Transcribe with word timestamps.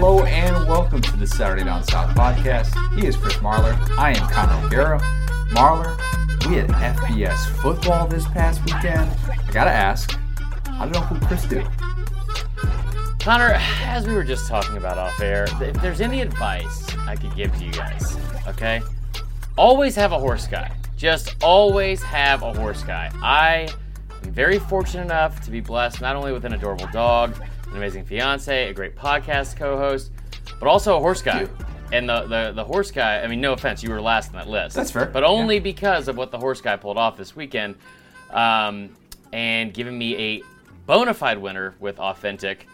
Hello 0.00 0.22
and 0.22 0.68
welcome 0.68 1.00
to 1.00 1.16
the 1.16 1.26
Saturday 1.26 1.64
Down 1.64 1.82
South 1.82 2.16
podcast. 2.16 2.72
He 2.96 3.04
is 3.08 3.16
Chris 3.16 3.34
Marler. 3.38 3.76
I 3.98 4.10
am 4.10 4.28
Connor 4.28 4.64
O'Gara. 4.64 5.00
Marler, 5.50 5.98
we 6.48 6.54
had 6.54 6.68
FBS 6.68 7.36
football 7.60 8.06
this 8.06 8.24
past 8.26 8.64
weekend. 8.64 9.10
I 9.28 9.50
gotta 9.50 9.72
ask, 9.72 10.16
how 10.66 10.86
did 10.86 10.94
Uncle 10.94 11.18
Chris 11.26 11.44
do? 11.46 11.66
Connor, 13.18 13.58
as 13.82 14.06
we 14.06 14.14
were 14.14 14.22
just 14.22 14.46
talking 14.46 14.76
about 14.76 14.98
off 14.98 15.20
air, 15.20 15.48
if 15.60 15.82
there's 15.82 16.00
any 16.00 16.20
advice 16.20 16.96
I 16.98 17.16
could 17.16 17.34
give 17.34 17.52
to 17.58 17.64
you 17.64 17.72
guys, 17.72 18.16
okay? 18.46 18.80
Always 19.56 19.96
have 19.96 20.12
a 20.12 20.18
horse 20.20 20.46
guy. 20.46 20.70
Just 20.96 21.34
always 21.42 22.04
have 22.04 22.44
a 22.44 22.52
horse 22.52 22.84
guy. 22.84 23.10
I 23.20 23.68
am 24.22 24.32
very 24.32 24.60
fortunate 24.60 25.06
enough 25.06 25.40
to 25.40 25.50
be 25.50 25.60
blessed 25.60 26.00
not 26.00 26.14
only 26.14 26.30
with 26.30 26.44
an 26.44 26.52
adorable 26.52 26.88
dog, 26.92 27.34
an 27.78 27.84
amazing 27.84 28.04
fiance, 28.04 28.68
a 28.68 28.74
great 28.74 28.96
podcast 28.96 29.56
co-host, 29.56 30.10
but 30.58 30.68
also 30.68 30.96
a 30.96 31.00
horse 31.00 31.22
guy. 31.22 31.48
And 31.92 32.08
the, 32.08 32.26
the, 32.26 32.52
the 32.54 32.64
horse 32.64 32.90
guy, 32.90 33.20
I 33.22 33.28
mean, 33.28 33.40
no 33.40 33.52
offense, 33.52 33.82
you 33.82 33.90
were 33.90 34.00
last 34.00 34.28
on 34.28 34.34
that 34.34 34.48
list. 34.48 34.74
That's 34.74 34.90
fair. 34.90 35.06
But 35.06 35.24
only 35.24 35.58
because 35.60 36.08
of 36.08 36.16
what 36.16 36.30
the 36.30 36.38
horse 36.38 36.60
guy 36.60 36.76
pulled 36.76 36.98
off 36.98 37.16
this 37.16 37.34
weekend 37.34 37.76
um, 38.30 38.94
and 39.32 39.72
giving 39.72 39.96
me 39.96 40.16
a 40.16 40.42
bona 40.86 41.14
fide 41.14 41.38
winner 41.38 41.76
with 41.78 41.98
Authentic 41.98 42.66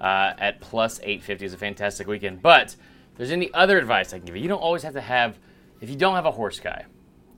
uh, 0.00 0.32
at 0.38 0.60
plus 0.60 1.00
850 1.00 1.44
is 1.44 1.54
a 1.54 1.58
fantastic 1.58 2.06
weekend. 2.06 2.40
But 2.40 2.68
if 2.68 3.18
there's 3.18 3.32
any 3.32 3.52
other 3.52 3.78
advice 3.78 4.14
I 4.14 4.18
can 4.18 4.26
give 4.26 4.36
you, 4.36 4.42
you 4.42 4.48
don't 4.48 4.62
always 4.62 4.84
have 4.84 4.94
to 4.94 5.00
have, 5.00 5.38
if 5.80 5.90
you 5.90 5.96
don't 5.96 6.14
have 6.14 6.26
a 6.26 6.30
horse 6.30 6.60
guy, 6.60 6.86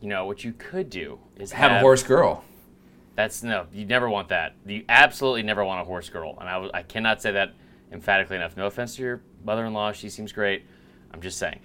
you 0.00 0.08
know, 0.08 0.26
what 0.26 0.44
you 0.44 0.52
could 0.52 0.90
do 0.90 1.18
is 1.36 1.50
Have 1.52 1.72
a 1.72 1.80
horse 1.80 2.02
girl. 2.02 2.44
That's 3.14 3.42
no, 3.42 3.66
you 3.72 3.86
never 3.86 4.08
want 4.08 4.28
that. 4.28 4.54
You 4.66 4.84
absolutely 4.88 5.42
never 5.42 5.64
want 5.64 5.80
a 5.80 5.84
horse 5.84 6.08
girl, 6.08 6.36
and 6.40 6.48
I, 6.48 6.68
I 6.78 6.82
cannot 6.82 7.22
say 7.22 7.32
that 7.32 7.54
emphatically 7.92 8.36
enough. 8.36 8.56
No 8.56 8.66
offense 8.66 8.96
to 8.96 9.02
your 9.02 9.22
mother-in-law; 9.44 9.92
she 9.92 10.08
seems 10.08 10.32
great. 10.32 10.64
I'm 11.12 11.20
just 11.20 11.38
saying. 11.38 11.60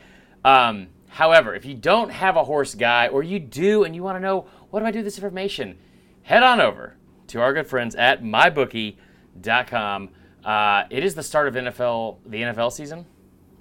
Um, 0.46 0.88
however, 1.08 1.56
if 1.56 1.66
you 1.66 1.74
don't 1.74 2.10
have 2.12 2.38
a 2.38 2.44
horse 2.44 2.76
guy, 2.76 3.08
or 3.08 3.24
you 3.24 3.40
do, 3.40 3.84
and 3.84 3.96
you 3.96 4.04
want 4.04 4.18
to 4.18 4.22
know 4.22 4.48
what 4.70 4.82
do 4.82 4.86
I 4.86 4.92
do 4.92 5.00
with 5.00 5.06
this 5.06 5.18
information, 5.18 5.78
head 6.22 6.44
on 6.44 6.62
over 6.62 6.96
to 7.28 7.42
our 7.42 7.54
good 7.54 7.68
friends 7.68 7.96
at 7.96 8.24
mybookie.com. 8.24 10.10
Uh, 10.44 10.84
it 10.90 11.04
is 11.04 11.16
the 11.16 11.24
start 11.24 11.48
of 11.48 11.56
NFL, 11.56 12.18
the 12.26 12.42
NFL 12.42 12.72
season. 12.72 13.06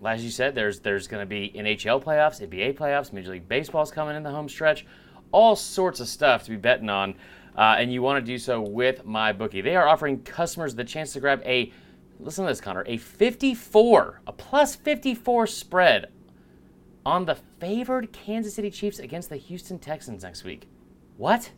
As 0.05 0.23
you 0.23 0.31
said, 0.31 0.55
there's 0.55 0.81
there's 0.81 1.09
going 1.09 1.23
to 1.23 1.27
be 1.27 1.53
NHL 1.57 2.03
playoffs, 2.03 2.47
NBA 2.47 2.75
playoffs, 2.77 3.13
Major 3.13 3.33
League 3.33 3.49
Baseball's 3.49 3.91
coming 3.91 4.15
in 4.15 4.23
the 4.23 4.31
home 4.31 4.49
stretch, 4.49 4.87
all 5.33 5.57
sorts 5.57 5.99
of 6.01 6.09
stuff 6.09 6.45
to 6.45 6.51
be 6.51 6.57
betting 6.57 6.89
on, 6.89 7.15
uh, 7.59 7.75
and 7.77 7.93
you 7.93 8.01
want 8.01 8.25
to 8.25 8.33
do 8.33 8.39
so 8.39 8.61
with 8.61 9.05
my 9.05 9.33
bookie. 9.33 9.61
They 9.61 9.75
are 9.75 9.89
offering 9.89 10.23
customers 10.23 10.77
the 10.77 10.85
chance 10.85 11.13
to 11.15 11.21
grab 11.21 11.43
a 11.45 11.73
listen 12.21 12.45
to 12.45 12.51
this, 12.51 12.61
Connor, 12.61 12.85
a 12.87 12.97
54, 12.97 14.23
a 14.27 14.33
plus 14.33 14.77
54 14.77 15.47
spread 15.47 16.07
on 17.05 17.25
the 17.25 17.37
favored 17.61 18.13
Kansas 18.13 18.55
City 18.55 18.71
Chiefs 18.71 18.99
against 18.99 19.29
the 19.29 19.37
Houston 19.37 19.79
Texans 19.79 20.23
next 20.23 20.45
week. 20.45 20.69
What? 21.17 21.51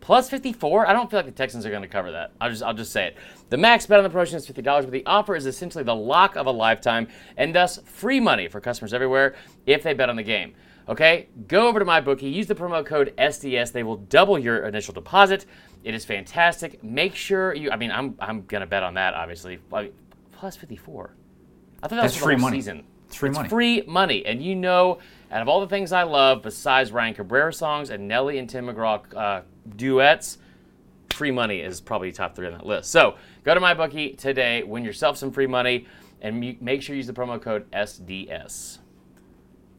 Plus 0.00 0.30
54? 0.30 0.86
I 0.86 0.92
don't 0.92 1.10
feel 1.10 1.18
like 1.18 1.26
the 1.26 1.32
Texans 1.32 1.66
are 1.66 1.70
going 1.70 1.82
to 1.82 1.88
cover 1.88 2.12
that. 2.12 2.32
I'll 2.40 2.50
just 2.50 2.62
I'll 2.62 2.74
just 2.74 2.92
say 2.92 3.08
it. 3.08 3.16
The 3.50 3.56
max 3.56 3.86
bet 3.86 3.98
on 3.98 4.04
the 4.04 4.10
promotion 4.10 4.36
is 4.36 4.46
$50, 4.46 4.64
but 4.64 4.90
the 4.90 5.04
offer 5.04 5.36
is 5.36 5.46
essentially 5.46 5.84
the 5.84 5.94
lock 5.94 6.36
of 6.36 6.46
a 6.46 6.50
lifetime 6.50 7.08
and 7.36 7.54
thus 7.54 7.80
free 7.84 8.20
money 8.20 8.48
for 8.48 8.60
customers 8.60 8.94
everywhere 8.94 9.34
if 9.66 9.82
they 9.82 9.92
bet 9.92 10.08
on 10.08 10.16
the 10.16 10.22
game. 10.22 10.54
Okay? 10.88 11.28
Go 11.48 11.68
over 11.68 11.78
to 11.78 11.84
my 11.84 12.00
bookie, 12.00 12.28
use 12.28 12.46
the 12.46 12.54
promo 12.54 12.84
code 12.84 13.12
SDS. 13.18 13.72
They 13.72 13.82
will 13.82 13.96
double 13.96 14.38
your 14.38 14.58
initial 14.66 14.94
deposit. 14.94 15.46
It 15.84 15.94
is 15.94 16.04
fantastic. 16.04 16.82
Make 16.82 17.14
sure 17.14 17.54
you 17.54 17.70
I 17.70 17.76
mean, 17.76 17.90
I'm 17.90 18.16
I'm 18.20 18.42
going 18.46 18.60
to 18.60 18.66
bet 18.66 18.82
on 18.82 18.94
that 18.94 19.14
obviously. 19.14 19.58
I 19.72 19.82
mean, 19.82 19.92
plus 20.32 20.56
54. 20.56 21.10
I 21.82 21.88
thought 21.88 21.96
that 21.96 22.02
That's 22.02 22.14
was 22.14 22.22
free 22.22 22.36
money. 22.36 22.58
season. 22.58 22.84
It's 23.06 23.16
free 23.16 23.30
money. 23.30 23.48
Free 23.48 23.82
money. 23.86 24.26
And 24.26 24.42
you 24.42 24.54
know, 24.54 24.98
out 25.30 25.42
of 25.42 25.48
all 25.48 25.60
the 25.60 25.68
things 25.68 25.92
I 25.92 26.02
love, 26.02 26.42
besides 26.42 26.92
Ryan 26.92 27.14
Cabrera 27.14 27.52
songs 27.52 27.90
and 27.90 28.08
Nelly 28.08 28.38
and 28.38 28.48
Tim 28.48 28.66
McGraw 28.66 29.02
uh, 29.14 29.42
duets, 29.76 30.38
free 31.12 31.30
money 31.30 31.60
is 31.60 31.80
probably 31.80 32.12
top 32.12 32.34
three 32.36 32.46
on 32.46 32.52
that 32.52 32.66
list. 32.66 32.90
So 32.90 33.16
go 33.44 33.54
to 33.54 33.60
MyBookie 33.60 34.18
today, 34.18 34.62
win 34.62 34.84
yourself 34.84 35.16
some 35.16 35.30
free 35.30 35.46
money, 35.46 35.86
and 36.20 36.60
make 36.60 36.82
sure 36.82 36.94
you 36.94 36.98
use 36.98 37.06
the 37.06 37.12
promo 37.12 37.40
code 37.40 37.70
SDS. 37.70 38.78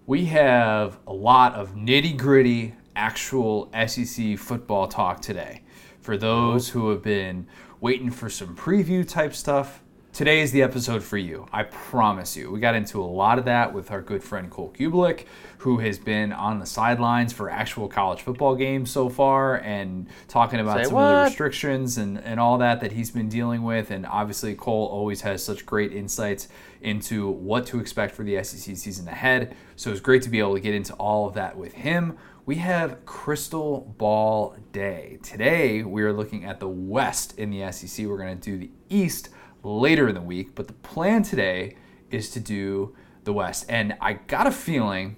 We 0.07 0.23
have 0.27 0.99
a 1.05 1.11
lot 1.11 1.55
of 1.55 1.75
nitty 1.75 2.15
gritty 2.15 2.75
actual 2.95 3.69
SEC 3.87 4.37
football 4.37 4.87
talk 4.87 5.19
today. 5.19 5.63
For 5.99 6.15
those 6.15 6.69
who 6.69 6.91
have 6.91 7.03
been 7.03 7.45
waiting 7.81 8.09
for 8.09 8.29
some 8.29 8.55
preview 8.55 9.05
type 9.05 9.35
stuff, 9.35 9.83
today 10.17 10.41
is 10.41 10.51
the 10.51 10.63
episode 10.63 11.03
for 11.03 11.19
you. 11.19 11.45
I 11.53 11.61
promise 11.61 12.35
you. 12.35 12.49
We 12.49 12.59
got 12.59 12.73
into 12.73 12.99
a 12.99 13.05
lot 13.05 13.37
of 13.37 13.45
that 13.45 13.71
with 13.71 13.91
our 13.91 14.01
good 14.01 14.23
friend 14.23 14.49
Cole 14.49 14.73
Cubelic, 14.75 15.25
who 15.59 15.77
has 15.77 15.99
been 15.99 16.33
on 16.33 16.57
the 16.57 16.65
sidelines 16.65 17.31
for 17.33 17.51
actual 17.51 17.87
college 17.87 18.21
football 18.21 18.55
games 18.55 18.89
so 18.89 19.09
far 19.09 19.57
and 19.57 20.07
talking 20.27 20.59
about 20.59 20.77
Say 20.77 20.85
some 20.85 20.97
of 20.97 21.15
the 21.17 21.23
restrictions 21.25 21.99
and, 21.99 22.17
and 22.17 22.39
all 22.39 22.57
that 22.57 22.81
that 22.81 22.93
he's 22.93 23.11
been 23.11 23.29
dealing 23.29 23.61
with. 23.61 23.91
And 23.91 24.07
obviously, 24.07 24.55
Cole 24.55 24.87
always 24.87 25.21
has 25.21 25.43
such 25.43 25.67
great 25.67 25.93
insights 25.93 26.47
into 26.81 27.29
what 27.29 27.67
to 27.67 27.79
expect 27.79 28.15
for 28.15 28.23
the 28.23 28.43
SEC 28.43 28.75
season 28.75 29.07
ahead. 29.07 29.55
So 29.75 29.91
it's 29.91 30.01
great 30.01 30.23
to 30.23 30.29
be 30.29 30.39
able 30.39 30.55
to 30.55 30.61
get 30.61 30.73
into 30.73 30.95
all 30.95 31.27
of 31.27 31.35
that 31.35 31.55
with 31.55 31.73
him. 31.73 32.17
We 32.47 32.55
have 32.55 33.05
Crystal 33.05 33.93
Ball 33.99 34.55
Day. 34.71 35.19
Today, 35.21 35.83
we 35.83 36.01
are 36.01 36.13
looking 36.13 36.43
at 36.43 36.59
the 36.59 36.67
West 36.67 37.37
in 37.37 37.51
the 37.51 37.71
SEC. 37.71 38.07
We're 38.07 38.17
going 38.17 38.39
to 38.39 38.51
do 38.51 38.57
the 38.57 38.71
East 38.89 39.29
later 39.63 40.07
in 40.07 40.15
the 40.15 40.21
week, 40.21 40.55
but 40.55 40.67
the 40.67 40.73
plan 40.73 41.23
today 41.23 41.75
is 42.11 42.29
to 42.31 42.39
do 42.39 42.95
the 43.23 43.33
West. 43.33 43.65
And 43.69 43.95
I 44.01 44.13
got 44.13 44.47
a 44.47 44.51
feeling 44.51 45.17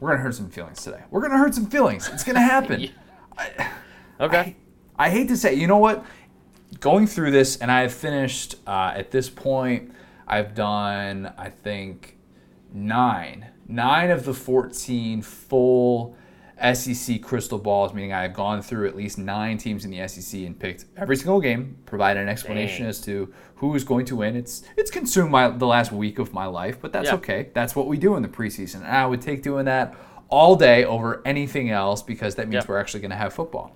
we're 0.00 0.10
going 0.10 0.18
to 0.18 0.24
hurt 0.24 0.34
some 0.34 0.50
feelings 0.50 0.82
today. 0.82 1.02
We're 1.10 1.20
going 1.20 1.32
to 1.32 1.38
hurt 1.38 1.54
some 1.54 1.66
feelings. 1.66 2.08
It's 2.12 2.24
going 2.24 2.34
to 2.36 2.42
happen. 2.42 2.90
Okay. 4.20 4.56
I 4.98 5.10
hate 5.10 5.28
to 5.28 5.36
say, 5.36 5.54
you 5.54 5.66
know 5.66 5.78
what? 5.78 6.04
Going 6.80 7.06
through 7.06 7.30
this, 7.30 7.56
and 7.58 7.70
I 7.70 7.82
have 7.82 7.94
finished 7.94 8.56
uh, 8.66 8.92
at 8.94 9.10
this 9.10 9.30
point. 9.30 9.92
I've 10.26 10.54
done, 10.54 11.32
I 11.38 11.48
think, 11.48 12.18
nine, 12.72 13.46
nine 13.68 14.10
of 14.10 14.24
the 14.24 14.34
fourteen 14.34 15.22
full 15.22 16.16
SEC 16.74 17.22
crystal 17.22 17.58
balls. 17.58 17.94
Meaning, 17.94 18.12
I 18.12 18.22
have 18.22 18.34
gone 18.34 18.62
through 18.62 18.88
at 18.88 18.96
least 18.96 19.16
nine 19.16 19.58
teams 19.58 19.84
in 19.84 19.90
the 19.90 20.06
SEC 20.08 20.40
and 20.40 20.58
picked 20.58 20.86
every 20.96 21.16
single 21.16 21.40
game, 21.40 21.78
provided 21.86 22.20
an 22.20 22.28
explanation 22.28 22.80
Dang. 22.80 22.90
as 22.90 23.00
to 23.02 23.32
who 23.56 23.74
is 23.74 23.84
going 23.84 24.04
to 24.06 24.16
win. 24.16 24.36
It's 24.36 24.62
it's 24.76 24.90
consumed 24.90 25.30
my 25.30 25.48
the 25.48 25.66
last 25.66 25.92
week 25.92 26.18
of 26.18 26.32
my 26.32 26.46
life, 26.46 26.78
but 26.80 26.92
that's 26.92 27.08
Yeah. 27.08 27.14
okay. 27.16 27.48
That's 27.54 27.74
what 27.76 27.86
we 27.86 27.96
do 27.98 28.16
in 28.16 28.22
the 28.22 28.28
preseason, 28.28 28.76
and 28.76 28.86
I 28.86 29.06
would 29.06 29.20
take 29.22 29.42
doing 29.42 29.64
that 29.66 29.94
all 30.28 30.56
day 30.56 30.84
over 30.84 31.22
anything 31.24 31.70
else 31.70 32.02
because 32.02 32.34
that 32.34 32.48
means 32.48 32.64
Yeah. 32.64 32.68
we're 32.68 32.78
actually 32.80 33.00
going 33.00 33.12
to 33.12 33.16
have 33.16 33.32
football. 33.32 33.74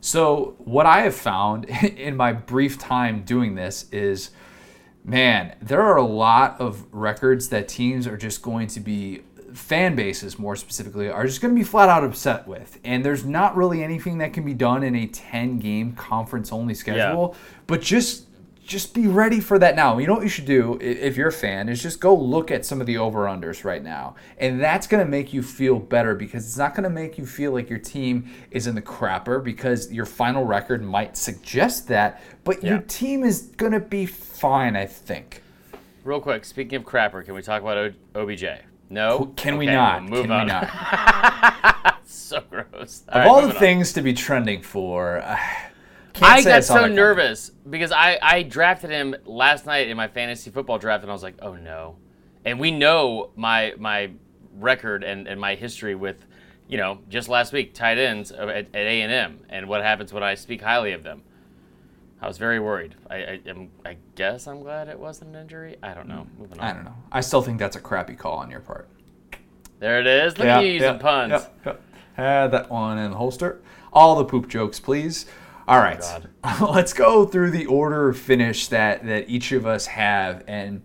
So, 0.00 0.54
what 0.58 0.86
I 0.86 1.00
have 1.00 1.14
found 1.14 1.64
in 1.96 2.16
my 2.16 2.32
brief 2.32 2.78
time 2.78 3.22
doing 3.24 3.54
this 3.56 3.86
is 3.92 4.30
man, 5.04 5.54
there 5.62 5.80
are 5.82 5.96
a 5.96 6.02
lot 6.04 6.60
of 6.60 6.86
records 6.92 7.48
that 7.48 7.66
teams 7.68 8.06
are 8.06 8.16
just 8.16 8.42
going 8.42 8.66
to 8.68 8.78
be, 8.80 9.22
fan 9.54 9.96
bases 9.96 10.38
more 10.38 10.54
specifically, 10.54 11.08
are 11.08 11.24
just 11.24 11.40
going 11.40 11.54
to 11.54 11.58
be 11.58 11.64
flat 11.64 11.88
out 11.88 12.04
upset 12.04 12.46
with. 12.46 12.78
And 12.84 13.02
there's 13.04 13.24
not 13.24 13.56
really 13.56 13.82
anything 13.82 14.18
that 14.18 14.32
can 14.34 14.44
be 14.44 14.52
done 14.54 14.82
in 14.82 14.94
a 14.94 15.06
10 15.06 15.58
game 15.60 15.92
conference 15.92 16.52
only 16.52 16.74
schedule, 16.74 17.34
but 17.66 17.80
just. 17.80 18.26
Just 18.68 18.92
be 18.92 19.06
ready 19.06 19.40
for 19.40 19.58
that 19.58 19.76
now. 19.76 19.96
You 19.96 20.06
know 20.06 20.12
what 20.12 20.22
you 20.22 20.28
should 20.28 20.44
do 20.44 20.76
if 20.78 21.16
you're 21.16 21.28
a 21.28 21.32
fan 21.32 21.70
is 21.70 21.82
just 21.82 22.00
go 22.00 22.14
look 22.14 22.50
at 22.50 22.66
some 22.66 22.82
of 22.82 22.86
the 22.86 22.98
over 22.98 23.20
unders 23.20 23.64
right 23.64 23.82
now. 23.82 24.14
And 24.36 24.60
that's 24.60 24.86
going 24.86 25.02
to 25.02 25.10
make 25.10 25.32
you 25.32 25.42
feel 25.42 25.78
better 25.78 26.14
because 26.14 26.44
it's 26.44 26.58
not 26.58 26.74
going 26.74 26.84
to 26.84 26.90
make 26.90 27.16
you 27.16 27.24
feel 27.24 27.52
like 27.52 27.70
your 27.70 27.78
team 27.78 28.30
is 28.50 28.66
in 28.66 28.74
the 28.74 28.82
crapper 28.82 29.42
because 29.42 29.90
your 29.90 30.04
final 30.04 30.44
record 30.44 30.82
might 30.84 31.16
suggest 31.16 31.88
that, 31.88 32.22
but 32.44 32.62
your 32.62 32.80
team 32.80 33.24
is 33.24 33.40
going 33.56 33.72
to 33.72 33.80
be 33.80 34.04
fine, 34.04 34.76
I 34.76 34.84
think. 34.84 35.42
Real 36.04 36.20
quick, 36.20 36.44
speaking 36.44 36.76
of 36.76 36.84
crapper, 36.84 37.24
can 37.24 37.32
we 37.32 37.40
talk 37.40 37.62
about 37.62 37.78
o- 37.78 38.20
OBJ? 38.22 38.44
No? 38.90 39.32
Can 39.36 39.56
we 39.56 39.64
not? 39.64 40.02
we'll 40.02 40.10
move 40.10 40.22
Can 40.24 40.30
on. 40.30 40.44
we 40.44 40.52
not? 40.52 42.00
so 42.06 42.42
gross. 42.50 43.02
of 43.08 43.26
all 43.26 43.40
the 43.40 43.54
things 43.54 43.94
to 43.94 44.02
be 44.02 44.12
trending 44.12 44.60
for, 44.60 45.22
uh, 45.22 45.38
I 46.22 46.42
got 46.42 46.64
so 46.64 46.86
nervous 46.86 47.50
because 47.68 47.92
I, 47.92 48.18
I 48.20 48.42
drafted 48.42 48.90
him 48.90 49.16
last 49.24 49.66
night 49.66 49.88
in 49.88 49.96
my 49.96 50.08
fantasy 50.08 50.50
football 50.50 50.78
draft, 50.78 51.02
and 51.02 51.10
I 51.10 51.14
was 51.14 51.22
like, 51.22 51.36
oh 51.42 51.54
no. 51.54 51.96
And 52.44 52.58
we 52.58 52.70
know 52.70 53.30
my 53.36 53.74
my 53.78 54.10
record 54.58 55.04
and, 55.04 55.26
and 55.26 55.40
my 55.40 55.54
history 55.54 55.94
with, 55.94 56.24
you 56.68 56.78
know, 56.78 56.98
just 57.08 57.28
last 57.28 57.52
week 57.52 57.74
tight 57.74 57.98
ends 57.98 58.32
at, 58.32 58.48
at 58.48 58.74
A 58.74 59.02
and 59.02 59.12
M, 59.12 59.40
and 59.48 59.68
what 59.68 59.82
happens 59.82 60.12
when 60.12 60.22
I 60.22 60.34
speak 60.34 60.62
highly 60.62 60.92
of 60.92 61.02
them. 61.02 61.22
I 62.20 62.26
was 62.26 62.38
very 62.38 62.58
worried. 62.58 62.96
I 63.08 63.16
I, 63.16 63.40
am, 63.46 63.70
I 63.84 63.96
guess 64.16 64.46
I'm 64.48 64.62
glad 64.62 64.88
it 64.88 64.98
wasn't 64.98 65.36
an 65.36 65.42
injury. 65.42 65.76
I 65.82 65.94
don't 65.94 66.08
know. 66.08 66.26
Moving 66.38 66.58
on. 66.58 66.64
I 66.64 66.72
don't 66.72 66.84
know. 66.84 66.94
I 67.12 67.20
still 67.20 67.42
think 67.42 67.58
that's 67.58 67.76
a 67.76 67.80
crappy 67.80 68.14
call 68.14 68.38
on 68.38 68.50
your 68.50 68.60
part. 68.60 68.88
There 69.78 70.00
it 70.00 70.06
is. 70.06 70.36
Look 70.38 70.48
at 70.48 70.64
you 70.64 70.72
using 70.72 70.98
puns. 70.98 71.30
Yeah, 71.30 71.46
yeah. 71.64 71.72
Had 72.14 72.48
that 72.48 72.68
one 72.68 72.98
in 72.98 73.12
the 73.12 73.16
holster. 73.16 73.60
All 73.92 74.16
the 74.16 74.24
poop 74.24 74.48
jokes, 74.48 74.80
please. 74.80 75.26
All 75.68 75.78
right, 75.78 76.00
Oh, 76.02 76.22
God. 76.42 76.70
let's 76.74 76.92
go 76.92 77.24
through 77.26 77.50
the 77.50 77.66
order 77.66 78.08
of 78.08 78.18
finish 78.18 78.68
that 78.68 79.04
that 79.06 79.28
each 79.28 79.52
of 79.52 79.66
us 79.66 79.86
have, 79.86 80.42
and 80.48 80.82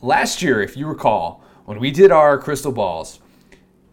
last 0.00 0.42
year, 0.42 0.60
if 0.60 0.76
you 0.76 0.86
recall, 0.86 1.42
when 1.66 1.78
we 1.78 1.90
did 1.90 2.10
our 2.10 2.36
crystal 2.38 2.72
balls, 2.72 3.20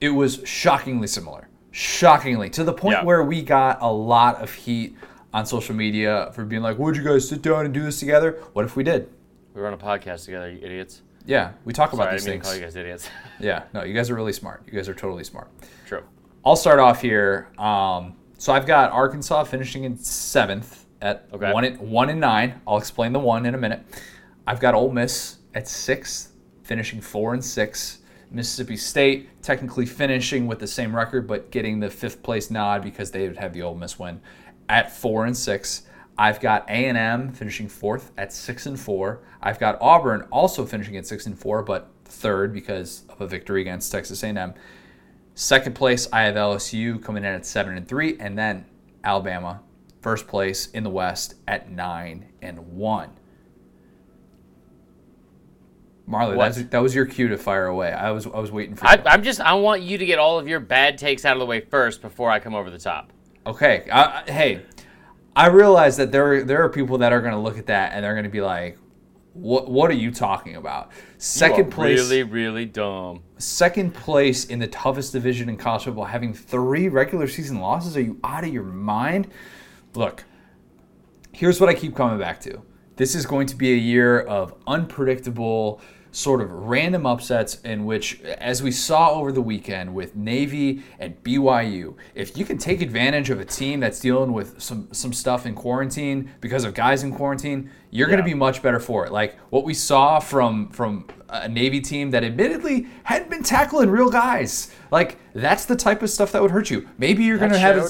it 0.01 0.10
was 0.10 0.42
shockingly 0.45 1.07
similar. 1.07 1.48
Shockingly, 1.72 2.50
to 2.51 2.63
the 2.63 2.74
point 2.74 2.98
Yeah. 3.00 3.04
where 3.04 3.24
we 3.24 3.42
got 3.42 3.81
a 3.81 3.92
lot 3.92 4.42
of 4.42 4.51
heat 4.54 4.95
on 5.33 5.45
social 5.45 5.75
media 5.75 6.31
for 6.33 6.44
being 6.45 6.62
like, 6.62 6.77
Would 6.80 6.95
you 6.98 7.04
guys 7.04 7.27
sit 7.27 7.42
down 7.42 7.66
and 7.66 7.74
do 7.74 7.83
this 7.83 8.00
together? 8.00 8.39
What 8.54 8.66
if 8.66 8.75
we 8.75 8.83
did? 8.83 9.10
We 9.54 9.62
were 9.62 9.68
on 9.68 9.74
a 9.74 9.77
podcast 9.77 10.25
together, 10.25 10.50
you 10.51 10.60
idiots. 10.62 11.01
Yeah, 11.27 11.51
we 11.66 11.74
talk 11.74 11.94
about 11.94 12.04
Sorry, 12.04 12.10
I 12.10 12.16
these 12.16 12.24
didn't 12.25 12.33
mean 12.36 12.42
to 12.42 12.45
things. 12.45 12.54
call 12.54 12.60
you 12.60 12.66
guys 12.66 12.75
idiots. 12.75 13.10
Yeah, 13.39 13.63
no, 13.74 13.83
you 13.83 13.94
guys 13.94 14.10
are 14.10 14.16
really 14.16 14.31
smart. 14.33 14.63
You 14.66 14.74
guys 14.74 14.88
are 14.89 14.94
totally 14.94 15.24
smart. 15.24 15.50
True. 15.86 16.04
I'll 16.45 16.56
start 16.56 16.80
off 16.80 17.01
here. 17.01 17.50
Um, 17.57 18.16
so 18.37 18.53
I've 18.53 18.65
got 18.65 18.91
Arkansas 18.91 19.43
finishing 19.45 19.83
in 19.83 19.97
seventh 19.97 20.85
at 21.01 21.27
Okay. 21.33 21.51
one 21.51 21.63
and 21.65 21.79
one 21.79 22.09
and 22.09 22.19
nine. 22.19 22.61
I'll 22.67 22.77
explain 22.77 23.13
the 23.13 23.19
one 23.19 23.45
in 23.45 23.55
a 23.55 23.57
minute. 23.57 23.81
I've 24.47 24.59
got 24.59 24.73
Ole 24.73 24.91
Miss 24.91 25.37
at 25.53 25.67
sixth, 25.67 26.31
finishing 26.63 27.01
four 27.01 27.33
and 27.33 27.43
six. 27.43 27.99
Mississippi 28.31 28.75
State 28.75 29.41
technically 29.41 29.85
finishing 29.85 30.47
with 30.47 30.59
the 30.59 30.67
same 30.67 30.95
record, 30.95 31.27
but 31.27 31.51
getting 31.51 31.79
the 31.79 31.89
fifth 31.89 32.21
place 32.23 32.49
nod 32.51 32.83
because 32.83 33.11
they 33.11 33.27
would 33.27 33.37
have 33.37 33.53
the 33.53 33.61
Ole 33.61 33.75
Miss 33.75 33.97
win 33.99 34.19
at 34.67 34.91
four 34.91 35.25
and 35.25 35.38
six. 35.38 35.83
I've 36.17 36.39
got 36.39 36.67
A 36.69 36.71
and 36.73 36.97
M 36.97 37.31
finishing 37.31 37.67
fourth 37.67 38.11
at 38.17 38.33
six 38.33 38.65
and 38.65 38.79
four. 38.79 39.21
I've 39.41 39.59
got 39.59 39.77
Auburn 39.81 40.23
also 40.31 40.65
finishing 40.65 40.97
at 40.97 41.05
six 41.05 41.25
and 41.25 41.38
four, 41.38 41.61
but 41.61 41.89
third 42.05 42.53
because 42.53 43.03
of 43.09 43.21
a 43.21 43.27
victory 43.27 43.61
against 43.61 43.91
Texas 43.91 44.23
A&M. 44.23 44.53
Second 45.35 45.75
place, 45.75 46.07
I 46.13 46.23
have 46.23 46.35
LSU 46.35 47.03
coming 47.03 47.25
in 47.25 47.33
at 47.33 47.45
seven 47.45 47.75
and 47.75 47.85
three, 47.85 48.17
and 48.19 48.37
then 48.37 48.65
Alabama, 49.03 49.61
first 50.01 50.27
place 50.27 50.67
in 50.67 50.83
the 50.83 50.89
West 50.89 51.35
at 51.45 51.69
nine 51.69 52.29
and 52.41 52.57
one. 52.73 53.09
Marler, 56.09 56.37
that's, 56.37 56.63
that 56.69 56.81
was 56.81 56.95
your 56.95 57.05
cue 57.05 57.27
to 57.27 57.37
fire 57.37 57.65
away. 57.65 57.91
I 57.91 58.11
was 58.11 58.25
I 58.27 58.39
was 58.39 58.51
waiting 58.51 58.75
for 58.75 58.87
I, 58.87 58.95
you. 58.95 59.01
I'm 59.07 59.23
just. 59.23 59.41
I 59.41 59.53
want 59.55 59.81
you 59.81 59.97
to 59.97 60.05
get 60.05 60.19
all 60.19 60.39
of 60.39 60.47
your 60.47 60.61
bad 60.61 60.97
takes 60.97 61.25
out 61.25 61.33
of 61.33 61.39
the 61.39 61.45
way 61.45 61.59
first 61.59 62.01
before 62.01 62.29
I 62.31 62.39
come 62.39 62.55
over 62.55 62.69
the 62.69 62.77
top. 62.77 63.11
Okay, 63.45 63.89
I, 63.91 64.23
I- 64.25 64.31
hey, 64.31 64.61
I 65.35 65.47
realize 65.47 65.97
that 65.97 66.13
there 66.13 66.43
there 66.43 66.63
are 66.63 66.69
people 66.69 66.99
that 66.99 67.11
are 67.11 67.19
going 67.19 67.33
to 67.33 67.39
look 67.39 67.57
at 67.57 67.65
that 67.65 67.91
and 67.91 68.05
they're 68.05 68.13
going 68.13 68.23
to 68.23 68.29
be 68.29 68.41
like, 68.41 68.77
"What 69.33 69.69
what 69.69 69.91
are 69.91 69.95
you 69.95 70.11
talking 70.11 70.55
about?" 70.55 70.91
Second 71.17 71.71
place, 71.71 71.99
Really, 71.99 72.23
really 72.23 72.65
dumb. 72.65 73.23
Second 73.37 73.93
place 73.93 74.45
in 74.45 74.59
the 74.59 74.67
toughest 74.67 75.13
division 75.13 75.49
in 75.49 75.57
college 75.57 75.83
football, 75.83 76.05
having 76.05 76.33
three 76.33 76.87
regular 76.87 77.27
season 77.27 77.59
losses. 77.59 77.97
Are 77.97 78.01
you 78.01 78.19
out 78.23 78.43
of 78.43 78.53
your 78.53 78.63
mind? 78.63 79.27
Look, 79.93 80.23
here's 81.31 81.59
what 81.59 81.69
I 81.69 81.73
keep 81.73 81.95
coming 81.95 82.19
back 82.19 82.39
to. 82.41 82.61
This 82.95 83.13
is 83.13 83.25
going 83.25 83.47
to 83.47 83.55
be 83.55 83.73
a 83.73 83.77
year 83.77 84.21
of 84.21 84.55
unpredictable, 84.67 85.81
sort 86.11 86.39
of 86.39 86.49
random 86.49 87.05
upsets 87.05 87.59
in 87.61 87.83
which, 87.83 88.21
as 88.21 88.63
we 88.63 88.71
saw 88.71 89.11
over 89.11 89.33
the 89.33 89.41
weekend 89.41 89.93
with 89.93 90.15
Navy 90.15 90.81
and 90.97 91.21
BYU, 91.23 91.95
if 92.13 92.38
you 92.38 92.45
can 92.45 92.57
take 92.57 92.81
advantage 92.81 93.29
of 93.29 93.41
a 93.41 93.45
team 93.45 93.81
that's 93.81 93.99
dealing 93.99 94.31
with 94.31 94.61
some, 94.61 94.88
some 94.93 95.11
stuff 95.11 95.45
in 95.45 95.55
quarantine 95.55 96.31
because 96.39 96.63
of 96.63 96.73
guys 96.73 97.03
in 97.03 97.13
quarantine, 97.13 97.69
you're 97.95 98.07
going 98.07 98.18
to 98.19 98.25
be 98.25 98.33
much 98.33 98.62
better 98.62 98.80
for 98.80 99.06
it. 99.06 99.12
Like 99.13 99.38
what 99.51 99.63
we 99.63 99.74
saw 99.74 100.19
from 100.19 100.69
from 100.69 101.06
a 101.30 101.47
Navy 101.47 101.80
team 101.81 102.12
that 102.12 102.24
admittedly 102.24 102.88
hadn't 103.03 103.30
been 103.30 103.42
tackling 103.42 103.89
real 103.89 104.09
guys. 104.09 104.69
Like 104.92 105.18
that's 105.33 105.65
the 105.65 105.75
type 105.75 106.03
of 106.03 106.09
stuff 106.09 106.31
that 106.33 106.42
would 106.42 106.51
hurt 106.51 106.69
you. 106.69 106.88
Maybe 106.97 107.24
you're 107.24 107.38
going 107.38 107.51
to 107.51 107.57
have 107.57 107.77
a, 107.77 107.81
uh, 107.81 107.88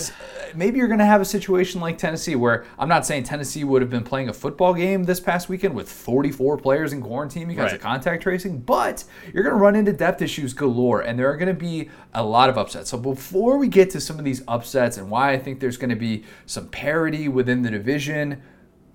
maybe 0.55 0.77
you're 0.77 0.87
going 0.87 0.99
to 0.99 1.05
have 1.05 1.21
a 1.21 1.25
situation 1.25 1.81
like 1.81 1.97
Tennessee 1.97 2.35
where 2.35 2.65
I'm 2.79 2.87
not 2.87 3.05
saying 3.05 3.23
Tennessee 3.23 3.63
would 3.63 3.81
have 3.81 3.91
been 3.91 4.03
playing 4.03 4.29
a 4.29 4.33
football 4.33 4.73
game 4.73 5.03
this 5.03 5.19
past 5.19 5.49
weekend 5.49 5.75
with 5.75 5.91
44 5.91 6.57
players 6.57 6.93
in 6.93 7.01
quarantine 7.01 7.47
because 7.47 7.65
Right. 7.65 7.73
of 7.73 7.81
contact 7.81 8.23
tracing, 8.23 8.59
but 8.59 9.03
you're 9.33 9.43
going 9.43 9.55
to 9.55 9.61
run 9.61 9.75
into 9.75 9.91
depth 9.91 10.21
issues 10.21 10.53
galore 10.53 11.01
and 11.01 11.17
there 11.19 11.29
are 11.29 11.37
going 11.37 11.49
to 11.49 11.59
be 11.59 11.89
a 12.13 12.23
lot 12.23 12.49
of 12.49 12.57
upsets. 12.57 12.89
So 12.89 12.97
before 12.97 13.57
we 13.57 13.67
get 13.67 13.89
to 13.91 13.99
some 13.99 14.17
of 14.17 14.25
these 14.25 14.43
upsets 14.47 14.97
and 14.97 15.09
why 15.09 15.31
I 15.31 15.39
think 15.39 15.59
there's 15.59 15.77
going 15.77 15.89
to 15.89 15.95
be 15.95 16.23
some 16.45 16.67
parity 16.69 17.27
within 17.27 17.63
the 17.63 17.69
division, 17.71 18.41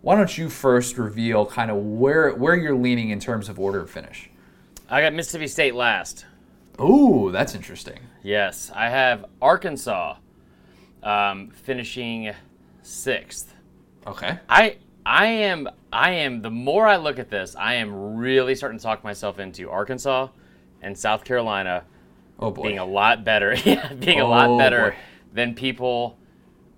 why 0.03 0.17
don't 0.17 0.37
you 0.39 0.49
first 0.49 0.97
reveal 0.99 1.45
kind 1.47 1.71
of 1.71 1.77
where 1.77 2.31
where 2.35 2.55
you're 2.55 2.75
leaning 2.75 3.11
in 3.11 3.21
terms 3.21 3.49
of 3.49 3.59
order 3.61 3.81
of 3.81 3.91
finish? 3.91 4.31
I 4.89 5.01
got 5.03 5.13
Mississippi 5.13 5.47
State 5.47 5.75
last. 5.75 6.27
Ooh, 6.81 7.31
that's 7.33 7.55
interesting. 7.55 7.99
Yes, 8.23 8.71
I 8.75 8.89
have 8.89 9.27
Arkansas 9.43 10.17
um, 11.03 11.51
finishing 11.51 12.33
sixth. 12.83 13.55
Okay. 14.07 14.39
I 14.49 14.79
I 15.05 15.27
am 15.27 15.69
I 15.93 16.13
am 16.13 16.43
the 16.43 16.51
more 16.51 16.87
I 16.87 16.97
look 16.97 17.19
at 17.19 17.29
this, 17.31 17.55
I 17.57 17.75
am 17.75 18.17
really 18.17 18.55
starting 18.55 18.79
to 18.79 18.83
talk 18.83 19.05
myself 19.05 19.39
into 19.39 19.71
Arkansas 19.71 20.29
and 20.83 20.97
South 20.97 21.25
Carolina 21.25 21.85
Oh 22.39 22.51
boy. 22.51 22.63
being 22.63 22.79
a 22.79 22.85
lot 22.87 23.23
better. 23.25 23.55
yeah, 23.65 23.93
being 23.93 24.21
a 24.21 24.25
Oh, 24.25 24.31
lot 24.31 24.59
better 24.59 24.91
boy. 24.93 24.97
than 25.35 25.55
people 25.55 26.19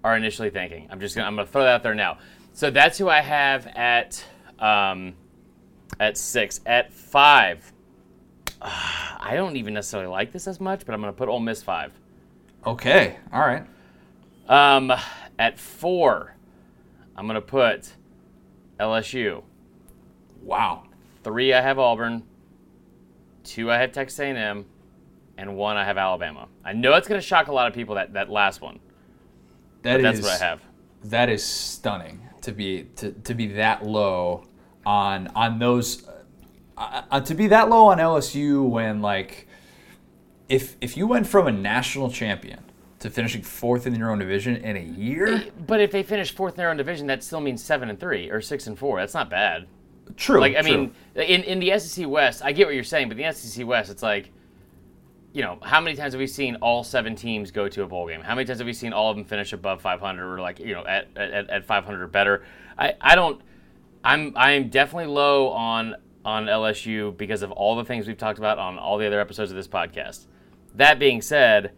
are 0.02 0.16
initially 0.16 0.50
thinking. 0.50 0.88
I'm 0.90 0.98
just 0.98 1.14
gonna 1.14 1.28
I'm 1.28 1.36
gonna 1.36 1.46
throw 1.46 1.62
that 1.62 1.74
out 1.74 1.82
there 1.84 1.94
now. 1.94 2.18
So 2.52 2.70
that's 2.70 2.98
who 2.98 3.08
I 3.08 3.20
have 3.20 3.66
at 3.68 4.24
um, 4.58 5.14
at 5.98 6.16
six. 6.16 6.60
At 6.66 6.92
five, 6.92 7.72
ah, 8.60 9.16
I 9.20 9.34
don't 9.34 9.56
even 9.56 9.74
necessarily 9.74 10.08
like 10.08 10.32
this 10.32 10.46
as 10.46 10.60
much, 10.60 10.84
but 10.84 10.92
I'm 10.94 11.00
gonna 11.00 11.12
put 11.12 11.28
Ole 11.28 11.40
Miss 11.40 11.62
five. 11.62 11.92
okay. 12.66 13.16
All 13.32 13.40
right. 13.40 13.64
Um, 14.48 14.92
at 15.38 15.58
four, 15.58 16.34
I'm 17.16 17.26
gonna 17.26 17.40
put 17.40 17.92
LSU. 18.78 19.42
Wow. 20.42 20.84
Three, 21.24 21.52
I 21.54 21.60
have 21.60 21.78
Auburn. 21.78 22.24
Two, 23.44 23.70
I 23.70 23.78
have 23.78 23.92
Texas 23.92 24.18
A&M, 24.20 24.64
and 25.36 25.56
one, 25.56 25.76
I 25.76 25.84
have 25.84 25.98
Alabama. 25.98 26.48
I 26.64 26.72
know 26.74 26.94
it's 26.94 27.08
gonna 27.08 27.20
shock 27.20 27.48
a 27.48 27.52
lot 27.52 27.66
of 27.66 27.74
people 27.74 27.94
that 27.94 28.12
that 28.12 28.28
last 28.28 28.60
one. 28.60 28.78
That 29.82 30.02
That's 30.02 30.18
is- 30.18 30.24
what 30.24 30.40
I 30.40 30.44
have. 30.44 30.60
That 31.04 31.28
is 31.28 31.42
stunning 31.42 32.20
to 32.42 32.52
be 32.52 32.84
to, 32.96 33.12
to 33.12 33.34
be 33.34 33.46
that 33.48 33.84
low 33.84 34.44
on 34.84 35.28
on 35.28 35.58
those 35.58 36.06
uh, 36.76 37.02
uh, 37.10 37.20
to 37.20 37.34
be 37.34 37.46
that 37.48 37.68
low 37.68 37.86
on 37.86 37.98
LSU 37.98 38.68
when 38.68 39.00
like 39.00 39.48
if 40.48 40.76
if 40.80 40.96
you 40.96 41.06
went 41.06 41.26
from 41.26 41.46
a 41.46 41.52
national 41.52 42.10
champion 42.10 42.60
to 42.98 43.10
finishing 43.10 43.42
fourth 43.42 43.86
in 43.86 43.94
your 43.96 44.12
own 44.12 44.20
division 44.20 44.56
in 44.56 44.76
a 44.76 44.80
year, 44.80 45.44
But 45.66 45.80
if 45.80 45.90
they 45.90 46.04
finish 46.04 46.32
fourth 46.32 46.54
in 46.54 46.58
their 46.58 46.70
own 46.70 46.76
division, 46.76 47.08
that 47.08 47.24
still 47.24 47.40
means 47.40 47.62
seven 47.62 47.90
and 47.90 47.98
three 47.98 48.30
or 48.30 48.40
six 48.40 48.68
and 48.68 48.78
four. 48.78 49.00
That's 49.00 49.14
not 49.14 49.28
bad. 49.28 49.66
true. 50.16 50.38
Like 50.38 50.54
I 50.56 50.62
true. 50.62 50.70
mean, 50.70 50.94
in 51.16 51.42
in 51.42 51.58
the 51.58 51.76
SEC 51.78 52.08
West, 52.08 52.42
I 52.44 52.52
get 52.52 52.66
what 52.66 52.74
you're 52.74 52.84
saying, 52.84 53.08
but 53.08 53.16
the 53.16 53.32
SEC 53.32 53.66
West, 53.66 53.90
it's 53.90 54.02
like, 54.04 54.30
you 55.32 55.42
know, 55.42 55.58
how 55.62 55.80
many 55.80 55.96
times 55.96 56.12
have 56.12 56.20
we 56.20 56.26
seen 56.26 56.56
all 56.56 56.84
seven 56.84 57.16
teams 57.16 57.50
go 57.50 57.68
to 57.68 57.82
a 57.82 57.86
bowl 57.86 58.06
game? 58.06 58.20
How 58.20 58.34
many 58.34 58.46
times 58.46 58.58
have 58.58 58.66
we 58.66 58.74
seen 58.74 58.92
all 58.92 59.10
of 59.10 59.16
them 59.16 59.24
finish 59.24 59.52
above 59.52 59.80
500 59.80 60.34
or 60.34 60.40
like 60.40 60.58
you 60.58 60.74
know 60.74 60.86
at 60.86 61.08
at, 61.16 61.48
at 61.48 61.64
500 61.64 62.02
or 62.02 62.06
better? 62.06 62.44
I 62.78 62.94
I 63.00 63.14
don't. 63.14 63.40
I'm 64.04 64.32
I'm 64.36 64.68
definitely 64.68 65.06
low 65.06 65.48
on 65.50 65.96
on 66.24 66.46
LSU 66.46 67.16
because 67.16 67.42
of 67.42 67.50
all 67.50 67.76
the 67.76 67.84
things 67.84 68.06
we've 68.06 68.18
talked 68.18 68.38
about 68.38 68.58
on 68.58 68.78
all 68.78 68.98
the 68.98 69.06
other 69.06 69.20
episodes 69.20 69.50
of 69.50 69.56
this 69.56 69.68
podcast. 69.68 70.26
That 70.74 70.98
being 70.98 71.22
said, 71.22 71.72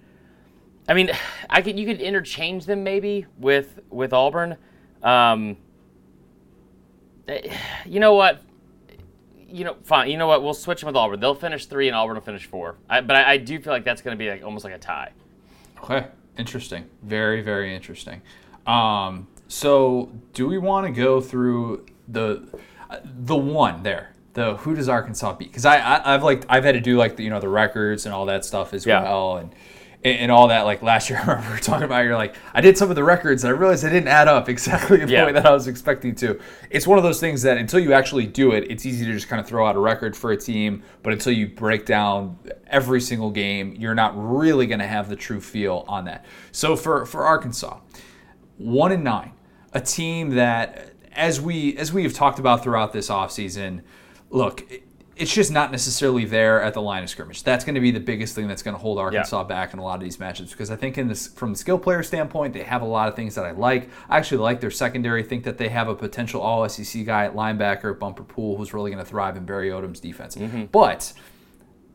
I 0.89 0.95
mean, 0.95 1.11
I 1.51 1.63
could 1.63 1.79
you 1.79 1.87
could 1.87 2.01
interchange 2.01 2.67
them 2.67 2.83
maybe 2.83 3.27
with 3.39 3.81
with 3.89 4.13
Auburn. 4.13 4.57
Um, 5.03 5.59
you 7.87 8.01
know 8.01 8.15
what? 8.15 8.43
You 9.49 9.65
know, 9.65 9.77
fine. 9.85 10.11
You 10.11 10.17
know 10.17 10.27
what? 10.27 10.43
We'll 10.43 10.55
switch 10.55 10.81
them 10.81 10.89
with 10.89 10.97
Auburn. 10.97 11.21
They'll 11.21 11.35
finish 11.35 11.67
three, 11.67 11.89
and 11.89 11.97
Auburn 11.97 12.15
will 12.17 12.23
finish 12.23 12.47
four. 12.47 12.77
I, 12.89 13.01
but 13.01 13.17
I, 13.17 13.33
I 13.33 13.37
do 13.37 13.61
feel 13.61 13.73
like 13.73 13.85
that's 13.85 14.03
going 14.03 14.17
to 14.17 14.19
be 14.19 14.31
like 14.31 14.43
almost 14.43 14.65
like 14.65 14.75
a 14.75 14.79
tie. 14.79 15.13
Okay, 15.83 16.07
interesting. 16.39 16.85
Very, 17.03 17.43
very 17.43 17.75
interesting. 17.75 18.23
Um, 18.67 19.27
so, 19.49 20.11
do 20.33 20.47
we 20.49 20.59
want 20.59 20.87
to 20.87 20.93
go 20.93 21.21
through 21.21 21.87
the 22.09 22.49
uh, 22.91 22.99
the 23.05 23.37
one 23.37 23.83
there? 23.83 24.13
The 24.33 24.57
who 24.57 24.75
does 24.75 24.89
Arkansas 24.89 25.35
beat? 25.35 25.49
Because 25.49 25.65
I, 25.67 25.77
I 25.79 26.15
I've 26.15 26.23
like 26.25 26.45
I've 26.49 26.65
had 26.65 26.73
to 26.73 26.81
do 26.81 26.97
like 26.97 27.17
the, 27.17 27.23
you 27.25 27.31
know 27.31 27.41
the 27.41 27.49
records 27.49 28.07
and 28.07 28.15
all 28.15 28.27
that 28.27 28.45
stuff 28.45 28.73
as 28.75 28.85
Yeah. 28.87 29.03
well 29.03 29.37
and. 29.37 29.55
And 30.05 30.31
all 30.31 30.49
that, 30.49 30.67
like 30.67 30.83
last 30.83 31.09
year, 31.09 31.19
I 31.23 31.23
remember 31.23 31.47
we 31.49 31.55
were 31.55 31.61
talking 31.61 31.85
about. 31.85 32.05
You're 32.05 32.15
like, 32.17 32.35
I 32.53 32.61
did 32.61 32.77
some 32.77 32.91
of 32.91 32.95
the 32.97 33.03
records, 33.03 33.43
and 33.43 33.55
I 33.55 33.57
realized 33.57 33.87
I 33.87 33.89
didn't 33.89 34.09
add 34.09 34.29
up 34.29 34.49
exactly 34.51 34.99
the 34.99 35.11
Yeah. 35.11 35.25
way 35.25 35.33
that 35.33 35.47
I 35.47 35.51
was 35.51 35.67
expecting 35.67 36.15
to. 36.17 36.39
It's 36.69 36.87
one 36.87 36.99
of 36.99 37.05
those 37.05 37.21
things 37.21 37.41
that 37.43 37.57
until 37.57 37.81
you 37.81 37.95
actually 37.95 38.27
do 38.27 38.53
it, 38.53 38.71
it's 38.71 38.85
easy 38.85 39.07
to 39.07 39.13
just 39.13 39.29
kind 39.29 39.41
of 39.41 39.47
throw 39.47 39.67
out 39.67 39.77
a 39.77 39.79
record 39.79 40.15
for 40.15 40.31
a 40.33 40.37
team. 40.37 40.83
But 41.03 41.15
until 41.15 41.33
you 41.33 41.49
break 41.49 41.87
down 41.87 42.39
every 42.67 43.01
single 43.01 43.31
game, 43.31 43.75
you're 43.79 43.95
not 43.95 44.13
really 44.15 44.67
going 44.67 44.81
to 44.81 44.87
have 44.87 45.09
the 45.09 45.17
true 45.17 45.41
feel 45.41 45.87
on 45.89 46.05
that. 46.05 46.27
So 46.53 46.77
for 46.77 47.07
for 47.07 47.25
Arkansas, 47.25 47.79
one 48.59 48.93
and 48.93 49.05
nine, 49.05 49.33
a 49.73 49.81
team 49.81 50.31
that, 50.35 50.93
as 51.13 51.41
we 51.41 51.79
as 51.79 51.95
we 51.95 52.03
have 52.03 52.13
talked 52.13 52.39
about 52.39 52.63
throughout 52.63 52.93
this 52.93 53.09
offseason, 53.09 53.81
look, 54.29 54.71
it's 55.17 55.33
just 55.33 55.53
not 55.53 55.71
necessarily 55.71 56.25
there 56.25 56.61
at 56.61 56.75
the 56.75 56.83
line 56.83 57.03
of 57.03 57.11
scrimmage. 57.11 57.43
That's 57.43 57.65
going 57.65 57.77
to 57.77 57.81
be 57.81 57.91
the 57.91 58.01
biggest 58.01 58.35
thing 58.35 58.49
that's 58.49 58.63
going 58.63 58.75
to 58.75 58.81
hold 58.81 58.99
Arkansas 58.99 59.41
yeah. 59.41 59.47
back 59.47 59.73
in 59.73 59.79
a 59.79 59.83
lot 59.83 59.95
of 59.95 60.01
these 60.01 60.19
matches 60.19 60.51
because 60.51 60.71
I 60.71 60.77
think 60.77 60.99
in 60.99 61.09
this 61.09 61.29
from 61.29 61.53
the 61.53 61.59
skill 61.59 61.79
player 61.79 62.03
standpoint, 62.03 62.53
they 62.53 62.65
have 62.65 62.83
a 62.83 62.87
lot 62.87 63.09
of 63.09 63.15
things 63.15 63.35
that 63.37 63.45
I 63.45 63.53
like. 63.53 63.91
I 64.09 64.19
actually 64.19 64.39
like 64.39 64.61
their 64.61 64.71
secondary. 64.71 65.23
think 65.23 65.45
that 65.45 65.59
they 65.59 65.69
have 65.69 65.89
a 65.89 65.95
potential 65.95 66.41
All 66.41 66.69
SEC 66.69 67.05
guy 67.07 67.27
at 67.27 67.35
linebacker, 67.35 67.99
Bumper 67.99 68.25
Pool, 68.25 68.57
who's 68.57 68.75
really 68.75 68.91
going 68.91 69.03
to 69.03 69.09
thrive 69.09 69.37
in 69.37 69.45
Barry 69.45 69.71
Odom's 69.71 70.01
defense. 70.01 70.35
Mm-hmm. 70.35 70.67
But 70.67 71.13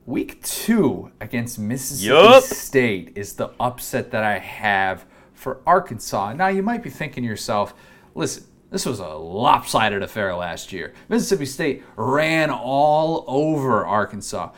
week 0.05 0.41
two 0.41 1.11
against 1.19 1.59
Mississippi 1.59 2.15
yep. 2.15 2.43
State 2.43 3.13
is 3.15 3.33
the 3.33 3.51
upset 3.59 4.11
that 4.11 4.23
I 4.23 4.39
have 4.39 5.05
for 5.33 5.61
Arkansas. 5.67 6.33
Now 6.33 6.47
you 6.47 6.63
might 6.63 6.83
be 6.83 6.89
thinking 6.89 7.23
to 7.23 7.27
yourself, 7.27 7.73
listen 8.15 8.45
this 8.71 8.85
was 8.85 8.99
a 8.99 9.07
lopsided 9.07 10.03
affair 10.03 10.35
last 10.35 10.71
year. 10.71 10.93
Mississippi 11.07 11.45
State 11.45 11.83
ran 11.95 12.51
all 12.51 13.25
over 13.27 13.85
Arkansas. 13.85 14.51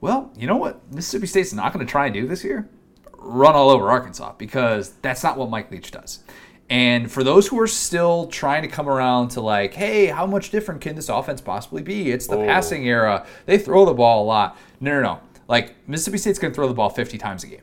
Well, 0.00 0.32
you 0.36 0.46
know 0.46 0.56
what 0.56 0.92
Mississippi 0.92 1.26
State's 1.26 1.52
not 1.52 1.72
going 1.72 1.84
to 1.84 1.90
try 1.90 2.06
and 2.06 2.14
do 2.14 2.26
this 2.26 2.44
year? 2.44 2.68
Run 3.16 3.54
all 3.54 3.70
over 3.70 3.90
Arkansas 3.90 4.34
because 4.38 4.90
that's 5.02 5.22
not 5.22 5.38
what 5.38 5.50
Mike 5.50 5.70
Leach 5.70 5.90
does. 5.90 6.24
And 6.68 7.10
for 7.10 7.22
those 7.22 7.46
who 7.46 7.60
are 7.60 7.66
still 7.66 8.26
trying 8.26 8.62
to 8.62 8.68
come 8.68 8.88
around 8.88 9.28
to 9.30 9.40
like, 9.40 9.74
hey, 9.74 10.06
how 10.06 10.26
much 10.26 10.50
different 10.50 10.80
can 10.80 10.96
this 10.96 11.08
offense 11.08 11.40
possibly 11.40 11.82
be? 11.82 12.10
It's 12.10 12.26
the 12.26 12.36
oh. 12.36 12.46
passing 12.46 12.86
era. 12.86 13.26
They 13.46 13.58
throw 13.58 13.84
the 13.84 13.94
ball 13.94 14.24
a 14.24 14.26
lot. 14.26 14.58
No, 14.80 14.92
no, 14.92 15.02
no. 15.02 15.20
Like 15.46 15.74
Mississippi 15.88 16.18
State's 16.18 16.38
going 16.38 16.52
to 16.52 16.54
throw 16.54 16.68
the 16.68 16.74
ball 16.74 16.90
50 16.90 17.18
times 17.18 17.44
a 17.44 17.48
game. 17.48 17.62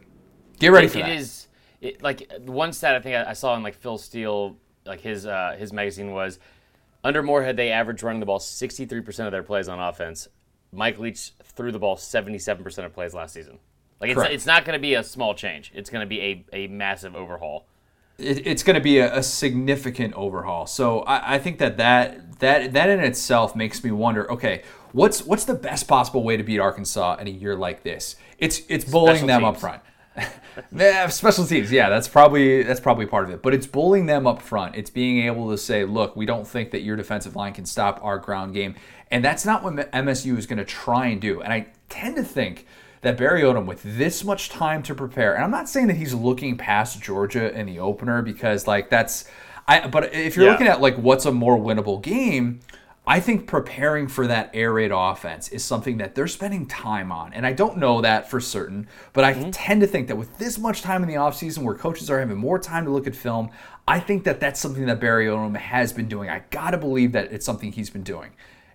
Get 0.60 0.72
ready 0.72 0.88
it, 0.88 0.92
for 0.92 1.00
that. 1.00 1.10
It 1.10 1.20
is 1.20 1.48
it, 1.82 2.04
like 2.04 2.32
one 2.46 2.74
stat 2.74 2.96
I 2.96 3.00
think 3.00 3.16
I 3.16 3.34
saw 3.34 3.56
in 3.56 3.64
like 3.64 3.76
Phil 3.76 3.98
Steele 3.98 4.56
like 4.86 5.02
his 5.02 5.26
uh, 5.26 5.56
his 5.58 5.72
magazine 5.72 6.12
was 6.12 6.40
under 7.04 7.24
Moorhead 7.24 7.58
they 7.58 7.72
averaged 7.72 8.04
running 8.04 8.20
the 8.20 8.26
ball 8.26 8.40
63% 8.40 9.26
of 9.26 9.32
their 9.32 9.44
plays 9.44 9.68
on 9.68 9.80
offense. 9.80 10.28
Mike 10.72 11.00
Leach 11.00 11.32
threw 11.44 11.72
the 11.72 11.80
ball 11.80 11.98
77% 11.98 12.86
of 12.86 12.94
plays 12.94 13.14
last 13.14 13.34
season. 13.34 13.60
Like 14.00 14.12
it's, 14.12 14.22
it's 14.22 14.46
not 14.46 14.66
going 14.66 14.74
to 14.74 14.82
be 14.82 14.96
a 14.96 15.04
small 15.04 15.34
change. 15.36 15.72
It's 15.76 15.90
going 15.90 16.02
to 16.02 16.08
be 16.08 16.22
a, 16.22 16.46
a 16.54 16.68
massive 16.68 17.16
overhaul. 17.16 17.66
It, 18.18 18.48
it's 18.48 18.64
going 18.64 18.76
to 18.76 18.82
be 18.82 19.00
a, 19.00 19.18
a, 19.18 19.24
significant 19.24 20.14
overhaul. 20.16 20.66
So 20.66 21.02
I, 21.02 21.36
I 21.36 21.40
think 21.40 21.60
that, 21.60 21.78
that 21.78 22.40
that 22.40 22.74
that 22.74 22.90
in 22.90 23.00
itself 23.00 23.56
makes 23.56 23.84
me 23.84 23.92
wonder. 23.92 24.32
Okay, 24.32 24.64
what's 24.92 25.24
what's 25.24 25.46
the 25.46 25.54
best 25.54 25.88
possible 25.88 26.24
way 26.24 26.36
to 26.36 26.44
beat 26.44 26.60
Arkansas 26.60 27.18
in 27.20 27.28
a 27.28 27.32
year 27.32 27.56
like 27.56 27.84
this? 27.84 28.16
It's 28.40 28.62
it's 28.70 28.86
bullying 28.86 29.18
Special 29.18 29.28
them 29.28 29.42
teams. 29.42 29.56
up 29.56 29.60
front. 29.60 29.82
special 31.10 31.46
teams. 31.46 31.72
Yeah, 31.72 31.90
that's 31.90 32.08
probably 32.08 32.64
that's 32.64 32.80
probably 32.80 33.06
part 33.06 33.26
of 33.26 33.32
it. 33.32 33.42
But 33.42 33.54
it's 33.54 33.68
bullying 33.68 34.06
them 34.06 34.28
up 34.28 34.42
front. 34.42 34.76
It's 34.76 34.90
being 34.90 35.26
able 35.26 35.50
to 35.52 35.58
say, 35.58 35.86
"Look, 35.86 36.16
we 36.16 36.26
don't 36.26 36.48
think 36.48 36.72
that 36.72 36.82
your 36.82 36.96
defensive 36.96 37.36
line 37.36 37.54
can 37.54 37.66
stop 37.66 38.00
our 38.04 38.18
ground 38.18 38.54
game," 38.54 38.76
and 39.10 39.24
that's 39.24 39.46
not 39.46 39.64
what 39.64 39.92
MSU 39.92 40.38
is 40.38 40.46
going 40.46 40.58
to 40.58 40.66
try 40.66 41.08
and 41.08 41.22
do. 41.22 41.42
And 41.42 41.54
I 41.54 41.68
tend 41.90 42.16
to 42.18 42.24
think 42.24 42.66
that 43.02 43.18
Barry 43.18 43.42
Odom, 43.42 43.66
with 43.66 43.82
this 43.84 44.24
much 44.24 44.50
time 44.50 44.84
to 44.84 44.94
prepare, 44.94 45.34
and 45.34 45.44
I'm 45.44 45.52
not 45.52 45.70
saying 45.70 45.88
that 45.88 45.96
he's 45.96 46.14
looking 46.14 46.58
past 46.58 47.02
Georgia 47.02 47.58
in 47.58 47.66
the 47.66 47.80
opener 47.80 48.22
because 48.22 48.68
like 48.68 48.90
that's, 48.90 49.26
I. 49.68 49.88
But 49.88 50.14
if 50.14 50.36
you're 50.36 50.46
yeah. 50.46 50.52
looking 50.52 50.68
at 50.68 50.82
like 50.82 50.98
what's 50.98 51.26
a 51.26 51.32
more 51.32 51.58
winnable 51.58 52.02
game, 52.02 52.60
I 53.06 53.20
think 53.20 53.48
preparing 53.48 54.08
for 54.08 54.28
that 54.28 54.52
air 54.54 54.74
raid 54.74 54.92
offense 54.94 55.50
is 55.50 55.64
something 55.64 55.98
that 55.98 56.14
they're 56.14 56.28
spending 56.28 56.68
time 56.68 57.12
on. 57.12 57.34
And 57.34 57.48
I 57.48 57.54
don't 57.54 57.78
know 57.78 58.02
that 58.02 58.30
for 58.30 58.40
certain, 58.40 58.88
but 59.12 59.24
I 59.24 59.34
mm-hmm. 59.34 59.50
tend 59.50 59.82
to 59.82 59.88
think 59.88 60.08
that 60.08 60.18
with 60.18 60.38
this 60.38 60.60
much 60.60 60.82
time 60.84 61.02
in 61.02 61.10
the 61.10 61.16
offseason 61.16 61.64
where 61.64 61.74
coaches 61.74 62.12
are 62.12 62.20
having 62.20 62.38
more 62.38 62.60
time 62.60 62.86
to 62.86 62.92
look 62.92 63.08
at 63.08 63.16
film, 63.16 63.50
I 63.88 64.00
think 64.00 64.24
that 64.26 64.40
that's 64.40 64.60
something 64.60 64.86
that 64.86 65.00
Barry 65.00 65.26
Odom 65.26 65.58
has 65.58 65.92
been 65.92 66.08
doing. 66.08 66.30
I 66.30 66.44
got 66.52 66.72
to 66.72 66.78
believe 66.78 67.14
that 67.14 67.34
it's 67.34 67.46
something 67.46 67.72
he's 67.72 67.90
been 67.90 68.04
doing. 68.04 68.32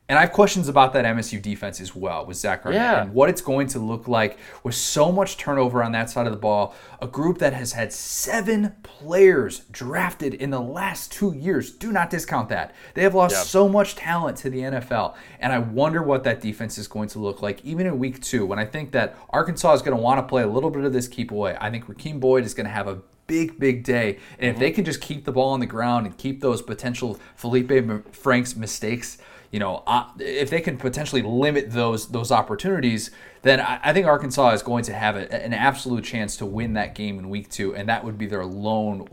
And 0.08 0.16
I 0.16 0.22
have 0.22 0.32
questions 0.32 0.68
about 0.68 0.92
that 0.92 1.04
MSU 1.04 1.42
defense 1.42 1.80
as 1.80 1.96
well 1.96 2.24
with 2.26 2.36
Zach 2.36 2.62
yeah. 2.70 3.02
and 3.02 3.12
what 3.12 3.28
it's 3.28 3.40
going 3.40 3.66
to 3.68 3.80
look 3.80 4.06
like 4.06 4.38
with 4.62 4.76
so 4.76 5.10
much 5.10 5.36
turnover 5.36 5.82
on 5.82 5.90
that 5.92 6.10
side 6.10 6.26
of 6.26 6.32
the 6.32 6.38
ball. 6.38 6.76
A 7.02 7.08
group 7.08 7.38
that 7.38 7.52
has 7.52 7.72
had 7.72 7.92
seven 7.92 8.76
players 8.84 9.60
drafted 9.72 10.34
in 10.34 10.50
the 10.50 10.60
last 10.60 11.10
two 11.10 11.34
years. 11.34 11.72
Do 11.72 11.90
not 11.90 12.08
discount 12.08 12.48
that. 12.50 12.72
They 12.94 13.02
have 13.02 13.16
lost 13.16 13.50
so 13.50 13.68
much 13.68 13.96
talent 13.96 14.36
to 14.38 14.50
the 14.50 14.60
NFL. 14.60 15.16
And 15.40 15.52
I 15.52 15.58
wonder 15.58 16.04
what 16.04 16.22
that 16.22 16.40
defense 16.40 16.78
is 16.78 16.86
going 16.86 17.08
to 17.08 17.18
look 17.18 17.42
like 17.42 17.64
even 17.64 17.86
in 17.86 17.98
week 17.98 18.22
two 18.22 18.46
when 18.46 18.60
I 18.60 18.64
think 18.64 18.92
that 18.92 19.16
Arkansas 19.30 19.72
is 19.74 19.82
going 19.82 19.96
to 19.96 20.02
want 20.02 20.18
to 20.18 20.22
play 20.22 20.44
a 20.44 20.48
little 20.48 20.70
bit 20.70 20.84
of 20.84 20.92
this 20.92 21.08
keep 21.08 21.32
away. 21.32 21.56
I 21.60 21.68
think 21.68 21.86
Rakeem 21.86 22.20
Boyd 22.20 22.44
is 22.44 22.54
going 22.54 22.66
to 22.66 22.72
have 22.72 22.86
a 22.86 23.00
big, 23.26 23.58
big 23.58 23.82
day. 23.82 24.20
And 24.38 24.50
if 24.50 24.52
mm-hmm. 24.52 24.60
they 24.60 24.70
can 24.70 24.84
just 24.84 25.00
keep 25.00 25.24
the 25.24 25.32
ball 25.32 25.52
on 25.52 25.58
the 25.58 25.66
ground 25.66 26.06
and 26.06 26.16
keep 26.16 26.40
those 26.40 26.62
potential 26.62 27.18
Felipe 27.34 28.14
Franks 28.14 28.54
mistakes– 28.54 29.18
you 29.50 29.60
know, 29.60 29.82
uh, 29.86 30.08
if 30.18 30.50
they 30.50 30.60
can 30.60 30.76
potentially 30.76 31.22
limit 31.22 31.70
those 31.70 32.08
those 32.08 32.30
opportunities, 32.32 33.10
then 33.42 33.60
I, 33.60 33.80
I 33.82 33.92
think 33.92 34.06
Arkansas 34.06 34.50
is 34.50 34.62
going 34.62 34.84
to 34.84 34.92
have 34.92 35.16
a, 35.16 35.32
an 35.32 35.52
absolute 35.52 36.04
chance 36.04 36.36
to 36.38 36.46
win 36.46 36.74
that 36.74 36.94
game 36.94 37.18
in 37.18 37.28
week 37.28 37.50
two, 37.50 37.74
and 37.74 37.88
that 37.88 38.04
would 38.04 38.18
be 38.18 38.26
their 38.26 38.44
lone 38.44 39.06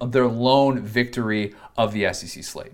their 0.00 0.28
lone 0.28 0.80
victory 0.80 1.54
of 1.76 1.92
the 1.92 2.12
SEC 2.12 2.44
slate. 2.44 2.72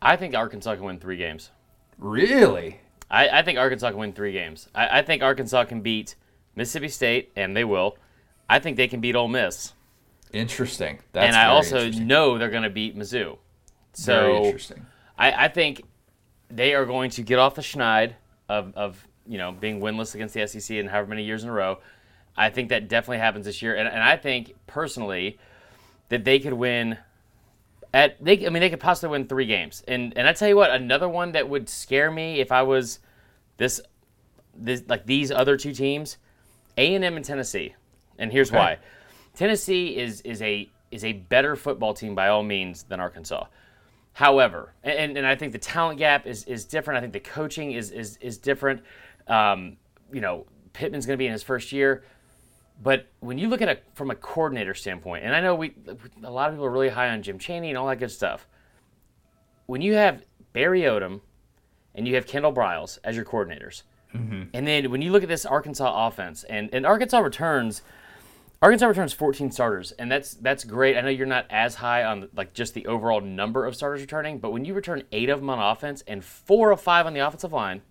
I 0.00 0.16
think 0.16 0.34
Arkansas 0.34 0.76
can 0.76 0.84
win 0.84 0.98
three 0.98 1.16
games. 1.16 1.50
Really? 1.98 2.80
I, 3.10 3.28
I 3.40 3.42
think 3.42 3.58
Arkansas 3.58 3.90
can 3.90 3.98
win 3.98 4.12
three 4.12 4.32
games. 4.32 4.68
I, 4.74 4.98
I 4.98 5.02
think 5.02 5.22
Arkansas 5.22 5.64
can 5.64 5.80
beat 5.80 6.14
Mississippi 6.54 6.88
State, 6.88 7.32
and 7.36 7.56
they 7.56 7.64
will. 7.64 7.96
I 8.48 8.58
think 8.58 8.76
they 8.76 8.88
can 8.88 9.00
beat 9.00 9.16
Ole 9.16 9.28
Miss. 9.28 9.72
Interesting. 10.32 10.98
That's 11.12 11.26
and 11.26 11.36
I 11.36 11.46
also 11.46 11.90
know 11.90 12.38
they're 12.38 12.50
going 12.50 12.62
to 12.62 12.70
beat 12.70 12.96
Mizzou. 12.96 13.38
So 13.94 14.12
very 14.12 14.36
interesting. 14.44 14.86
I, 15.18 15.44
I 15.44 15.48
think 15.48 15.82
they 16.50 16.74
are 16.74 16.84
going 16.84 17.10
to 17.10 17.22
get 17.22 17.38
off 17.38 17.54
the 17.54 17.62
schneid 17.62 18.14
of, 18.48 18.74
of 18.76 19.06
you 19.26 19.38
know 19.38 19.52
being 19.52 19.80
winless 19.80 20.14
against 20.14 20.34
the 20.34 20.46
SEC 20.46 20.76
in 20.76 20.86
however 20.86 21.08
many 21.08 21.24
years 21.24 21.44
in 21.44 21.50
a 21.50 21.52
row. 21.52 21.78
I 22.36 22.50
think 22.50 22.68
that 22.68 22.88
definitely 22.88 23.18
happens 23.18 23.46
this 23.46 23.62
year, 23.62 23.74
and, 23.74 23.88
and 23.88 24.02
I 24.02 24.16
think 24.16 24.54
personally 24.66 25.38
that 26.08 26.24
they 26.24 26.38
could 26.38 26.52
win. 26.52 26.98
At 27.92 28.22
they, 28.22 28.46
I 28.46 28.50
mean, 28.50 28.60
they 28.60 28.70
could 28.70 28.80
possibly 28.80 29.12
win 29.12 29.26
three 29.26 29.46
games, 29.46 29.82
and 29.88 30.16
and 30.16 30.28
I 30.28 30.32
tell 30.32 30.48
you 30.48 30.56
what, 30.56 30.70
another 30.70 31.08
one 31.08 31.32
that 31.32 31.48
would 31.48 31.68
scare 31.68 32.10
me 32.10 32.40
if 32.40 32.52
I 32.52 32.62
was 32.62 33.00
this, 33.56 33.80
this 34.54 34.82
like 34.88 35.06
these 35.06 35.30
other 35.30 35.56
two 35.56 35.72
teams, 35.72 36.18
A 36.76 36.94
and 36.94 37.02
M 37.02 37.16
and 37.16 37.24
Tennessee, 37.24 37.74
and 38.18 38.30
here's 38.30 38.50
okay. 38.50 38.58
why. 38.58 38.78
Tennessee 39.34 39.96
is 39.96 40.20
is 40.20 40.42
a 40.42 40.68
is 40.90 41.04
a 41.04 41.14
better 41.14 41.56
football 41.56 41.94
team 41.94 42.14
by 42.14 42.28
all 42.28 42.42
means 42.42 42.82
than 42.84 43.00
Arkansas. 43.00 43.46
However, 44.18 44.74
and, 44.82 45.16
and 45.16 45.24
I 45.24 45.36
think 45.36 45.52
the 45.52 45.60
talent 45.60 46.00
gap 46.00 46.26
is, 46.26 46.42
is 46.46 46.64
different. 46.64 46.98
I 46.98 47.00
think 47.02 47.12
the 47.12 47.20
coaching 47.20 47.70
is, 47.70 47.92
is, 47.92 48.16
is 48.16 48.36
different. 48.36 48.82
Um, 49.28 49.76
you 50.12 50.20
know, 50.20 50.44
Pittman's 50.72 51.06
going 51.06 51.16
to 51.16 51.18
be 51.18 51.26
in 51.26 51.32
his 51.32 51.44
first 51.44 51.70
year. 51.70 52.02
But 52.82 53.06
when 53.20 53.38
you 53.38 53.46
look 53.48 53.62
at 53.62 53.68
it 53.68 53.84
from 53.94 54.10
a 54.10 54.16
coordinator 54.16 54.74
standpoint, 54.74 55.24
and 55.24 55.36
I 55.36 55.40
know 55.40 55.54
we 55.54 55.72
a 56.24 56.32
lot 56.32 56.48
of 56.48 56.56
people 56.56 56.66
are 56.66 56.70
really 56.70 56.88
high 56.88 57.10
on 57.10 57.22
Jim 57.22 57.38
Chaney 57.38 57.68
and 57.68 57.78
all 57.78 57.86
that 57.86 58.00
good 58.00 58.10
stuff. 58.10 58.48
When 59.66 59.82
you 59.82 59.94
have 59.94 60.24
Barry 60.52 60.80
Odom 60.80 61.20
and 61.94 62.08
you 62.08 62.16
have 62.16 62.26
Kendall 62.26 62.52
Briles 62.52 62.98
as 63.04 63.14
your 63.14 63.24
coordinators, 63.24 63.84
mm-hmm. 64.12 64.50
and 64.52 64.66
then 64.66 64.90
when 64.90 65.00
you 65.00 65.12
look 65.12 65.22
at 65.22 65.28
this 65.28 65.46
Arkansas 65.46 66.08
offense, 66.08 66.42
and, 66.42 66.70
and 66.72 66.84
Arkansas 66.84 67.20
returns– 67.20 67.82
Arkansas 68.60 68.86
returns 68.86 69.12
14 69.12 69.52
starters, 69.52 69.92
and 69.92 70.10
that's 70.10 70.34
that's 70.34 70.64
great. 70.64 70.96
I 70.96 71.00
know 71.02 71.10
you're 71.10 71.26
not 71.26 71.46
as 71.48 71.76
high 71.76 72.02
on 72.02 72.28
like 72.34 72.54
just 72.54 72.74
the 72.74 72.86
overall 72.86 73.20
number 73.20 73.64
of 73.64 73.76
starters 73.76 74.00
returning, 74.00 74.38
but 74.38 74.50
when 74.50 74.64
you 74.64 74.74
return 74.74 75.04
eight 75.12 75.28
of 75.28 75.38
them 75.38 75.50
on 75.50 75.60
offense 75.60 76.02
and 76.08 76.24
four 76.24 76.72
of 76.72 76.80
five 76.80 77.06
on 77.06 77.14
the 77.14 77.20
offensive 77.20 77.52
line, 77.52 77.82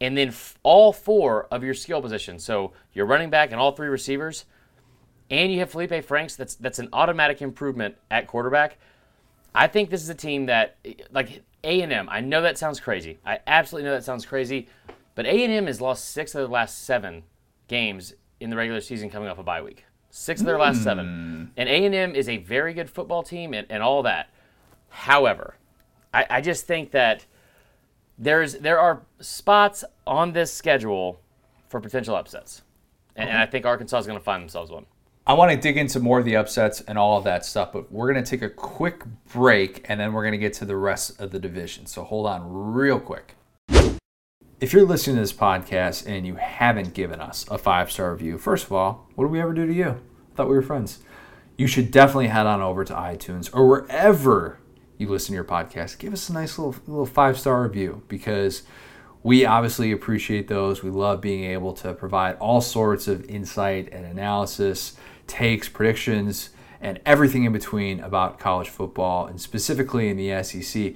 and 0.00 0.16
then 0.16 0.28
f- 0.28 0.58
all 0.64 0.92
four 0.92 1.46
of 1.52 1.62
your 1.62 1.74
skill 1.74 2.02
positions, 2.02 2.44
so 2.44 2.72
your 2.92 3.06
running 3.06 3.30
back 3.30 3.52
and 3.52 3.60
all 3.60 3.70
three 3.70 3.86
receivers, 3.86 4.46
and 5.30 5.52
you 5.52 5.60
have 5.60 5.70
Felipe 5.70 6.04
Franks, 6.04 6.34
that's 6.34 6.56
that's 6.56 6.80
an 6.80 6.88
automatic 6.92 7.40
improvement 7.40 7.94
at 8.10 8.26
quarterback. 8.26 8.78
I 9.54 9.68
think 9.68 9.90
this 9.90 10.02
is 10.02 10.08
a 10.08 10.14
team 10.14 10.46
that 10.46 10.76
like 11.12 11.44
A 11.62 11.82
and 11.82 11.92
M. 11.92 12.08
I 12.10 12.20
know 12.20 12.42
that 12.42 12.58
sounds 12.58 12.80
crazy. 12.80 13.18
I 13.24 13.38
absolutely 13.46 13.88
know 13.88 13.94
that 13.94 14.04
sounds 14.04 14.26
crazy, 14.26 14.66
but 15.14 15.24
A 15.24 15.44
and 15.44 15.52
M 15.52 15.66
has 15.68 15.80
lost 15.80 16.06
six 16.06 16.34
of 16.34 16.42
the 16.42 16.52
last 16.52 16.84
seven 16.84 17.22
games 17.68 18.14
in 18.40 18.50
the 18.50 18.56
regular 18.56 18.80
season 18.80 19.10
coming 19.10 19.28
off 19.28 19.38
a 19.38 19.42
bye 19.42 19.62
week. 19.62 19.84
Six 20.10 20.40
of 20.40 20.46
their 20.46 20.58
last 20.58 20.82
seven. 20.82 21.06
Hmm. 21.06 21.60
And 21.60 21.68
A&M 21.68 22.14
is 22.14 22.28
a 22.28 22.38
very 22.38 22.72
good 22.72 22.88
football 22.88 23.22
team 23.22 23.52
and, 23.52 23.66
and 23.68 23.82
all 23.82 24.02
that. 24.04 24.30
However, 24.88 25.56
I, 26.14 26.26
I 26.30 26.40
just 26.40 26.66
think 26.66 26.92
that 26.92 27.26
there's 28.18 28.54
there 28.54 28.80
are 28.80 29.02
spots 29.20 29.84
on 30.06 30.32
this 30.32 30.52
schedule 30.52 31.20
for 31.68 31.80
potential 31.80 32.16
upsets. 32.16 32.62
And, 33.14 33.28
and 33.28 33.38
I 33.38 33.46
think 33.46 33.66
Arkansas 33.66 33.98
is 33.98 34.06
going 34.06 34.18
to 34.18 34.24
find 34.24 34.42
themselves 34.42 34.70
one. 34.70 34.86
I 35.26 35.34
want 35.34 35.50
to 35.50 35.58
dig 35.58 35.76
into 35.76 36.00
more 36.00 36.18
of 36.18 36.24
the 36.24 36.36
upsets 36.36 36.80
and 36.80 36.96
all 36.96 37.18
of 37.18 37.24
that 37.24 37.44
stuff, 37.44 37.72
but 37.72 37.92
we're 37.92 38.10
going 38.10 38.24
to 38.24 38.28
take 38.28 38.40
a 38.40 38.48
quick 38.48 39.02
break 39.30 39.84
and 39.90 40.00
then 40.00 40.14
we're 40.14 40.22
going 40.22 40.32
to 40.32 40.38
get 40.38 40.54
to 40.54 40.64
the 40.64 40.76
rest 40.76 41.20
of 41.20 41.32
the 41.32 41.38
division. 41.38 41.84
So 41.84 42.02
hold 42.02 42.26
on 42.26 42.42
real 42.50 42.98
quick 42.98 43.34
if 44.60 44.72
you're 44.72 44.84
listening 44.84 45.16
to 45.16 45.22
this 45.22 45.32
podcast 45.32 46.06
and 46.06 46.26
you 46.26 46.34
haven't 46.34 46.94
given 46.94 47.20
us 47.20 47.44
a 47.50 47.58
five 47.58 47.90
star 47.92 48.12
review, 48.12 48.38
first 48.38 48.66
of 48.66 48.72
all, 48.72 49.06
what 49.14 49.24
did 49.24 49.30
we 49.32 49.40
ever 49.40 49.52
do 49.52 49.66
to 49.66 49.72
you? 49.72 49.90
I 49.90 50.34
thought 50.34 50.48
we 50.48 50.56
were 50.56 50.62
friends. 50.62 50.98
You 51.56 51.66
should 51.66 51.90
definitely 51.90 52.28
head 52.28 52.46
on 52.46 52.60
over 52.60 52.84
to 52.84 52.92
iTunes 52.94 53.50
or 53.54 53.66
wherever 53.68 54.58
you 54.96 55.08
listen 55.08 55.28
to 55.32 55.34
your 55.34 55.44
podcast. 55.44 55.98
Give 55.98 56.12
us 56.12 56.28
a 56.28 56.32
nice 56.32 56.58
little 56.58 56.74
little 56.86 57.06
five 57.06 57.38
star 57.38 57.62
review 57.62 58.02
because 58.08 58.62
We 59.22 59.44
obviously 59.44 59.90
appreciate 59.92 60.46
those. 60.48 60.82
We 60.82 60.90
love 60.90 61.20
being 61.20 61.44
able 61.44 61.72
to 61.74 61.92
provide 61.92 62.36
all 62.36 62.60
sorts 62.60 63.08
of 63.08 63.28
insight 63.28 63.88
and 63.92 64.06
analysis, 64.06 64.96
takes, 65.26 65.68
predictions, 65.68 66.50
and 66.80 67.00
everything 67.04 67.44
in 67.44 67.52
between 67.52 67.98
about 68.00 68.38
college 68.38 68.68
football 68.68 69.26
and 69.26 69.40
specifically 69.40 70.08
in 70.08 70.16
the 70.16 70.42
SEC. 70.42 70.94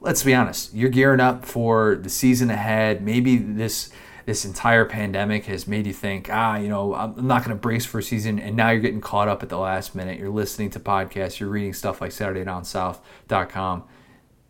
Let's 0.00 0.22
be 0.22 0.34
honest, 0.34 0.74
you're 0.74 0.90
gearing 0.90 1.20
up 1.20 1.44
for 1.44 1.96
the 1.96 2.08
season 2.08 2.50
ahead. 2.50 3.02
Maybe 3.02 3.36
this 3.36 3.90
this 4.26 4.44
entire 4.44 4.84
pandemic 4.84 5.46
has 5.46 5.66
made 5.66 5.86
you 5.86 5.92
think, 5.94 6.28
ah, 6.30 6.56
you 6.58 6.68
know, 6.68 6.94
I'm 6.94 7.26
not 7.26 7.44
going 7.44 7.56
to 7.56 7.60
brace 7.60 7.86
for 7.86 8.00
a 8.00 8.02
season, 8.02 8.38
and 8.38 8.54
now 8.54 8.68
you're 8.68 8.82
getting 8.82 9.00
caught 9.00 9.26
up 9.26 9.42
at 9.42 9.48
the 9.48 9.56
last 9.56 9.94
minute. 9.94 10.18
You're 10.18 10.28
listening 10.28 10.68
to 10.70 10.80
podcasts, 10.80 11.40
you're 11.40 11.48
reading 11.48 11.72
stuff 11.72 12.02
like 12.02 12.10
SaturdayDownSouth.com. 12.10 13.84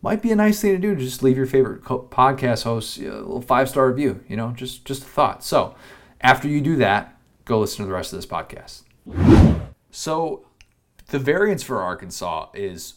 Might 0.01 0.21
be 0.21 0.31
a 0.31 0.35
nice 0.35 0.61
thing 0.61 0.73
to 0.73 0.77
do 0.79 0.95
to 0.95 1.01
just 1.01 1.23
leave 1.23 1.37
your 1.37 1.45
favorite 1.45 1.83
podcast 1.83 2.63
host 2.63 2.97
a 2.97 3.03
little 3.03 3.41
five 3.41 3.69
star 3.69 3.89
review. 3.89 4.21
You 4.27 4.35
know, 4.35 4.51
just 4.51 4.83
just 4.83 5.03
a 5.03 5.05
thought. 5.05 5.45
So 5.45 5.75
after 6.19 6.49
you 6.49 6.59
do 6.59 6.75
that, 6.75 7.17
go 7.45 7.59
listen 7.59 7.83
to 7.83 7.87
the 7.87 7.93
rest 7.93 8.11
of 8.11 8.17
this 8.17 8.25
podcast. 8.25 8.83
So 9.91 10.45
the 11.07 11.19
variance 11.19 11.63
for 11.63 11.81
Arkansas 11.81 12.49
is 12.53 12.95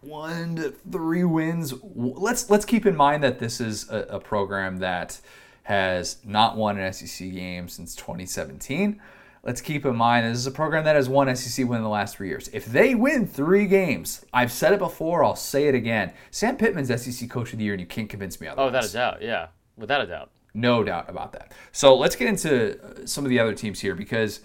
one 0.00 0.56
to 0.56 0.70
three 0.70 1.24
wins. 1.24 1.74
Let's 1.82 2.50
let's 2.50 2.64
keep 2.64 2.86
in 2.86 2.96
mind 2.96 3.22
that 3.22 3.38
this 3.38 3.60
is 3.60 3.90
a, 3.90 4.00
a 4.10 4.20
program 4.20 4.78
that 4.78 5.20
has 5.64 6.18
not 6.24 6.56
won 6.56 6.78
an 6.78 6.92
SEC 6.92 7.32
game 7.32 7.68
since 7.68 7.94
2017. 7.96 9.00
Let's 9.42 9.60
keep 9.60 9.84
in 9.86 9.94
mind 9.94 10.26
this 10.26 10.38
is 10.38 10.46
a 10.46 10.52
program 10.52 10.84
that 10.84 10.96
has 10.96 11.08
won 11.08 11.34
SEC 11.36 11.68
win 11.68 11.78
in 11.78 11.82
the 11.84 11.88
last 11.88 12.16
three 12.16 12.28
years. 12.28 12.48
If 12.52 12.66
they 12.66 12.94
win 12.96 13.26
three 13.26 13.66
games, 13.66 14.24
I've 14.32 14.50
said 14.50 14.72
it 14.72 14.80
before, 14.80 15.22
I'll 15.22 15.36
say 15.36 15.68
it 15.68 15.74
again. 15.74 16.12
Sam 16.32 16.56
Pittman's 16.56 16.88
SEC 16.88 17.30
Coach 17.30 17.52
of 17.52 17.58
the 17.58 17.64
Year, 17.64 17.74
and 17.74 17.80
you 17.80 17.86
can't 17.86 18.08
convince 18.08 18.40
me 18.40 18.48
otherwise. 18.48 18.62
Oh, 18.62 18.66
without 18.66 18.84
a 18.84 18.92
doubt, 18.92 19.22
yeah, 19.22 19.46
without 19.76 20.00
a 20.00 20.06
doubt. 20.06 20.30
No 20.52 20.82
doubt 20.82 21.08
about 21.08 21.32
that. 21.32 21.52
So 21.70 21.96
let's 21.96 22.16
get 22.16 22.28
into 22.28 22.80
uh, 22.82 23.06
some 23.06 23.24
of 23.24 23.30
the 23.30 23.38
other 23.38 23.54
teams 23.54 23.78
here 23.78 23.94
because 23.94 24.40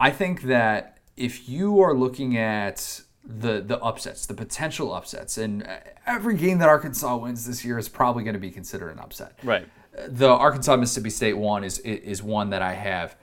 I 0.00 0.10
think 0.10 0.42
that 0.42 0.98
if 1.16 1.48
you 1.48 1.80
are 1.80 1.94
looking 1.94 2.36
at 2.36 3.00
the 3.26 3.60
the 3.60 3.78
upsets, 3.80 4.26
the 4.26 4.34
potential 4.34 4.94
upsets, 4.94 5.36
and 5.36 5.68
every 6.06 6.36
game 6.36 6.58
that 6.58 6.68
Arkansas 6.68 7.16
wins 7.16 7.46
this 7.46 7.64
year 7.64 7.78
is 7.78 7.88
probably 7.88 8.24
going 8.24 8.34
to 8.34 8.40
be 8.40 8.50
considered 8.50 8.90
an 8.90 8.98
upset. 8.98 9.38
Right 9.42 9.66
the 10.08 10.28
Arkansas 10.28 10.76
Mississippi 10.76 11.10
State 11.10 11.36
one 11.36 11.64
is 11.64 11.78
is 11.78 12.22
one 12.22 12.50
that 12.50 12.62
I 12.62 12.74
have. 12.74 13.16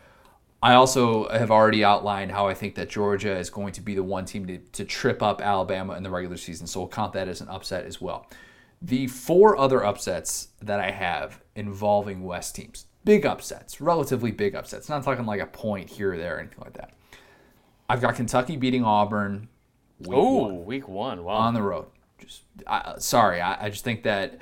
I 0.62 0.76
also 0.76 1.28
have 1.28 1.52
already 1.52 1.84
outlined 1.84 2.32
how 2.32 2.48
I 2.48 2.54
think 2.54 2.76
that 2.76 2.90
Georgia 2.90 3.38
is 3.38 3.50
going 3.50 3.74
to 3.74 3.82
be 3.82 3.96
the 3.96 4.04
one 4.04 4.24
team 4.24 4.48
to, 4.48 4.58
to 4.58 4.86
trip 4.86 5.22
up 5.22 5.42
Alabama 5.42 5.96
in 5.96 6.04
the 6.04 6.10
regular 6.10 6.38
season, 6.38 6.68
so 6.68 6.80
we'll 6.80 6.90
count 6.90 7.14
that 7.14 7.28
as 7.28 7.42
an 7.42 7.50
upset 7.50 7.86
as 7.86 8.00
well. 8.00 8.28
The 8.82 9.08
four 9.08 9.58
other 9.58 9.84
upsets 9.84 10.50
that 10.62 10.80
I 10.80 10.92
have 10.92 11.42
involving 11.56 12.24
West 12.24 12.56
teams, 12.56 12.86
big 13.04 13.26
upsets, 13.26 13.82
relatively 13.82 14.32
big 14.32 14.56
upsets, 14.56 14.88
not 14.88 15.04
talking 15.04 15.26
like 15.26 15.42
a 15.42 15.46
point 15.46 15.90
here 15.90 16.14
or 16.14 16.18
there 16.18 16.38
or 16.38 16.40
anything 16.40 16.64
like 16.64 16.74
that. 16.74 16.94
I've 17.90 18.02
got 18.02 18.16
Kentucky 18.16 18.56
beating 18.56 18.86
Auburn. 18.86 19.50
Oh, 20.08 20.54
week 20.54 20.88
one, 20.88 21.24
wow. 21.24 21.34
On 21.34 21.54
the 21.54 21.62
road. 21.62 21.86
Just 22.20 22.44
I, 22.68 22.96
sorry, 22.98 23.42
I, 23.42 23.66
I 23.66 23.70
just 23.70 23.84
think 23.84 24.04
that 24.04 24.40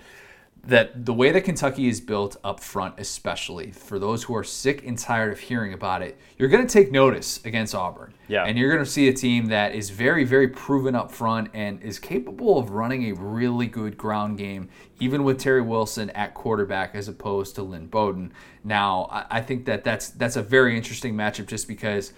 that 0.63 1.05
the 1.05 1.13
way 1.13 1.31
that 1.31 1.41
Kentucky 1.41 1.88
is 1.88 2.00
built 2.00 2.38
up 2.43 2.60
front, 2.60 2.96
especially 3.00 3.72
for 3.72 3.98
those 3.98 4.24
who 4.24 4.36
are 4.36 4.43
sick 4.43 4.86
and 4.86 4.98
tired 4.98 5.34
of 5.34 5.39
hearing 5.39 5.74
about 5.74 6.03
it, 6.03 6.20
you're 6.38 6.50
going 6.50 6.65
to 6.65 6.72
take 6.72 6.91
notice 6.91 7.43
against 7.46 7.74
Auburn. 7.74 8.13
Yeah. 8.27 8.46
And 8.46 8.58
you're 8.58 8.72
going 8.72 8.84
to 8.84 8.89
see 8.89 9.08
a 9.08 9.13
team 9.13 9.48
that 9.48 9.74
is 9.74 9.89
very, 9.89 10.24
very 10.24 10.48
proven 10.48 10.93
up 10.93 11.12
front 11.12 11.50
and 11.55 11.81
is 11.81 11.98
capable 11.98 12.60
of 12.60 12.70
running 12.70 13.10
a 13.10 13.13
really 13.13 13.65
good 13.65 13.98
ground 13.98 14.38
game, 14.38 14.70
even 15.00 15.24
with 15.24 15.39
Terry 15.39 15.63
Wilson 15.63 16.12
at 16.12 16.36
quarterback 16.36 16.93
as 16.93 17.08
opposed 17.08 17.55
to 17.55 17.63
Lynn 17.63 17.88
Bowden. 17.88 18.31
Now, 18.63 19.25
I 19.31 19.41
think 19.41 19.65
that 19.65 19.84
that's 19.84 20.10
that's 20.10 20.36
a 20.36 20.43
very 20.43 20.77
interesting 20.77 21.15
matchup 21.15 21.48
just 21.48 21.67
because 21.67 22.13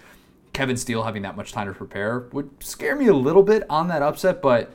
Kevin 0.54 0.76
Steele 0.76 1.02
having 1.02 1.22
that 1.22 1.36
much 1.36 1.52
time 1.52 1.66
to 1.66 1.74
prepare 1.74 2.20
would 2.32 2.50
scare 2.62 2.96
me 2.96 3.08
a 3.08 3.14
little 3.14 3.42
bit 3.42 3.64
on 3.68 3.88
that 3.88 4.00
upset, 4.00 4.40
but 4.40 4.72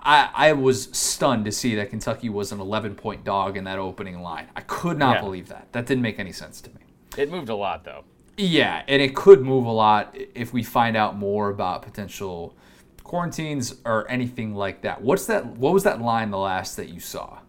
I, 0.00 0.30
I 0.34 0.52
was 0.54 0.88
stunned 0.92 1.44
to 1.44 1.52
see 1.52 1.74
that 1.76 1.90
Kentucky 1.90 2.28
was 2.28 2.50
an 2.50 2.60
11 2.60 2.94
point 2.94 3.24
dog 3.24 3.56
in 3.56 3.64
that 3.64 3.78
opening 3.78 4.20
line. 4.22 4.48
I 4.56 4.62
could 4.62 4.98
not 4.98 5.16
yeah. 5.16 5.20
believe 5.20 5.48
that. 5.48 5.68
That 5.72 5.86
didn't 5.86 6.02
make 6.02 6.18
any 6.18 6.32
sense 6.32 6.60
to 6.62 6.70
me. 6.70 6.80
It 7.16 7.30
moved 7.30 7.48
a 7.48 7.54
lot, 7.54 7.84
though. 7.84 8.04
Yeah, 8.36 8.84
and 8.86 9.02
it 9.02 9.16
could 9.16 9.42
move 9.42 9.66
a 9.66 9.70
lot 9.70 10.16
if 10.34 10.52
we 10.52 10.62
find 10.62 10.96
out 10.96 11.16
more 11.16 11.50
about 11.50 11.82
potential 11.82 12.56
quarantines 13.02 13.74
or 13.84 14.08
anything 14.08 14.54
like 14.54 14.82
that. 14.82 15.02
What's 15.02 15.26
that? 15.26 15.44
What 15.44 15.74
was 15.74 15.82
that 15.82 16.00
line 16.00 16.30
the 16.30 16.38
last 16.38 16.76
that 16.76 16.88
you 16.88 17.00
saw? 17.00 17.40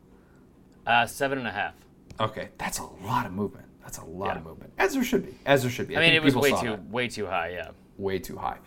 Uh, 0.87 1.05
seven 1.05 1.37
and 1.37 1.47
a 1.47 1.51
half. 1.51 1.75
Okay, 2.19 2.49
that's 2.57 2.79
a 2.79 2.85
lot 3.03 3.27
of 3.27 3.33
movement. 3.33 3.68
That's 3.89 3.97
a 3.97 4.05
lot 4.05 4.27
yeah. 4.27 4.37
of 4.37 4.43
movement, 4.45 4.71
as 4.77 4.93
there 4.93 5.03
should 5.03 5.25
be. 5.25 5.33
As 5.47 5.63
there 5.63 5.71
should 5.71 5.87
be. 5.87 5.97
I, 5.97 5.99
I 5.99 6.03
mean, 6.03 6.13
it 6.13 6.21
was 6.21 6.35
way 6.35 6.51
too 6.51 6.67
that. 6.67 6.89
way 6.91 7.07
too 7.07 7.25
high. 7.25 7.53
Yeah, 7.53 7.71
way 7.97 8.19
too 8.19 8.37
high. 8.37 8.59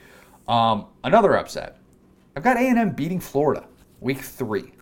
Um, 0.49 0.87
another 1.05 1.37
upset. 1.37 1.79
I've 2.35 2.43
got 2.43 2.57
A 2.57 2.61
and 2.61 2.77
M 2.77 2.91
beating 2.91 3.21
Florida 3.21 3.65
week 4.01 4.19
three. 4.19 4.73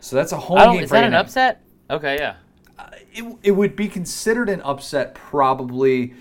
So 0.00 0.16
that's 0.16 0.32
a 0.32 0.38
home 0.38 0.76
game. 0.76 0.84
Is 0.84 0.88
that 0.88 1.04
an 1.04 1.12
upset? 1.12 1.60
Okay, 1.90 2.16
yeah. 2.18 2.36
Uh, 2.78 2.88
it, 3.12 3.36
it 3.42 3.50
would 3.50 3.76
be 3.76 3.86
considered 3.86 4.48
an 4.48 4.62
upset 4.62 5.14
probably 5.14 6.14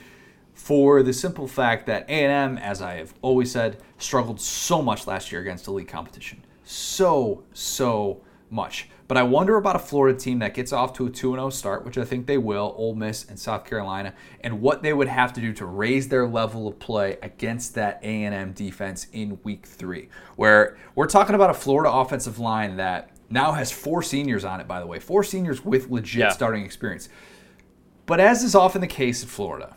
for 0.54 1.02
the 1.02 1.14
simple 1.14 1.48
fact 1.48 1.86
that 1.86 2.04
A&M, 2.10 2.58
as 2.58 2.82
I 2.82 2.96
have 2.96 3.14
always 3.22 3.54
said, 3.54 3.78
struggled 4.00 4.42
so 4.42 4.82
much 4.82 5.08
last 5.08 5.32
year 5.32 5.40
against 5.40 5.66
elite 5.68 5.88
competition. 5.88 6.44
So, 6.66 7.46
so 7.54 8.20
much. 8.50 8.90
But 9.10 9.18
I 9.18 9.24
wonder 9.24 9.58
about 9.58 9.76
a 9.76 9.80
Florida 9.80 10.18
team 10.18 10.38
that 10.40 10.54
gets 10.54 10.72
off 10.72 10.94
to 10.94 11.08
a 11.08 11.10
2 11.10 11.32
0 11.32 11.50
start, 11.50 11.84
which 11.84 11.98
I 11.98 12.06
think 12.06 12.28
they 12.28 12.38
will, 12.38 12.76
Ole 12.78 12.94
Miss 12.94 13.28
and 13.28 13.40
South 13.40 13.66
Carolina, 13.66 14.14
and 14.42 14.62
what 14.62 14.84
they 14.84 14.94
would 14.94 15.08
have 15.08 15.34
to 15.34 15.42
do 15.42 15.52
to 15.54 15.66
raise 15.66 16.10
their 16.10 16.28
level 16.28 16.68
of 16.68 16.78
play 16.78 17.18
against 17.24 17.74
that 17.74 18.00
A&M 18.04 18.54
defense 18.54 19.08
in 19.12 19.40
week 19.42 19.66
3. 19.66 20.10
Where 20.36 20.78
we're 20.94 21.08
talking 21.08 21.34
about 21.34 21.50
a 21.50 21.56
Florida 21.56 21.92
offensive 21.92 22.38
line 22.38 22.78
that 22.78 23.10
now 23.32 23.54
has 23.54 23.72
four 23.72 24.04
seniors 24.04 24.46
on 24.46 24.62
it, 24.62 24.68
by 24.68 24.80
the 24.80 24.86
way, 24.86 25.00
four 25.00 25.24
seniors 25.24 25.66
with 25.66 25.90
legit 25.90 26.20
yeah. 26.20 26.30
starting 26.30 26.64
experience. 26.64 27.10
But 28.06 28.20
as 28.20 28.44
is 28.44 28.54
often 28.54 28.80
the 28.80 28.86
case 28.88 29.24
in 29.24 29.28
Florida, 29.28 29.76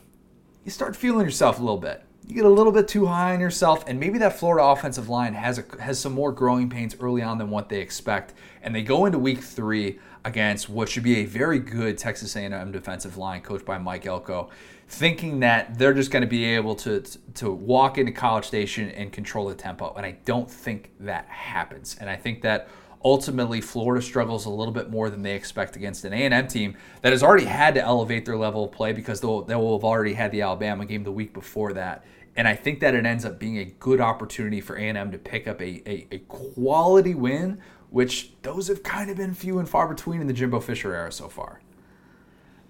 you 0.63 0.71
start 0.71 0.95
feeling 0.95 1.25
yourself 1.25 1.59
a 1.59 1.63
little 1.63 1.79
bit 1.79 2.05
you 2.27 2.35
get 2.35 2.45
a 2.45 2.49
little 2.49 2.73
bit 2.73 2.89
too 2.89 3.07
high 3.07 3.35
on 3.35 3.41
yourself, 3.41 3.85
and 3.87 3.99
maybe 3.99 4.19
that 4.19 4.39
Florida 4.39 4.65
offensive 4.65 5.09
line 5.09 5.35
has 5.35 5.59
a, 5.59 5.65
has 5.81 5.99
some 5.99 6.13
more 6.13 6.33
growing 6.33 6.71
pains 6.71 6.97
early 7.01 7.23
on 7.23 7.39
than 7.39 7.51
what 7.51 7.69
they 7.69 7.81
expect, 7.81 8.35
and 8.63 8.75
they 8.75 8.83
go 8.83 9.07
into 9.07 9.19
Week 9.19 9.41
Three 9.41 9.99
against 10.25 10.69
what 10.69 10.89
should 10.89 11.03
be 11.03 11.19
a 11.19 11.25
very 11.25 11.59
good 11.59 11.99
Texas 11.99 12.37
A&M 12.37 12.71
defensive 12.71 13.17
line 13.17 13.41
coached 13.41 13.65
by 13.65 13.77
Mike 13.77 14.07
Elko, 14.07 14.51
thinking 14.87 15.41
that 15.41 15.77
they're 15.79 15.95
just 15.95 16.13
going 16.13 16.23
to 16.23 16.29
be 16.29 16.45
able 16.45 16.77
to 16.77 17.03
to 17.35 17.51
walk 17.51 17.99
into 17.99 18.13
College 18.13 18.45
Station 18.45 18.89
and 18.91 19.13
control 19.13 19.49
the 19.49 19.55
tempo, 19.55 19.93
and 19.95 20.07
I 20.07 20.13
don't 20.25 20.51
think 20.51 20.91
that 21.01 21.27
happens, 21.27 21.97
and 22.01 22.09
I 22.09 22.17
think 22.17 22.43
that 22.43 22.69
ultimately 23.05 23.61
Florida 23.61 24.05
struggles 24.05 24.47
a 24.47 24.51
little 24.51 24.73
bit 24.73 24.91
more 24.91 25.11
than 25.11 25.23
they 25.23 25.35
expect 25.35 25.77
against 25.77 26.05
an 26.05 26.13
A&M 26.13 26.49
team 26.49 26.77
that 27.03 27.13
has 27.13 27.23
already 27.23 27.45
had 27.45 27.75
to 27.75 27.83
elevate 27.83 28.25
their 28.25 28.37
level 28.37 28.65
of 28.65 28.73
play 28.73 28.93
because 28.93 29.21
they'll, 29.21 29.43
they 29.43 29.55
will 29.55 29.79
have 29.79 29.85
already 29.85 30.15
had 30.15 30.31
the 30.31 30.43
Alabama 30.43 30.85
game 30.85 31.03
the 31.05 31.13
week 31.13 31.33
before 31.33 31.73
that 31.73 32.05
and 32.37 32.49
I 32.49 32.55
think 32.55 32.81
that 32.81 32.95
it 32.95 33.05
ends 33.05 33.25
up 33.25 33.39
being 33.39 33.59
a 33.59 33.65
good 33.65 34.01
opportunity 34.01 34.61
for 34.61 34.77
A&M 34.77 35.11
to 35.13 35.19
pick 35.19 35.47
up 35.47 35.61
a, 35.61 35.83
a, 35.89 36.07
a, 36.13 36.19
quality 36.21 37.15
win, 37.15 37.61
which 37.91 38.33
those 38.43 38.69
have 38.69 38.83
kind 38.83 39.11
of 39.11 39.19
been 39.19 39.35
few 39.35 39.59
and 39.59 39.69
far 39.69 39.87
between 39.87 40.21
in 40.21 40.27
the 40.27 40.33
Jimbo 40.33 40.61
Fisher 40.61 40.95
era 40.95 41.13
so 41.13 41.29
far. 41.29 41.61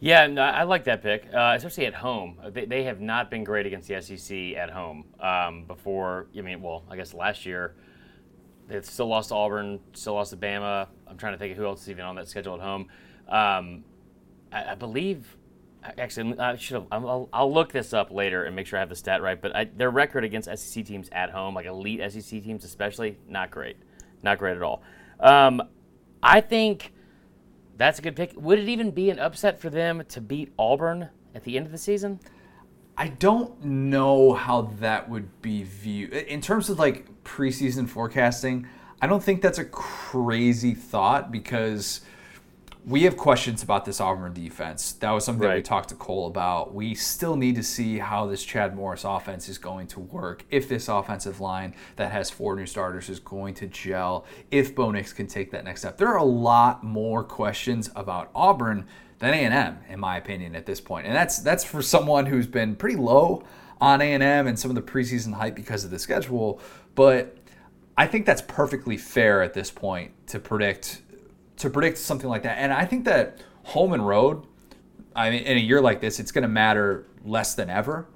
Yeah, 0.01 0.27
no, 0.27 0.43
I 0.43 0.65
like 0.65 0.83
that 0.85 1.01
pick, 1.01 1.29
uh, 1.33 1.55
especially 1.57 1.87
at 1.87 1.95
home. 1.95 2.37
They, 2.49 2.65
they 2.65 2.83
have 2.85 3.01
not 3.01 3.31
been 3.31 3.45
great 3.45 3.67
against 3.67 3.87
the 3.87 4.03
SEC 4.03 4.37
at 4.57 4.69
home. 4.69 5.05
Um, 5.21 5.65
before, 5.67 6.27
I 6.37 6.41
mean, 6.41 6.61
well, 6.61 6.83
I 6.91 6.97
guess 6.97 7.15
last 7.15 7.47
year 7.47 7.77
they 8.73 8.81
still 8.83 9.07
lost 9.07 9.29
to 9.29 9.35
Auburn, 9.35 9.81
still 9.93 10.15
lost 10.15 10.31
to 10.31 10.37
Bama. 10.37 10.89
I'm 11.07 11.17
trying 11.19 11.33
to 11.33 11.39
think 11.39 11.53
of 11.53 11.59
who 11.59 11.67
else 11.67 11.83
is 11.83 11.91
even 11.91 12.05
on 12.05 12.17
that 12.17 12.29
schedule 12.29 12.55
at 12.55 12.61
home. 12.61 12.89
Um, 13.29 13.85
I, 14.53 14.73
I 14.73 14.75
believe 14.75 15.37
Actually, 15.99 16.39
I 16.39 16.57
should 16.57 16.75
have. 16.75 16.87
I'll, 16.93 17.29
I'll, 17.33 17.53
look 17.53 17.73
this 17.73 17.93
up 17.93 18.13
later 18.13 18.45
and 18.45 18.55
make 18.55 18.69
sure 18.69 18.79
I 18.79 18.81
have 18.81 18.89
the 18.89 18.95
stat 18.95 19.21
right. 19.21 19.41
But 19.41 19.57
I, 19.57 19.65
their 19.65 19.91
record 19.91 20.23
against 20.23 20.49
SEC 20.57 20.85
teams 20.85 21.09
at 21.11 21.31
home, 21.31 21.57
like 21.57 21.67
elite 21.67 22.01
SEC 22.13 22.43
teams 22.43 22.65
especially, 22.65 23.19
not 23.29 23.51
great, 23.51 23.77
not 24.23 24.39
great 24.39 24.57
at 24.57 24.63
all. 24.63 24.83
Um, 25.19 25.61
I 26.23 26.41
think 26.41 26.93
that's 27.77 27.99
a 27.99 28.03
good 28.03 28.15
pick. 28.15 28.33
Would 28.37 28.61
it 28.61 28.69
even 28.69 28.93
be 28.93 29.11
an 29.11 29.19
upset 29.19 29.59
for 29.59 29.71
them 29.71 30.05
to 30.11 30.21
beat 30.21 30.53
Auburn 30.57 31.09
at 31.35 31.43
the 31.43 31.57
end 31.57 31.67
of 31.67 31.73
the 31.73 31.79
season? 31.79 32.21
I 32.97 33.09
don't 33.09 33.65
know 33.65 34.35
how 34.35 34.63
that 34.81 35.09
would 35.09 35.41
be 35.41 35.63
viewed 35.63 36.13
in 36.13 36.41
terms 36.41 36.69
of 36.69 36.79
like 36.79 37.07
preseason 37.25 37.89
forecasting. 37.89 38.67
I 39.01 39.07
don't 39.07 39.23
think 39.23 39.43
that's 39.43 39.59
a 39.59 39.65
crazy 39.65 40.75
thought 40.75 41.33
because 41.33 42.03
we 42.85 43.03
have 43.05 43.17
questions 43.17 43.63
about 43.63 43.85
this 43.85 44.01
Auburn 44.01 44.33
defense. 44.33 44.93
That 44.93 45.11
was 45.13 45.25
something 45.25 45.47
that 45.47 45.55
we 45.55 45.63
talked 45.63 45.91
to 45.91 45.95
Cole 45.95 46.27
about. 46.27 46.75
We 46.75 46.95
still 46.95 47.37
need 47.37 47.55
to 47.55 47.63
see 47.63 47.99
how 47.99 48.27
this 48.27 48.45
Chad 48.45 48.75
Morris 48.75 49.05
offense 49.05 49.49
is 49.49 49.57
going 49.57 49.87
to 49.89 50.01
work. 50.01 50.45
If 50.51 50.69
this 50.69 50.89
offensive 50.89 51.41
line 51.41 51.75
that 51.97 52.11
has 52.11 52.29
four 52.29 52.57
new 52.57 52.67
starters 52.67 53.09
is 53.09 53.21
going 53.21 53.55
to 53.55 53.69
gel. 53.69 54.27
If 54.51 54.75
Bo 54.75 54.91
Nix 54.91 55.13
can 55.13 55.29
take 55.29 55.53
that 55.53 55.65
next 55.65 55.83
step. 55.83 55.97
There 55.97 56.09
are 56.09 56.19
a 56.19 56.25
lot 56.25 56.83
more 56.83 57.23
questions 57.23 57.91
about 57.95 58.31
Auburn 58.35 58.87
than 59.23 59.35
A&M, 59.35 59.79
in 59.89 60.01
my 60.01 60.17
opinion, 60.17 60.55
at 60.57 60.67
this 60.67 60.81
point. 60.81 61.07
And 61.07 61.15
that's 61.15 61.39
that's 61.39 61.65
for 61.65 61.81
someone 61.81 62.27
who's 62.27 62.47
been 62.47 62.75
pretty 62.77 62.97
low 62.97 63.45
on 63.81 64.01
A&M 64.03 64.47
and 64.47 64.59
some 64.59 64.71
of 64.71 64.75
the 64.75 64.83
preseason 64.83 65.33
hype 65.33 65.55
because 65.55 65.85
of 65.85 65.91
the 65.91 65.99
schedule. 65.99 66.61
But 66.95 67.37
I 67.97 68.07
think 68.07 68.27
that's 68.27 68.43
perfectly 68.43 68.97
fair 68.97 69.43
at 69.43 69.55
this 69.55 69.71
point 69.71 70.13
to 70.29 70.39
predict 70.39 71.03
to 71.59 71.71
predict 71.71 71.99
something 71.99 72.29
like 72.29 72.43
that. 72.43 72.59
And 72.59 72.73
I 72.73 72.85
think 72.85 73.05
that 73.05 73.39
home 73.63 73.93
and 73.93 74.07
road, 74.07 74.45
I 75.15 75.31
mean, 75.31 75.43
in 75.45 75.57
a 75.57 75.61
year 75.61 75.81
like 75.81 76.01
this, 76.01 76.19
it's 76.19 76.33
going 76.33 76.43
to 76.43 76.49
matter 76.49 77.07
less 77.25 77.55
than 77.55 77.71
ever, 77.71 78.09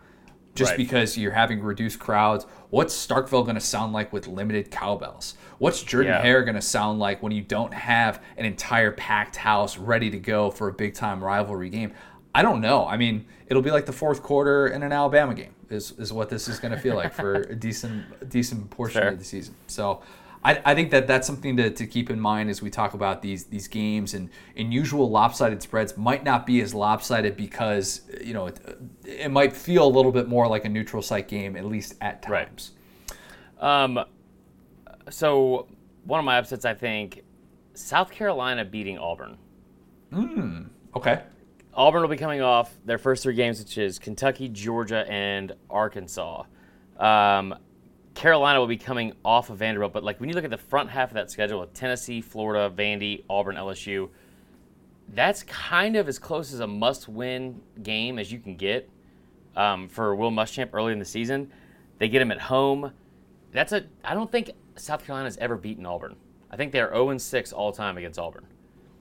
just 0.56 0.70
Right. 0.72 0.78
because 0.78 1.16
you're 1.16 1.32
having 1.32 1.62
reduced 1.62 2.00
crowds. 2.00 2.46
What's 2.70 2.94
Starkville 3.06 3.44
going 3.44 3.54
to 3.54 3.60
sound 3.60 3.92
like 3.92 4.12
with 4.12 4.26
limited 4.26 4.70
cowbells? 4.70 5.34
What's 5.58 5.82
Jordan 5.82 6.12
Yeah. 6.12 6.22
Hare 6.22 6.42
going 6.42 6.56
to 6.56 6.62
sound 6.62 6.98
like 6.98 7.22
when 7.22 7.32
you 7.32 7.42
don't 7.42 7.72
have 7.72 8.22
an 8.36 8.44
entire 8.44 8.92
packed 8.92 9.36
house 9.36 9.78
ready 9.78 10.10
to 10.10 10.18
go 10.18 10.50
for 10.50 10.68
a 10.68 10.72
big 10.72 10.94
time 10.94 11.22
rivalry 11.22 11.70
game? 11.70 11.92
I 12.34 12.42
don't 12.42 12.60
know. 12.60 12.86
I 12.86 12.96
mean, 12.96 13.24
it'll 13.46 13.62
be 13.62 13.70
like 13.70 13.86
the 13.86 13.92
fourth 13.92 14.22
quarter 14.22 14.66
in 14.66 14.82
an 14.82 14.92
Alabama 14.92 15.34
game. 15.34 15.54
Is, 15.68 15.92
is 15.98 16.12
what 16.12 16.28
this 16.28 16.46
is 16.48 16.60
going 16.60 16.72
to 16.72 16.78
feel 16.78 16.94
like 16.94 17.12
for 17.12 17.34
a 17.34 17.54
decent 17.56 18.28
decent 18.28 18.70
portion 18.70 19.00
Fair. 19.00 19.10
of 19.10 19.18
the 19.18 19.24
season. 19.24 19.54
So 19.66 20.00
I, 20.46 20.62
I 20.64 20.74
think 20.76 20.92
that 20.92 21.08
that's 21.08 21.26
something 21.26 21.56
to, 21.56 21.70
to 21.70 21.86
keep 21.88 22.08
in 22.08 22.20
mind 22.20 22.50
as 22.50 22.62
we 22.62 22.70
talk 22.70 22.94
about 22.94 23.20
these 23.20 23.46
these 23.46 23.66
games 23.66 24.14
and, 24.14 24.30
and 24.56 24.72
usual 24.72 25.10
lopsided 25.10 25.60
spreads 25.60 25.96
might 25.96 26.22
not 26.22 26.46
be 26.46 26.60
as 26.60 26.72
lopsided 26.72 27.36
because 27.36 28.02
you 28.22 28.32
know 28.32 28.46
it, 28.46 28.60
it 29.04 29.30
might 29.32 29.52
feel 29.52 29.84
a 29.84 29.88
little 29.88 30.12
bit 30.12 30.28
more 30.28 30.46
like 30.46 30.64
a 30.64 30.68
neutral 30.68 31.02
site 31.02 31.26
game 31.26 31.56
at 31.56 31.64
least 31.64 31.96
at 32.00 32.22
times. 32.22 32.72
Right. 33.60 33.84
Um, 33.84 34.04
so 35.10 35.66
one 36.04 36.20
of 36.20 36.24
my 36.24 36.38
upsets, 36.38 36.64
I 36.64 36.74
think, 36.74 37.24
South 37.74 38.12
Carolina 38.12 38.64
beating 38.64 38.98
Auburn. 38.98 39.38
Okay. 40.94 41.22
Auburn 41.74 42.02
will 42.02 42.08
be 42.08 42.16
coming 42.16 42.40
off 42.40 42.72
their 42.84 42.98
first 42.98 43.24
three 43.24 43.34
games, 43.34 43.58
which 43.58 43.76
is 43.78 43.98
Kentucky, 43.98 44.48
Georgia, 44.48 45.04
and 45.10 45.52
Arkansas. 45.68 46.44
Um, 46.98 47.56
Carolina 48.16 48.58
will 48.58 48.66
be 48.66 48.78
coming 48.78 49.12
off 49.26 49.50
of 49.50 49.58
Vanderbilt, 49.58 49.92
but 49.92 50.02
like 50.02 50.18
when 50.20 50.30
you 50.30 50.34
look 50.34 50.44
at 50.44 50.50
the 50.50 50.56
front 50.56 50.88
half 50.88 51.10
of 51.10 51.14
that 51.14 51.30
schedule 51.30 51.60
with 51.60 51.74
Tennessee, 51.74 52.22
Florida, 52.22 52.74
Vandy, 52.74 53.22
Auburn, 53.28 53.56
LSU, 53.56 54.08
that's 55.10 55.42
kind 55.42 55.96
of 55.96 56.08
as 56.08 56.18
close 56.18 56.54
as 56.54 56.60
a 56.60 56.66
must-win 56.66 57.60
game 57.82 58.18
as 58.18 58.32
you 58.32 58.38
can 58.38 58.56
get 58.56 58.88
um, 59.54 59.86
for 59.86 60.16
Will 60.16 60.30
Muschamp 60.30 60.70
early 60.72 60.94
in 60.94 60.98
the 60.98 61.04
season. 61.04 61.52
They 61.98 62.08
get 62.08 62.22
him 62.22 62.32
at 62.32 62.40
home. 62.40 62.90
That's 63.52 63.72
a. 63.72 63.84
I 64.02 64.14
don't 64.14 64.32
think 64.32 64.50
South 64.76 65.04
Carolina's 65.04 65.36
ever 65.36 65.56
beaten 65.56 65.84
Auburn. 65.84 66.16
I 66.50 66.56
think 66.56 66.72
they're 66.72 66.90
0 66.90 67.18
6 67.18 67.52
all 67.52 67.70
time 67.70 67.98
against 67.98 68.18
Auburn. 68.18 68.46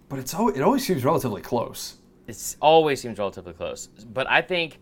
But 0.09 0.19
it's 0.19 0.33
al- 0.33 0.49
it 0.49 0.61
always 0.61 0.85
seems 0.85 1.05
relatively 1.05 1.41
close. 1.41 1.95
It 2.27 2.57
always 2.61 2.99
seems 2.99 3.17
relatively 3.17 3.53
close. 3.53 3.87
But 3.87 4.29
I 4.29 4.41
think 4.41 4.79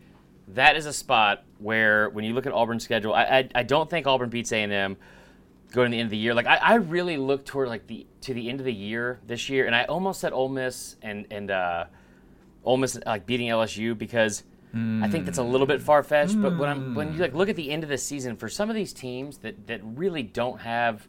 that 0.50 0.76
is 0.76 0.86
a 0.86 0.94
spot 0.94 1.44
where, 1.58 2.10
when 2.10 2.26
you 2.26 2.34
look 2.34 2.46
at 2.46 2.54
Auburn's 2.54 2.84
schedule, 2.84 3.14
I, 3.14 3.24
I, 3.24 3.50
I 3.56 3.64
don't 3.64 3.90
think 3.90 4.08
Auburn 4.08 4.30
beats 4.30 4.52
A&M 4.52 4.98
going 5.74 5.92
to 5.92 5.96
the 5.96 6.00
end 6.00 6.08
of 6.08 6.12
the 6.12 6.18
year. 6.18 6.34
Like 6.34 6.46
I, 6.46 6.58
I 6.58 6.74
really 6.76 7.18
look 7.18 7.46
toward 7.46 7.68
like 7.68 7.88
the 7.88 8.06
to 8.22 8.34
the 8.34 8.50
end 8.50 8.60
of 8.60 8.66
the 8.66 8.74
year 8.74 9.20
this 9.26 9.50
year, 9.50 9.66
and 9.66 9.76
I 9.76 9.84
almost 9.86 10.22
said 10.22 10.32
Ole 10.32 10.50
Miss 10.50 10.96
and 11.02 11.26
and 11.32 11.52
uh, 11.52 11.86
Ole 12.64 12.78
Miss 12.78 12.98
like 13.06 13.26
beating 13.26 13.50
LSU 13.50 13.98
because 13.98 14.44
I 15.04 15.08
think 15.08 15.26
that's 15.26 15.38
a 15.38 15.44
little 15.44 15.68
bit 15.68 15.82
far 15.82 16.02
fetched. 16.04 16.42
But 16.42 16.58
when 16.58 16.70
I'm 16.70 16.96
when 16.96 17.14
you 17.14 17.20
like 17.20 17.34
look 17.34 17.50
at 17.50 17.56
the 17.56 17.70
end 17.72 17.84
of 17.84 17.90
the 17.90 17.98
season 17.98 18.38
for 18.38 18.50
some 18.50 18.70
of 18.70 18.76
these 18.76 18.94
teams 18.94 19.40
that 19.40 19.68
that 19.68 19.82
really 19.84 20.24
don't 20.24 20.62
have 20.62 21.08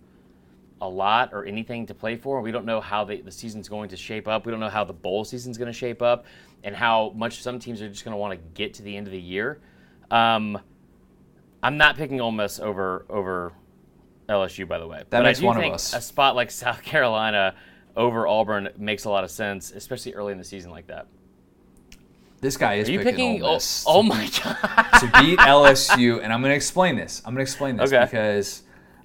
a 0.80 0.88
lot 0.88 1.30
or 1.32 1.44
anything 1.46 1.86
to 1.86 1.94
play 1.94 2.16
for. 2.16 2.40
We 2.40 2.50
don't 2.50 2.66
know 2.66 2.80
how 2.80 3.04
the, 3.04 3.20
the 3.20 3.30
season's 3.30 3.68
going 3.68 3.88
to 3.88 3.96
shape 3.96 4.28
up. 4.28 4.44
We 4.44 4.50
don't 4.50 4.60
know 4.60 4.68
how 4.68 4.84
the 4.84 4.92
bowl 4.92 5.24
season's 5.24 5.56
going 5.56 5.72
to 5.72 5.78
shape 5.78 6.02
up 6.02 6.26
and 6.64 6.74
how 6.74 7.12
much 7.14 7.42
some 7.42 7.60
teams 7.60 7.80
are 7.80 7.88
just 7.88 8.04
going 8.04 8.12
to 8.12 8.18
want 8.18 8.32
to 8.32 8.44
get 8.54 8.74
to 8.74 8.82
the 8.82 8.96
end 8.96 9.06
of 9.06 9.12
the 9.12 9.20
year. 9.20 9.60
Um, 10.10 10.58
I'm 11.62 11.76
not 11.76 11.96
picking 11.96 12.20
Ole 12.20 12.32
Miss 12.32 12.58
over 12.58 13.06
over 13.08 13.52
LSU, 14.28 14.66
by 14.66 14.78
the 14.78 14.86
way. 14.86 15.04
but 15.10 15.22
makes 15.22 15.38
I 15.38 15.40
do 15.42 15.46
one 15.46 15.62
of 15.62 15.72
us. 15.72 15.92
a 15.94 16.00
spot 16.00 16.34
like 16.34 16.50
South 16.50 16.82
Carolina 16.82 17.54
over 17.96 18.26
Auburn 18.26 18.70
makes 18.76 19.04
a 19.04 19.10
lot 19.10 19.22
of 19.22 19.30
sense, 19.30 19.70
especially 19.70 20.14
early 20.14 20.32
in 20.32 20.38
the 20.38 20.44
season 20.44 20.70
like 20.72 20.88
that. 20.88 21.06
This 22.40 22.56
guy 22.56 22.74
is 22.74 22.88
Are 22.88 22.92
you 22.92 22.98
picking, 22.98 23.34
picking? 23.36 23.42
Ole 23.42 23.50
Oh, 23.50 23.54
Miss 23.54 23.84
oh 23.86 24.02
my 24.02 24.28
god! 24.44 25.00
to 25.00 25.06
beat 25.22 25.38
LSU, 25.38 26.20
and 26.22 26.32
I'm 26.32 26.40
going 26.42 26.50
to 26.50 26.56
explain 26.56 26.96
this. 26.96 27.22
I'm 27.24 27.32
going 27.34 27.38
to 27.44 27.50
explain 27.50 27.76
this 27.76 27.92
Okay. 27.92 28.04
because 28.04 28.62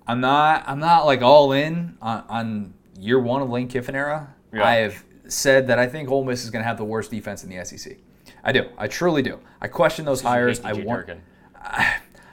I'm 0.07 0.19
not 0.19 0.63
I'm 0.67 0.79
not 0.79 1.05
like 1.05 1.21
all 1.21 1.51
in 1.53 1.97
on, 2.01 2.23
on 2.27 2.73
year 2.99 3.19
one 3.19 3.41
of 3.41 3.49
Lane 3.49 3.67
Kiffin 3.69 3.95
era. 3.95 4.33
Yeah. 4.53 4.65
I 4.65 4.75
have 4.77 5.03
said 5.31 5.67
that 5.67 5.79
I 5.79 5.87
think 5.87 6.09
Ole 6.09 6.23
Miss 6.23 6.43
is 6.43 6.49
going 6.49 6.63
to 6.63 6.67
have 6.67 6.77
the 6.77 6.85
worst 6.85 7.11
defense 7.11 7.43
in 7.43 7.49
the 7.49 7.63
SEC. 7.63 7.97
I 8.43 8.51
do. 8.51 8.69
I 8.77 8.87
truly 8.87 9.21
do. 9.21 9.39
I 9.61 9.67
question 9.67 10.05
those 10.05 10.21
hires. 10.21 10.59
I 10.61 10.73
want. 10.73 11.07
Durkin. 11.07 11.21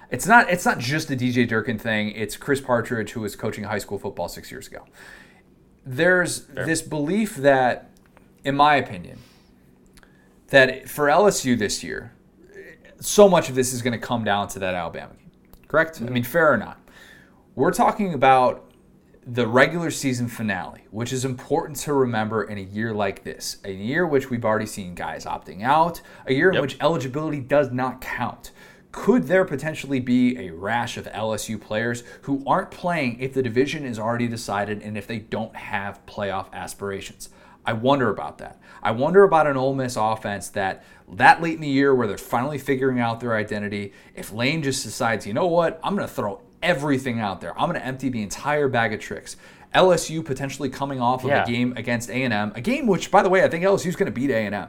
It's 0.09 0.25
not. 0.25 0.49
It's 0.49 0.65
not 0.65 0.79
just 0.79 1.09
the 1.09 1.17
DJ 1.17 1.49
Durkin 1.49 1.81
thing. 1.81 2.11
It's 2.13 2.37
Chris 2.37 2.61
Partridge 2.61 3.11
who 3.11 3.23
was 3.23 3.35
coaching 3.35 3.65
high 3.65 3.79
school 3.79 3.99
football 3.99 4.29
six 4.29 4.53
years 4.53 4.69
ago. 4.69 4.85
There's 5.85 6.47
this 6.47 6.81
belief 6.81 7.35
that, 7.39 7.91
in 8.45 8.55
my 8.55 8.77
opinion, 8.77 9.19
that 10.51 10.89
for 10.89 11.07
LSU 11.07 11.59
this 11.59 11.83
year, 11.83 12.13
so 13.01 13.29
much 13.29 13.49
of 13.49 13.57
this 13.57 13.73
is 13.73 13.83
going 13.83 13.93
to 13.93 13.99
come 13.99 14.23
down 14.23 14.47
to 14.49 14.59
that 14.61 14.75
Alabama 14.75 15.13
game. 15.19 15.31
Correct? 15.67 16.01
I 16.01 16.05
mean, 16.05 16.23
fair 16.23 16.53
or 16.53 16.57
not. 16.57 16.81
We're 17.57 17.73
talking 17.73 18.15
about 18.15 18.65
the 19.29 19.47
regular 19.47 19.91
season 19.91 20.29
finale, 20.29 20.87
which 20.93 21.12
is 21.12 21.25
important 21.25 21.77
to 21.77 21.93
remember 21.93 22.45
in 22.45 22.59
a 22.59 22.62
year 22.62 22.95
like 22.95 23.25
this, 23.25 23.57
a 23.65 23.73
year 23.73 24.07
which 24.07 24.31
we've 24.31 24.45
already 24.45 24.67
seen 24.67 24.95
guys 24.95 25.25
opting 25.25 25.65
out, 25.65 26.01
a 26.27 26.33
year 26.33 26.53
in 26.53 26.61
which 26.61 26.77
eligibility 26.81 27.41
does 27.41 27.73
not 27.73 28.01
count. 28.01 28.53
Could 28.93 29.25
there 29.25 29.45
potentially 29.45 29.99
be 29.99 30.39
a 30.39 30.51
rash 30.51 30.97
of 30.97 31.07
LSU 31.07 31.61
players 31.61 32.05
who 32.23 32.45
aren't 32.47 32.71
playing 32.71 33.19
if 33.19 33.35
the 33.35 33.43
division 33.43 33.85
is 33.85 33.99
already 33.99 34.29
decided 34.29 34.81
and 34.81 34.97
if 34.97 35.09
they 35.09 35.19
don't 35.19 35.57
have 35.57 36.07
playoff 36.07 36.53
aspirations? 36.53 37.29
I 37.65 37.73
wonder 37.73 38.11
about 38.11 38.39
that. 38.39 38.61
I 38.81 38.93
wonder 38.93 39.25
about 39.25 39.49
an 39.49 39.57
Ole 39.57 39.75
Miss 39.75 39.97
offense 39.97 40.51
that 40.51 40.85
that 41.15 41.43
late 41.43 41.57
in 41.57 41.61
the 41.62 41.69
year 41.69 41.93
where 41.93 42.07
they're 42.07 42.17
finally 42.17 42.59
figuring 42.59 43.01
out 43.01 43.19
their 43.19 43.35
identity, 43.35 43.93
if 44.15 44.33
Lane 44.33 44.62
just 44.62 44.85
decides, 44.85 45.27
you 45.27 45.35
know 45.35 45.49
what, 45.49 45.81
I'm 45.83 45.97
going 45.97 46.07
to 46.07 46.15
throw 46.15 46.41
everything 46.62 47.21
out 47.21 47.40
there. 47.40 47.59
I'm 47.59 47.69
going 47.69 47.81
to 47.81 47.87
empty 47.87 48.09
the 48.09 48.23
entire 48.23 48.69
bag 48.69 48.92
of 48.92 49.01
tricks. 49.01 49.37
LSU 49.75 50.25
potentially 50.25 50.69
coming 50.69 51.01
off 51.01 51.25
of 51.25 51.31
Yeah. 51.31 51.42
a 51.42 51.47
game 51.47 51.75
against 51.77 52.09
A&M, 52.09 52.53
a 52.55 52.61
game 52.61 52.87
which, 52.87 53.11
by 53.11 53.23
the 53.23 53.29
way, 53.29 53.45
I 53.45 53.49
think 53.49 53.64
LSU 53.64 53.88
is 53.88 53.97
going 53.97 54.07
to 54.07 54.12
beat 54.12 54.31
A&M. 54.31 54.69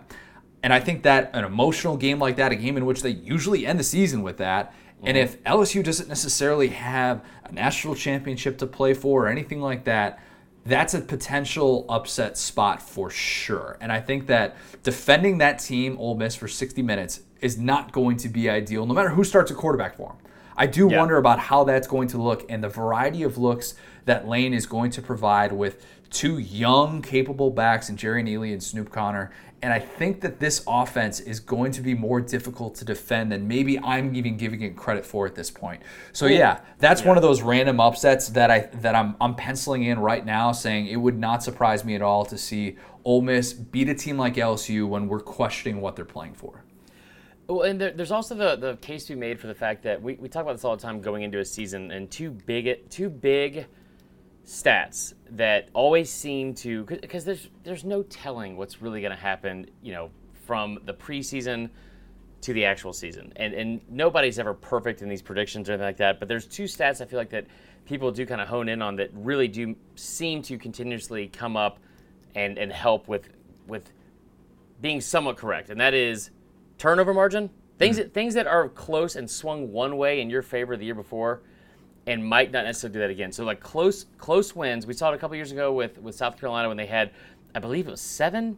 And 0.63 0.73
I 0.73 0.79
think 0.79 1.03
that 1.03 1.29
an 1.33 1.45
emotional 1.45 1.97
game 1.97 2.19
like 2.19 2.35
that, 2.37 2.51
a 2.51 2.55
game 2.55 2.77
in 2.77 2.85
which 2.85 3.01
they 3.01 3.11
usually 3.11 3.65
end 3.65 3.79
the 3.79 3.83
season 3.83 4.21
with 4.21 4.37
that, 4.37 4.73
and 5.03 5.15
mm-hmm. 5.15 5.23
if 5.23 5.43
LSU 5.43 5.83
doesn't 5.83 6.09
necessarily 6.09 6.69
have 6.69 7.23
a 7.43 7.51
national 7.51 7.95
championship 7.95 8.57
to 8.59 8.67
play 8.67 8.93
for 8.93 9.25
or 9.25 9.27
anything 9.27 9.61
like 9.61 9.83
that, 9.83 10.19
that's 10.65 10.93
a 10.93 11.01
potential 11.01 11.85
upset 11.87 12.37
spot 12.37 12.81
for 12.81 13.09
sure. 13.09 13.77
And 13.79 13.91
I 13.91 14.01
think 14.01 14.27
that 14.27 14.57
defending 14.83 15.37
that 15.37 15.59
team, 15.59 15.97
Ole 15.99 16.15
Miss, 16.15 16.35
for 16.35 16.47
60 16.47 16.81
minutes 16.81 17.21
is 17.39 17.57
not 17.57 17.91
going 17.91 18.17
to 18.17 18.29
be 18.29 18.49
ideal, 18.49 18.85
no 18.85 18.93
matter 18.93 19.09
who 19.09 19.23
starts 19.23 19.51
a 19.51 19.53
quarterback 19.53 19.95
for 19.95 20.09
them. 20.09 20.17
I 20.57 20.65
do 20.65 20.89
Yeah. 20.89 20.97
wonder 20.99 21.17
about 21.17 21.39
how 21.39 21.63
that's 21.63 21.87
going 21.87 22.07
to 22.09 22.17
look 22.17 22.45
and 22.49 22.63
the 22.63 22.69
variety 22.69 23.23
of 23.23 23.37
looks 23.37 23.75
that 24.05 24.27
Lane 24.27 24.53
is 24.53 24.65
going 24.65 24.91
to 24.91 25.01
provide 25.01 25.51
with 25.51 25.85
two 26.09 26.37
young, 26.37 27.01
capable 27.01 27.51
backs 27.51 27.89
in 27.89 27.97
Jerrion 27.97 28.27
Ealy 28.29 28.53
and 28.53 28.63
Snoop 28.63 28.89
Conner. 28.91 29.31
And 29.61 29.73
I 29.73 29.79
think 29.79 30.21
that 30.21 30.39
this 30.39 30.63
offense 30.67 31.19
is 31.19 31.39
going 31.39 31.71
to 31.73 31.81
be 31.81 31.95
more 31.95 32.21
difficult 32.21 32.75
to 32.75 32.85
defend 32.85 33.31
than 33.31 33.47
maybe 33.47 33.79
I'm 33.79 34.15
even 34.15 34.37
giving 34.37 34.61
it 34.61 34.77
credit 34.77 35.03
for 35.05 35.25
at 35.25 35.33
this 35.35 35.49
point. 35.49 35.81
So 36.13 36.27
yeah, 36.27 36.59
that's 36.77 37.03
one 37.03 37.17
of 37.17 37.23
those 37.23 37.41
random 37.41 37.79
upsets 37.79 38.29
that 38.29 38.51
I 38.51 38.69
that 38.81 38.93
I'm 38.95 39.15
I'm 39.19 39.33
penciling 39.35 39.83
in 39.83 39.99
right 39.99 40.23
now, 40.25 40.51
saying 40.51 40.87
it 40.87 40.97
would 40.97 41.17
not 41.17 41.43
surprise 41.43 41.83
me 41.83 41.95
at 41.95 42.03
all 42.03 42.23
to 42.25 42.37
see 42.37 42.77
Ole 43.03 43.23
Miss 43.23 43.51
beat 43.51 43.89
a 43.89 43.95
team 43.95 44.17
like 44.17 44.35
LSU 44.35 44.87
when 44.87 45.07
we're 45.07 45.19
questioning 45.19 45.81
what 45.81 45.95
they're 45.95 46.05
playing 46.05 46.35
for. 46.35 46.63
Well, 47.47 47.61
and 47.61 47.79
there, 47.79 47.91
there's 47.91 48.11
also 48.11 48.35
the, 48.35 48.55
the 48.57 48.75
case 48.77 49.05
to 49.05 49.13
be 49.13 49.19
made 49.19 49.39
for 49.39 49.47
the 49.47 49.55
fact 49.55 49.83
that 49.83 50.01
we, 50.01 50.15
we 50.15 50.27
talk 50.27 50.43
about 50.43 50.53
this 50.53 50.65
all 50.65 50.75
the 50.75 50.81
time 50.81 50.99
going 50.99 51.23
into 51.23 51.39
a 51.39 51.45
season, 51.45 51.91
and 51.91 52.11
two 52.11 52.29
big 52.29 52.89
two 52.89 53.09
big 53.09 53.65
stats 54.45 55.13
that 55.31 55.69
always 55.73 56.09
seem 56.09 56.53
to 56.55 56.83
because 56.83 57.23
there's 57.23 57.49
there's 57.63 57.85
no 57.85 58.03
telling 58.03 58.57
what's 58.57 58.81
really 58.81 58.99
going 58.99 59.11
to 59.11 59.17
happen, 59.17 59.69
you 59.81 59.93
know, 59.93 60.09
from 60.45 60.79
the 60.85 60.93
preseason 60.93 61.69
to 62.41 62.53
the 62.53 62.65
actual 62.65 62.91
season, 62.91 63.31
and 63.37 63.53
and 63.53 63.81
nobody's 63.89 64.39
ever 64.39 64.53
perfect 64.53 65.01
in 65.01 65.07
these 65.07 65.21
predictions 65.21 65.69
or 65.69 65.73
anything 65.73 65.87
like 65.87 65.97
that. 65.97 66.19
But 66.19 66.27
there's 66.27 66.45
two 66.45 66.65
stats 66.65 66.99
I 66.99 67.05
feel 67.05 67.17
like 67.17 67.29
that 67.29 67.47
people 67.85 68.11
do 68.11 68.25
kind 68.25 68.41
of 68.41 68.49
hone 68.49 68.67
in 68.67 68.81
on 68.81 68.97
that 68.97 69.09
really 69.13 69.47
do 69.47 69.73
seem 69.95 70.41
to 70.43 70.57
continuously 70.57 71.27
come 71.27 71.55
up 71.55 71.79
and 72.35 72.57
and 72.57 72.73
help 72.73 73.07
with 73.07 73.29
with 73.67 73.93
being 74.81 74.99
somewhat 74.99 75.37
correct, 75.37 75.69
and 75.69 75.79
that 75.79 75.93
is 75.93 76.29
turnover 76.77 77.13
margin. 77.13 77.49
Things 77.77 77.97
that 77.97 78.13
things 78.13 78.33
that 78.33 78.47
are 78.47 78.69
close 78.69 79.15
and 79.15 79.29
swung 79.29 79.71
one 79.71 79.97
way 79.97 80.19
in 80.21 80.29
your 80.29 80.41
favor 80.41 80.75
the 80.75 80.85
year 80.85 80.95
before, 80.95 81.41
and 82.07 82.25
might 82.25 82.51
not 82.51 82.65
necessarily 82.65 82.93
do 82.93 82.99
that 83.01 83.09
again. 83.11 83.31
So 83.31 83.43
like 83.43 83.59
close 83.59 84.05
close 84.17 84.55
wins, 84.55 84.87
we 84.87 84.93
saw 84.93 85.11
it 85.11 85.15
a 85.15 85.17
couple 85.19 85.35
years 85.35 85.51
ago 85.51 85.71
with 85.73 85.99
with 85.99 86.15
South 86.15 86.39
Carolina 86.39 86.67
when 86.69 86.77
they 86.77 86.87
had, 86.87 87.11
I 87.53 87.59
believe 87.59 87.87
it 87.87 87.91
was 87.91 88.01
seven 88.01 88.57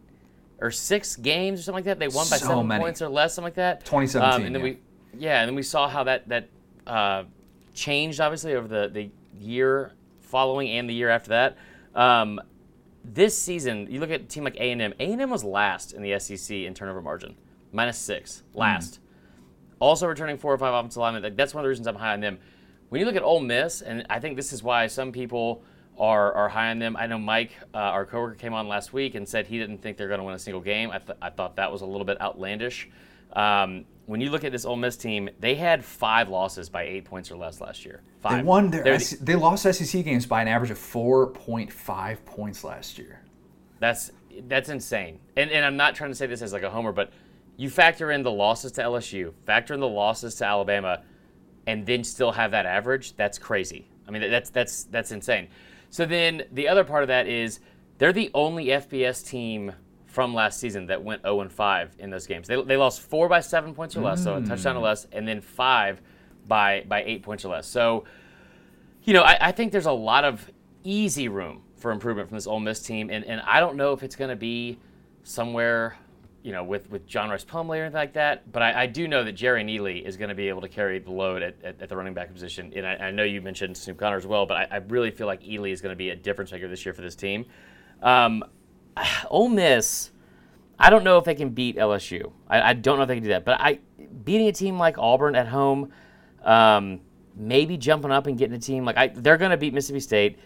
or 0.58 0.70
six 0.70 1.16
games 1.16 1.60
or 1.60 1.62
something 1.64 1.76
like 1.76 1.84
that. 1.84 1.98
They 1.98 2.08
won 2.08 2.26
by 2.30 2.36
So 2.38 2.46
seven 2.48 2.66
many. 2.66 2.82
points 2.82 3.02
or 3.02 3.08
less, 3.10 3.34
something 3.34 3.46
like 3.46 3.54
that. 3.56 3.84
2017, 3.84 4.40
Um, 4.40 4.46
and 4.46 4.54
then 4.54 4.62
yeah. 4.64 4.70
we 4.70 4.78
yeah, 5.18 5.40
and 5.42 5.48
then 5.48 5.54
we 5.54 5.62
saw 5.62 5.86
how 5.88 6.04
that 6.04 6.26
that 6.28 6.48
uh, 6.86 7.24
changed 7.74 8.20
obviously 8.20 8.54
over 8.54 8.68
the 8.68 8.88
the 8.88 9.10
year 9.38 9.92
following 10.20 10.70
and 10.70 10.88
the 10.88 10.94
year 10.94 11.10
after 11.10 11.28
that. 11.30 11.58
Um, 11.94 12.40
this 13.04 13.36
season, 13.36 13.86
you 13.90 14.00
look 14.00 14.10
at 14.10 14.20
a 14.20 14.24
team 14.24 14.44
like 14.44 14.56
A 14.56 14.70
and 14.72 14.80
M. 14.80 14.94
A 14.98 15.12
and 15.12 15.20
M 15.20 15.28
was 15.30 15.44
last 15.44 15.92
in 15.92 16.00
the 16.02 16.18
SEC 16.18 16.56
in 16.56 16.72
turnover 16.74 17.02
margin, 17.02 17.34
minus 17.72 17.98
six, 17.98 18.42
last. 18.54 19.00
Also 19.78 20.06
returning 20.06 20.36
four 20.36 20.52
or 20.52 20.58
five 20.58 20.74
offensive 20.74 21.00
linemen. 21.00 21.22
Like, 21.22 21.36
that's 21.36 21.54
one 21.54 21.62
of 21.62 21.64
the 21.64 21.68
reasons 21.70 21.86
I'm 21.86 21.94
high 21.94 22.12
on 22.12 22.20
them. 22.20 22.38
When 22.90 22.98
you 23.00 23.06
look 23.06 23.16
at 23.16 23.22
Ole 23.22 23.40
Miss, 23.40 23.80
and 23.82 24.04
I 24.10 24.18
think 24.20 24.36
this 24.36 24.52
is 24.52 24.62
why 24.62 24.86
some 24.88 25.12
people 25.12 25.62
are, 25.98 26.32
are 26.34 26.48
high 26.48 26.70
on 26.70 26.78
them. 26.78 26.96
I 26.96 27.06
know 27.06 27.18
Mike, 27.18 27.52
uh, 27.72 27.78
our 27.78 28.04
coworker, 28.04 28.34
came 28.34 28.52
on 28.52 28.68
last 28.68 28.92
week 28.92 29.14
and 29.14 29.28
said 29.28 29.46
he 29.46 29.58
didn't 29.58 29.78
think 29.78 29.96
they're 29.96 30.08
going 30.08 30.18
to 30.20 30.24
win 30.24 30.34
a 30.34 30.38
single 30.38 30.60
game. 30.60 30.90
I, 30.90 30.98
th- 30.98 31.18
I 31.22 31.30
thought 31.30 31.56
that 31.56 31.70
was 31.70 31.82
a 31.82 31.86
little 31.86 32.04
bit 32.04 32.20
outlandish. 32.20 32.88
Um, 33.32 33.84
when 34.06 34.20
you 34.20 34.30
look 34.30 34.42
at 34.42 34.50
this 34.50 34.64
Ole 34.64 34.76
Miss 34.76 34.96
team, 34.96 35.30
they 35.38 35.54
had 35.54 35.84
five 35.84 36.28
losses 36.28 36.68
by 36.68 36.82
eight 36.82 37.04
points 37.04 37.30
or 37.30 37.36
less 37.36 37.60
last 37.60 37.84
year. 37.84 38.02
Five. 38.20 38.38
They 38.38 38.42
won 38.42 38.70
their 38.70 38.82
the- 38.82 38.90
S- 38.94 39.10
they 39.20 39.36
lost 39.36 39.62
SEC 39.72 40.04
games 40.04 40.26
by 40.26 40.42
an 40.42 40.48
average 40.48 40.72
of 40.72 40.78
4.5 40.78 42.24
points 42.24 42.64
last 42.64 42.98
year. 42.98 43.20
That's 43.78 44.10
that's 44.46 44.68
insane. 44.68 45.20
And 45.36 45.50
and 45.50 45.64
I'm 45.64 45.76
not 45.76 45.94
trying 45.94 46.10
to 46.10 46.14
say 46.14 46.26
this 46.26 46.42
as 46.42 46.52
like 46.52 46.62
a 46.62 46.70
homer, 46.70 46.92
but 46.92 47.12
you 47.60 47.68
factor 47.68 48.10
in 48.10 48.22
the 48.22 48.30
losses 48.30 48.72
to 48.72 48.82
LSU, 48.82 49.34
factor 49.44 49.74
in 49.74 49.80
the 49.80 49.88
losses 49.88 50.34
to 50.36 50.46
Alabama, 50.46 51.02
and 51.66 51.84
then 51.84 52.02
still 52.02 52.32
have 52.32 52.52
that 52.52 52.64
average. 52.64 53.14
That's 53.16 53.38
crazy. 53.38 53.86
I 54.08 54.10
mean, 54.10 54.30
that's 54.30 54.48
that's 54.48 54.84
that's 54.84 55.12
insane. 55.12 55.48
So 55.90 56.06
then 56.06 56.44
the 56.52 56.66
other 56.68 56.84
part 56.84 57.02
of 57.02 57.08
that 57.08 57.26
is 57.26 57.60
they're 57.98 58.14
the 58.14 58.30
only 58.32 58.68
FBS 58.68 59.26
team 59.26 59.72
from 60.06 60.32
last 60.32 60.58
season 60.58 60.86
that 60.86 61.04
went 61.04 61.20
0 61.20 61.42
and 61.42 61.52
5 61.52 61.96
in 61.98 62.08
those 62.08 62.26
games. 62.26 62.48
They, 62.48 62.60
they 62.62 62.78
lost 62.78 63.02
four 63.02 63.28
by 63.28 63.40
seven 63.40 63.74
points 63.74 63.94
or 63.94 64.00
less, 64.00 64.24
so 64.24 64.36
a 64.36 64.40
hmm. 64.40 64.46
touchdown 64.46 64.78
or 64.78 64.82
less, 64.82 65.06
and 65.12 65.28
then 65.28 65.42
five 65.42 66.00
by 66.48 66.84
by 66.88 67.02
eight 67.04 67.22
points 67.22 67.44
or 67.44 67.50
less. 67.50 67.66
So 67.66 68.04
you 69.04 69.12
know, 69.12 69.22
I, 69.22 69.48
I 69.48 69.52
think 69.52 69.70
there's 69.70 69.84
a 69.84 69.92
lot 69.92 70.24
of 70.24 70.50
easy 70.82 71.28
room 71.28 71.60
for 71.76 71.90
improvement 71.90 72.30
from 72.30 72.38
this 72.38 72.46
Ole 72.46 72.60
Miss 72.60 72.80
team, 72.80 73.10
and, 73.10 73.22
and 73.26 73.42
I 73.42 73.60
don't 73.60 73.76
know 73.76 73.92
if 73.92 74.02
it's 74.02 74.16
going 74.16 74.30
to 74.30 74.36
be 74.36 74.78
somewhere, 75.24 75.98
you 76.42 76.52
know, 76.52 76.64
with, 76.64 76.88
with 76.90 77.06
John 77.06 77.30
Rice 77.30 77.44
Plumlee 77.44 77.78
or 77.78 77.82
anything 77.82 77.94
like 77.94 78.14
that. 78.14 78.50
But 78.50 78.62
I, 78.62 78.82
I 78.82 78.86
do 78.86 79.06
know 79.06 79.24
that 79.24 79.36
Jerrion 79.36 79.70
Ealy 79.70 80.02
is 80.04 80.16
going 80.16 80.30
to 80.30 80.34
be 80.34 80.48
able 80.48 80.62
to 80.62 80.68
carry 80.68 80.98
the 80.98 81.10
load 81.10 81.42
at, 81.42 81.56
at, 81.62 81.82
at 81.82 81.88
the 81.88 81.96
running 81.96 82.14
back 82.14 82.32
position. 82.32 82.72
And 82.74 82.86
I, 82.86 82.94
I 82.96 83.10
know 83.10 83.24
you 83.24 83.42
mentioned 83.42 83.76
Snoop 83.76 83.98
Conner 83.98 84.16
as 84.16 84.26
well, 84.26 84.46
but 84.46 84.56
I, 84.56 84.68
I 84.70 84.76
really 84.76 85.10
feel 85.10 85.26
like 85.26 85.42
Ealy 85.42 85.72
is 85.72 85.80
going 85.80 85.92
to 85.92 85.96
be 85.96 86.10
a 86.10 86.16
difference 86.16 86.52
maker 86.52 86.68
this 86.68 86.84
year 86.84 86.94
for 86.94 87.02
this 87.02 87.14
team. 87.14 87.44
Um, 88.02 88.42
Ole 89.30 89.48
Miss, 89.48 90.10
I 90.78 90.88
don't 90.88 91.04
know 91.04 91.18
if 91.18 91.24
they 91.24 91.34
can 91.34 91.50
beat 91.50 91.76
LSU. 91.76 92.32
I, 92.48 92.70
I 92.70 92.72
don't 92.72 92.96
know 92.96 93.02
if 93.02 93.08
they 93.08 93.16
can 93.16 93.24
do 93.24 93.30
that. 93.30 93.44
But 93.44 93.60
I 93.60 93.80
beating 94.24 94.48
a 94.48 94.52
team 94.52 94.78
like 94.78 94.96
Auburn 94.98 95.34
at 95.34 95.46
home, 95.46 95.92
um, 96.42 97.00
maybe 97.36 97.76
jumping 97.76 98.10
up 98.10 98.26
and 98.26 98.38
getting 98.38 98.56
a 98.56 98.58
team 98.58 98.84
like 98.84 99.14
they're 99.14 99.36
going 99.36 99.50
to 99.50 99.56
beat 99.56 99.74
Mississippi 99.74 100.00
State, 100.00 100.38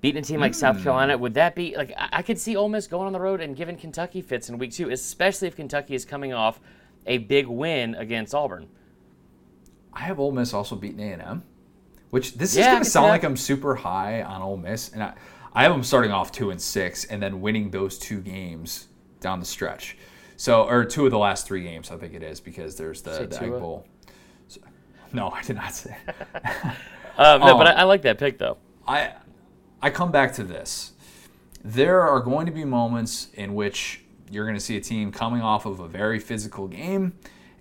beating 0.00 0.22
a 0.22 0.24
team 0.24 0.40
like 0.40 0.54
South 0.54 0.82
Carolina. 0.82 1.16
Would 1.18 1.34
that 1.34 1.54
be 1.54 1.76
like 1.76 1.92
I, 1.96 2.08
I 2.14 2.22
could 2.22 2.38
see 2.38 2.56
Ole 2.56 2.68
Miss 2.68 2.86
going 2.86 3.06
on 3.06 3.12
the 3.12 3.20
road 3.20 3.40
and 3.40 3.56
giving 3.56 3.76
Kentucky 3.76 4.22
fits 4.22 4.48
in 4.48 4.58
week 4.58 4.72
two, 4.72 4.90
especially 4.90 5.48
if 5.48 5.56
Kentucky 5.56 5.94
is 5.94 6.04
coming 6.04 6.32
off 6.32 6.60
a 7.06 7.18
big 7.18 7.46
win 7.46 7.94
against 7.94 8.34
Auburn. 8.34 8.68
I 9.92 10.00
have 10.00 10.20
Ole 10.20 10.32
Miss 10.32 10.54
also 10.54 10.76
beating 10.76 11.00
A&M, 11.00 11.42
which 12.10 12.34
this 12.34 12.54
Yeah, 12.56 12.62
is 12.62 12.66
going 12.68 12.84
to 12.84 12.90
sound 12.90 13.08
like 13.08 13.24
I'm 13.24 13.36
super 13.36 13.74
high 13.74 14.22
on 14.22 14.40
Ole 14.42 14.56
Miss, 14.56 14.90
and 14.90 15.02
I, 15.02 15.14
I 15.52 15.62
have 15.64 15.72
them 15.72 15.82
starting 15.82 16.12
off 16.12 16.30
two 16.30 16.50
and 16.50 16.60
six, 16.60 17.04
and 17.06 17.20
then 17.22 17.40
winning 17.40 17.70
those 17.70 17.98
two 17.98 18.20
games 18.20 18.86
down 19.20 19.40
the 19.40 19.46
stretch. 19.46 19.96
So, 20.36 20.62
or 20.64 20.84
two 20.84 21.04
of 21.06 21.10
the 21.10 21.18
last 21.18 21.46
three 21.46 21.62
games, 21.62 21.90
I 21.90 21.96
think 21.96 22.14
it 22.14 22.22
is, 22.22 22.40
because 22.40 22.76
there's 22.76 23.02
the, 23.02 23.26
the 23.26 23.42
Egg 23.42 23.50
Bowl. 23.50 23.86
So- 24.48 24.60
no, 25.12 25.30
I 25.30 25.42
did 25.42 25.56
not 25.56 25.74
say. 25.74 25.96
Um, 27.18 27.40
no, 27.40 27.58
but 27.58 27.66
Oh. 27.66 27.70
I, 27.70 27.72
I 27.72 27.82
like 27.82 28.02
that 28.02 28.18
pick 28.18 28.38
though. 28.38 28.58
I 28.86 29.12
I 29.82 29.88
come 29.88 30.12
back 30.12 30.34
to 30.34 30.44
this. 30.44 30.92
There 31.64 32.00
are 32.02 32.20
going 32.20 32.46
to 32.46 32.52
be 32.52 32.64
moments 32.64 33.28
in 33.34 33.54
which 33.54 34.02
you're 34.30 34.44
going 34.44 34.56
to 34.56 34.64
see 34.64 34.76
a 34.76 34.80
team 34.80 35.10
coming 35.10 35.40
off 35.40 35.64
of 35.64 35.80
a 35.80 35.88
very 35.88 36.18
physical 36.18 36.68
game 36.68 37.14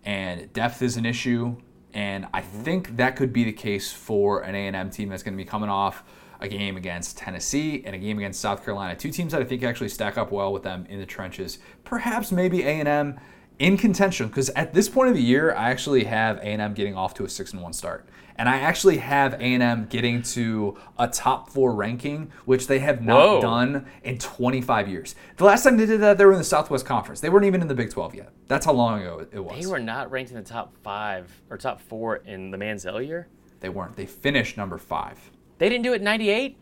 and 0.03 0.51
depth 0.53 0.81
is 0.81 0.97
an 0.97 1.05
issue 1.05 1.55
and 1.93 2.27
I 2.33 2.41
think 2.41 2.97
that 2.97 3.15
could 3.15 3.33
be 3.33 3.43
the 3.43 3.53
case 3.53 3.91
for 3.91 4.41
an 4.41 4.53
A&M 4.53 4.89
team 4.91 5.09
that's 5.09 5.23
going 5.23 5.33
to 5.33 5.43
be 5.43 5.47
coming 5.47 5.69
off 5.69 6.03
a 6.39 6.47
game 6.47 6.77
against 6.77 7.17
Tennessee 7.17 7.83
and 7.85 7.95
a 7.95 7.97
game 7.97 8.17
against 8.17 8.39
South 8.39 8.63
Carolina. 8.63 8.95
Two 8.95 9.11
teams 9.11 9.31
that 9.31 9.41
I 9.41 9.45
think 9.45 9.63
actually 9.63 9.89
stack 9.89 10.17
up 10.17 10.31
well 10.31 10.53
with 10.53 10.63
them 10.63 10.85
in 10.87 10.99
the 10.99 11.05
trenches. 11.05 11.59
Perhaps 11.83 12.31
maybe 12.31 12.63
A&M 12.63 13.19
in 13.57 13.77
contention 13.77 14.27
because 14.27 14.49
at 14.51 14.73
this 14.73 14.87
point 14.87 15.09
of 15.09 15.15
the 15.15 15.21
year, 15.21 15.53
I 15.53 15.69
actually 15.69 16.03
have 16.05 16.37
A&M 16.37 16.73
getting 16.73 16.95
off 16.95 17.13
to 17.15 17.25
a 17.25 17.29
six 17.29 17.53
and 17.53 17.61
one 17.61 17.73
start, 17.73 18.07
and 18.39 18.47
I 18.47 18.59
actually 18.59 18.97
have 18.97 19.33
A&M 19.33 19.87
getting 19.89 20.21
to 20.23 20.77
a 20.97 21.09
top 21.09 21.49
four 21.49 21.75
ranking, 21.75 22.31
which 22.45 22.67
they 22.67 22.79
have 22.79 23.03
not 23.03 23.19
Whoa. 23.19 23.41
done 23.41 23.85
in 24.01 24.17
25 24.17 24.87
years. 24.87 25.13
The 25.35 25.43
last 25.43 25.63
time 25.63 25.75
they 25.75 25.85
did 25.85 25.99
that, 25.99 26.17
they 26.17 26.23
were 26.23 26.31
in 26.31 26.37
the 26.37 26.43
Southwest 26.45 26.85
Conference. 26.85 27.19
They 27.19 27.27
weren't 27.27 27.45
even 27.45 27.61
in 27.61 27.67
the 27.67 27.75
Big 27.75 27.91
12 27.91 28.15
yet. 28.15 28.31
That's 28.47 28.65
how 28.65 28.71
long 28.71 29.01
ago 29.01 29.27
it 29.29 29.39
was. 29.43 29.59
They 29.61 29.69
were 29.69 29.77
not 29.77 30.09
ranked 30.09 30.31
in 30.31 30.37
the 30.37 30.43
top 30.43 30.73
five 30.83 31.29
or 31.49 31.57
top 31.57 31.81
four 31.81 32.15
in 32.15 32.49
the 32.49 32.57
Manziel 32.57 33.05
year. 33.05 33.27
They 33.59 33.67
weren't. 33.67 33.97
They 33.97 34.05
finished 34.05 34.55
number 34.55 34.77
five. 34.77 35.19
They 35.57 35.67
didn't 35.67 35.83
do 35.83 35.91
it 35.91 35.97
in 35.97 36.05
'98 36.05 36.57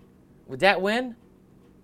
with 0.48 0.62
that 0.62 0.82
win. 0.82 1.16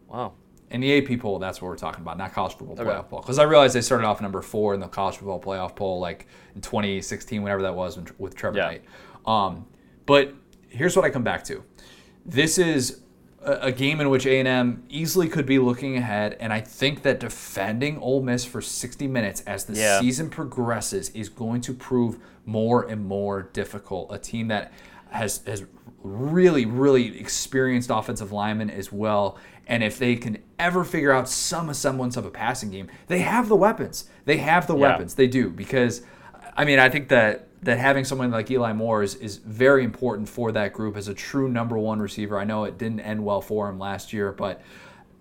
Wow. 0.08 0.34
In 0.72 0.82
the 0.82 0.98
AP 0.98 1.20
poll, 1.20 1.38
that's 1.38 1.62
what 1.62 1.68
we're 1.68 1.76
talking 1.78 2.02
about, 2.02 2.18
not 2.18 2.34
college 2.34 2.54
football 2.58 2.74
Okay. 2.80 2.90
playoff 2.90 3.10
poll. 3.10 3.22
Because 3.22 3.38
I 3.38 3.44
realized 3.44 3.76
they 3.76 3.82
started 3.82 4.08
off 4.08 4.22
number 4.22 4.42
four 4.42 4.74
in 4.74 4.80
the 4.80 4.88
college 4.88 5.18
football 5.18 5.40
playoff 5.40 5.76
poll, 5.76 6.00
like 6.00 6.26
in 6.56 6.62
2016, 6.62 7.44
whenever 7.44 7.62
that 7.62 7.76
was, 7.76 7.96
with- 7.96 8.20
with 8.20 8.36
Trevor 8.36 8.58
Yeah. 8.58 8.66
Knight. 8.66 8.84
Um, 9.28 9.68
but 10.06 10.34
here's 10.70 10.96
what 10.96 11.06
I 11.06 11.10
come 11.10 11.24
back 11.24 11.44
to: 11.46 11.64
this 12.26 12.58
is 12.58 13.02
a, 13.46 13.72
game 13.74 14.00
in 14.00 14.10
which 14.10 14.26
A&M 14.26 14.84
easily 14.90 15.28
could 15.28 15.46
be 15.46 15.60
looking 15.60 15.98
ahead, 15.98 16.38
and 16.40 16.54
I 16.54 16.62
think 16.62 17.02
that 17.04 17.20
defending 17.20 17.98
Ole 18.00 18.22
Miss 18.22 18.46
for 18.46 18.62
60 18.62 19.06
minutes 19.08 19.42
as 19.42 19.66
the 19.66 19.74
Yeah. 19.74 20.00
season 20.00 20.30
progresses 20.30 21.10
is 21.10 21.28
going 21.30 21.60
to 21.62 21.74
prove 21.74 22.18
more 22.46 22.84
and 22.84 23.06
more 23.06 23.44
difficult. 23.54 24.14
A 24.14 24.18
team 24.18 24.48
that 24.48 24.72
has 25.10 25.42
has 25.46 25.64
really 26.04 26.66
really 26.66 27.20
experienced 27.20 27.90
offensive 27.94 28.32
linemen 28.32 28.70
as 28.70 28.92
well. 28.92 29.38
And 29.68 29.82
if 29.84 29.98
they 29.98 30.18
can 30.18 30.40
ever 30.60 30.84
figure 30.84 31.12
out 31.14 31.30
some 31.30 31.74
semblance 31.74 32.18
of 32.18 32.26
a 32.26 32.30
passing 32.32 32.70
game, 32.72 32.90
they 33.08 33.20
have 33.20 33.48
the 33.48 33.56
weapons. 33.56 34.06
They 34.26 34.38
have 34.38 34.68
the 34.68 34.76
Yeah. 34.76 34.82
weapons. 34.90 35.16
They 35.16 35.28
do 35.28 35.50
because, 35.50 36.02
I 36.58 36.66
mean, 36.66 36.80
I 36.80 36.90
think 36.90 37.08
that 37.10 37.48
that 37.64 37.78
having 37.78 38.04
someone 38.04 38.32
like 38.32 38.52
Eli 38.52 38.74
Moore 38.74 39.04
is, 39.04 39.16
is 39.16 39.38
very 39.38 39.84
important 39.84 40.28
for 40.28 40.52
that 40.52 40.74
group 40.74 40.98
as 40.98 41.08
a 41.08 41.14
true 41.14 41.48
number 41.50 41.78
one 41.78 42.00
receiver. 42.00 42.38
I 42.38 42.44
know 42.44 42.66
it 42.66 42.78
didn't 42.78 43.00
end 43.00 43.24
well 43.24 43.42
for 43.42 43.70
him 43.70 43.80
last 43.80 44.12
year, 44.12 44.32
but 44.32 44.62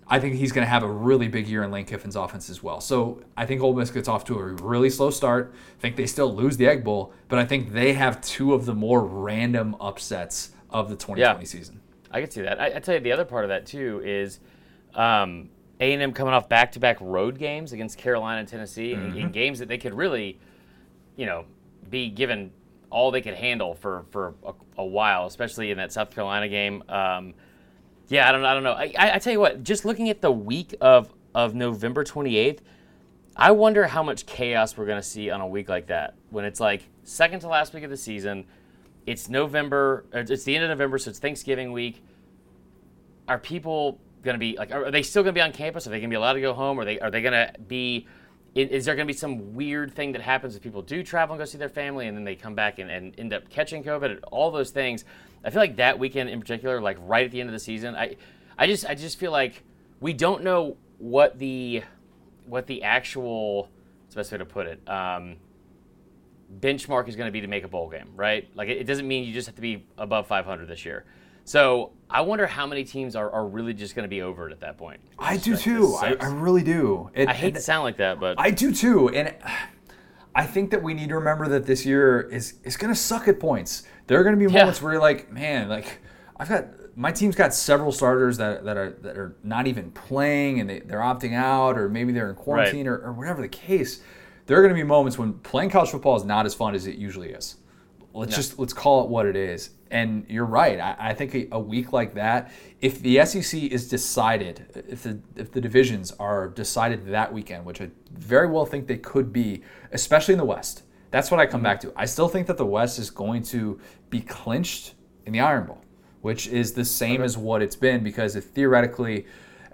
I 0.08 0.18
think 0.18 0.34
he's 0.34 0.50
going 0.52 0.64
to 0.66 0.68
have 0.68 0.82
a 0.82 0.90
really 0.90 1.28
big 1.28 1.46
year 1.46 1.62
in 1.62 1.70
Lane 1.70 1.86
Kiffin's 1.86 2.16
offense 2.16 2.50
as 2.50 2.62
well. 2.62 2.80
So 2.80 3.22
I 3.36 3.46
think 3.46 3.62
Ole 3.62 3.74
Miss 3.74 3.90
gets 3.90 4.08
off 4.08 4.24
to 4.26 4.38
a 4.38 4.42
really 4.44 4.90
slow 4.90 5.10
start. 5.10 5.54
I 5.78 5.80
think 5.80 5.96
they 5.96 6.06
still 6.06 6.34
lose 6.34 6.56
the 6.56 6.66
Egg 6.66 6.82
Bowl, 6.82 7.12
but 7.28 7.38
I 7.38 7.46
think 7.46 7.72
they 7.72 7.92
have 7.92 8.20
two 8.20 8.54
of 8.54 8.66
the 8.66 8.74
more 8.74 9.04
random 9.04 9.76
upsets 9.80 10.50
of 10.70 10.88
the 10.88 10.96
2020 10.96 11.20
Yeah. 11.20 11.44
season. 11.46 11.80
I 12.10 12.20
can 12.20 12.30
see 12.30 12.42
that. 12.42 12.60
I, 12.60 12.66
I 12.76 12.78
tell 12.80 12.94
you, 12.94 13.00
the 13.00 13.12
other 13.12 13.24
part 13.24 13.44
of 13.44 13.48
that 13.50 13.64
too 13.66 14.02
is 14.04 14.40
um, 14.94 15.48
A&M 15.80 16.12
coming 16.12 16.34
off 16.34 16.48
back-to-back 16.48 16.98
road 17.00 17.38
games 17.38 17.72
against 17.72 17.96
Carolina 17.96 18.40
and 18.40 18.48
Tennessee, 18.48 18.92
in 18.92 19.30
games 19.30 19.60
that 19.60 19.68
they 19.68 19.78
could 19.78 19.94
really, 19.94 20.38
you 21.16 21.24
know, 21.24 21.44
be 21.92 22.10
given 22.10 22.50
all 22.90 23.12
they 23.12 23.20
could 23.20 23.34
handle 23.34 23.74
for 23.76 24.04
for 24.10 24.34
a, 24.44 24.52
a 24.78 24.84
while, 24.84 25.26
especially 25.26 25.70
in 25.70 25.76
that 25.76 25.92
South 25.92 26.10
Carolina 26.10 26.48
game. 26.48 26.82
Um, 26.88 27.34
yeah, 28.08 28.28
I 28.28 28.32
don't, 28.32 28.44
I 28.44 28.52
don't 28.52 28.64
know. 28.64 28.72
I, 28.72 28.92
I, 28.98 29.14
I 29.14 29.18
tell 29.18 29.32
you 29.32 29.38
what, 29.38 29.62
just 29.62 29.84
looking 29.84 30.10
at 30.10 30.20
the 30.20 30.32
week 30.32 30.74
of 30.80 31.14
of 31.34 31.54
November 31.54 32.04
28th, 32.04 32.58
I 33.36 33.52
wonder 33.52 33.86
how 33.86 34.02
much 34.02 34.26
chaos 34.26 34.76
we're 34.76 34.86
going 34.86 35.00
to 35.00 35.06
see 35.06 35.30
on 35.30 35.40
a 35.40 35.46
week 35.46 35.68
like 35.68 35.86
that 35.86 36.14
when 36.30 36.44
it's 36.44 36.60
like 36.60 36.88
second 37.04 37.40
to 37.40 37.48
last 37.48 37.72
week 37.72 37.84
of 37.84 37.90
the 37.90 37.96
season. 37.96 38.44
It's 39.06 39.28
November. 39.28 40.04
It's 40.12 40.44
the 40.44 40.54
end 40.54 40.64
of 40.64 40.70
November, 40.70 40.98
so 40.98 41.10
it's 41.10 41.18
Thanksgiving 41.18 41.72
week. 41.72 42.02
Are 43.28 43.38
people 43.38 44.00
going 44.22 44.34
to 44.34 44.38
be 44.38 44.56
like? 44.56 44.72
Are 44.72 44.90
they 44.90 45.02
still 45.02 45.22
going 45.22 45.34
to 45.34 45.38
be 45.38 45.42
on 45.42 45.52
campus? 45.52 45.86
Are 45.86 45.90
they 45.90 45.98
going 45.98 46.10
to 46.10 46.14
be 46.14 46.16
allowed 46.16 46.34
to 46.34 46.40
go 46.40 46.54
home? 46.54 46.78
Are 46.78 46.84
they? 46.84 46.98
Are 47.00 47.10
they 47.10 47.22
going 47.22 47.32
to 47.32 47.52
be? 47.66 48.06
Is 48.54 48.84
there 48.84 48.94
going 48.94 49.06
to 49.06 49.12
be 49.12 49.16
some 49.16 49.54
weird 49.54 49.94
thing 49.94 50.12
that 50.12 50.20
happens 50.20 50.54
if 50.54 50.62
people 50.62 50.82
do 50.82 51.02
travel 51.02 51.34
and 51.34 51.40
go 51.40 51.46
see 51.46 51.56
their 51.56 51.70
family, 51.70 52.06
and 52.06 52.16
then 52.16 52.24
they 52.24 52.34
come 52.34 52.54
back 52.54 52.78
and, 52.78 52.90
and 52.90 53.18
end 53.18 53.32
up 53.32 53.48
catching 53.48 53.82
COVID? 53.82 54.10
And 54.10 54.24
all 54.24 54.50
those 54.50 54.70
things. 54.70 55.04
I 55.42 55.50
feel 55.50 55.60
like 55.60 55.76
that 55.76 55.98
weekend 55.98 56.28
in 56.28 56.38
particular, 56.38 56.80
like 56.80 56.98
right 57.00 57.24
at 57.24 57.32
the 57.32 57.40
end 57.40 57.48
of 57.48 57.54
the 57.54 57.58
season, 57.58 57.96
I, 57.96 58.16
I 58.58 58.66
just, 58.66 58.84
I 58.86 58.94
just 58.94 59.18
feel 59.18 59.32
like 59.32 59.64
we 60.00 60.12
don't 60.12 60.42
know 60.44 60.76
what 60.98 61.38
the 61.38 61.82
what 62.46 62.66
the 62.66 62.82
actual 62.82 63.68
what's 64.02 64.14
the 64.14 64.18
best 64.20 64.32
way 64.32 64.38
to 64.38 64.44
put 64.44 64.66
it 64.66 64.88
um, 64.88 65.36
benchmark 66.60 67.08
is 67.08 67.16
going 67.16 67.28
to 67.28 67.32
be 67.32 67.40
to 67.40 67.46
make 67.46 67.64
a 67.64 67.68
bowl 67.68 67.88
game, 67.88 68.10
right? 68.14 68.48
Like 68.54 68.68
it, 68.68 68.78
it 68.78 68.84
doesn't 68.84 69.08
mean 69.08 69.24
you 69.24 69.32
just 69.32 69.46
have 69.46 69.56
to 69.56 69.62
be 69.62 69.84
above 69.96 70.26
500 70.26 70.66
this 70.66 70.84
year. 70.84 71.04
So 71.44 71.92
I 72.08 72.20
wonder 72.20 72.46
how 72.46 72.66
many 72.66 72.84
teams 72.84 73.16
are, 73.16 73.30
are 73.30 73.46
really 73.46 73.74
just 73.74 73.94
going 73.94 74.04
to 74.04 74.08
be 74.08 74.22
over 74.22 74.48
it 74.48 74.52
at 74.52 74.60
that 74.60 74.78
point. 74.78 75.00
I 75.18 75.36
do 75.36 75.52
Like, 75.52 75.60
too. 75.60 75.94
I. 76.00 76.16
I 76.20 76.26
really 76.28 76.62
do. 76.62 77.10
It- 77.14 77.28
I 77.28 77.32
hate 77.32 77.46
and 77.48 77.56
to 77.56 77.60
sound 77.60 77.84
like 77.84 77.96
that, 77.98 78.20
but 78.20 78.38
I 78.38 78.50
do 78.50 78.72
too. 78.72 79.08
And 79.08 79.34
I 80.34 80.46
think 80.46 80.70
that 80.70 80.82
we 80.82 80.94
need 80.94 81.08
to 81.10 81.14
remember 81.16 81.48
that 81.48 81.66
this 81.66 81.84
year 81.84 82.20
is 82.20 82.54
is 82.64 82.76
going 82.76 82.92
to 82.92 82.98
suck 82.98 83.28
at 83.28 83.38
points. 83.40 83.82
There 84.06 84.18
are 84.18 84.24
going 84.24 84.38
to 84.38 84.46
be 84.46 84.50
Yeah. 84.52 84.60
moments 84.60 84.80
where 84.80 84.92
you're 84.92 85.02
like, 85.02 85.30
man, 85.32 85.68
like 85.68 85.98
I've 86.36 86.48
got 86.48 86.66
my 86.96 87.10
team's 87.12 87.34
got 87.36 87.54
several 87.54 87.90
starters 87.92 88.36
that, 88.38 88.64
that 88.64 88.76
are 88.76 88.90
that 89.02 89.16
are 89.18 89.36
not 89.42 89.66
even 89.66 89.90
playing 89.92 90.60
and 90.60 90.68
they, 90.70 90.80
they're 90.80 91.00
opting 91.00 91.34
out 91.34 91.76
or 91.78 91.88
maybe 91.88 92.12
they're 92.12 92.28
in 92.30 92.34
quarantine 92.36 92.86
or, 92.86 92.98
or 92.98 93.12
whatever 93.12 93.40
the 93.42 93.48
case. 93.48 94.02
There 94.46 94.58
are 94.58 94.62
going 94.62 94.74
to 94.74 94.80
be 94.80 94.86
moments 94.86 95.18
when 95.18 95.34
playing 95.34 95.70
college 95.70 95.90
football 95.90 96.16
is 96.16 96.24
not 96.24 96.46
as 96.46 96.54
fun 96.54 96.74
as 96.74 96.86
it 96.86 96.96
usually 96.96 97.30
is. 97.30 97.56
Let's 98.14 98.36
just 98.36 98.58
let's 98.58 98.72
call 98.72 99.04
it 99.04 99.10
what 99.10 99.26
it 99.26 99.36
is. 99.36 99.70
And 99.90 100.24
you're 100.28 100.46
right. 100.46 100.78
I, 100.80 100.96
I 100.98 101.14
think 101.14 101.34
a, 101.34 101.48
a 101.52 101.58
week 101.58 101.92
like 101.92 102.14
that, 102.14 102.52
if 102.80 103.00
the 103.00 103.24
SEC 103.24 103.62
is 103.62 103.88
decided, 103.88 104.84
if 104.88 105.02
the 105.02 105.18
if 105.36 105.52
the 105.52 105.60
divisions 105.60 106.12
are 106.12 106.48
decided 106.48 107.06
that 107.06 107.32
weekend, 107.32 107.64
which 107.64 107.80
I 107.80 107.90
very 108.12 108.48
well 108.48 108.66
think 108.66 108.86
they 108.86 108.98
could 108.98 109.32
be, 109.32 109.62
especially 109.92 110.32
in 110.32 110.38
the 110.38 110.44
West. 110.44 110.82
That's 111.10 111.30
what 111.30 111.40
I 111.40 111.46
come 111.46 111.62
back 111.62 111.80
to. 111.80 111.92
I 111.94 112.06
still 112.06 112.28
think 112.28 112.46
that 112.46 112.56
the 112.56 112.64
West 112.64 112.98
is 112.98 113.10
going 113.10 113.42
to 113.44 113.78
be 114.08 114.20
clinched 114.22 114.94
in 115.26 115.34
the 115.34 115.40
Iron 115.40 115.66
Bowl, 115.66 115.82
which 116.22 116.46
is 116.48 116.72
the 116.72 116.86
same 116.86 117.22
as 117.22 117.36
what 117.36 117.60
it's 117.60 117.76
been 117.76 118.02
because 118.02 118.34
if 118.34 118.44
theoretically 118.44 119.26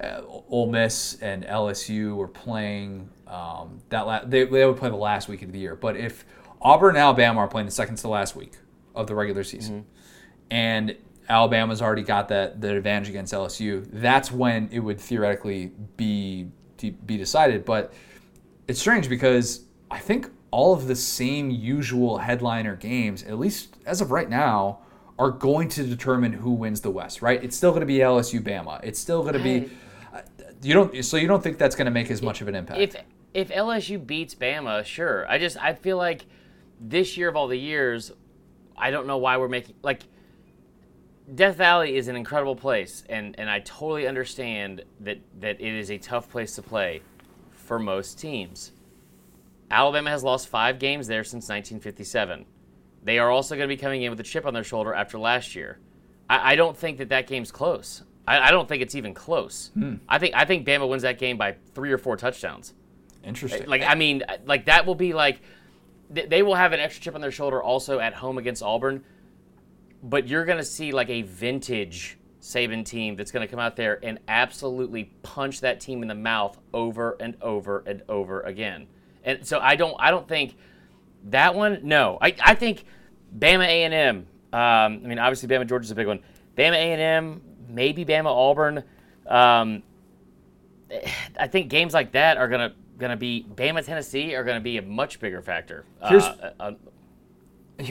uh, 0.02 0.22
Ole 0.48 0.70
Miss 0.70 1.16
and 1.20 1.44
LSU 1.44 2.16
were 2.16 2.28
playing 2.28 3.08
um, 3.26 3.80
that 3.88 4.06
la- 4.06 4.24
they, 4.24 4.44
they 4.44 4.66
would 4.66 4.76
play 4.76 4.90
the 4.90 4.96
last 4.96 5.28
week 5.28 5.42
of 5.42 5.52
the 5.52 5.58
year. 5.58 5.76
But 5.76 5.96
if 5.96 6.24
Auburn 6.60 6.90
and 6.90 6.98
Alabama 6.98 7.40
are 7.40 7.48
playing 7.48 7.66
the 7.66 7.72
second 7.72 7.96
to 7.96 8.08
last 8.08 8.34
week 8.36 8.54
of 8.94 9.06
the 9.06 9.14
regular 9.14 9.44
season, 9.44 9.86
and 10.50 10.96
Alabama's 11.28 11.82
already 11.82 12.02
got 12.02 12.28
that 12.28 12.60
the 12.60 12.74
advantage 12.76 13.08
against 13.10 13.32
LSU, 13.32 13.86
that's 13.92 14.32
when 14.32 14.68
it 14.72 14.80
would 14.80 15.00
theoretically 15.00 15.72
be 15.96 16.48
be 16.78 17.16
decided. 17.16 17.64
But 17.64 17.92
it's 18.66 18.80
strange 18.80 19.08
because 19.08 19.64
I 19.90 19.98
think 19.98 20.30
all 20.50 20.72
of 20.72 20.86
the 20.86 20.96
same 20.96 21.50
usual 21.50 22.18
headliner 22.18 22.76
games, 22.76 23.22
at 23.24 23.38
least 23.38 23.76
as 23.84 24.00
of 24.00 24.10
right 24.10 24.28
now, 24.30 24.80
are 25.18 25.30
going 25.30 25.68
to 25.70 25.82
determine 25.84 26.32
who 26.32 26.52
wins 26.52 26.80
the 26.80 26.90
West. 26.90 27.20
Right? 27.22 27.42
It's 27.42 27.56
still 27.56 27.70
going 27.70 27.80
to 27.80 27.86
be 27.86 27.98
LSU 27.98 28.40
Bama. 28.40 28.80
It's 28.82 28.98
still 28.98 29.22
going 29.22 29.34
to 29.34 29.42
be. 29.42 29.70
uh, 30.14 30.22
You 30.62 30.74
don't. 30.74 31.04
So 31.04 31.16
you 31.16 31.28
don't 31.28 31.42
think 31.42 31.58
that's 31.58 31.76
going 31.76 31.86
to 31.86 31.90
make 31.92 32.10
as 32.10 32.22
much 32.22 32.40
of 32.40 32.48
an 32.48 32.54
impact? 32.54 32.80
if 32.80 32.96
if 33.34 33.48
LSU 33.50 34.04
beats 34.04 34.34
Bama, 34.34 34.84
sure. 34.84 35.28
I 35.30 35.38
just 35.38 35.56
I 35.62 35.74
feel 35.74 35.98
like 35.98 36.24
this 36.80 37.16
year 37.16 37.28
of 37.28 37.36
all 37.36 37.48
the 37.48 37.58
years, 37.58 38.12
I 38.76 38.90
don't 38.90 39.06
know 39.06 39.18
why 39.18 39.36
we're 39.36 39.48
making 39.48 39.74
like 39.82 40.02
Death 41.34 41.56
Valley 41.56 41.96
is 41.96 42.08
an 42.08 42.16
incredible 42.16 42.56
place, 42.56 43.04
and 43.08 43.38
and 43.38 43.50
I 43.50 43.60
totally 43.60 44.06
understand 44.06 44.82
that 45.00 45.18
that 45.40 45.60
it 45.60 45.74
is 45.74 45.90
a 45.90 45.98
tough 45.98 46.30
place 46.30 46.54
to 46.54 46.62
play 46.62 47.02
for 47.50 47.78
most 47.78 48.18
teams. 48.18 48.72
Alabama 49.70 50.10
has 50.10 50.24
lost 50.24 50.48
five 50.48 50.78
games 50.78 51.06
there 51.06 51.24
since 51.24 51.48
1957. 51.48 52.46
They 53.04 53.18
are 53.18 53.30
also 53.30 53.54
going 53.54 53.68
to 53.68 53.74
be 53.74 53.78
coming 53.78 54.02
in 54.02 54.10
with 54.10 54.18
a 54.20 54.24
chip 54.24 54.46
on 54.46 54.54
their 54.54 54.64
shoulder 54.64 54.94
after 54.94 55.18
last 55.18 55.54
year. 55.54 55.78
I, 56.30 56.52
I 56.52 56.56
don't 56.56 56.76
think 56.76 56.98
that 56.98 57.10
that 57.10 57.26
game's 57.26 57.52
close. 57.52 58.02
I, 58.26 58.48
I 58.48 58.50
don't 58.50 58.66
think 58.66 58.82
it's 58.82 58.94
even 58.94 59.12
close. 59.12 59.70
Hmm. 59.74 59.96
I 60.08 60.18
think 60.18 60.34
I 60.34 60.46
think 60.46 60.66
Bama 60.66 60.88
wins 60.88 61.02
that 61.02 61.18
game 61.18 61.36
by 61.36 61.56
three 61.74 61.92
or 61.92 61.98
four 61.98 62.16
touchdowns. 62.16 62.72
Interesting. 63.22 63.66
Like 63.66 63.82
I 63.82 63.94
mean, 63.94 64.22
like 64.46 64.66
that 64.66 64.86
will 64.86 64.94
be 64.94 65.12
like 65.12 65.42
they 66.10 66.42
will 66.42 66.54
have 66.54 66.72
an 66.72 66.80
extra 66.80 67.02
chip 67.02 67.14
on 67.14 67.20
their 67.20 67.30
shoulder 67.30 67.62
also 67.62 67.98
at 68.00 68.14
home 68.14 68.38
against 68.38 68.62
Auburn. 68.62 69.04
But 70.02 70.28
you're 70.28 70.44
going 70.44 70.58
to 70.58 70.64
see 70.64 70.92
like 70.92 71.10
a 71.10 71.22
vintage 71.22 72.18
Saban 72.40 72.84
team 72.84 73.16
that's 73.16 73.30
going 73.30 73.46
to 73.46 73.50
come 73.50 73.60
out 73.60 73.76
there 73.76 73.98
and 74.02 74.18
absolutely 74.28 75.12
punch 75.22 75.60
that 75.60 75.80
team 75.80 76.02
in 76.02 76.08
the 76.08 76.14
mouth 76.14 76.58
over 76.72 77.16
and 77.20 77.36
over 77.42 77.82
and 77.86 78.02
over 78.08 78.40
again. 78.42 78.86
And 79.24 79.46
so 79.46 79.58
I 79.58 79.76
don't 79.76 79.96
I 79.98 80.10
don't 80.10 80.26
think 80.26 80.56
that 81.24 81.54
one. 81.54 81.80
No, 81.82 82.16
I 82.20 82.34
I 82.40 82.54
think 82.54 82.84
Bama 83.36 83.66
A 83.66 83.84
and 83.84 83.94
M. 83.94 84.16
Um, 84.50 84.60
I 85.04 85.08
mean, 85.08 85.18
obviously 85.18 85.48
Bama 85.48 85.66
Georgia's 85.66 85.90
a 85.90 85.94
big 85.94 86.06
one. 86.06 86.20
Bama 86.56 86.74
A 86.74 86.92
and 86.92 87.00
M, 87.00 87.42
maybe 87.68 88.04
Bama 88.04 88.26
Auburn. 88.26 88.82
Um, 89.26 89.82
I 91.38 91.48
think 91.48 91.68
games 91.68 91.92
like 91.92 92.12
that 92.12 92.38
are 92.38 92.48
gonna 92.98 93.08
gonna 93.14 93.16
be 93.16 93.46
Bama 93.54 93.84
Tennessee 93.84 94.34
are 94.34 94.44
gonna 94.44 94.60
be 94.60 94.76
a 94.78 94.82
much 94.82 95.20
bigger 95.20 95.40
factor. 95.42 95.84
Here's- 96.08 96.24
Uh, 96.26 96.50
uh, 96.60 96.72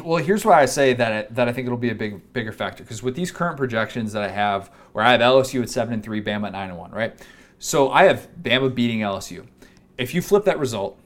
Well, 0.03 0.21
here's 0.21 0.43
why 0.43 0.61
I 0.61 0.65
say 0.65 0.93
that 0.95 1.11
it, 1.13 1.35
that 1.35 1.47
I 1.47 1.53
think 1.53 1.65
it'll 1.65 1.77
be 1.77 1.91
a 1.91 1.95
big 1.95 2.33
bigger 2.33 2.51
factor 2.51 2.83
because 2.83 3.01
with 3.01 3.15
these 3.15 3.31
current 3.31 3.55
projections 3.55 4.11
that 4.11 4.21
I 4.23 4.27
have, 4.27 4.69
where 4.91 5.05
I 5.05 5.11
have 5.13 5.21
LSU 5.21 5.61
at 5.61 5.69
seven 5.69 5.93
and 5.93 6.03
three, 6.03 6.21
Bama 6.21 6.47
at 6.47 6.51
nine 6.51 6.69
and 6.69 6.77
one, 6.77 6.91
right? 6.91 7.13
So 7.57 7.89
I 7.89 8.03
have 8.03 8.27
Bama 8.41 8.73
beating 8.75 8.99
LSU. 8.99 9.45
If 9.97 10.13
you 10.13 10.21
flip 10.21 10.43
that 10.43 10.59
result, 10.59 10.99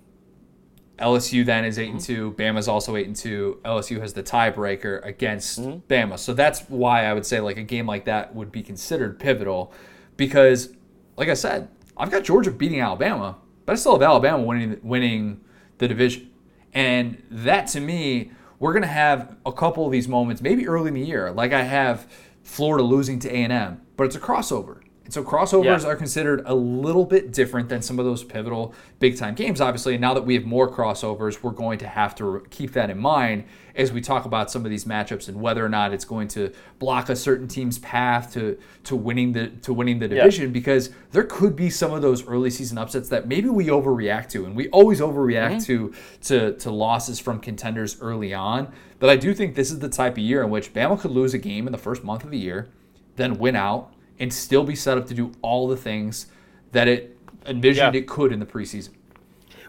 LSU 0.97 1.43
then 1.45 1.63
is 1.63 1.79
8 1.79 1.91
and 1.91 1.99
two. 2.01 2.31
Bama's 2.37 2.67
also 2.67 2.95
eight 2.95 3.07
and 3.07 3.15
two. 3.15 3.59
LSU 3.65 3.99
has 4.01 4.13
the 4.13 4.21
tiebreaker 4.23 5.03
against 5.05 5.59
Bama. 5.87 6.17
So 6.19 6.33
that's 6.33 6.61
why 6.69 7.05
I 7.05 7.13
would 7.13 7.25
say 7.25 7.39
like 7.39 7.57
a 7.57 7.63
game 7.63 7.87
like 7.87 8.05
that 8.05 8.35
would 8.35 8.51
be 8.51 8.61
considered 8.63 9.19
pivotal, 9.19 9.73
because 10.17 10.73
like 11.17 11.29
I 11.29 11.33
said, 11.35 11.69
I've 11.97 12.11
got 12.11 12.23
Georgia 12.23 12.51
beating 12.51 12.81
Alabama, 12.81 13.37
but 13.71 13.75
I 13.75 13.79
still 13.79 13.93
have 13.93 14.01
Alabama 14.01 14.43
winning 14.43 14.81
winning 14.83 15.39
the 15.77 15.87
division, 15.87 16.29
and 16.73 17.23
that 17.31 17.67
to 17.67 17.79
me, 17.79 18.33
we're 18.59 18.73
gonna 18.73 18.85
have 18.85 19.37
a 19.45 19.53
couple 19.53 19.85
of 19.85 19.93
these 19.93 20.09
moments, 20.09 20.41
maybe 20.41 20.67
early 20.67 20.89
in 20.89 20.95
the 20.95 21.05
year, 21.05 21.31
like 21.31 21.53
I 21.53 21.61
have 21.63 22.11
Florida 22.43 22.83
losing 22.83 23.17
to 23.19 23.29
A 23.33 23.43
and 23.43 23.53
M, 23.53 23.81
but 23.95 24.03
it's 24.03 24.15
a 24.17 24.19
crossover. 24.19 24.81
And 25.11 25.25
so 25.25 25.29
crossovers 25.29 25.83
Yeah. 25.83 25.89
are 25.89 25.95
considered 25.97 26.41
a 26.45 26.55
little 26.55 27.03
bit 27.03 27.33
different 27.33 27.67
than 27.67 27.81
some 27.81 27.99
of 27.99 28.05
those 28.05 28.23
pivotal 28.23 28.73
big 28.99 29.17
time 29.17 29.35
games, 29.35 29.59
obviously. 29.59 29.95
And 29.95 30.01
now 30.01 30.13
that 30.13 30.25
we 30.25 30.35
have 30.35 30.45
more 30.45 30.71
crossovers, 30.71 31.43
we're 31.43 31.51
going 31.51 31.79
to 31.79 31.87
have 31.87 32.15
to 32.15 32.45
keep 32.49 32.71
that 32.73 32.89
in 32.89 32.97
mind 32.97 33.43
as 33.75 33.91
we 33.91 33.99
talk 33.99 34.23
about 34.23 34.49
some 34.49 34.63
of 34.63 34.71
these 34.71 34.85
matchups 34.85 35.27
and 35.27 35.41
whether 35.41 35.65
or 35.65 35.67
not 35.67 35.93
it's 35.93 36.05
going 36.05 36.29
to 36.29 36.53
block 36.79 37.09
a 37.09 37.15
certain 37.17 37.49
team's 37.49 37.77
path 37.79 38.31
to 38.33 38.57
to 38.85 38.95
winning 38.95 39.33
the 39.33 39.47
to 39.47 39.73
winning 39.73 39.99
the 39.99 40.07
division 40.07 40.53
because 40.53 40.91
there 41.11 41.23
could 41.23 41.57
be 41.57 41.69
some 41.69 41.91
of 41.91 42.01
those 42.01 42.25
early 42.25 42.49
season 42.49 42.77
upsets 42.77 43.09
that 43.09 43.27
maybe 43.27 43.49
we 43.49 43.67
overreact 43.67 44.29
to 44.29 44.45
and 44.45 44.55
we 44.55 44.69
always 44.69 45.01
overreact 45.01 45.57
mm-hmm. 45.57 45.59
to 45.59 45.93
to 46.21 46.53
to 46.53 46.71
losses 46.71 47.19
from 47.19 47.39
contenders 47.39 48.01
early 48.01 48.33
on. 48.33 48.71
But 48.99 49.09
I 49.09 49.17
do 49.17 49.33
think 49.33 49.55
this 49.55 49.71
is 49.71 49.79
the 49.79 49.89
type 49.89 50.13
of 50.13 50.19
year 50.19 50.41
in 50.41 50.49
which 50.49 50.73
Bama 50.73 50.97
could 50.97 51.11
lose 51.11 51.33
a 51.33 51.37
game 51.37 51.65
in 51.67 51.73
the 51.73 51.77
first 51.77 52.01
month 52.01 52.23
of 52.23 52.31
the 52.31 52.37
year, 52.37 52.69
then 53.17 53.37
win 53.37 53.57
out 53.57 53.93
and 54.21 54.31
still 54.31 54.63
be 54.63 54.75
set 54.75 54.97
up 54.97 55.05
to 55.07 55.13
do 55.13 55.31
all 55.41 55.67
the 55.67 55.75
things 55.75 56.27
that 56.71 56.87
it 56.87 57.17
envisioned 57.45 57.93
Yeah. 57.93 58.01
it 58.01 58.07
could 58.07 58.31
in 58.31 58.39
the 58.39 58.45
preseason. 58.45 58.89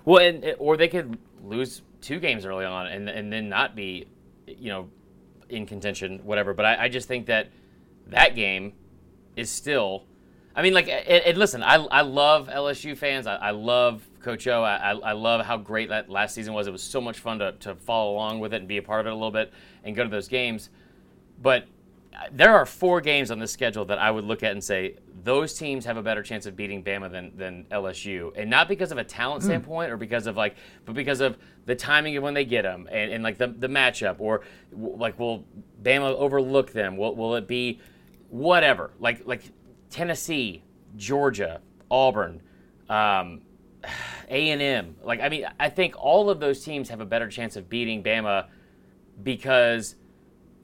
well, 0.05 0.25
and, 0.25 0.45
eh, 0.45 0.55
or 0.59 0.77
they 0.77 0.89
could 0.89 1.19
lose 1.43 1.83
two 2.01 2.21
games 2.21 2.45
early 2.45 2.65
on 2.65 2.87
and 2.87 3.09
and 3.09 3.33
then 3.33 3.49
not 3.49 3.75
be, 3.75 4.07
you 4.47 4.69
know, 4.69 4.89
in 5.49 5.67
contention, 5.67 6.21
whatever. 6.25 6.55
But 6.55 6.67
I, 6.67 6.85
I 6.85 6.89
just 6.89 7.09
think 7.09 7.27
that 7.27 7.49
that 8.09 8.35
game 8.37 8.73
is 9.37 9.51
still. 9.51 10.05
I 10.55 10.61
mean, 10.63 10.75
like, 10.75 10.87
eh, 10.89 11.03
and, 11.07 11.25
and 11.25 11.39
listen, 11.39 11.63
I, 11.63 11.77
I 11.77 12.03
love 12.03 12.49
LSU 12.49 12.95
fans. 12.97 13.27
I, 13.27 13.37
I 13.37 13.51
love 13.53 14.03
Coach 14.21 14.47
O. 14.49 14.63
I, 14.63 14.93
I 14.93 15.13
love 15.13 15.47
how 15.47 15.57
great 15.57 15.89
that 15.89 16.11
last 16.11 16.35
season 16.35 16.53
was. 16.53 16.67
It 16.67 16.73
was 16.73 16.83
so 16.83 17.01
much 17.01 17.19
fun 17.21 17.39
to, 17.39 17.53
to 17.61 17.75
follow 17.75 18.13
along 18.13 18.41
with 18.41 18.53
it 18.53 18.57
and 18.57 18.69
be 18.69 18.77
a 18.77 18.83
part 18.83 19.01
of 19.01 19.07
it 19.07 19.11
a 19.13 19.15
little 19.15 19.31
bit 19.31 19.51
and 19.83 19.97
go 19.97 20.03
to 20.03 20.11
those 20.11 20.29
games. 20.29 20.69
But 21.41 21.67
there 22.31 22.55
are 22.55 22.67
four 22.67 23.01
games 23.01 23.31
on 23.31 23.39
this 23.39 23.53
schedule 23.53 23.85
that 23.87 23.99
I 23.99 24.11
would 24.11 24.25
look 24.25 24.43
at 24.43 24.53
and 24.53 24.63
say 24.63 24.97
those 25.25 25.55
teams 25.55 25.85
have 25.85 25.97
a 25.97 26.03
better 26.03 26.23
chance 26.23 26.47
of 26.47 26.57
beating 26.57 26.83
Bama 26.83 27.11
than, 27.11 27.37
than 27.37 27.65
LSU, 27.71 28.33
and 28.37 28.51
not 28.51 28.69
because 28.69 28.93
of 28.93 28.99
a 28.99 29.05
talent 29.05 29.45
standpoint 29.45 29.93
or 29.93 29.97
because 29.97 30.27
of 30.27 30.37
like, 30.37 30.57
but 30.85 30.95
because 30.95 31.21
of 31.21 31.39
the 31.67 31.75
timing 31.75 32.17
of 32.17 32.23
when 32.23 32.35
they 32.35 32.45
get 32.45 32.63
them 32.63 32.89
and, 32.91 33.13
and 33.13 33.25
like 33.25 33.39
the, 33.39 33.49
the 33.49 33.69
matchup 33.69 34.17
or 34.19 34.43
like 34.73 35.19
will 35.19 35.45
Bama 35.83 36.15
overlook 36.15 36.73
them? 36.73 36.97
Will, 36.97 37.15
will 37.15 37.37
it 37.37 37.47
be 37.47 37.81
whatever? 38.29 38.91
Like 38.99 39.27
like 39.27 39.43
Tennessee, 39.91 40.63
Georgia, 40.97 41.61
Auburn, 41.91 42.43
um, 42.89 43.43
A 44.29 44.51
and 44.51 44.63
M. 44.63 44.97
Like 45.03 45.21
I 45.21 45.29
mean, 45.29 45.47
I 45.61 45.69
think 45.69 45.95
all 45.99 46.31
of 46.31 46.41
those 46.41 46.65
teams 46.65 46.89
have 46.89 47.01
a 47.01 47.07
better 47.07 47.29
chance 47.29 47.57
of 47.57 47.69
beating 47.69 48.03
Bama 48.03 48.47
because 49.23 49.95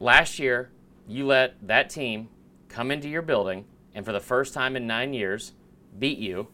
last 0.00 0.38
year 0.38 0.70
you 1.08 1.26
let 1.26 1.54
that 1.66 1.90
team 1.90 2.28
come 2.68 2.90
into 2.90 3.08
your 3.08 3.22
building 3.22 3.64
and 3.94 4.04
for 4.04 4.12
the 4.12 4.20
first 4.20 4.54
time 4.54 4.76
in 4.76 4.86
nine 4.86 5.12
years 5.12 5.52
beat 5.98 6.18
you. 6.18 6.48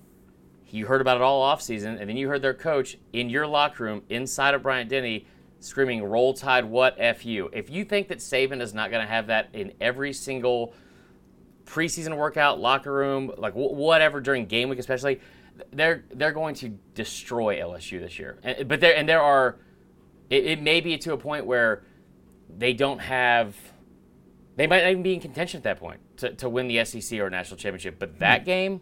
You 0.70 0.86
heard 0.86 1.00
about 1.00 1.18
it 1.18 1.22
all 1.22 1.42
offseason, 1.42 2.00
and 2.00 2.08
then 2.08 2.16
you 2.16 2.28
heard 2.28 2.42
their 2.42 2.54
coach 2.54 2.96
in 3.12 3.30
your 3.30 3.46
locker 3.46 3.84
room 3.84 4.02
inside 4.08 4.54
of 4.54 4.62
Bryant 4.62 4.90
Denny 4.90 5.26
screaming, 5.60 6.02
Roll 6.02 6.34
Tide, 6.34 6.64
what 6.64 6.96
F 6.98 7.24
you. 7.24 7.48
If 7.52 7.70
you 7.70 7.84
think 7.84 8.08
that 8.08 8.18
Saban 8.18 8.60
is 8.60 8.74
not 8.74 8.90
going 8.90 9.04
to 9.04 9.10
have 9.10 9.28
that 9.28 9.50
in 9.52 9.72
every 9.80 10.12
single 10.12 10.74
preseason 11.64 12.16
workout, 12.16 12.60
locker 12.60 12.92
room, 12.92 13.32
like 13.38 13.52
wh- 13.52 13.72
whatever 13.72 14.20
during 14.20 14.46
game 14.46 14.68
week, 14.68 14.78
especially, 14.78 15.20
they're 15.72 16.04
they're 16.12 16.32
going 16.32 16.54
to 16.56 16.70
destroy 16.94 17.58
LSU 17.60 18.00
this 18.00 18.18
year. 18.18 18.38
And, 18.42 18.66
but 18.66 18.80
there 18.80 18.96
and 18.96 19.08
there 19.08 19.22
are, 19.22 19.56
it, 20.28 20.44
it 20.44 20.62
may 20.62 20.80
be 20.80 20.98
to 20.98 21.12
a 21.12 21.18
point 21.18 21.46
where 21.46 21.84
they 22.56 22.72
don't 22.72 22.98
have. 22.98 23.54
They 24.56 24.66
might 24.66 24.82
not 24.82 24.90
even 24.90 25.02
be 25.02 25.14
in 25.14 25.20
contention 25.20 25.58
at 25.58 25.64
that 25.64 25.78
point 25.78 26.00
to, 26.18 26.32
to 26.34 26.48
win 26.48 26.68
the 26.68 26.84
SEC 26.84 27.18
or 27.18 27.28
national 27.30 27.56
championship. 27.56 27.96
But 27.98 28.18
that 28.20 28.40
Hmm. 28.42 28.44
game, 28.44 28.80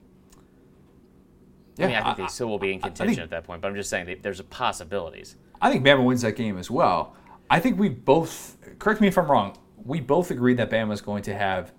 I 1.79 1.87
mean, 1.87 1.97
I 1.97 2.03
think 2.03 2.19
I- 2.19 2.23
they 2.23 2.27
still 2.29 2.49
will 2.49 2.59
be 2.59 2.73
in 2.73 2.79
I 2.79 2.83
think- 2.83 2.97
contention 2.97 3.23
at 3.23 3.31
that 3.31 3.45
point. 3.45 3.63
But 3.63 3.69
I'm 3.69 3.75
just 3.75 3.89
saying 3.91 4.19
there's 4.23 4.41
a 4.41 4.45
possibilities. 4.45 5.37
I 5.61 5.71
think 5.71 5.85
Bama 5.85 6.05
wins 6.05 6.23
that 6.23 6.37
game 6.37 6.59
as 6.59 6.71
well. 6.71 7.17
I 7.51 7.61
think 7.61 7.79
we 7.79 7.89
both, 7.89 8.57
correct 8.79 9.01
me 9.01 9.09
if 9.09 9.17
I'm 9.17 9.31
wrong, 9.31 9.57
we 9.85 10.01
both 10.01 10.31
agreed 10.31 10.57
that 10.59 10.71
Bama 10.71 10.93
is 10.93 11.01
going 11.01 11.23
to 11.25 11.35
have 11.35 11.73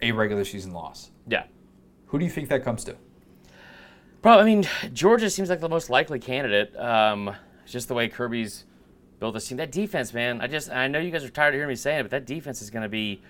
a 0.00 0.12
regular 0.12 0.44
season 0.44 0.72
loss. 0.72 1.10
Yeah. 1.26 1.44
Who 2.06 2.18
do 2.18 2.24
you 2.24 2.30
think 2.30 2.48
that 2.48 2.62
comes 2.64 2.84
to? 2.84 2.96
Probably. 4.20 4.42
I 4.42 4.54
mean, 4.54 4.64
Georgia 4.92 5.28
seems 5.30 5.48
like 5.50 5.60
the 5.60 5.68
most 5.68 5.90
likely 5.90 6.18
candidate. 6.20 6.76
Um, 6.76 7.34
just 7.66 7.88
the 7.88 7.94
way 7.94 8.08
Kirby's 8.08 8.64
built 9.22 9.34
this 9.34 9.46
team. 9.46 9.58
That 9.58 9.70
defense, 9.70 10.12
man. 10.12 10.40
I 10.40 10.48
just 10.48 10.68
I 10.68 10.88
know 10.88 10.98
you 10.98 11.12
guys 11.12 11.22
are 11.22 11.28
tired 11.30 11.54
of 11.54 11.58
hearing 11.58 11.68
me 11.68 11.76
saying 11.76 12.00
it, 12.00 12.02
but 12.02 12.10
that 12.10 12.26
defense 12.26 12.60
is 12.60 12.70
going 12.70 12.82
to 12.82 12.88
be 12.88 13.22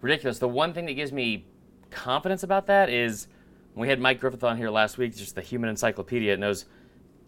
ridiculous. 0.00 0.38
The 0.38 0.46
one 0.48 0.72
thing 0.72 0.86
that 0.86 0.92
gives 0.92 1.12
me 1.12 1.44
confidence 1.90 2.44
about 2.44 2.66
that 2.68 2.88
is 2.88 3.26
when 3.74 3.82
we 3.82 3.88
had 3.88 3.98
Mike 3.98 4.20
Griffith 4.20 4.44
on 4.44 4.56
here 4.56 4.70
last 4.70 4.96
week, 4.96 5.16
just 5.16 5.34
the 5.34 5.42
human 5.42 5.68
encyclopedia. 5.68 6.32
It 6.32 6.38
knows 6.38 6.66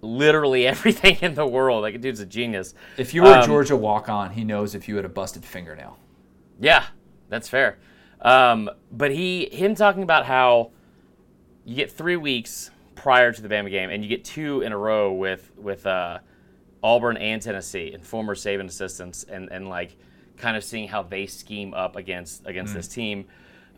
literally 0.02 0.66
everything 0.68 1.16
in 1.20 1.34
the 1.34 1.44
world. 1.46 1.82
Like, 1.82 2.00
dude's 2.00 2.20
a 2.20 2.26
genius. 2.26 2.74
If 2.96 3.12
you 3.12 3.22
were 3.22 3.32
a 3.32 3.40
Um, 3.40 3.46
Georgia 3.46 3.76
walk 3.76 4.08
on, 4.08 4.30
he 4.30 4.44
knows 4.44 4.76
if 4.76 4.86
you 4.86 4.94
had 4.94 5.04
a 5.04 5.08
busted 5.08 5.44
fingernail. 5.44 5.98
Yeah, 6.60 6.84
that's 7.28 7.48
fair. 7.48 7.78
Um, 8.20 8.70
but 8.92 9.10
he, 9.10 9.48
him 9.50 9.74
talking 9.74 10.04
about 10.04 10.26
how 10.26 10.70
you 11.64 11.74
get 11.74 11.90
three 11.90 12.16
weeks 12.16 12.70
prior 12.94 13.32
to 13.32 13.42
the 13.42 13.48
Bama 13.48 13.68
game, 13.68 13.90
and 13.90 14.04
you 14.04 14.08
get 14.08 14.24
two 14.24 14.60
in 14.60 14.70
a 14.70 14.78
row 14.78 15.12
with 15.12 15.50
with 15.56 15.84
uh, 15.86 16.20
Auburn 16.82 17.16
and 17.16 17.40
Tennessee, 17.40 17.92
and 17.92 18.04
former 18.04 18.34
Saban 18.34 18.66
assistants, 18.66 19.24
and 19.24 19.50
and 19.50 19.68
like 19.68 19.96
kind 20.36 20.56
of 20.56 20.64
seeing 20.64 20.88
how 20.88 21.02
they 21.02 21.26
scheme 21.26 21.74
up 21.74 21.96
against 21.96 22.46
against 22.46 22.74
this 22.74 22.88
team. 22.88 23.26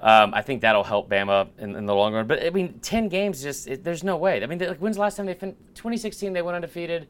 Um, 0.01 0.35
I 0.35 0.43
think 0.43 0.61
that'll 0.61 0.85
help 0.85 1.09
Bama 1.09 1.49
in, 1.59 1.77
in 1.77 1.87
the 1.87 1.95
long 1.95 2.13
run. 2.13 2.27
But 2.27 2.45
I 2.45 2.51
mean, 2.51 2.79
ten 2.81 3.09
games 3.09 3.43
just 3.43 3.69
it, 3.69 3.85
there's 3.85 4.05
no 4.05 4.17
way. 4.17 4.43
I 4.43 4.47
mean, 4.47 4.59
they, 4.59 4.69
like 4.69 4.79
when's 4.79 4.97
the 4.97 5.03
last 5.03 5.17
time 5.17 5.27
they 5.27 5.35
fin- 5.35 5.57
2016 5.75 6.33
they 6.33 6.43
went 6.43 6.57
undefeated, 6.57 7.09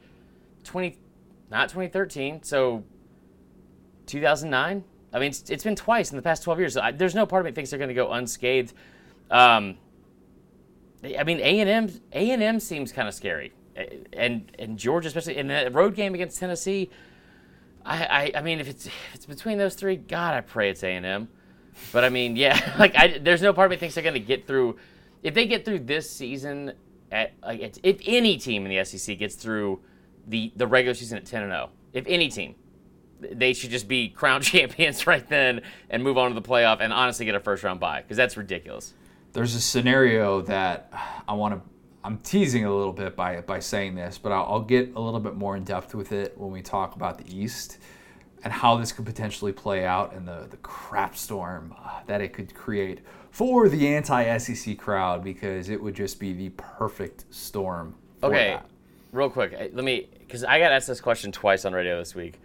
20 0.64 0.96
not 1.50 1.68
2013. 1.68 2.42
So 2.42 2.84
2009. 4.06 4.84
I 5.12 5.18
mean, 5.18 5.28
it's, 5.28 5.48
it's 5.48 5.64
been 5.64 5.76
twice 5.76 6.10
in 6.10 6.16
the 6.16 6.22
past 6.22 6.42
12 6.42 6.58
years. 6.58 6.74
So 6.74 6.80
I, 6.80 6.90
there's 6.90 7.14
no 7.14 7.26
part 7.26 7.40
of 7.40 7.46
me 7.46 7.52
thinks 7.52 7.70
they're 7.70 7.78
going 7.78 7.88
to 7.88 7.94
go 7.94 8.12
unscathed. 8.12 8.72
Um, 9.30 9.78
I 11.04 11.22
mean, 11.24 11.38
A 11.40 11.60
and 11.60 11.70
M 11.70 12.00
A 12.12 12.30
and 12.30 12.42
M 12.42 12.60
seems 12.60 12.90
kind 12.92 13.06
of 13.06 13.14
scary, 13.14 13.52
and 14.12 14.50
and 14.58 14.78
Georgia 14.78 15.08
especially 15.08 15.36
in 15.36 15.48
the 15.48 15.70
road 15.72 15.94
game 15.94 16.14
against 16.14 16.38
Tennessee. 16.38 16.90
I, 17.86 18.04
I, 18.04 18.38
I 18.38 18.42
mean, 18.42 18.60
if 18.60 18.68
it's 18.68 18.86
if 18.86 19.14
it's 19.14 19.26
between 19.26 19.58
those 19.58 19.74
three, 19.74 19.96
God, 19.96 20.34
I 20.34 20.40
pray 20.40 20.70
it's 20.70 20.82
A 20.82 20.88
and 20.88 21.04
M. 21.04 21.28
But 21.92 22.04
I 22.04 22.08
mean, 22.08 22.36
yeah, 22.36 22.74
like 22.78 22.96
I, 22.96 23.18
there's 23.18 23.42
no 23.42 23.52
part 23.52 23.66
of 23.66 23.70
me 23.70 23.76
thinks 23.76 23.94
they're 23.94 24.02
going 24.04 24.14
to 24.14 24.20
get 24.20 24.46
through. 24.46 24.76
If 25.22 25.34
they 25.34 25.46
get 25.46 25.64
through 25.64 25.80
this 25.80 26.10
season, 26.10 26.72
at 27.10 27.32
like 27.42 27.78
if 27.82 27.98
any 28.04 28.36
team 28.36 28.66
in 28.66 28.76
the 28.76 28.84
SEC 28.84 29.18
gets 29.18 29.36
through 29.36 29.80
the 30.26 30.52
the 30.56 30.66
regular 30.66 30.94
season 30.94 31.18
at 31.18 31.26
10 31.26 31.42
and 31.42 31.52
0, 31.52 31.70
if 31.92 32.04
any 32.06 32.28
team, 32.28 32.54
they 33.20 33.52
should 33.52 33.70
just 33.70 33.88
be 33.88 34.08
crown 34.16 34.42
champions 34.42 35.06
right 35.06 35.26
then 35.28 35.62
and 35.90 36.02
move 36.02 36.18
on 36.18 36.32
to 36.32 36.40
the 36.40 36.46
playoff 36.46 36.78
and 36.80 36.92
honestly 36.92 37.24
get 37.24 37.34
a 37.34 37.40
first 37.40 37.62
round 37.62 37.80
bye 37.80 38.02
because 38.02 38.16
that's 38.16 38.36
ridiculous. 38.36 38.94
There's 39.32 39.54
a 39.54 39.60
scenario 39.60 40.42
that 40.42 40.92
I 41.26 41.34
want 41.34 41.54
to. 41.54 41.73
I'm 42.04 42.18
teasing 42.18 42.66
a 42.66 42.74
little 42.74 42.92
bit 42.92 43.16
by 43.16 43.40
by 43.40 43.58
saying 43.60 43.94
this, 43.94 44.18
but 44.18 44.30
I'll, 44.30 44.44
I'll 44.44 44.60
get 44.62 44.94
a 44.94 45.00
little 45.00 45.20
bit 45.20 45.36
more 45.36 45.56
in 45.56 45.64
depth 45.64 45.94
with 45.94 46.12
it 46.12 46.36
when 46.36 46.50
we 46.52 46.60
talk 46.60 46.94
about 46.96 47.16
the 47.16 47.34
East 47.34 47.78
and 48.44 48.52
how 48.52 48.76
this 48.76 48.92
could 48.92 49.06
potentially 49.06 49.52
play 49.52 49.86
out 49.86 50.12
and 50.12 50.28
the 50.28 50.46
the 50.50 50.58
crap 50.58 51.16
storm 51.16 51.74
uh, 51.82 52.00
that 52.06 52.20
it 52.20 52.34
could 52.34 52.54
create 52.54 53.00
for 53.30 53.70
the 53.70 53.88
anti-SEC 53.88 54.78
crowd 54.78 55.24
because 55.24 55.70
it 55.70 55.82
would 55.82 55.94
just 55.94 56.20
be 56.20 56.34
the 56.34 56.50
perfect 56.50 57.24
storm. 57.34 57.94
For 58.20 58.26
Okay, 58.26 58.50
that. 58.50 58.66
real 59.10 59.30
quick, 59.30 59.52
let 59.72 59.84
me 59.84 60.06
because 60.20 60.44
I 60.44 60.58
got 60.58 60.72
asked 60.72 60.86
this 60.86 61.00
question 61.00 61.32
twice 61.32 61.64
on 61.64 61.72
radio 61.72 61.98
this 61.98 62.14
week, 62.14 62.38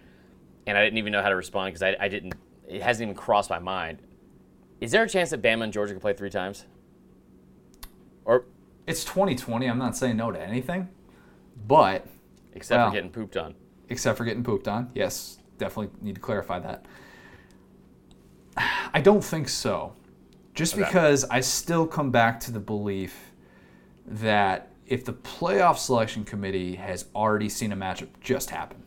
and 0.68 0.78
I 0.78 0.84
didn't 0.86 0.99
even 0.99 1.12
know 1.12 1.22
how 1.22 1.30
to 1.30 1.36
respond 1.36 1.74
because 1.74 1.84
I, 1.84 1.97
I 1.99 2.07
didn't. 2.07 2.34
It 2.66 2.82
hasn't 2.82 3.03
even 3.10 3.16
crossed 3.16 3.49
my 3.49 3.60
mind. 3.60 3.99
Is 4.80 4.91
there 4.91 5.03
a 5.03 5.10
chance 5.10 5.32
that 5.32 5.41
Bama 5.41 5.66
and 5.66 5.74
Georgia 5.74 5.93
could 5.93 6.01
play 6.01 6.14
three 6.14 6.30
times? 6.30 6.66
It's 8.90 9.04
2020. 9.04 9.68
I'm 9.70 9.78
not 9.78 9.96
saying 9.96 10.18
no 10.18 10.32
to 10.32 10.42
anything, 10.42 10.90
but 11.68 12.08
except 12.54 12.80
Well. 12.80 12.90
for 12.90 12.96
getting 12.96 13.12
pooped 13.12 13.38
on. 13.38 13.54
except 13.88 14.18
for 14.18 14.26
getting 14.26 14.44
pooped 14.44 14.68
on. 14.68 14.90
Yes, 14.96 15.38
definitely 15.60 15.92
need 16.02 16.16
to 16.16 16.22
clarify 16.22 16.58
that. 16.60 16.86
I 18.92 19.00
don't 19.02 19.24
think 19.24 19.48
so. 19.48 19.94
Just 20.56 20.74
Okay. 20.74 20.84
because 20.84 21.24
I 21.26 21.40
still 21.42 21.86
come 21.86 22.10
back 22.10 22.40
to 22.42 22.52
the 22.52 22.60
belief 22.60 23.32
that 24.08 24.72
if 24.88 25.06
the 25.06 25.14
playoff 25.14 25.78
selection 25.78 26.24
committee 26.26 26.76
has 26.76 27.06
already 27.16 27.48
seen 27.48 27.72
a 27.72 27.78
matchup 27.78 28.08
just 28.22 28.50
happen, 28.50 28.82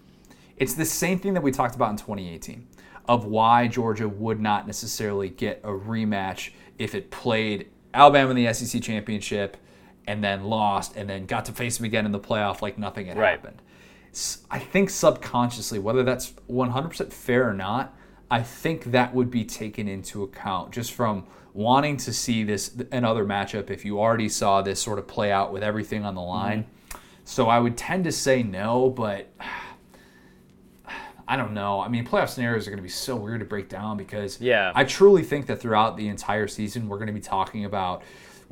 it's 0.57 0.75
the 0.75 0.85
same 0.85 1.21
thing 1.21 1.35
that 1.35 1.43
we 1.45 1.53
talked 1.53 1.77
about 1.77 1.91
in 1.91 1.97
2018 1.97 2.67
of 3.09 3.25
why 3.25 3.69
Georgia 3.69 4.09
would 4.09 4.41
not 4.41 4.67
necessarily 4.67 5.29
get 5.29 5.61
a 5.63 5.69
rematch 5.71 6.51
if 6.79 6.95
it 6.97 7.11
played 7.13 7.69
Alabama 7.95 8.31
in 8.31 8.37
the 8.37 8.53
SEC 8.53 8.81
championship 8.83 9.57
and 10.07 10.23
then 10.23 10.45
lost 10.45 10.97
and 10.97 11.09
then 11.09 11.27
got 11.27 11.45
to 11.47 11.53
face 11.53 11.79
him 11.79 11.85
again 11.85 12.07
in 12.07 12.13
the 12.13 12.21
playoff 12.21 12.63
like 12.63 12.79
nothing 12.79 13.07
had 13.07 13.17
Right. 13.17 13.31
happened. 13.33 13.63
I 14.51 14.59
think 14.59 14.91
subconsciously, 14.91 15.79
whether 15.79 16.03
that's 16.03 16.35
100% 16.49 17.13
fair 17.13 17.49
or 17.49 17.55
not, 17.55 17.95
I 18.31 18.43
think 18.43 18.85
that 18.93 19.15
would 19.15 19.31
be 19.31 19.45
taken 19.45 19.89
into 19.89 20.23
account 20.23 20.73
just 20.73 20.93
from 20.93 21.25
wanting 21.55 21.97
to 21.99 22.13
see 22.13 22.45
this 22.45 22.75
another 22.91 23.25
matchup 23.25 23.71
if 23.71 23.85
you 23.85 24.01
already 24.01 24.29
saw 24.29 24.63
this 24.63 24.81
sort 24.81 24.99
of 24.99 25.07
play 25.07 25.31
out 25.31 25.53
with 25.53 25.63
everything 25.63 26.05
on 26.05 26.15
the 26.15 26.21
mm-hmm. 26.21 26.31
line. 26.31 26.67
So 27.25 27.49
I 27.49 27.59
would 27.59 27.77
tend 27.77 28.05
to 28.05 28.13
say 28.13 28.43
no, 28.43 28.91
but 28.91 29.31
I 31.29 31.37
don't 31.37 31.55
know. 31.55 31.81
I 31.81 31.89
mean, 31.89 32.05
playoff 32.05 32.29
scenarios 32.29 32.67
are 32.67 32.71
going 32.71 32.79
to 32.79 32.83
be 32.83 32.89
so 32.89 33.17
weird 33.17 33.41
to 33.41 33.47
break 33.47 33.69
down 33.69 33.97
because 33.97 34.41
Yeah. 34.41 34.73
I 34.75 34.85
truly 34.85 35.23
think 35.23 35.47
that 35.47 35.61
throughout 35.61 35.97
the 35.97 36.09
entire 36.09 36.49
season, 36.49 36.89
we're 36.89 36.99
going 36.99 37.07
to 37.07 37.13
be 37.13 37.21
talking 37.21 37.65
about 37.65 38.03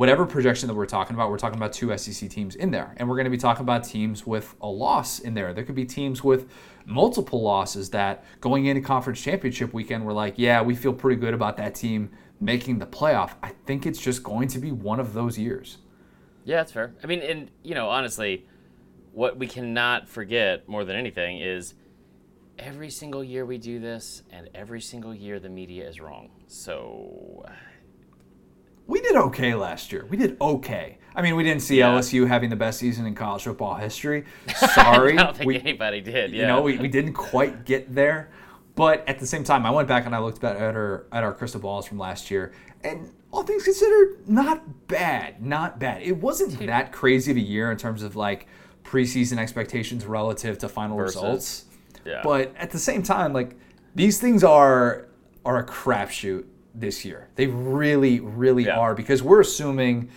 whatever 0.00 0.24
projection 0.24 0.66
that 0.66 0.72
we're 0.72 0.86
talking 0.86 1.12
about. 1.12 1.28
We're 1.28 1.36
talking 1.36 1.58
about 1.58 1.74
two 1.74 1.94
SEC 1.98 2.30
teams 2.30 2.54
in 2.56 2.70
there, 2.70 2.94
and 2.96 3.06
we're 3.06 3.16
going 3.16 3.26
to 3.26 3.30
be 3.30 3.36
talking 3.36 3.60
about 3.60 3.84
teams 3.84 4.26
with 4.26 4.54
a 4.62 4.66
loss 4.66 5.18
in 5.18 5.34
there. 5.34 5.52
There 5.52 5.62
could 5.62 5.74
be 5.74 5.84
teams 5.84 6.24
with 6.24 6.48
multiple 6.86 7.42
losses 7.42 7.90
that 7.90 8.24
going 8.40 8.64
into 8.64 8.80
conference 8.80 9.20
championship 9.20 9.74
weekend, 9.74 10.06
we're 10.06 10.14
like, 10.14 10.38
yeah, 10.38 10.62
we 10.62 10.74
feel 10.74 10.94
pretty 10.94 11.20
good 11.20 11.34
about 11.34 11.58
that 11.58 11.74
team 11.74 12.12
making 12.40 12.78
the 12.78 12.86
playoff. 12.86 13.32
I 13.42 13.50
think 13.66 13.84
it's 13.84 14.00
just 14.00 14.22
going 14.22 14.48
to 14.48 14.58
be 14.58 14.72
one 14.72 15.00
of 15.00 15.12
those 15.12 15.38
years. 15.38 15.76
Yeah, 16.44 16.56
that's 16.56 16.72
fair. 16.72 16.94
I 17.04 17.06
mean, 17.06 17.20
and 17.20 17.50
you 17.62 17.74
know, 17.74 17.90
honestly, 17.90 18.46
what 19.12 19.36
we 19.36 19.46
cannot 19.46 20.08
forget 20.08 20.66
more 20.66 20.86
than 20.86 20.96
anything 20.96 21.42
is 21.42 21.74
every 22.58 22.88
single 22.88 23.22
year 23.22 23.44
we 23.44 23.58
do 23.58 23.78
this, 23.78 24.22
and 24.30 24.48
every 24.54 24.80
single 24.80 25.14
year 25.14 25.38
the 25.38 25.50
media 25.50 25.86
is 25.86 26.00
wrong. 26.00 26.30
So 26.46 27.44
We 28.90 29.00
did 29.00 29.14
okay 29.14 29.54
last 29.54 29.92
year. 29.92 30.04
We 30.10 30.16
did 30.16 30.36
okay. 30.40 30.98
I 31.14 31.22
mean, 31.22 31.36
we 31.36 31.44
didn't 31.44 31.62
see 31.62 31.78
Yeah. 31.78 31.90
LSU 31.90 32.26
having 32.26 32.50
the 32.50 32.56
best 32.56 32.78
season 32.80 33.06
in 33.06 33.14
college 33.14 33.44
football 33.44 33.76
history. 33.76 34.24
Sorry. 34.56 35.12
I 35.18 35.22
don't 35.22 35.36
think 35.36 35.46
we, 35.46 35.60
anybody 35.60 36.00
did. 36.00 36.32
Yeah, 36.32 36.40
You 36.40 36.46
know, 36.48 36.60
we, 36.62 36.76
we 36.76 36.88
didn't 36.88 37.12
quite 37.12 37.64
get 37.64 37.94
there. 37.94 38.30
But 38.74 39.06
at 39.08 39.18
the 39.20 39.26
same 39.26 39.44
time, 39.44 39.64
I 39.64 39.70
went 39.70 39.86
back 39.86 40.06
and 40.06 40.14
I 40.14 40.18
looked 40.18 40.42
at 40.42 40.56
our 40.56 41.06
at 41.12 41.22
our 41.22 41.32
crystal 41.34 41.60
balls 41.60 41.86
from 41.86 41.98
last 41.98 42.30
year, 42.30 42.52
and 42.82 43.12
all 43.32 43.42
things 43.42 43.62
considered, 43.64 44.28
not 44.28 44.88
bad, 44.88 45.44
not 45.44 45.78
bad. 45.78 46.02
It 46.02 46.16
wasn't 46.16 46.58
that 46.66 46.90
crazy 46.90 47.30
of 47.30 47.36
a 47.36 47.40
year 47.40 47.70
in 47.70 47.76
terms 47.76 48.02
of 48.02 48.16
like 48.16 48.46
preseason 48.84 49.38
expectations 49.38 50.04
relative 50.06 50.58
to 50.58 50.68
final 50.68 50.96
Versus- 50.96 51.16
results. 51.16 51.64
Yeah. 52.04 52.22
But 52.24 52.54
at 52.56 52.70
the 52.70 52.78
same 52.78 53.02
time, 53.02 53.32
like 53.32 53.56
these 53.94 54.18
things 54.18 54.42
are 54.42 55.06
are 55.44 55.58
a 55.58 55.66
crapshoot 55.66 56.44
this 56.74 57.04
year. 57.04 57.28
They 57.36 57.46
really, 57.46 58.20
really 58.20 58.64
Yeah. 58.66 58.78
are 58.78 58.94
because 58.94 59.22
we're 59.22 59.40
assuming 59.40 60.08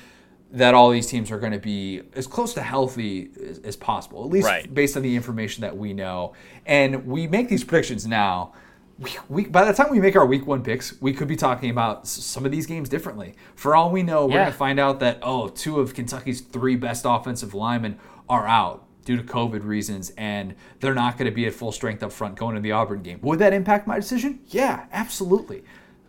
that 0.52 0.76
all 0.76 0.92
these 0.92 1.08
teams 1.08 1.32
are 1.32 1.40
going 1.40 1.52
to 1.54 1.60
be 1.60 2.02
as 2.14 2.28
close 2.28 2.54
to 2.54 2.62
healthy 2.62 3.32
as, 3.50 3.58
as 3.60 3.76
possible, 3.76 4.24
at 4.24 4.30
least 4.30 4.48
Right. 4.48 4.72
based 4.72 4.96
on 4.96 5.02
the 5.02 5.16
information 5.16 5.62
that 5.62 5.76
we 5.76 5.94
know. 5.94 6.34
And 6.66 7.08
we 7.08 7.26
make 7.28 7.50
these 7.50 7.64
predictions 7.64 8.06
now. 8.06 8.54
We, 9.00 9.10
we, 9.28 9.46
by 9.48 9.66
the 9.66 9.74
time 9.74 9.88
we 9.90 10.00
make 10.00 10.16
our 10.16 10.26
week 10.28 10.46
one 10.46 10.62
picks, 10.62 11.02
we 11.02 11.12
could 11.12 11.28
be 11.28 11.36
talking 11.36 11.72
about 11.72 12.02
s- 12.02 12.12
some 12.12 12.46
of 12.46 12.52
these 12.52 12.68
games 12.68 12.88
differently. 12.88 13.34
For 13.56 13.76
all 13.76 13.90
we 13.90 14.04
know, 14.04 14.28
we're 14.28 14.34
Yeah. 14.36 14.40
going 14.42 14.52
to 14.52 14.58
find 14.58 14.80
out 14.80 15.00
that, 15.00 15.18
oh, 15.24 15.48
two 15.48 15.80
of 15.80 15.96
Kentucky's 15.96 16.42
three 16.42 16.76
best 16.76 17.04
offensive 17.08 17.56
linemen 17.56 17.98
are 18.30 18.46
out 18.48 18.84
due 19.06 19.18
to 19.18 19.24
COVID 19.24 19.66
reasons, 19.66 20.12
and 20.20 20.54
they're 20.80 20.94
not 20.94 21.18
going 21.18 21.26
to 21.30 21.36
be 21.36 21.48
at 21.48 21.54
full 21.54 21.72
strength 21.72 22.04
up 22.04 22.12
front 22.12 22.36
going 22.36 22.54
to 22.54 22.62
the 22.62 22.72
Auburn 22.72 23.02
game. 23.02 23.18
Would 23.24 23.40
that 23.40 23.52
impact 23.54 23.88
my 23.88 23.96
decision? 23.96 24.40
Yeah, 24.50 24.86
absolutely. 24.94 25.64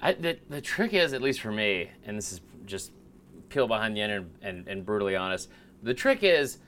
I, 0.05 0.13
the, 0.13 0.39
the 0.51 0.61
trick 0.61 0.93
is, 0.93 1.15
at 1.15 1.23
least 1.23 1.41
for 1.41 1.51
me, 1.51 1.89
and 2.05 2.17
this 2.17 2.31
is 2.31 2.43
just 2.67 2.93
peel 3.49 3.67
behind 3.67 3.97
the 3.97 4.03
end 4.03 4.31
and, 4.43 4.69
and 4.69 4.85
brutally 4.85 5.17
honest, 5.17 5.49
The 5.83 5.95
trick 5.95 6.23
is 6.23 6.59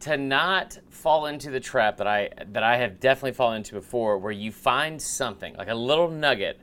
to 0.00 0.16
not 0.16 0.78
fall 0.88 1.26
into 1.26 1.50
the 1.50 1.60
trap 1.60 1.98
that 1.98 2.06
I 2.06 2.30
that 2.52 2.62
I 2.62 2.78
have 2.78 2.98
definitely 2.98 3.32
fallen 3.32 3.58
into 3.58 3.74
before, 3.74 4.16
where 4.16 4.32
you 4.32 4.50
find 4.50 5.00
something 5.00 5.54
like 5.56 5.68
a 5.68 5.74
little 5.74 6.10
nugget 6.10 6.58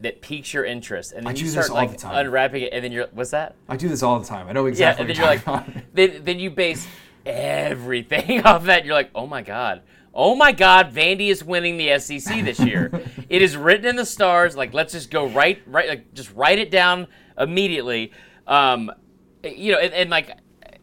that 0.00 0.22
piques 0.22 0.54
your 0.54 0.64
interest, 0.64 1.12
and 1.12 1.26
then 1.26 1.36
I 1.36 1.38
you 1.38 1.48
start 1.48 1.70
like 1.70 1.90
the 1.90 1.96
time. 1.96 2.26
unwrapping 2.26 2.62
it, 2.62 2.72
and 2.72 2.84
then 2.84 2.92
you're 2.92 3.08
what's 3.12 3.32
that? 3.32 3.56
I 3.68 3.76
do 3.76 3.88
this 3.88 4.04
all 4.04 4.20
the 4.20 4.26
time. 4.26 4.46
I 4.46 4.52
know 4.52 4.66
exactly. 4.66 5.04
Yeah, 5.04 5.10
and 5.10 5.42
then 5.44 5.44
you're 5.44 5.64
like, 5.64 5.94
then, 5.94 6.24
then 6.24 6.38
you 6.38 6.50
base 6.50 6.86
everything 7.26 8.42
off 8.44 8.64
that. 8.64 8.84
You're 8.84 8.94
like, 8.94 9.10
oh 9.16 9.26
my 9.26 9.42
god, 9.42 9.82
oh 10.14 10.34
my 10.34 10.52
god, 10.52 10.92
Vandy 10.92 11.28
is 11.28 11.42
winning 11.44 11.76
the 11.76 11.98
SEC 11.98 12.44
this 12.44 12.60
year. 12.60 12.90
it 13.28 13.42
is 13.42 13.56
written 13.56 13.86
in 13.86 13.96
the 13.96 14.06
stars. 14.06 14.56
Like, 14.56 14.74
let's 14.74 14.92
just 14.92 15.10
go 15.10 15.26
right, 15.28 15.62
right, 15.66 15.88
like 15.88 16.14
just 16.14 16.32
write 16.34 16.58
it 16.58 16.70
down 16.70 17.06
immediately. 17.38 18.12
Um, 18.46 18.90
you 19.44 19.72
know, 19.72 19.78
and, 19.78 19.92
and 19.92 20.10
like, 20.10 20.36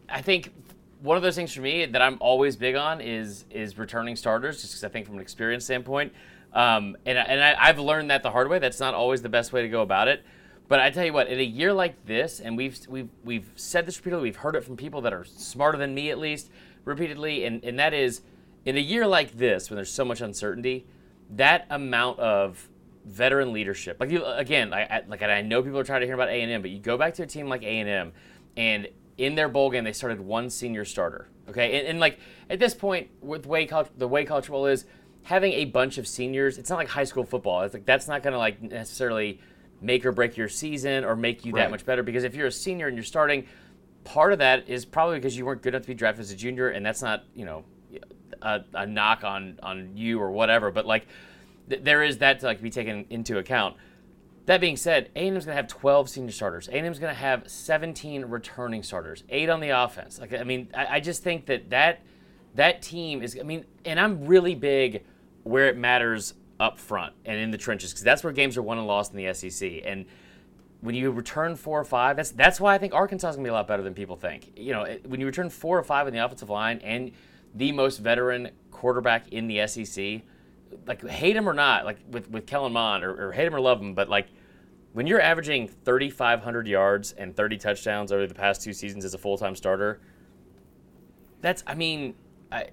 I 0.08 0.22
think 0.22 0.52
one 1.00 1.16
of 1.16 1.22
those 1.22 1.36
things 1.36 1.52
for 1.52 1.60
me 1.60 1.86
that 1.86 2.02
I'm 2.02 2.18
always 2.20 2.56
big 2.56 2.74
on 2.74 3.00
is 3.00 3.44
is 3.50 3.78
returning 3.78 4.16
starters, 4.16 4.60
just 4.60 4.72
because 4.72 4.84
I 4.84 4.88
think 4.88 5.06
from 5.06 5.16
an 5.16 5.20
experience 5.20 5.64
standpoint. 5.64 6.12
Um, 6.52 6.96
and 7.04 7.18
and 7.18 7.42
I, 7.42 7.56
I've 7.58 7.78
learned 7.78 8.10
that 8.10 8.22
the 8.22 8.30
hard 8.30 8.48
way. 8.48 8.58
That's 8.58 8.80
not 8.80 8.94
always 8.94 9.22
the 9.22 9.28
best 9.28 9.52
way 9.52 9.62
to 9.62 9.68
go 9.68 9.82
about 9.82 10.08
it. 10.08 10.24
But 10.68 10.80
I 10.80 10.90
tell 10.90 11.04
you 11.04 11.14
what, 11.14 11.28
in 11.28 11.38
a 11.38 11.44
year 11.44 11.72
like 11.72 12.04
this, 12.04 12.40
and 12.40 12.56
we've 12.56 12.78
we've 12.88 13.08
we've 13.24 13.50
said 13.56 13.86
this 13.86 13.98
repeatedly, 13.98 14.24
we've 14.24 14.36
heard 14.36 14.54
it 14.54 14.64
from 14.64 14.76
people 14.76 15.00
that 15.02 15.12
are 15.12 15.24
smarter 15.24 15.78
than 15.78 15.94
me 15.94 16.10
at 16.10 16.18
least 16.18 16.50
repeatedly, 16.84 17.44
and 17.44 17.64
and 17.64 17.78
that 17.78 17.94
is, 17.94 18.20
in 18.68 18.76
a 18.76 18.80
year 18.80 19.06
like 19.06 19.32
this 19.32 19.70
when 19.70 19.76
there's 19.76 19.90
so 19.90 20.04
much 20.04 20.20
uncertainty, 20.20 20.86
that 21.30 21.66
amount 21.70 22.18
of 22.18 22.68
veteran 23.06 23.50
leadership, 23.50 23.96
like 23.98 24.10
you 24.10 24.22
again, 24.26 24.74
I, 24.74 24.82
I 24.82 25.02
like 25.08 25.22
I 25.22 25.40
know 25.40 25.62
people 25.62 25.78
are 25.78 25.84
trying 25.84 26.02
to 26.02 26.06
hear 26.06 26.14
about 26.14 26.28
A 26.28 26.42
and 26.42 26.52
M, 26.52 26.60
but 26.60 26.70
you 26.70 26.78
go 26.78 26.98
back 26.98 27.14
to 27.14 27.22
a 27.22 27.26
team 27.26 27.48
like 27.48 27.62
A 27.62 27.78
and 27.80 27.88
M, 27.88 28.12
and 28.58 28.86
in 29.16 29.34
their 29.36 29.48
bowl 29.48 29.70
game 29.70 29.84
they 29.84 29.94
started 29.94 30.20
one 30.20 30.50
senior 30.50 30.84
starter. 30.84 31.28
Okay, 31.48 31.78
and, 31.78 31.88
and 31.88 31.98
like 31.98 32.18
at 32.50 32.58
this 32.58 32.74
point 32.74 33.08
with 33.22 33.44
the 33.44 33.48
way 33.48 33.64
college, 33.64 33.88
the 33.96 34.06
way 34.06 34.26
college 34.26 34.44
football 34.44 34.66
is, 34.66 34.84
having 35.22 35.54
a 35.54 35.64
bunch 35.64 35.96
of 35.96 36.06
seniors, 36.06 36.58
it's 36.58 36.68
not 36.68 36.76
like 36.76 36.88
high 36.88 37.04
school 37.04 37.24
football. 37.24 37.62
It's 37.62 37.72
like 37.72 37.86
that's 37.86 38.06
not 38.06 38.22
going 38.22 38.32
to 38.34 38.38
like 38.38 38.60
necessarily 38.60 39.40
make 39.80 40.04
or 40.04 40.12
break 40.12 40.36
your 40.36 40.50
season 40.50 41.06
or 41.06 41.16
make 41.16 41.46
you 41.46 41.54
Right. 41.54 41.62
that 41.62 41.70
much 41.70 41.86
better 41.86 42.02
because 42.02 42.22
if 42.22 42.34
you're 42.34 42.48
a 42.48 42.52
senior 42.52 42.86
and 42.86 42.98
you're 42.98 43.04
starting, 43.04 43.46
part 44.04 44.34
of 44.34 44.40
that 44.40 44.68
is 44.68 44.84
probably 44.84 45.16
because 45.16 45.38
you 45.38 45.46
weren't 45.46 45.62
good 45.62 45.72
enough 45.72 45.82
to 45.84 45.88
be 45.88 45.94
drafted 45.94 46.20
as 46.20 46.30
a 46.32 46.36
junior, 46.36 46.68
and 46.68 46.84
that's 46.84 47.00
not 47.00 47.24
you 47.34 47.46
know 47.46 47.64
a, 48.42 48.64
a 48.74 48.86
knock 48.86 49.24
on 49.24 49.58
on 49.62 49.96
you 49.96 50.20
or 50.20 50.30
whatever. 50.30 50.70
But 50.70 50.86
like 50.86 51.06
th- 51.68 51.82
there 51.82 52.02
is 52.02 52.18
that 52.18 52.40
to 52.40 52.46
like 52.46 52.62
be 52.62 52.70
taken 52.70 53.06
into 53.10 53.38
account. 53.38 53.76
That 54.46 54.62
being 54.62 54.78
said, 54.78 55.10
A&M's 55.14 55.44
going 55.44 55.54
to 55.54 55.60
have 55.60 55.68
12 55.68 56.08
senior 56.08 56.32
starters. 56.32 56.68
A&M's 56.68 56.98
going 56.98 57.14
to 57.14 57.20
have 57.20 57.50
17 57.50 58.24
returning 58.24 58.82
starters, 58.82 59.22
eight 59.28 59.50
on 59.50 59.60
the 59.60 59.68
offense. 59.68 60.18
Like 60.18 60.32
I 60.32 60.44
mean, 60.44 60.68
I, 60.74 60.86
I 60.86 61.00
just 61.00 61.22
think 61.22 61.46
that 61.46 61.70
that 61.70 62.02
that 62.54 62.82
team 62.82 63.22
is. 63.22 63.36
I 63.38 63.42
mean, 63.42 63.64
and 63.84 64.00
I'm 64.00 64.26
really 64.26 64.54
big 64.54 65.04
where 65.44 65.66
it 65.68 65.76
matters 65.76 66.34
up 66.60 66.78
front 66.78 67.14
and 67.24 67.38
in 67.38 67.50
the 67.50 67.58
trenches 67.58 67.92
because 67.92 68.02
that's 68.02 68.24
where 68.24 68.32
games 68.32 68.56
are 68.56 68.62
won 68.62 68.78
and 68.78 68.86
lost 68.86 69.12
in 69.12 69.22
the 69.22 69.32
SEC. 69.32 69.82
And 69.84 70.06
when 70.80 70.94
you 70.94 71.10
return 71.10 71.56
four 71.56 71.80
or 71.80 71.84
five, 71.84 72.16
that's 72.16 72.30
that's 72.30 72.60
why 72.60 72.74
I 72.74 72.78
think 72.78 72.94
Arkansas 72.94 73.30
is 73.30 73.36
gonna 73.36 73.46
be 73.46 73.50
a 73.50 73.52
lot 73.52 73.66
better 73.66 73.82
than 73.82 73.94
people 73.94 74.16
think. 74.16 74.52
You 74.56 74.72
know, 74.72 74.98
when 75.06 75.20
you 75.20 75.26
return 75.26 75.50
four 75.50 75.78
or 75.78 75.82
five 75.82 76.06
in 76.06 76.14
the 76.14 76.24
offensive 76.24 76.50
line 76.50 76.80
and 76.82 77.12
the 77.54 77.72
most 77.72 77.98
veteran 77.98 78.50
quarterback 78.70 79.28
in 79.32 79.48
the 79.48 79.66
SEC, 79.66 80.22
like 80.86 81.06
hate 81.06 81.36
him 81.36 81.48
or 81.48 81.54
not, 81.54 81.84
like 81.84 81.98
with 82.10 82.30
with 82.30 82.46
Kellen 82.46 82.72
Mond 82.72 83.04
or, 83.04 83.28
or 83.28 83.32
hate 83.32 83.46
him 83.46 83.54
or 83.54 83.60
love 83.60 83.80
him, 83.80 83.94
but 83.94 84.08
like 84.08 84.28
when 84.92 85.06
you're 85.06 85.20
averaging 85.20 85.68
3,500 85.68 86.66
yards 86.66 87.12
and 87.12 87.36
30 87.36 87.58
touchdowns 87.58 88.10
over 88.10 88.26
the 88.26 88.34
past 88.34 88.62
two 88.62 88.72
seasons 88.72 89.04
as 89.04 89.14
a 89.14 89.18
full 89.18 89.36
time 89.38 89.54
starter, 89.54 90.00
that's 91.40 91.62
I 91.66 91.74
mean, 91.74 92.14
I 92.50 92.68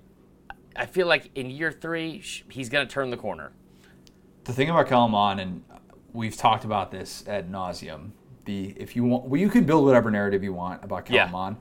I 0.76 0.86
feel 0.86 1.08
like 1.08 1.30
in 1.36 1.50
year 1.50 1.72
three 1.72 2.22
he's 2.50 2.70
gonna 2.70 2.86
turn 2.86 3.10
the 3.10 3.18
corner. 3.18 3.52
the 4.44 4.54
thing 4.54 4.70
about 4.70 4.88
Kellen 4.88 5.12
Mond, 5.12 5.40
and 5.40 5.64
we've 6.14 6.36
talked 6.38 6.66
about 6.66 6.92
this 6.92 7.28
ad 7.28 7.52
nauseum. 7.52 8.12
The 8.46 8.74
if 8.78 8.96
you 8.96 9.04
want, 9.04 9.26
well, 9.26 9.40
you 9.42 9.50
can 9.50 9.64
build 9.64 9.86
whatever 9.86 10.12
narrative 10.12 10.44
you 10.44 10.54
want 10.54 10.84
about 10.84 11.06
Kellen 11.06 11.28
Yeah. 11.28 11.32
Mond. 11.32 11.58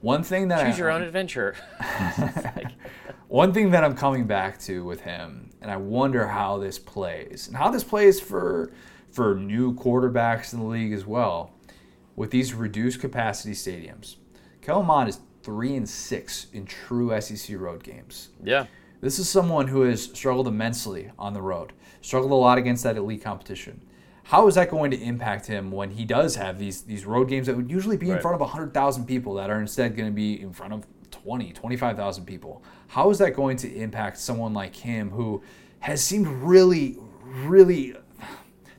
One 0.00 0.22
thing 0.22 0.48
that 0.48 0.64
Choose 0.64 0.76
I, 0.76 0.78
your 0.78 0.90
own 0.90 1.02
adventure. 1.10 1.56
One 3.28 3.52
thing 3.52 3.72
that 3.72 3.84
I'm 3.84 3.94
coming 3.94 4.26
back 4.26 4.58
to 4.60 4.84
with 4.84 5.02
him, 5.02 5.50
and 5.60 5.70
I 5.70 5.76
wonder 5.76 6.28
how 6.28 6.58
this 6.58 6.78
plays, 6.78 7.46
and 7.46 7.56
how 7.56 7.70
this 7.70 7.84
plays 7.84 8.20
for 8.20 8.72
for 9.10 9.34
new 9.34 9.74
quarterbacks 9.74 10.52
in 10.52 10.60
the 10.60 10.66
league 10.66 10.92
as 10.92 11.04
well, 11.06 11.52
with 12.16 12.30
these 12.30 12.54
reduced 12.54 13.00
capacity 13.00 13.52
stadiums. 13.54 14.16
Kellen 14.62 14.86
Mond 14.86 15.08
is 15.08 15.20
three 15.42 15.74
and 15.76 15.88
six 15.88 16.46
in 16.52 16.64
true 16.66 17.18
SEC 17.20 17.58
road 17.58 17.82
games. 17.82 18.28
yeah. 18.42 18.66
This 19.00 19.18
is 19.20 19.28
someone 19.28 19.68
who 19.68 19.82
has 19.82 20.02
struggled 20.04 20.48
immensely 20.48 21.12
on 21.18 21.32
the 21.32 21.40
road, 21.40 21.72
struggled 22.00 22.32
a 22.32 22.34
lot 22.34 22.58
against 22.58 22.82
that 22.82 22.96
elite 22.96 23.22
competition. 23.22 23.80
How 24.28 24.46
is 24.46 24.56
that 24.56 24.70
going 24.70 24.90
to 24.90 25.00
impact 25.00 25.46
him 25.46 25.70
when 25.70 25.88
he 25.88 26.04
does 26.04 26.36
have 26.36 26.58
these 26.58 26.82
these 26.82 27.06
road 27.06 27.30
games 27.30 27.46
that 27.46 27.56
would 27.56 27.70
usually 27.70 27.96
be 27.96 28.10
in 28.10 28.20
front 28.20 28.34
of 28.34 28.42
100,000 28.42 29.06
people 29.06 29.32
that 29.36 29.48
are 29.48 29.58
instead 29.58 29.96
going 29.96 30.06
to 30.06 30.14
be 30.14 30.38
in 30.38 30.52
front 30.52 30.74
of 30.74 30.86
20, 31.10 31.54
25,000 31.54 32.26
people? 32.26 32.62
How 32.88 33.08
is 33.08 33.16
that 33.18 33.34
going 33.34 33.56
to 33.56 33.74
impact 33.74 34.18
someone 34.18 34.52
like 34.52 34.76
him 34.76 35.08
who 35.08 35.42
has 35.80 36.04
seemed 36.04 36.26
really, 36.26 36.98
really 37.24 37.96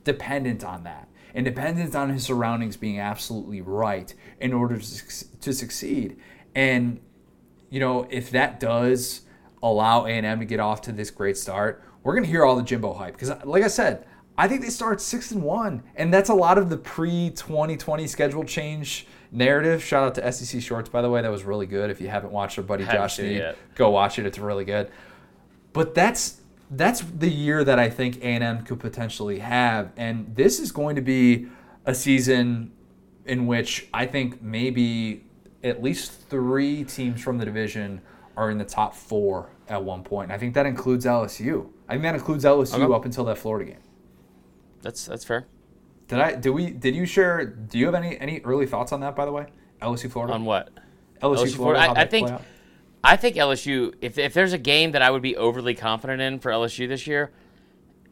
dependent 0.04 0.64
on 0.64 0.84
that 0.84 1.08
and 1.34 1.46
dependent 1.46 1.96
on 1.96 2.10
his 2.10 2.24
surroundings 2.24 2.78
being 2.78 3.00
absolutely 3.00 3.62
right 3.62 4.14
in 4.40 4.54
order 4.54 4.78
to, 4.78 5.40
to 5.40 5.52
succeed? 5.52 6.18
And 6.54 7.00
you 7.72 7.80
know, 7.80 8.06
if 8.12 8.30
that 8.30 8.60
does 8.60 9.22
allow 9.64 10.06
A&M 10.06 10.42
to 10.42 10.46
get 10.46 10.60
off 10.60 10.82
to 10.84 10.92
this 10.92 11.10
great 11.10 11.38
start, 11.38 11.84
we're 12.04 12.14
going 12.14 12.24
to 12.24 12.30
hear 12.30 12.46
all 12.46 12.56
the 12.56 12.62
Jimbo 12.62 12.94
hype 12.94 13.14
because 13.14 13.32
like 13.46 13.64
I 13.64 13.68
said, 13.68 14.06
I 14.40 14.48
think 14.48 14.62
they 14.62 14.70
start 14.70 15.02
6 15.02 15.32
and 15.32 15.44
1 15.44 15.84
and 15.98 16.14
that's 16.14 16.30
a 16.30 16.34
lot 16.34 16.58
of 16.58 16.70
the 16.70 16.78
pre-2020 16.78 18.08
schedule 18.08 18.46
change 18.46 19.06
narrative. 19.34 19.84
Shout 19.84 20.06
out 20.06 20.16
to 20.16 20.32
SEC 20.32 20.62
Shorts 20.62 20.88
by 20.90 21.02
the 21.02 21.10
way, 21.10 21.22
that 21.22 21.30
was 21.30 21.44
really 21.44 21.66
good. 21.66 21.90
If 21.90 22.00
you 22.00 22.08
haven't 22.08 22.32
watched 22.32 22.58
our 22.58 22.64
buddy 22.64 22.86
Haven't 22.86 23.02
Josh 23.02 23.16
seen 23.18 23.26
it 23.26 23.30
Sneed, 23.30 23.38
yet. 23.40 23.58
go 23.76 23.90
watch 23.90 24.18
it. 24.18 24.26
It's 24.26 24.40
really 24.40 24.64
good. 24.64 24.90
But 25.74 25.94
that's 25.94 26.40
that's 26.72 27.02
the 27.02 27.30
year 27.30 27.66
that 27.66 27.80
I 27.80 27.90
think 27.90 28.22
A&M 28.22 28.64
could 28.64 28.80
potentially 28.80 29.40
have 29.40 29.92
and 29.98 30.34
this 30.36 30.60
is 30.62 30.72
going 30.72 30.96
to 30.96 31.02
be 31.02 31.48
a 31.86 31.94
season 31.94 32.72
in 33.26 33.46
which 33.46 33.88
I 33.94 34.06
think 34.06 34.42
maybe 34.42 35.26
at 35.66 35.84
least 35.84 36.14
three 36.30 36.86
teams 36.86 37.22
from 37.22 37.40
the 37.40 37.46
division 37.46 38.00
are 38.38 38.50
in 38.50 38.58
the 38.58 38.64
top 38.64 38.96
four 38.96 39.50
at 39.68 39.84
one 39.84 40.02
point. 40.04 40.28
And 40.28 40.34
I 40.34 40.38
think 40.38 40.54
that 40.54 40.66
includes 40.66 41.06
LSU. 41.06 41.68
I 41.90 41.94
think 41.94 42.04
that 42.04 42.16
includes 42.16 42.46
LSU 42.46 42.76
Okay. 42.84 42.94
up 42.94 43.04
until 43.04 43.26
that 43.26 43.38
Florida 43.38 43.72
game. 43.72 43.80
That's 44.82 45.06
that's 45.06 45.26
fair. 45.26 45.46
Did 46.08 46.20
I? 46.20 46.36
Did 46.36 46.50
we? 46.52 46.72
Did 46.72 46.96
you 46.96 47.06
share? 47.06 47.46
Do 47.46 47.78
you 47.78 47.86
have 47.86 47.96
any 47.96 48.18
any 48.20 48.40
early 48.42 48.66
thoughts 48.66 48.92
on 48.92 49.00
that? 49.02 49.16
By 49.16 49.26
the 49.26 49.32
way, 49.32 49.48
LSU 49.82 50.10
Florida. 50.12 50.34
On 50.34 50.46
what? 50.46 50.70
LSU, 51.22 51.36
LSU 51.46 51.56
Florida. 51.56 51.56
Florida, 51.84 52.00
I- 52.00 52.02
I 52.02 52.06
think- 52.08 52.30
I 53.04 53.16
think 53.16 53.36
LSU. 53.38 53.94
If 54.02 54.18
if 54.18 54.34
there's 54.34 54.54
a 54.54 54.58
game 54.58 54.92
that 54.92 55.02
I 55.02 55.10
would 55.12 55.22
be 55.22 55.38
overly 55.38 55.74
confident 55.76 56.22
in 56.22 56.40
for 56.40 56.52
LSU 56.52 56.88
this 56.88 57.08
year, 57.08 57.32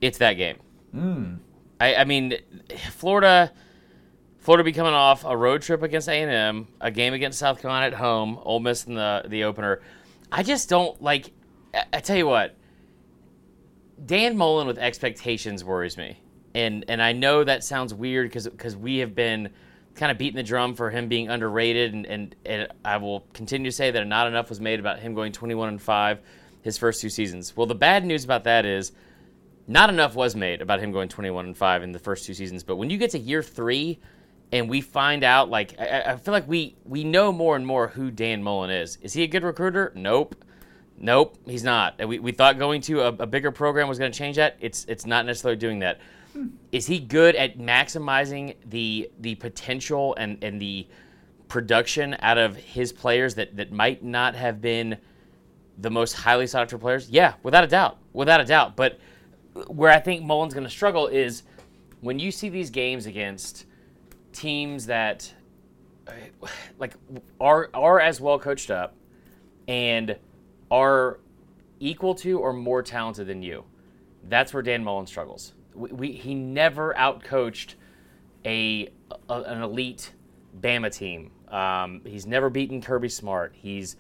it's 0.01 0.18
that 0.20 0.34
game. 0.34 0.57
Hmm. 0.91 1.34
I, 1.80 1.95
I 1.95 2.03
mean, 2.05 2.38
Florida. 2.91 3.51
Florida 4.39 4.63
be 4.63 4.72
coming 4.72 4.93
off 4.93 5.26
a 5.26 5.36
road 5.36 5.61
trip 5.61 5.84
against 5.84 6.07
A 6.07 6.13
and 6.13 6.32
M, 6.32 6.68
a 6.80 6.89
game 6.89 7.13
against 7.13 7.38
South 7.38 7.61
Carolina 7.61 7.88
at 7.88 7.93
home, 7.95 8.39
Ole 8.43 8.61
Miss 8.61 8.86
in 8.86 8.93
the 8.93 9.24
the 9.28 9.43
opener. 9.43 9.82
I 10.32 10.43
just 10.43 10.70
don't 10.70 11.01
like. 11.01 11.32
I, 11.74 11.84
I 11.93 11.99
tell 11.99 12.15
you 12.15 12.28
what, 12.28 12.55
Dan 14.03 14.38
Mullen 14.38 14.68
with 14.68 14.78
expectations 14.78 15.63
worries 15.65 15.97
me, 15.97 16.18
and 16.58 16.86
and 16.88 17.01
I 17.01 17.14
know 17.14 17.43
that 17.43 17.64
sounds 17.64 17.93
weird 17.93 18.30
because 18.30 18.47
because 18.47 18.76
we 18.76 18.97
have 18.97 19.14
been 19.14 19.49
kind 19.93 20.12
of 20.12 20.18
beating 20.18 20.36
the 20.36 20.43
drum 20.43 20.74
for 20.74 20.89
him 20.89 21.08
being 21.08 21.30
underrated, 21.30 21.93
and, 21.93 22.05
and 22.08 22.36
and 22.45 22.68
I 22.84 22.97
will 22.97 23.22
continue 23.34 23.70
to 23.70 23.76
say 23.76 23.91
that 23.91 24.08
not 24.08 24.28
enough 24.28 24.49
was 24.49 24.60
made 24.60 24.80
about 24.80 24.99
him 24.99 25.14
going 25.14 25.32
21 25.32 25.70
and 25.70 25.82
five 25.82 26.20
his 26.64 26.78
first 26.78 26.99
two 26.99 27.10
seasons. 27.10 27.55
Well, 27.55 27.68
the 27.68 27.76
bad 27.76 28.03
news 28.03 28.26
about 28.26 28.43
that 28.45 28.66
is 28.66 28.91
not 29.68 29.89
enough 29.89 30.16
was 30.16 30.36
made 30.36 30.62
about 30.62 30.80
him 30.80 30.91
going 30.91 31.10
21 31.10 31.45
and 31.45 31.58
5 31.58 31.84
in 31.84 31.91
the 31.91 31.99
first 31.99 32.26
two 32.26 32.34
seasons 32.34 32.64
but 32.64 32.78
when 32.78 32.89
you 32.89 32.97
get 32.97 33.12
to 33.12 33.20
year 33.20 33.43
three 33.43 33.99
and 34.53 34.70
we 34.70 34.80
find 34.80 35.26
out 35.26 35.49
like 35.49 35.78
I, 35.78 36.03
I 36.14 36.16
feel 36.16 36.32
like 36.32 36.47
we 36.47 36.78
we 36.86 37.03
know 37.03 37.34
more 37.34 37.58
and 37.58 37.68
more 37.68 37.89
who 37.89 38.10
dan 38.10 38.41
mullen 38.41 38.70
is. 38.70 38.97
Is 39.01 39.12
he 39.12 39.24
a 39.24 39.28
good 39.28 39.43
recruiter? 39.43 39.91
Nope. 39.93 40.41
Nope 40.97 41.38
he's 41.45 41.66
not. 41.66 42.08
We, 42.08 42.20
we 42.20 42.32
thought 42.32 42.58
going 42.58 42.80
to 42.84 43.01
a, 43.01 43.08
a 43.08 43.28
bigger 43.28 43.51
program 43.51 43.89
was 43.89 43.99
going 43.99 44.10
to 44.10 44.18
change 44.18 44.38
that. 44.38 44.55
It's 44.62 44.86
it's 44.86 45.05
not 45.05 45.26
necessarily 45.26 45.58
doing 45.58 45.80
that 45.80 45.99
is 46.72 46.88
he 46.88 47.00
good 47.00 47.36
at 47.36 47.58
maximizing 47.58 48.56
the 48.66 49.10
the 49.20 49.36
potential 49.36 50.16
and 50.16 50.44
and 50.44 50.62
the 50.62 50.88
production 51.48 52.16
out 52.20 52.38
of 52.38 52.56
his 52.56 52.92
players 52.92 53.36
that 53.36 53.56
that 53.56 53.72
might 53.72 54.04
not 54.04 54.36
have 54.36 54.62
been 54.62 54.98
the 55.80 55.90
most 55.90 56.14
highly 56.14 56.48
sought 56.48 56.64
after 56.64 56.78
players? 56.78 57.10
Yeah, 57.10 57.34
without 57.44 57.64
a 57.64 57.68
doubt, 57.68 57.98
without 58.14 58.42
a 58.42 58.46
doubt. 58.46 58.76
But 58.76 59.00
where 59.68 59.92
I 59.92 60.00
think 60.00 60.24
Mullen's 60.24 60.54
going 60.54 60.66
to 60.66 60.70
struggle 60.70 61.08
is 61.08 61.44
when 62.02 62.20
you 62.20 62.32
see 62.32 62.50
these 62.50 62.70
games 62.70 63.06
against 63.06 63.66
teams 64.34 64.86
that 64.86 65.34
like 66.80 66.94
are 67.40 67.70
are 67.74 68.00
as 68.00 68.22
well 68.22 68.40
coached 68.40 68.72
up 68.72 68.96
and 69.68 70.16
are 70.72 71.20
equal 71.80 72.16
to 72.16 72.40
or 72.40 72.54
more 72.54 72.82
talented 72.82 73.28
than 73.28 73.42
you. 73.42 73.64
That's 74.30 74.54
where 74.54 74.64
Dan 74.64 74.84
Mullen 74.84 75.08
struggles. 75.08 75.54
We, 75.78 75.91
we 75.91 76.11
he 76.11 76.36
never 76.36 76.93
outcoached 76.95 77.75
a, 78.45 78.89
a 79.30 79.34
an 79.34 79.61
elite 79.61 80.13
Bama 80.59 80.91
team. 80.91 81.32
Um, 81.49 82.01
he's 82.05 82.25
never 82.25 82.49
beaten 82.49 82.82
Kirby 82.82 83.09
Smart. 83.09 83.53
He's 83.55 83.95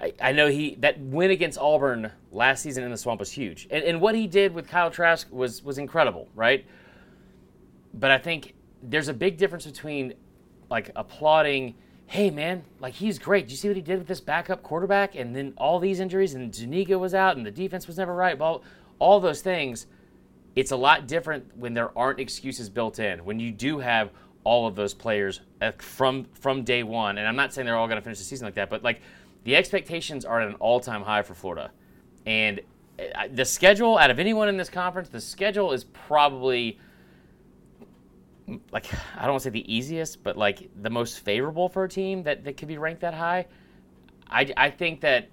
I, 0.00 0.12
I 0.20 0.32
know 0.32 0.48
he 0.48 0.74
that 0.80 0.98
win 0.98 1.30
against 1.30 1.58
Auburn 1.58 2.10
last 2.32 2.62
season 2.62 2.84
in 2.84 2.90
the 2.90 2.96
swamp 2.96 3.20
was 3.20 3.30
huge, 3.30 3.68
and, 3.70 3.84
and 3.84 4.00
what 4.00 4.14
he 4.14 4.26
did 4.26 4.52
with 4.52 4.68
Kyle 4.68 4.90
Trask 4.90 5.28
was 5.30 5.62
was 5.62 5.78
incredible, 5.78 6.28
right? 6.34 6.66
But 7.94 8.10
I 8.10 8.18
think 8.18 8.54
there's 8.82 9.08
a 9.08 9.14
big 9.14 9.36
difference 9.36 9.64
between 9.64 10.14
like 10.70 10.90
applauding, 10.96 11.74
hey 12.06 12.30
man, 12.30 12.64
like 12.80 12.94
he's 12.94 13.18
great. 13.18 13.46
Do 13.46 13.52
you 13.52 13.56
see 13.56 13.68
what 13.68 13.76
he 13.76 13.82
did 13.82 13.98
with 13.98 14.08
this 14.08 14.20
backup 14.20 14.62
quarterback? 14.62 15.14
And 15.14 15.36
then 15.36 15.52
all 15.56 15.78
these 15.78 16.00
injuries, 16.00 16.34
and 16.34 16.52
Zuniga 16.52 16.98
was 16.98 17.14
out, 17.14 17.36
and 17.36 17.46
the 17.46 17.50
defense 17.50 17.86
was 17.86 17.98
never 17.98 18.14
right. 18.14 18.40
All, 18.40 18.64
all 18.98 19.20
those 19.20 19.42
things. 19.42 19.86
It's 20.54 20.70
a 20.70 20.76
lot 20.76 21.06
different 21.06 21.56
when 21.56 21.74
there 21.74 21.96
aren't 21.96 22.20
excuses 22.20 22.68
built 22.68 22.98
in. 22.98 23.24
When 23.24 23.40
you 23.40 23.50
do 23.50 23.78
have 23.78 24.10
all 24.44 24.66
of 24.66 24.74
those 24.74 24.92
players 24.92 25.40
uh, 25.60 25.72
from 25.78 26.26
from 26.34 26.64
day 26.64 26.82
one, 26.82 27.18
and 27.18 27.26
I'm 27.26 27.36
not 27.36 27.52
saying 27.52 27.66
they're 27.66 27.76
all 27.76 27.86
going 27.86 27.98
to 27.98 28.02
finish 28.02 28.18
the 28.18 28.24
season 28.24 28.46
like 28.46 28.54
that, 28.54 28.68
but 28.68 28.82
like 28.82 29.00
the 29.44 29.56
expectations 29.56 30.24
are 30.24 30.40
at 30.40 30.48
an 30.48 30.54
all-time 30.54 31.02
high 31.02 31.22
for 31.22 31.34
Florida, 31.34 31.70
and 32.26 32.60
uh, 32.98 33.28
the 33.32 33.44
schedule 33.44 33.96
out 33.96 34.10
of 34.10 34.18
anyone 34.18 34.48
in 34.48 34.56
this 34.56 34.68
conference, 34.68 35.08
the 35.08 35.20
schedule 35.20 35.72
is 35.72 35.84
probably 35.84 36.78
like 38.72 38.86
I 39.16 39.22
don't 39.22 39.32
want 39.32 39.42
to 39.42 39.44
say 39.44 39.50
the 39.50 39.72
easiest, 39.74 40.22
but 40.22 40.36
like 40.36 40.68
the 40.82 40.90
most 40.90 41.20
favorable 41.20 41.68
for 41.68 41.84
a 41.84 41.88
team 41.88 42.22
that, 42.24 42.44
that 42.44 42.56
could 42.56 42.68
be 42.68 42.78
ranked 42.78 43.00
that 43.00 43.14
high. 43.14 43.46
I, 44.28 44.52
I 44.56 44.70
think 44.70 45.00
that 45.02 45.28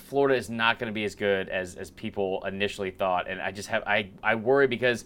Florida 0.00 0.36
is 0.36 0.50
not 0.50 0.78
going 0.78 0.88
to 0.88 0.94
be 0.94 1.04
as 1.04 1.14
good 1.14 1.48
as, 1.48 1.76
as 1.76 1.90
people 1.90 2.42
initially 2.46 2.90
thought, 2.90 3.28
and 3.28 3.40
I 3.40 3.52
just 3.52 3.68
have 3.68 3.82
I, 3.86 4.10
I 4.22 4.34
worry 4.34 4.66
because 4.66 5.04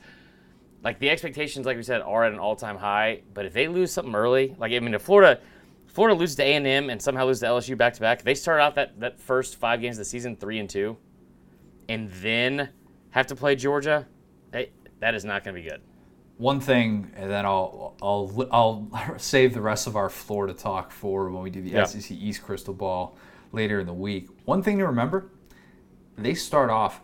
like 0.83 0.99
the 0.99 1.11
expectations, 1.11 1.67
like 1.67 1.77
we 1.77 1.83
said, 1.83 2.01
are 2.03 2.25
at 2.25 2.33
an 2.33 2.39
all 2.39 2.57
time 2.57 2.77
high. 2.77 3.23
But 3.33 3.47
if 3.47 3.53
they 3.53 3.69
lose 3.69 3.93
something 3.93 4.15
early, 4.15 4.55
like 4.59 4.73
I 4.73 4.81
mean, 4.81 4.95
if 4.95 5.03
Florida 5.03 5.41
Florida 5.87 6.19
loses 6.19 6.37
to 6.37 6.43
A 6.43 6.55
and 6.55 6.67
M 6.67 6.91
and 6.91 7.01
somehow 7.01 7.27
loses 7.27 7.41
to 7.41 7.47
LSU 7.47 7.77
back 7.77 7.95
to 7.95 8.01
back, 8.01 8.23
they 8.23 8.35
start 8.35 8.61
out 8.61 8.75
that 8.77 8.99
that 9.01 9.21
first 9.21 9.57
five 9.57 9.81
games 9.81 9.97
of 9.97 10.01
the 10.01 10.05
season 10.05 10.37
three 10.37 10.59
and 10.59 10.69
two, 10.69 10.97
and 11.89 12.11
then 12.13 12.69
have 13.11 13.27
to 13.29 13.37
play 13.37 13.55
Georgia, 13.55 14.07
they, 14.51 14.71
that 15.01 15.15
is 15.15 15.25
not 15.25 15.45
going 15.45 15.55
to 15.55 15.63
be 15.63 15.69
good 15.69 15.81
one 16.37 16.61
thing, 16.61 17.11
and 17.17 17.31
then 17.31 17.47
I'll 17.47 17.95
I'll 18.03 18.49
I'll 18.51 19.19
save 19.19 19.55
the 19.55 19.61
rest 19.61 19.87
of 19.87 19.97
our 19.97 20.09
Florida 20.09 20.55
talk 20.55 20.91
for 20.91 21.31
when 21.31 21.43
we 21.43 21.51
do 21.51 21.63
the 21.63 21.71
yeah. 21.71 21.85
SEC 21.85 22.11
East 22.11 22.43
crystal 22.43 22.75
ball 22.75 23.17
later 23.55 23.81
in 23.81 23.87
the 23.87 23.95
week. 23.95 24.29
One 24.45 24.63
thing 24.63 24.79
to 24.79 24.87
remember: 24.87 25.31
they 26.19 26.35
start 26.35 26.71
off 26.71 27.01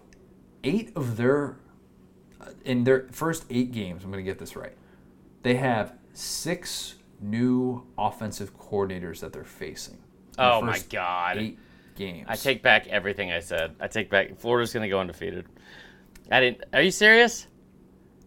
eight 0.64 0.92
of 0.96 1.16
their 1.16 1.56
uh, 2.40 2.50
in 2.64 2.84
their 2.84 3.06
first 3.12 3.44
eight 3.50 3.72
games. 3.72 4.04
I'm 4.04 4.10
going 4.10 4.24
to 4.24 4.30
get 4.30 4.38
this 4.38 4.56
right. 4.56 4.76
They 5.42 5.54
have 5.56 5.94
six 6.12 6.96
new 7.20 7.86
offensive 7.96 8.58
coordinators 8.58 9.20
that 9.20 9.32
they're 9.32 9.44
facing. 9.44 9.98
Oh 10.38 10.60
my 10.62 10.78
god! 10.90 11.38
Eight 11.38 11.58
games. 11.94 12.26
I 12.28 12.36
take 12.36 12.62
back 12.62 12.86
everything 12.88 13.32
I 13.32 13.40
said. 13.40 13.76
I 13.80 13.88
take 13.88 14.10
back. 14.10 14.38
Florida's 14.38 14.72
going 14.72 14.82
to 14.82 14.88
go 14.88 15.00
undefeated. 15.00 15.46
I 16.30 16.40
didn't. 16.40 16.64
Are 16.72 16.82
you 16.82 16.90
serious? 16.90 17.46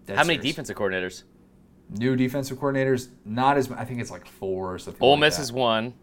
That's 0.05 0.17
How 0.17 0.24
many 0.24 0.38
serious. 0.38 0.55
defensive 0.55 0.76
coordinators? 0.76 1.24
New 1.89 2.15
defensive 2.15 2.57
coordinators, 2.57 3.09
not 3.26 3.57
as 3.57 3.71
I 3.71 3.86
think 3.86 4.01
it's 4.01 4.11
like 4.11 4.26
four 4.26 4.74
or 4.74 4.80
something. 4.80 5.01
Ole 5.01 5.17
Miss 5.17 5.38
is 5.38 5.51
one. 5.51 5.93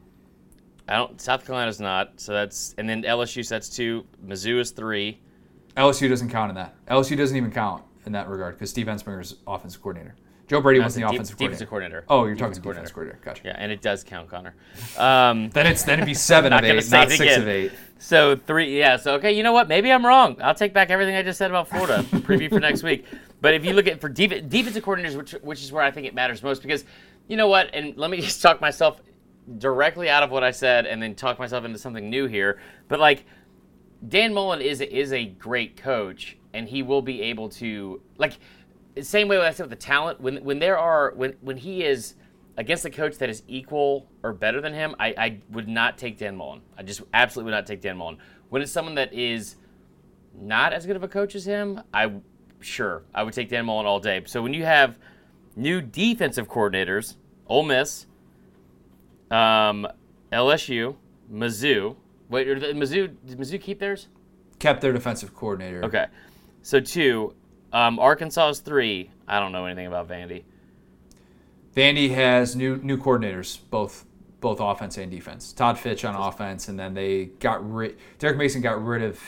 I 0.91 0.97
don't. 0.97 1.21
South 1.21 1.47
Carolina's 1.47 1.81
not. 1.81 2.21
So 2.21 2.33
that's 2.33 2.75
and 2.77 2.89
then 2.89 3.05
LSU. 3.05 3.47
So 3.47 3.55
that's 3.55 3.69
two. 3.69 4.05
Mizzou 4.27 4.59
is 4.59 4.73
three. 4.73 5.21
LSU 5.77 6.09
doesn't 6.09 6.31
count 6.31 6.51
in 6.51 6.57
that. 6.57 6.75
LSU 6.87 7.17
doesn't 7.17 7.37
even 7.37 7.53
count 7.53 7.85
in 8.07 8.13
that 8.13 8.29
regard 8.29 8.57
because 8.57 8.71
Steve 8.71 8.87
Ensminger's 8.87 9.37
offensive 9.47 9.81
coordinator. 9.81 10.17
Joe 10.49 10.61
Brady 10.61 10.81
was 10.81 10.97
the 10.97 11.03
offensive 11.03 11.37
coordinator. 11.37 11.51
Defensive 11.51 11.69
coordinator. 11.69 12.05
Oh, 12.09 12.25
you're 12.27 12.35
talking 12.35 12.61
defensive 12.61 12.93
coordinator. 12.93 13.21
Gotcha. 13.25 13.43
Yeah, 13.45 13.57
and 13.57 13.71
it 13.71 13.81
does 13.81 14.03
count, 14.03 14.29
Connor. 14.29 14.57
Um, 14.99 15.49
then 15.55 15.69
it's 15.69 15.85
then 15.85 16.01
it'd 16.01 16.07
be 16.07 16.15
seven 16.15 16.53
of 16.53 16.65
eight, 16.65 16.75
not 16.91 17.09
six 17.09 17.21
again. 17.21 17.43
of 17.43 17.49
eight. 17.49 17.71
So 18.01 18.35
three. 18.35 18.77
Yeah. 18.77 18.97
So 18.97 19.15
okay. 19.15 19.31
You 19.31 19.45
know 19.45 19.53
what? 19.53 19.69
Maybe 19.69 19.93
I'm 19.93 20.05
wrong. 20.05 20.43
I'll 20.43 20.57
take 20.57 20.75
back 20.75 20.91
everything 20.91 21.15
I 21.15 21.23
just 21.23 21.39
said 21.39 21.53
about 21.53 21.69
Florida. 21.69 22.03
Preview 22.11 22.49
for 22.49 22.59
next 22.59 22.83
week. 22.83 23.07
But 23.41 23.55
if 23.55 23.65
you 23.65 23.75
look 23.75 23.87
at 23.87 24.01
for 24.01 24.09
def- 24.09 24.49
defensive 24.49 24.85
coordinators, 24.85 25.17
which 25.17 25.33
which 25.35 25.63
is 25.63 25.71
where 25.71 25.85
I 25.85 25.93
think 25.93 26.09
it 26.09 26.15
matters 26.15 26.43
most, 26.43 26.63
because 26.63 26.85
you 27.29 27.37
know 27.37 27.47
what? 27.47 27.73
And 27.73 27.97
let 27.97 28.11
me 28.11 28.21
just 28.21 28.43
talk 28.43 28.61
myself 28.61 29.01
directly 29.59 30.09
out 30.09 30.23
of 30.23 30.31
what 30.31 30.45
I 30.45 30.51
said, 30.51 30.87
and 30.87 31.03
then 31.03 31.15
talk 31.15 31.39
myself 31.39 31.65
into 31.65 31.79
something 31.79 32.09
new 32.09 32.27
here. 32.27 32.61
But 32.89 33.01
like 33.01 33.25
Dan 34.07 34.33
Mullen 34.33 34.61
is 34.61 34.81
is 34.81 35.13
a 35.13 35.27
great 35.27 35.77
coach, 35.77 36.37
and 36.53 36.69
he 36.69 36.83
will 36.83 37.03
be 37.03 37.23
able 37.23 37.49
to 37.51 38.01
like 38.19 38.39
same 39.01 39.29
way 39.29 39.39
I 39.39 39.51
said 39.53 39.65
with 39.65 39.71
the 39.71 39.85
talent. 39.85 40.21
When 40.21 40.39
when 40.45 40.59
there 40.59 40.79
are 40.79 41.13
when 41.17 41.35
when 41.41 41.57
he 41.57 41.85
is 41.85 42.15
against 42.57 42.85
a 42.85 42.91
coach 42.91 43.17
that 43.19 43.31
is 43.31 43.43
equal 43.49 44.07
or 44.23 44.33
better 44.33 44.61
than 44.61 44.75
him, 44.75 44.95
I, 44.99 45.15
I 45.17 45.39
would 45.51 45.69
not 45.69 45.97
take 45.97 46.19
Dan 46.19 46.37
Mullen. 46.37 46.61
I 46.77 46.83
just 46.83 47.03
absolutely 47.15 47.51
would 47.51 47.57
not 47.57 47.67
take 47.67 47.81
Dan 47.81 47.97
Mullen. 47.97 48.19
When 48.51 48.61
it's 48.61 48.73
someone 48.73 48.97
that 48.97 49.15
is 49.15 49.57
not 50.35 50.73
as 50.73 50.87
good 50.87 50.97
of 50.97 51.03
a 51.03 51.09
coach 51.09 51.35
as 51.35 51.47
him, 51.47 51.81
I 51.95 52.13
sure, 52.61 53.03
I 53.15 53.23
would 53.23 53.35
take 53.35 53.49
Dan 53.49 53.65
Mullen 53.67 53.87
all 53.87 54.01
day. 54.01 54.23
So 54.27 54.43
when 54.43 54.53
you 54.53 54.65
have 54.65 54.99
new 55.57 55.81
defensive 55.81 56.49
coordinators, 56.49 57.17
Ole 57.47 57.63
Miss, 57.63 58.07
um, 59.31 59.87
LSU, 60.33 60.97
Mizzou. 61.33 61.97
Wait, 62.29 62.47
Mizzou 62.47 63.15
did 63.27 63.39
Mizzou 63.39 63.61
keep 63.61 63.79
theirs? 63.79 64.09
Kept 64.59 64.81
their 64.81 64.93
defensive 64.93 65.35
coordinator. 65.35 65.85
Okay, 65.85 66.07
so 66.63 66.81
two. 66.81 67.35
Um, 67.73 67.99
Arkansas 67.99 68.49
is 68.49 68.59
three. 68.61 69.11
I 69.29 69.39
don't 69.39 69.53
know 69.53 69.65
anything 69.65 69.87
about 69.87 70.09
Vandy. 70.09 70.43
Vandy 71.75 72.11
has 72.15 72.57
new 72.57 72.77
new 72.79 72.97
coordinators, 72.97 73.59
both 73.71 74.05
both 74.41 74.59
offense 74.61 74.97
and 74.99 75.11
defense. 75.11 75.53
Todd 75.53 75.79
Fitch 75.79 76.05
on 76.05 76.15
offense, 76.15 76.69
and 76.69 76.79
then 76.79 76.95
they 76.95 77.27
got 77.27 77.69
rid. 77.71 77.97
Derek 78.19 78.37
Mason 78.37 78.61
got 78.61 78.85
rid 78.85 79.03
of 79.03 79.21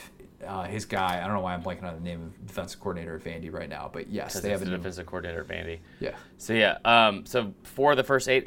uh, 0.47 0.65
his 0.65 0.85
guy. 0.85 1.19
I 1.23 1.27
don't 1.27 1.35
know 1.35 1.41
why 1.41 1.55
I'm 1.55 1.63
blanking 1.63 1.85
on 1.85 1.95
the 1.95 2.01
name 2.01 2.23
of 2.23 2.47
defensive 2.47 2.81
coordinator 2.81 3.17
at 3.17 3.23
Vandy 3.23 3.53
right 3.53 3.69
now, 3.69 3.91
but 3.93 4.09
yes, 4.09 4.41
they 4.41 4.51
have 4.51 4.63
a 4.63 4.65
new 4.65 4.77
defensive 4.77 5.07
coordinator 5.07 5.41
at 5.41 5.49
Vandy. 5.49 5.79
Yeah. 6.01 6.17
So 6.39 6.53
yeah, 6.53 6.79
um, 6.85 7.25
so 7.27 7.55
for 7.63 7.95
the 7.95 8.05
first 8.05 8.29
eight, 8.29 8.47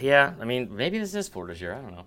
yeah, 0.00 0.34
I 0.40 0.44
mean 0.44 0.74
maybe 0.74 0.98
this 0.98 1.14
is 1.14 1.28
Florida's 1.28 1.60
year. 1.60 1.74
I 1.74 1.80
don't 1.80 1.92
know. 1.92 2.04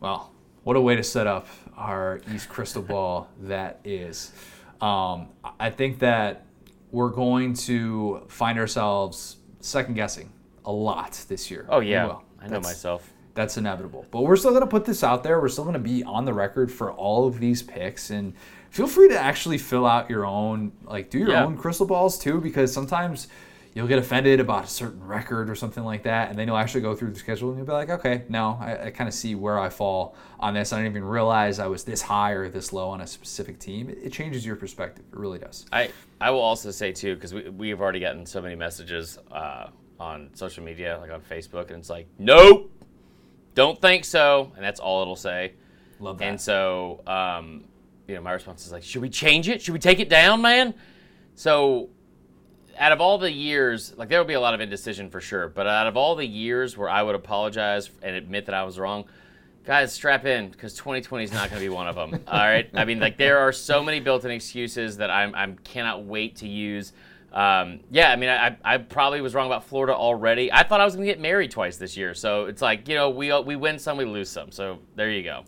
Well, 0.00 0.32
what 0.64 0.76
a 0.76 0.80
way 0.80 0.96
to 0.96 1.02
set 1.02 1.26
up 1.26 1.46
our 1.76 2.20
East 2.32 2.48
crystal 2.48 2.82
ball 2.82 3.28
that 3.42 3.80
is. 3.84 4.32
Um, 4.80 5.28
I 5.60 5.70
think 5.70 6.00
that 6.00 6.44
we're 6.90 7.10
going 7.10 7.54
to 7.54 8.22
find 8.28 8.58
ourselves 8.58 9.36
second 9.60 9.94
guessing 9.94 10.32
a 10.64 10.72
lot 10.72 11.24
this 11.28 11.50
year. 11.50 11.66
Oh 11.68 11.80
yeah, 11.80 12.16
I 12.40 12.48
know 12.48 12.60
myself 12.60 13.11
that's 13.34 13.56
inevitable. 13.56 14.06
But 14.10 14.22
we're 14.22 14.36
still 14.36 14.50
going 14.50 14.62
to 14.62 14.66
put 14.66 14.84
this 14.84 15.02
out 15.02 15.22
there. 15.22 15.40
We're 15.40 15.48
still 15.48 15.64
going 15.64 15.74
to 15.74 15.80
be 15.80 16.02
on 16.04 16.24
the 16.24 16.32
record 16.32 16.70
for 16.70 16.92
all 16.92 17.26
of 17.26 17.40
these 17.40 17.62
picks. 17.62 18.10
And 18.10 18.34
feel 18.70 18.86
free 18.86 19.08
to 19.08 19.18
actually 19.18 19.58
fill 19.58 19.86
out 19.86 20.10
your 20.10 20.26
own 20.26 20.72
like 20.84 21.10
do 21.10 21.18
your 21.18 21.30
yeah. 21.30 21.44
own 21.44 21.56
crystal 21.56 21.86
balls 21.86 22.18
too 22.18 22.40
because 22.40 22.72
sometimes 22.72 23.28
you'll 23.74 23.86
get 23.86 23.98
offended 23.98 24.38
about 24.38 24.64
a 24.64 24.66
certain 24.66 25.02
record 25.02 25.48
or 25.48 25.54
something 25.54 25.84
like 25.84 26.02
that. 26.02 26.28
And 26.30 26.38
then 26.38 26.46
you'll 26.46 26.58
actually 26.58 26.82
go 26.82 26.94
through 26.94 27.12
the 27.12 27.18
schedule 27.18 27.50
and 27.50 27.58
you'll 27.58 27.66
be 27.66 27.72
like 27.72 27.90
okay 27.90 28.24
no 28.28 28.58
i, 28.60 28.86
I 28.86 28.90
kind 28.90 29.08
of 29.08 29.14
see 29.14 29.34
where 29.34 29.58
i 29.58 29.68
fall 29.68 30.14
on 30.40 30.54
this. 30.54 30.72
I 30.72 30.76
didn't 30.76 30.92
even 30.92 31.04
realize 31.04 31.58
i 31.58 31.66
was 31.66 31.84
this 31.84 32.02
high 32.02 32.32
or 32.32 32.48
this 32.48 32.72
low 32.72 32.90
on 32.90 33.00
a 33.00 33.06
specific 33.06 33.58
team. 33.58 33.88
It, 33.88 33.98
it 34.02 34.12
changes 34.12 34.44
your 34.44 34.56
perspective. 34.56 35.04
It 35.10 35.18
really 35.18 35.38
does. 35.38 35.66
I 35.72 35.90
i 36.20 36.30
will 36.30 36.40
also 36.40 36.70
say 36.70 36.92
too 36.92 37.14
because 37.14 37.32
we, 37.32 37.48
we've 37.48 37.80
already 37.80 38.00
gotten 38.00 38.26
so 38.26 38.40
many 38.42 38.56
messages 38.56 39.18
uh, 39.30 39.68
on 40.00 40.30
social 40.34 40.64
media 40.64 40.98
like 41.00 41.12
on 41.12 41.20
facebook 41.20 41.68
and 41.68 41.78
it's 41.78 41.90
like 41.90 42.06
nope 42.18 42.70
don't 43.54 43.80
think 43.80 44.04
so, 44.04 44.52
and 44.56 44.64
that's 44.64 44.80
all 44.80 45.02
it'll 45.02 45.16
say. 45.16 45.52
Love 46.00 46.18
that. 46.18 46.24
And 46.24 46.40
so, 46.40 47.00
um, 47.06 47.64
you 48.08 48.14
know, 48.14 48.20
my 48.20 48.32
response 48.32 48.66
is 48.66 48.72
like, 48.72 48.82
should 48.82 49.02
we 49.02 49.10
change 49.10 49.48
it? 49.48 49.62
Should 49.62 49.72
we 49.72 49.78
take 49.78 50.00
it 50.00 50.08
down, 50.08 50.42
man? 50.42 50.74
So, 51.34 51.90
out 52.78 52.92
of 52.92 53.00
all 53.00 53.18
the 53.18 53.30
years, 53.30 53.94
like 53.96 54.08
there 54.08 54.18
will 54.18 54.26
be 54.26 54.34
a 54.34 54.40
lot 54.40 54.54
of 54.54 54.60
indecision 54.60 55.10
for 55.10 55.20
sure, 55.20 55.48
but 55.48 55.66
out 55.66 55.86
of 55.86 55.96
all 55.96 56.16
the 56.16 56.26
years 56.26 56.76
where 56.76 56.88
I 56.88 57.02
would 57.02 57.14
apologize 57.14 57.90
and 58.02 58.16
admit 58.16 58.46
that 58.46 58.54
I 58.54 58.64
was 58.64 58.78
wrong, 58.78 59.04
guys, 59.64 59.92
strap 59.92 60.24
in 60.24 60.48
because 60.48 60.74
2020 60.74 61.24
is 61.24 61.32
not 61.32 61.50
going 61.50 61.62
to 61.62 61.68
be 61.68 61.72
one 61.72 61.86
of 61.86 61.94
them. 61.94 62.24
all 62.26 62.38
right, 62.38 62.68
I 62.74 62.84
mean, 62.84 62.98
like 62.98 63.16
there 63.16 63.38
are 63.38 63.52
so 63.52 63.82
many 63.82 64.00
built-in 64.00 64.30
excuses 64.30 64.96
that 64.96 65.10
I'm 65.10 65.34
I 65.34 65.54
cannot 65.64 66.04
wait 66.04 66.36
to 66.36 66.48
use. 66.48 66.92
Um, 67.32 67.80
yeah, 67.90 68.10
I 68.12 68.16
mean, 68.16 68.28
I, 68.28 68.56
I 68.64 68.78
probably 68.78 69.20
was 69.20 69.34
wrong 69.34 69.46
about 69.46 69.64
Florida 69.64 69.94
already. 69.94 70.52
I 70.52 70.62
thought 70.64 70.80
I 70.80 70.84
was 70.84 70.94
going 70.94 71.06
to 71.06 71.12
get 71.12 71.20
married 71.20 71.50
twice 71.50 71.76
this 71.78 71.96
year. 71.96 72.14
So 72.14 72.44
it's 72.46 72.60
like, 72.62 72.88
you 72.88 72.94
know, 72.94 73.10
we, 73.10 73.32
we 73.40 73.56
win 73.56 73.78
some, 73.78 73.96
we 73.96 74.04
lose 74.04 74.28
some. 74.28 74.52
So 74.52 74.78
there 74.96 75.10
you 75.10 75.22
go. 75.22 75.44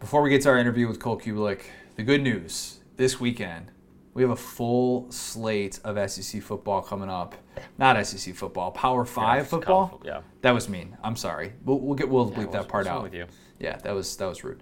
Before 0.00 0.20
we 0.22 0.30
get 0.30 0.42
to 0.42 0.48
our 0.48 0.58
interview 0.58 0.88
with 0.88 0.98
Cole 0.98 1.18
Cubelic, 1.18 1.62
the 1.96 2.02
good 2.02 2.22
news 2.22 2.80
this 2.96 3.20
weekend, 3.20 3.70
We 4.14 4.22
have 4.22 4.32
a 4.32 4.36
full 4.36 5.10
slate 5.12 5.78
of 5.84 5.96
SEC 6.10 6.42
football 6.42 6.82
coming 6.82 7.08
up. 7.08 7.34
Not 7.78 8.04
SEC 8.06 8.34
football, 8.34 8.70
Power 8.72 9.04
Five 9.04 9.42
it's 9.42 9.50
football. 9.50 10.02
yeah. 10.04 10.20
That 10.42 10.52
was 10.52 10.68
mean. 10.68 10.96
I'm 11.04 11.16
sorry. 11.16 11.52
We'll, 11.64 11.78
we'll 11.78 11.94
get 11.94 12.08
we'll 12.08 12.30
bleep 12.30 12.36
what's- 12.48 12.52
that 12.52 12.68
part 12.68 12.86
out. 12.86 13.02
with 13.04 13.14
you? 13.14 13.26
Yeah, 13.60 13.76
that 13.78 13.94
was 13.94 14.16
that 14.16 14.26
was 14.26 14.42
rude. 14.42 14.60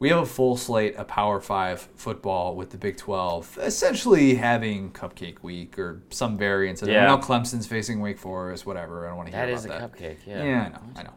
We 0.00 0.08
have 0.08 0.20
a 0.20 0.26
full 0.26 0.56
slate 0.56 0.96
of 0.96 1.08
Power 1.08 1.40
Five 1.40 1.82
football 1.94 2.56
with 2.56 2.70
the 2.70 2.78
Big 2.78 2.96
Twelve, 2.96 3.58
essentially 3.60 4.34
having 4.34 4.92
Cupcake 4.92 5.42
Week 5.42 5.78
or 5.78 6.02
some 6.08 6.38
variants 6.38 6.80
of 6.80 6.88
it. 6.88 6.96
I 6.96 7.06
know 7.06 7.18
Clemson's 7.18 7.66
facing 7.66 8.00
Wake 8.00 8.18
Forest, 8.18 8.64
whatever. 8.64 9.04
I 9.04 9.10
don't 9.10 9.18
want 9.18 9.30
to 9.30 9.36
hear 9.36 9.46
That 9.46 9.66
about 9.66 9.92
is 9.92 9.98
a 10.00 10.04
cupcake. 10.04 10.16
Yeah. 10.26 10.42
Yeah, 10.42 10.62
I 10.64 10.68
know, 10.70 10.82
I 10.96 11.02
know. 11.02 11.12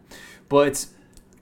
But 0.50 0.86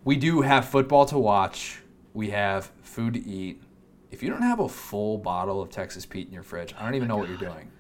we 0.03 0.17
do 0.17 0.41
have 0.41 0.69
football 0.69 1.07
to 1.07 1.17
watch. 1.17 1.81
We 2.13 2.29
have 2.29 2.71
food 2.83 3.15
to 3.15 3.27
eat. 3.27 3.63
If 4.11 4.21
you 4.21 4.29
don't 4.29 4.43
have 4.43 4.59
a 4.59 4.69
full 4.69 5.17
bottle 5.17 5.63
of 5.63 5.71
Texas 5.71 6.05
Pete 6.05 6.27
in 6.27 6.33
your 6.33 6.43
fridge, 6.43 6.75
I 6.77 6.83
don't 6.83 6.93
oh 6.93 6.97
even 6.97 7.07
know 7.07 7.17
what 7.17 7.27
you're 7.27 7.37
doing. 7.37 7.71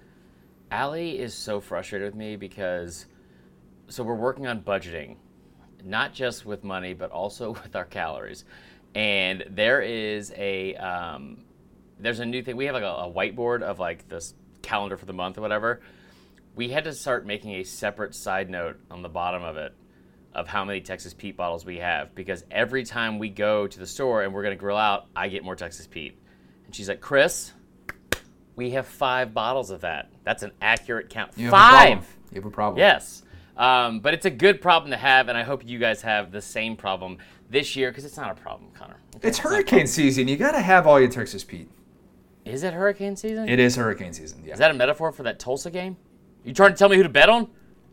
Allie 0.71 1.19
is 1.19 1.35
so 1.35 1.59
frustrated 1.59 2.07
with 2.07 2.15
me 2.15 2.35
because 2.35 3.05
so 3.89 4.01
we're 4.01 4.15
working 4.15 4.47
on 4.47 4.61
budgeting, 4.61 5.17
not 5.83 6.15
just 6.15 6.47
with 6.47 6.63
money, 6.63 6.95
but 6.95 7.11
also 7.11 7.51
with 7.63 7.75
our 7.75 7.85
calories. 7.85 8.43
And 8.93 9.43
there 9.49 9.81
is 9.81 10.33
a 10.35 10.75
um, 10.75 11.43
there's 11.99 12.19
a 12.19 12.25
new 12.25 12.43
thing. 12.43 12.57
We 12.57 12.65
have 12.65 12.75
like 12.75 12.83
a, 12.83 12.87
a 12.87 13.11
whiteboard 13.11 13.61
of 13.61 13.79
like 13.79 14.09
this 14.09 14.33
calendar 14.61 14.97
for 14.97 15.05
the 15.05 15.13
month 15.13 15.37
or 15.37 15.41
whatever. 15.41 15.81
We 16.55 16.69
had 16.69 16.83
to 16.83 16.93
start 16.93 17.25
making 17.25 17.51
a 17.55 17.63
separate 17.63 18.13
side 18.13 18.49
note 18.49 18.79
on 18.89 19.01
the 19.01 19.09
bottom 19.09 19.43
of 19.43 19.57
it 19.57 19.73
of 20.33 20.47
how 20.47 20.63
many 20.65 20.81
Texas 20.81 21.13
Pete 21.13 21.35
bottles 21.35 21.65
we 21.65 21.77
have 21.77 22.13
because 22.15 22.43
every 22.51 22.83
time 22.83 23.19
we 23.19 23.29
go 23.29 23.67
to 23.67 23.79
the 23.79 23.87
store 23.87 24.23
and 24.23 24.33
we're 24.33 24.43
gonna 24.43 24.55
grill 24.55 24.77
out, 24.77 25.07
I 25.15 25.27
get 25.27 25.43
more 25.43 25.55
Texas 25.55 25.87
Pete. 25.87 26.17
And 26.65 26.75
she's 26.75 26.89
like, 26.89 27.01
Chris, 27.01 27.53
we 28.55 28.71
have 28.71 28.87
five 28.87 29.33
bottles 29.33 29.71
of 29.71 29.81
that. 29.81 30.11
That's 30.23 30.43
an 30.43 30.51
accurate 30.61 31.09
count. 31.09 31.31
You 31.35 31.45
have 31.45 31.53
a 31.53 31.57
problem. 31.57 31.99
five. 31.99 32.17
You 32.31 32.35
have 32.35 32.45
a 32.45 32.51
problem. 32.51 32.79
Yes. 32.79 33.23
Um, 33.57 33.99
but 33.99 34.13
it's 34.13 34.25
a 34.25 34.31
good 34.31 34.61
problem 34.61 34.91
to 34.91 34.97
have, 34.97 35.27
and 35.27 35.37
I 35.37 35.43
hope 35.43 35.67
you 35.67 35.79
guys 35.79 36.01
have 36.01 36.31
the 36.31 36.41
same 36.41 36.75
problem 36.75 37.17
this 37.51 37.75
year 37.75 37.91
because 37.91 38.05
it's 38.05 38.17
not 38.17 38.31
a 38.31 38.35
problem, 38.41 38.71
Connor. 38.73 38.97
Okay? 39.17 39.27
It's 39.27 39.39
a 39.39 39.41
hurricane 39.43 39.87
season. 39.87 40.27
You 40.27 40.37
got 40.37 40.53
to 40.53 40.61
have 40.61 40.87
all 40.87 40.99
your 40.99 41.09
Texas 41.09 41.43
Pete. 41.43 41.69
Is 42.45 42.63
it 42.63 42.73
hurricane 42.73 43.15
season? 43.15 43.47
It 43.47 43.59
is 43.59 43.75
hurricane 43.75 44.13
season. 44.13 44.43
Yeah. 44.45 44.53
Is 44.53 44.59
that 44.59 44.71
a 44.71 44.73
metaphor 44.73 45.11
for 45.11 45.23
that 45.23 45.37
Tulsa 45.39 45.69
game? 45.69 45.97
You 46.43 46.53
trying 46.53 46.71
to 46.71 46.77
tell 46.77 46.89
me 46.89 46.97
who 46.97 47.03
to 47.03 47.09
bet 47.09 47.29
on? 47.29 47.47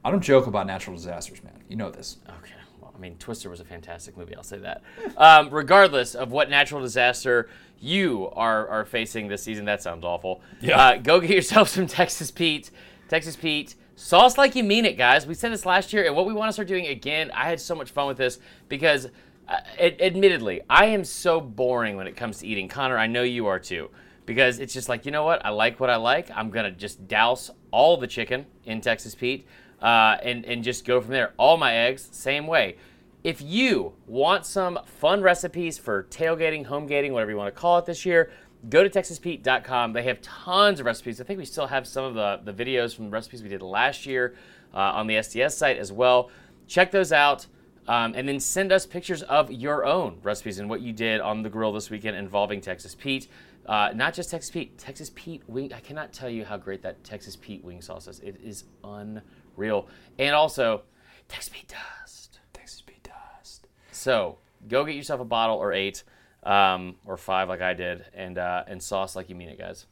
I 0.04 0.10
don't 0.10 0.22
joke 0.22 0.46
about 0.46 0.66
natural 0.66 0.96
disasters, 0.96 1.42
man. 1.42 1.62
You 1.68 1.76
know 1.76 1.90
this. 1.90 2.18
Okay. 2.26 2.54
Well, 2.80 2.94
I 2.96 2.98
mean, 2.98 3.16
Twister 3.18 3.50
was 3.50 3.60
a 3.60 3.64
fantastic 3.64 4.16
movie. 4.16 4.34
I'll 4.34 4.42
say 4.42 4.58
that. 4.58 4.82
Um, 5.18 5.50
regardless 5.50 6.14
of 6.14 6.30
what 6.30 6.48
natural 6.48 6.80
disaster 6.80 7.50
you 7.80 8.30
are 8.34 8.68
are 8.68 8.84
facing 8.84 9.26
this 9.26 9.42
season, 9.42 9.64
that 9.64 9.82
sounds 9.82 10.04
awful. 10.04 10.40
Yeah. 10.60 10.80
Uh, 10.80 10.96
go 10.96 11.20
get 11.20 11.30
yourself 11.30 11.68
some 11.70 11.86
Texas 11.88 12.30
Pete. 12.30 12.70
Texas 13.08 13.36
Pete. 13.36 13.74
Sauce 13.96 14.38
like 14.38 14.54
you 14.54 14.62
mean 14.62 14.84
it, 14.84 14.96
guys. 14.96 15.26
We 15.26 15.34
said 15.34 15.50
this 15.50 15.66
last 15.66 15.92
year, 15.92 16.06
and 16.06 16.14
what 16.14 16.24
we 16.24 16.32
want 16.32 16.48
to 16.48 16.52
start 16.52 16.68
doing 16.68 16.86
again. 16.86 17.32
I 17.34 17.48
had 17.48 17.60
so 17.60 17.74
much 17.74 17.90
fun 17.90 18.06
with 18.06 18.16
this 18.16 18.38
because, 18.68 19.08
ad- 19.48 20.00
admittedly, 20.00 20.62
I 20.68 20.86
am 20.86 21.04
so 21.04 21.40
boring 21.40 21.96
when 21.96 22.06
it 22.06 22.16
comes 22.16 22.38
to 22.38 22.46
eating. 22.46 22.68
Connor, 22.68 22.98
I 22.98 23.06
know 23.06 23.22
you 23.22 23.46
are 23.46 23.58
too. 23.58 23.90
Because 24.26 24.58
it's 24.58 24.74
just 24.74 24.90
like, 24.90 25.06
you 25.06 25.10
know 25.10 25.24
what? 25.24 25.44
I 25.44 25.48
like 25.48 25.80
what 25.80 25.88
I 25.88 25.96
like. 25.96 26.30
I'm 26.34 26.50
going 26.50 26.66
to 26.66 26.70
just 26.70 27.08
douse 27.08 27.50
all 27.70 27.96
the 27.96 28.06
chicken 28.06 28.44
in 28.66 28.82
Texas 28.82 29.14
Pete 29.14 29.46
uh, 29.80 30.16
and, 30.22 30.44
and 30.44 30.62
just 30.62 30.84
go 30.84 31.00
from 31.00 31.12
there. 31.12 31.32
All 31.38 31.56
my 31.56 31.74
eggs, 31.74 32.08
same 32.12 32.46
way. 32.46 32.76
If 33.24 33.40
you 33.40 33.94
want 34.06 34.44
some 34.46 34.78
fun 34.84 35.22
recipes 35.22 35.78
for 35.78 36.04
tailgating, 36.04 36.66
homegating, 36.66 37.12
whatever 37.12 37.30
you 37.30 37.36
want 37.36 37.54
to 37.54 37.58
call 37.58 37.78
it 37.78 37.86
this 37.86 38.04
year, 38.04 38.30
go 38.68 38.86
to 38.86 38.90
texaspete.com. 38.90 39.92
They 39.92 40.02
have 40.04 40.20
tons 40.20 40.80
of 40.80 40.86
recipes. 40.86 41.20
I 41.20 41.24
think 41.24 41.38
we 41.38 41.44
still 41.44 41.66
have 41.66 41.86
some 41.86 42.04
of 42.04 42.14
the, 42.14 42.52
the 42.52 42.64
videos 42.64 42.94
from 42.94 43.06
the 43.06 43.10
recipes 43.10 43.42
we 43.42 43.48
did 43.48 43.62
last 43.62 44.06
year 44.06 44.34
uh, 44.74 44.78
on 44.78 45.06
the 45.06 45.14
SDS 45.14 45.52
site 45.52 45.78
as 45.78 45.90
well. 45.90 46.30
Check 46.66 46.90
those 46.90 47.12
out. 47.12 47.46
Um, 47.88 48.12
and 48.14 48.28
then 48.28 48.38
send 48.38 48.70
us 48.70 48.84
pictures 48.84 49.22
of 49.22 49.50
your 49.50 49.86
own 49.86 50.18
recipes 50.22 50.58
and 50.58 50.68
what 50.68 50.82
you 50.82 50.92
did 50.92 51.20
on 51.20 51.42
the 51.42 51.48
grill 51.48 51.72
this 51.72 51.88
weekend 51.88 52.16
involving 52.16 52.60
Texas 52.60 52.94
Pete. 52.94 53.28
Uh, 53.64 53.90
not 53.94 54.12
just 54.14 54.30
Texas 54.30 54.50
Pete, 54.50 54.78
Texas 54.78 55.10
Pete 55.14 55.42
wing. 55.48 55.72
I 55.72 55.80
cannot 55.80 56.12
tell 56.12 56.28
you 56.28 56.44
how 56.44 56.58
great 56.58 56.82
that 56.82 57.02
Texas 57.02 57.34
Pete 57.36 57.64
wing 57.64 57.80
sauce 57.80 58.06
is. 58.06 58.20
It 58.20 58.38
is 58.42 58.64
unreal. 58.84 59.88
And 60.18 60.34
also, 60.34 60.82
Texas 61.28 61.50
Pete 61.54 61.68
dust. 61.68 62.40
Texas 62.52 62.82
Pete 62.82 63.02
dust. 63.02 63.66
So 63.90 64.38
go 64.68 64.84
get 64.84 64.94
yourself 64.94 65.20
a 65.20 65.24
bottle 65.24 65.56
or 65.56 65.72
eight, 65.72 66.02
um, 66.42 66.96
or 67.04 67.16
five 67.16 67.48
like 67.48 67.62
I 67.62 67.74
did, 67.74 68.04
and 68.14 68.38
uh, 68.38 68.64
and 68.66 68.82
sauce 68.82 69.16
like 69.16 69.28
you 69.28 69.34
mean 69.34 69.48
it, 69.48 69.58
guys. 69.58 69.86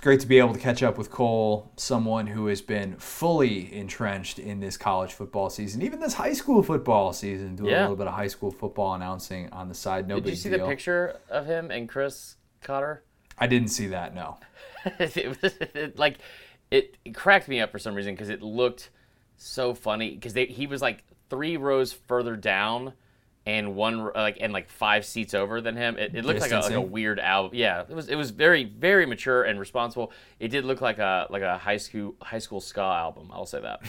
It's 0.00 0.04
great 0.06 0.20
to 0.20 0.26
be 0.26 0.38
able 0.38 0.54
to 0.54 0.58
catch 0.58 0.82
up 0.82 0.96
with 0.96 1.10
Cole, 1.10 1.70
someone 1.76 2.26
who 2.26 2.46
has 2.46 2.62
been 2.62 2.96
fully 2.96 3.70
entrenched 3.74 4.38
in 4.38 4.58
this 4.58 4.78
college 4.78 5.12
football 5.12 5.50
season, 5.50 5.82
even 5.82 6.00
this 6.00 6.14
high 6.14 6.32
school 6.32 6.62
football 6.62 7.12
season. 7.12 7.54
Doing 7.54 7.68
Yeah. 7.68 7.80
a 7.80 7.82
little 7.82 7.96
bit 7.96 8.06
of 8.06 8.14
high 8.14 8.28
school 8.28 8.50
football 8.50 8.94
announcing 8.94 9.50
on 9.50 9.68
the 9.68 9.74
side. 9.74 10.08
No 10.08 10.18
Did 10.18 10.30
you 10.30 10.36
see 10.36 10.48
deal. 10.48 10.60
the 10.60 10.66
picture 10.66 11.18
of 11.28 11.44
him 11.44 11.70
and 11.70 11.86
Chris 11.86 12.36
Cotter? 12.62 13.04
I 13.36 13.46
didn't 13.46 13.68
see 13.68 13.88
that. 13.88 14.14
No. 14.14 14.38
it 14.98 15.42
was 15.42 15.52
it, 15.74 15.98
like 15.98 16.16
it, 16.70 16.96
it 17.04 17.14
cracked 17.14 17.46
me 17.48 17.60
up 17.60 17.70
for 17.70 17.78
some 17.78 17.94
reason 17.94 18.14
because 18.14 18.30
it 18.30 18.40
looked 18.40 18.88
so 19.36 19.74
funny 19.74 20.14
because 20.14 20.32
he 20.32 20.66
was 20.66 20.80
like 20.80 21.04
three 21.28 21.58
rows 21.58 21.92
further 21.92 22.36
down 22.36 22.94
and 23.46 23.74
one 23.74 24.10
like 24.14 24.36
and 24.40 24.52
like 24.52 24.68
five 24.68 25.04
seats 25.04 25.32
over 25.32 25.60
than 25.60 25.76
him. 25.76 25.96
It, 25.96 26.14
it 26.14 26.24
looked 26.24 26.40
like 26.40 26.52
a, 26.52 26.60
like 26.60 26.72
a 26.72 26.80
weird 26.80 27.18
album. 27.18 27.52
Yeah, 27.54 27.80
it 27.88 27.94
was 27.94 28.08
it 28.08 28.16
was 28.16 28.30
very 28.30 28.64
very 28.64 29.06
mature 29.06 29.42
and 29.44 29.58
responsible. 29.58 30.12
It 30.38 30.48
did 30.48 30.64
look 30.64 30.80
like 30.80 30.98
a 30.98 31.26
like 31.30 31.42
a 31.42 31.56
high 31.56 31.78
school 31.78 32.14
high 32.20 32.38
school 32.38 32.60
ska 32.60 32.80
album. 32.80 33.30
I'll 33.32 33.46
say 33.46 33.60
that. 33.60 33.82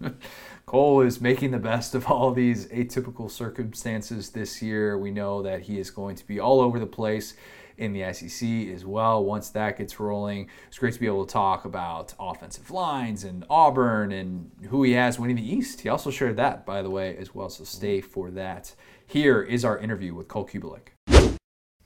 Cole 0.66 1.02
is 1.02 1.20
making 1.20 1.50
the 1.50 1.58
best 1.58 1.94
of 1.94 2.06
all 2.06 2.32
these 2.32 2.66
atypical 2.68 3.30
circumstances 3.30 4.30
this 4.30 4.62
year. 4.62 4.96
We 4.98 5.10
know 5.10 5.42
that 5.42 5.62
he 5.62 5.78
is 5.78 5.90
going 5.90 6.16
to 6.16 6.26
be 6.26 6.40
all 6.40 6.60
over 6.60 6.78
the 6.78 6.86
place 6.86 7.34
in 7.80 7.92
the 7.92 8.12
SEC 8.12 8.48
as 8.72 8.84
well 8.84 9.24
once 9.24 9.48
that 9.50 9.78
gets 9.78 9.98
rolling. 9.98 10.48
It's 10.68 10.78
great 10.78 10.94
to 10.94 11.00
be 11.00 11.06
able 11.06 11.26
to 11.26 11.32
talk 11.32 11.64
about 11.64 12.14
offensive 12.20 12.70
lines 12.70 13.24
and 13.24 13.44
Auburn 13.50 14.12
and 14.12 14.50
who 14.68 14.82
he 14.82 14.92
has 14.92 15.18
winning 15.18 15.36
the 15.36 15.54
East. 15.54 15.80
He 15.80 15.88
also 15.88 16.10
shared 16.10 16.36
that, 16.36 16.64
by 16.66 16.82
the 16.82 16.90
way, 16.90 17.16
as 17.16 17.34
well, 17.34 17.48
so 17.48 17.64
stay 17.64 18.00
for 18.00 18.30
that. 18.32 18.74
Here 19.06 19.42
is 19.42 19.64
our 19.64 19.78
interview 19.78 20.14
with 20.14 20.28
Cole 20.28 20.46
Cubelic. 20.46 20.90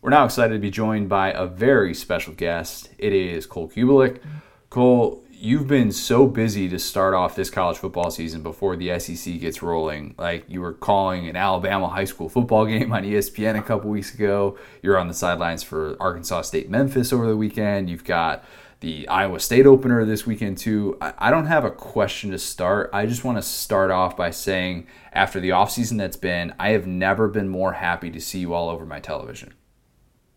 We're 0.03 0.11
now 0.11 0.27
excited 0.27 0.53
to 0.53 0.61
be 0.61 0.71
joined 0.71 1.09
by 1.09 1.31
a 1.31 1.47
very 1.47 1.95
special 1.95 2.35
guest. 2.35 2.91
It 2.99 3.15
is 3.15 3.47
Cole 3.47 3.71
Cubelic. 3.71 4.21
Cole, 4.69 5.24
you've 5.45 5.67
been 5.67 5.93
so 5.93 6.27
busy 6.27 6.69
to 6.71 6.79
start 6.79 7.13
off 7.13 7.37
this 7.37 7.51
college 7.51 7.77
football 7.77 8.11
season 8.11 8.43
before 8.43 8.77
the 8.77 8.99
SEC 8.99 9.39
gets 9.39 9.63
rolling. 9.63 10.15
Like 10.17 10.45
you 10.49 10.63
were 10.63 10.73
calling 10.73 11.29
an 11.29 11.37
Alabama 11.37 11.89
high 11.89 12.07
school 12.07 12.31
football 12.31 12.65
game 12.67 12.93
on 12.93 13.05
ESPN 13.05 13.59
a 13.59 13.63
couple 13.63 13.91
weeks 13.91 14.15
ago. 14.15 14.59
You're 14.83 14.99
on 14.99 15.07
the 15.07 15.15
sidelines 15.15 15.63
for 15.63 15.97
Arkansas 16.01 16.43
State 16.43 16.71
Memphis 16.71 17.13
over 17.13 17.27
the 17.27 17.37
weekend. 17.37 17.91
You've 17.91 18.05
got 18.05 18.43
the 18.81 19.07
Iowa 19.07 19.39
State 19.39 19.67
opener 19.67 20.05
this 20.05 20.27
weekend 20.27 20.59
too. 20.59 20.97
I 21.01 21.31
don't 21.31 21.47
have 21.47 21.65
a 21.65 21.71
question 21.71 22.31
to 22.31 22.39
start. 22.39 22.91
I 22.93 23.07
just 23.07 23.23
want 23.23 23.37
to 23.39 23.43
start 23.43 23.91
off 23.91 24.17
by 24.17 24.31
saying 24.31 24.87
after 25.13 25.41
the 25.41 25.51
offseason 25.51 25.99
that's 25.99 26.17
been, 26.17 26.55
I 26.59 26.71
have 26.71 26.87
never 26.87 27.29
been 27.29 27.49
more 27.49 27.75
happy 27.75 28.11
to 28.11 28.21
see 28.21 28.41
you 28.41 28.55
all 28.55 28.71
over 28.71 28.87
my 28.87 29.01
television. 29.01 29.53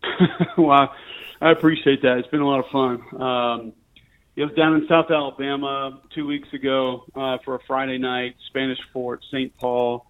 well, 0.58 0.92
I 1.40 1.50
appreciate 1.50 2.02
that. 2.02 2.18
It's 2.18 2.28
been 2.28 2.40
a 2.40 2.48
lot 2.48 2.60
of 2.60 2.66
fun. 2.70 3.22
Um, 3.22 3.72
it 4.38 4.44
was 4.44 4.54
down 4.54 4.76
in 4.76 4.86
South 4.86 5.10
Alabama 5.10 6.00
two 6.14 6.24
weeks 6.24 6.46
ago 6.52 7.04
uh, 7.16 7.38
for 7.44 7.56
a 7.56 7.58
Friday 7.66 7.98
night 7.98 8.36
Spanish 8.46 8.78
Fort 8.92 9.20
St. 9.32 9.52
Paul 9.58 10.06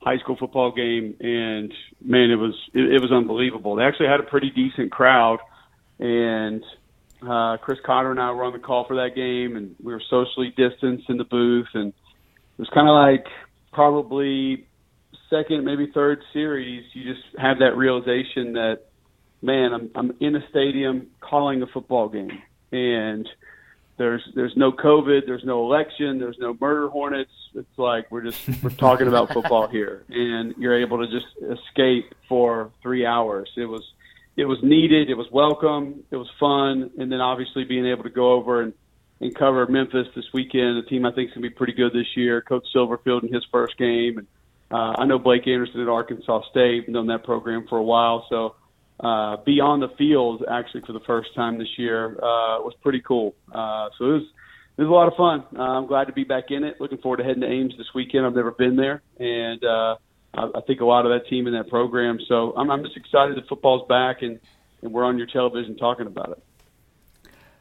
high 0.00 0.18
school 0.18 0.36
football 0.36 0.70
game, 0.70 1.16
and 1.18 1.72
man, 2.00 2.30
it 2.30 2.36
was 2.36 2.54
it, 2.72 2.94
it 2.94 3.02
was 3.02 3.10
unbelievable. 3.10 3.74
They 3.74 3.82
actually 3.82 4.06
had 4.06 4.20
a 4.20 4.24
pretty 4.24 4.50
decent 4.50 4.92
crowd, 4.92 5.40
and 5.98 6.62
uh, 7.28 7.56
Chris 7.56 7.80
Cotter 7.84 8.12
and 8.12 8.20
I 8.20 8.30
were 8.30 8.44
on 8.44 8.52
the 8.52 8.60
call 8.60 8.84
for 8.86 8.94
that 8.96 9.16
game, 9.16 9.56
and 9.56 9.74
we 9.82 9.92
were 9.92 10.02
socially 10.08 10.54
distanced 10.56 11.10
in 11.10 11.16
the 11.16 11.24
booth, 11.24 11.68
and 11.74 11.88
it 11.88 12.58
was 12.58 12.68
kind 12.72 12.88
of 12.88 12.94
like 12.94 13.26
probably 13.72 14.64
second, 15.28 15.64
maybe 15.64 15.90
third 15.92 16.22
series. 16.32 16.84
You 16.92 17.14
just 17.14 17.26
have 17.36 17.58
that 17.58 17.76
realization 17.76 18.52
that 18.52 18.82
man, 19.40 19.72
I'm 19.72 19.90
I'm 19.96 20.16
in 20.20 20.36
a 20.36 20.48
stadium 20.50 21.08
calling 21.20 21.62
a 21.62 21.66
football 21.66 22.08
game, 22.08 22.42
and 22.70 23.28
there's 24.02 24.28
there's 24.34 24.56
no 24.56 24.72
COVID, 24.72 25.26
there's 25.26 25.44
no 25.44 25.64
election, 25.64 26.18
there's 26.18 26.36
no 26.40 26.56
murder 26.60 26.88
hornets. 26.88 27.30
It's 27.54 27.78
like 27.78 28.10
we're 28.10 28.22
just 28.22 28.40
we're 28.60 28.70
talking 28.70 29.06
about 29.06 29.32
football 29.32 29.68
here, 29.68 30.04
and 30.08 30.56
you're 30.58 30.76
able 30.76 31.06
to 31.06 31.06
just 31.06 31.26
escape 31.40 32.12
for 32.28 32.72
three 32.82 33.06
hours. 33.06 33.48
It 33.56 33.66
was 33.66 33.84
it 34.36 34.46
was 34.46 34.58
needed, 34.60 35.08
it 35.08 35.14
was 35.14 35.28
welcome, 35.30 36.02
it 36.10 36.16
was 36.16 36.28
fun, 36.40 36.90
and 36.98 37.12
then 37.12 37.20
obviously 37.20 37.62
being 37.62 37.86
able 37.86 38.02
to 38.02 38.10
go 38.10 38.32
over 38.32 38.62
and 38.62 38.72
and 39.20 39.32
cover 39.36 39.64
Memphis 39.68 40.08
this 40.16 40.24
weekend, 40.34 40.78
a 40.78 40.82
team 40.82 41.06
I 41.06 41.12
think 41.12 41.28
is 41.28 41.34
going 41.34 41.44
to 41.44 41.50
be 41.50 41.54
pretty 41.54 41.74
good 41.74 41.92
this 41.92 42.16
year. 42.16 42.42
Coach 42.42 42.66
Silverfield 42.74 43.22
in 43.22 43.32
his 43.32 43.44
first 43.52 43.78
game, 43.78 44.18
and 44.18 44.26
uh, 44.72 44.96
I 44.98 45.04
know 45.04 45.20
Blake 45.20 45.46
Anderson 45.46 45.80
at 45.80 45.88
Arkansas 45.88 46.42
State, 46.50 46.88
known 46.88 47.06
that 47.06 47.22
program 47.22 47.66
for 47.68 47.78
a 47.78 47.84
while, 47.84 48.26
so 48.28 48.56
uh, 49.00 49.36
be 49.38 49.60
on 49.60 49.80
the 49.80 49.88
field 49.98 50.44
actually 50.50 50.82
for 50.82 50.92
the 50.92 51.00
first 51.00 51.34
time 51.34 51.58
this 51.58 51.78
year 51.78 52.14
uh, 52.16 52.60
was 52.62 52.74
pretty 52.82 53.00
cool. 53.00 53.34
Uh, 53.52 53.88
so 53.98 54.04
it 54.04 54.12
was 54.12 54.22
it 54.78 54.82
was 54.82 54.88
a 54.88 54.92
lot 54.92 55.08
of 55.08 55.14
fun. 55.16 55.44
Uh, 55.58 55.78
I'm 55.78 55.86
glad 55.86 56.06
to 56.06 56.12
be 56.12 56.24
back 56.24 56.50
in 56.50 56.64
it. 56.64 56.80
Looking 56.80 56.98
forward 56.98 57.18
to 57.18 57.24
heading 57.24 57.42
to 57.42 57.48
Ames 57.48 57.74
this 57.76 57.88
weekend. 57.94 58.24
I've 58.24 58.34
never 58.34 58.52
been 58.52 58.76
there, 58.76 59.02
and 59.18 59.62
uh, 59.62 59.96
I, 60.34 60.50
I 60.54 60.60
think 60.66 60.80
a 60.80 60.84
lot 60.84 61.04
of 61.04 61.12
that 61.12 61.28
team 61.28 61.46
in 61.46 61.52
that 61.54 61.68
program. 61.68 62.18
So 62.26 62.54
I'm, 62.56 62.70
I'm 62.70 62.82
just 62.82 62.96
excited 62.96 63.36
that 63.36 63.48
football's 63.48 63.86
back 63.88 64.22
and, 64.22 64.40
and 64.82 64.92
we're 64.92 65.04
on 65.04 65.18
your 65.18 65.26
television 65.26 65.76
talking 65.76 66.06
about 66.06 66.30
it. 66.30 66.42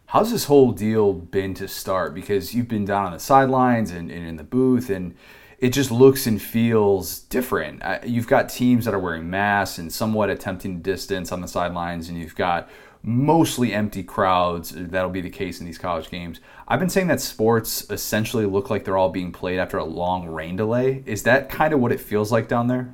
How's 0.08 0.32
this 0.32 0.46
whole 0.46 0.72
deal 0.72 1.14
been 1.14 1.54
to 1.56 1.68
start? 1.68 2.14
Because 2.14 2.54
you've 2.54 2.68
been 2.68 2.86
down 2.86 3.06
on 3.06 3.14
the 3.14 3.20
sidelines 3.20 3.92
and, 3.92 4.12
and 4.12 4.28
in 4.28 4.36
the 4.36 4.44
booth, 4.44 4.90
and 4.90 5.16
it 5.62 5.70
just 5.74 5.92
looks 5.92 6.26
and 6.26 6.42
feels 6.42 7.20
different. 7.20 7.84
You've 8.04 8.28
got 8.28 8.50
teams 8.50 8.86
that 8.86 8.96
are 8.96 9.00
wearing 9.00 9.30
masks 9.30 9.78
and 9.78 9.94
somewhat 9.94 10.32
attempting 10.32 10.82
distance 10.82 11.32
on 11.32 11.42
the 11.42 11.48
sidelines, 11.48 12.10
and 12.10 12.18
you've 12.18 12.36
got 12.36 12.68
mostly 13.04 13.72
empty 13.72 14.02
crowds. 14.02 14.72
That'll 14.76 15.12
be 15.12 15.22
the 15.22 15.30
case 15.30 15.60
in 15.60 15.68
these 15.68 15.78
college 15.78 16.10
games. 16.10 16.40
I've 16.68 16.80
been 16.80 16.90
saying 16.90 17.08
that 17.08 17.22
sports 17.22 17.90
essentially 17.92 18.48
look 18.48 18.72
like 18.72 18.86
they're 18.86 18.98
all 18.98 19.12
being 19.12 19.32
played 19.32 19.60
after 19.60 19.78
a 19.78 19.84
long 19.84 20.28
rain 20.28 20.56
delay. 20.56 21.04
Is 21.06 21.24
that 21.24 21.50
kind 21.50 21.74
of 21.74 21.80
what 21.80 21.92
it 21.92 22.00
feels 22.00 22.32
like 22.32 22.48
down 22.48 22.68
there? 22.68 22.92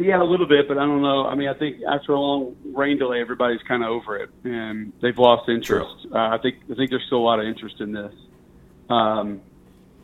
Yeah, 0.00 0.22
a 0.22 0.24
little 0.24 0.46
bit, 0.46 0.68
but 0.68 0.78
I 0.78 0.86
don't 0.86 1.02
know. 1.02 1.26
I 1.26 1.34
mean, 1.34 1.48
I 1.48 1.54
think 1.54 1.78
after 1.82 2.12
a 2.12 2.20
long 2.20 2.54
rain 2.76 2.96
delay, 2.96 3.20
everybody's 3.20 3.62
kind 3.66 3.82
of 3.82 3.88
over 3.90 4.18
it, 4.18 4.30
and 4.44 4.92
they've 5.02 5.18
lost 5.18 5.48
interest. 5.48 6.06
Uh, 6.14 6.18
I 6.18 6.38
think 6.40 6.58
I 6.70 6.74
think 6.74 6.90
there's 6.90 7.02
still 7.06 7.18
a 7.18 7.26
lot 7.26 7.40
of 7.40 7.46
interest 7.46 7.80
in 7.80 7.90
this. 7.90 8.14
Um, 8.88 9.40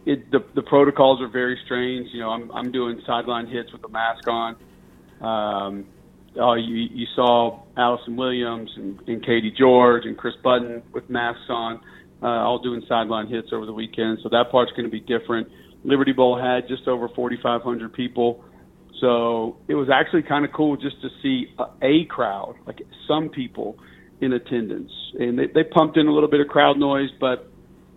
it, 0.06 0.30
the 0.30 0.44
the 0.54 0.62
protocols 0.62 1.20
are 1.20 1.28
very 1.28 1.58
strange. 1.64 2.08
You 2.12 2.20
know, 2.20 2.30
I'm 2.30 2.50
I'm 2.52 2.72
doing 2.72 3.00
sideline 3.06 3.48
hits 3.48 3.72
with 3.72 3.84
a 3.84 3.88
mask 3.88 4.26
on. 4.28 4.56
Um, 5.20 5.86
uh, 6.38 6.54
you, 6.54 6.88
you 6.92 7.06
saw 7.14 7.62
Allison 7.76 8.16
Williams 8.16 8.70
and, 8.76 9.00
and 9.06 9.24
Katie 9.24 9.52
George 9.56 10.04
and 10.04 10.16
Kris 10.16 10.34
Budden 10.42 10.82
with 10.92 11.08
masks 11.08 11.48
on, 11.48 11.80
uh, 12.22 12.26
all 12.26 12.58
doing 12.58 12.82
sideline 12.88 13.26
hits 13.26 13.48
over 13.52 13.64
the 13.64 13.72
weekend. 13.72 14.18
So 14.22 14.28
that 14.30 14.50
part's 14.50 14.70
going 14.72 14.84
to 14.84 14.90
be 14.90 15.00
different. 15.00 15.48
Liberty 15.84 16.12
Bowl 16.12 16.38
had 16.38 16.68
just 16.68 16.86
over 16.88 17.08
4,500 17.08 17.92
people. 17.92 18.44
So 19.00 19.56
it 19.68 19.74
was 19.74 19.88
actually 19.92 20.22
kind 20.22 20.44
of 20.44 20.52
cool 20.52 20.76
just 20.76 21.00
to 21.02 21.08
see 21.22 21.46
a, 21.58 21.64
a 21.82 22.04
crowd, 22.06 22.56
like 22.66 22.82
some 23.06 23.28
people 23.28 23.78
in 24.20 24.32
attendance. 24.32 24.92
And 25.18 25.38
they, 25.38 25.46
they 25.46 25.64
pumped 25.64 25.96
in 25.96 26.06
a 26.06 26.12
little 26.12 26.30
bit 26.30 26.40
of 26.40 26.48
crowd 26.48 26.78
noise, 26.78 27.10
but 27.20 27.50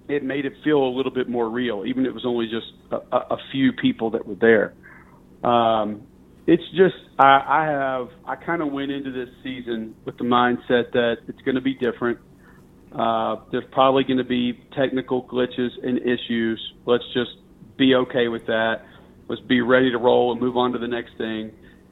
it 0.09 0.23
made 0.23 0.45
it 0.45 0.53
feel 0.63 0.77
a 0.77 0.93
little 0.93 1.11
bit 1.11 1.29
more 1.29 1.49
real, 1.49 1.83
even 1.85 2.05
if 2.05 2.09
it 2.09 2.13
was 2.13 2.25
only 2.25 2.47
just 2.47 2.67
a, 2.91 3.17
a 3.17 3.37
few 3.51 3.71
people 3.73 4.11
that 4.11 4.25
were 4.25 4.35
there. 4.35 4.73
Um, 5.43 6.03
it's 6.47 6.63
just 6.71 6.95
I, 7.19 7.43
I 7.47 7.65
have 7.65 8.09
I 8.25 8.35
kind 8.35 8.61
of 8.61 8.71
went 8.71 8.91
into 8.91 9.11
this 9.11 9.29
season 9.43 9.95
with 10.05 10.17
the 10.17 10.23
mindset 10.23 10.91
that 10.93 11.17
it's 11.27 11.41
going 11.41 11.55
to 11.55 11.61
be 11.61 11.75
different. 11.75 12.19
Uh, 12.91 13.35
there's 13.51 13.65
probably 13.71 14.03
going 14.03 14.17
to 14.17 14.23
be 14.23 14.59
technical 14.75 15.23
glitches 15.23 15.69
and 15.83 15.99
issues. 15.99 16.59
Let's 16.85 17.03
just 17.13 17.31
be 17.77 17.93
okay 17.93 18.27
with 18.29 18.47
that. 18.47 18.81
Let's 19.27 19.43
be 19.43 19.61
ready 19.61 19.91
to 19.91 19.99
roll 19.99 20.31
and 20.31 20.41
move 20.41 20.57
on 20.57 20.71
to 20.71 20.79
the 20.79 20.87
next 20.87 21.11
thing. 21.17 21.51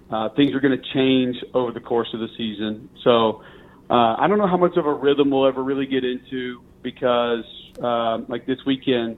Uh, 0.10 0.30
things 0.30 0.56
are 0.56 0.60
going 0.60 0.76
to 0.76 0.94
change 0.94 1.36
over 1.54 1.72
the 1.72 1.80
course 1.80 2.08
of 2.14 2.20
the 2.20 2.30
season. 2.36 2.90
So 3.04 3.44
uh, 3.92 4.16
I 4.18 4.28
don't 4.28 4.40
know 4.40 4.48
how 4.48 4.58
much 4.58 4.76
of 4.76 4.88
a 4.88 4.94
rhythm 4.94 5.30
we'll 5.30 5.46
ever 5.46 5.64
really 5.64 5.86
get 5.86 6.04
into 6.04 6.62
because, 6.82 7.46
uh, 7.82 8.20
like 8.28 8.46
this 8.46 8.60
weekend, 8.66 9.18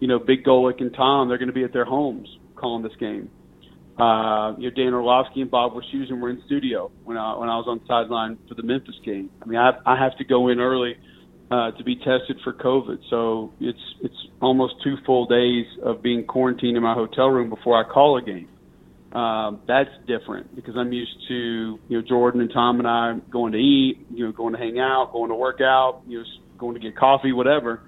you 0.00 0.08
know, 0.08 0.18
Big 0.18 0.44
Golic 0.44 0.80
and 0.80 0.92
Tom, 0.94 1.28
they're 1.28 1.38
going 1.38 1.48
to 1.48 1.54
be 1.54 1.64
at 1.64 1.72
their 1.72 1.84
homes 1.84 2.28
calling 2.56 2.82
this 2.82 2.96
game. 2.96 3.30
Uh, 3.98 4.54
you 4.56 4.70
know, 4.70 4.74
Dan 4.74 4.94
Orlovsky 4.94 5.42
and 5.42 5.50
Bob 5.50 5.74
Wischusen 5.74 6.20
were 6.20 6.30
in 6.30 6.42
studio 6.46 6.90
when 7.04 7.18
I 7.18 7.36
when 7.36 7.50
I 7.50 7.56
was 7.56 7.66
on 7.68 7.80
sideline 7.86 8.38
for 8.48 8.54
the 8.54 8.62
Memphis 8.62 8.94
game. 9.04 9.30
I 9.42 9.46
mean, 9.46 9.58
I 9.58 9.72
I 9.84 9.98
have 9.98 10.16
to 10.18 10.24
go 10.24 10.48
in 10.48 10.58
early 10.58 10.96
uh, 11.50 11.72
to 11.72 11.84
be 11.84 11.96
tested 11.96 12.38
for 12.42 12.54
COVID, 12.54 13.00
so 13.10 13.52
it's 13.60 13.78
it's 14.00 14.16
almost 14.40 14.74
two 14.82 14.96
full 15.04 15.26
days 15.26 15.66
of 15.82 16.02
being 16.02 16.24
quarantined 16.24 16.78
in 16.78 16.82
my 16.82 16.94
hotel 16.94 17.28
room 17.28 17.50
before 17.50 17.76
I 17.76 17.86
call 17.86 18.16
a 18.16 18.22
game. 18.22 18.48
Um, 19.12 19.60
that's 19.66 19.90
different 20.06 20.54
because 20.54 20.76
I'm 20.76 20.92
used 20.92 21.28
to 21.28 21.34
you 21.34 21.98
know 21.98 22.02
Jordan 22.02 22.40
and 22.40 22.50
Tom 22.50 22.78
and 22.78 22.88
I 22.88 23.18
going 23.30 23.52
to 23.52 23.58
eat, 23.58 24.06
you 24.14 24.24
know, 24.24 24.32
going 24.32 24.54
to 24.54 24.58
hang 24.58 24.78
out, 24.78 25.12
going 25.12 25.30
to 25.30 25.34
work 25.34 25.60
out, 25.60 26.02
you 26.06 26.20
know, 26.20 26.24
going 26.60 26.74
to 26.74 26.80
get 26.80 26.96
coffee, 26.96 27.32
whatever 27.32 27.82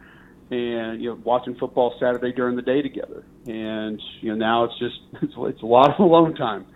and 0.52 1.00
you 1.00 1.08
know 1.08 1.18
watching 1.24 1.54
football 1.54 1.94
Saturday 1.98 2.32
during 2.32 2.56
the 2.56 2.62
day 2.62 2.82
together. 2.82 3.24
And 3.46 4.00
you 4.20 4.30
know 4.30 4.36
now 4.36 4.64
it's 4.64 4.78
just 4.78 5.00
it's, 5.22 5.34
it's 5.36 5.62
a 5.62 5.66
lot 5.66 5.94
of 5.94 5.98
alone 5.98 6.34
time. 6.34 6.66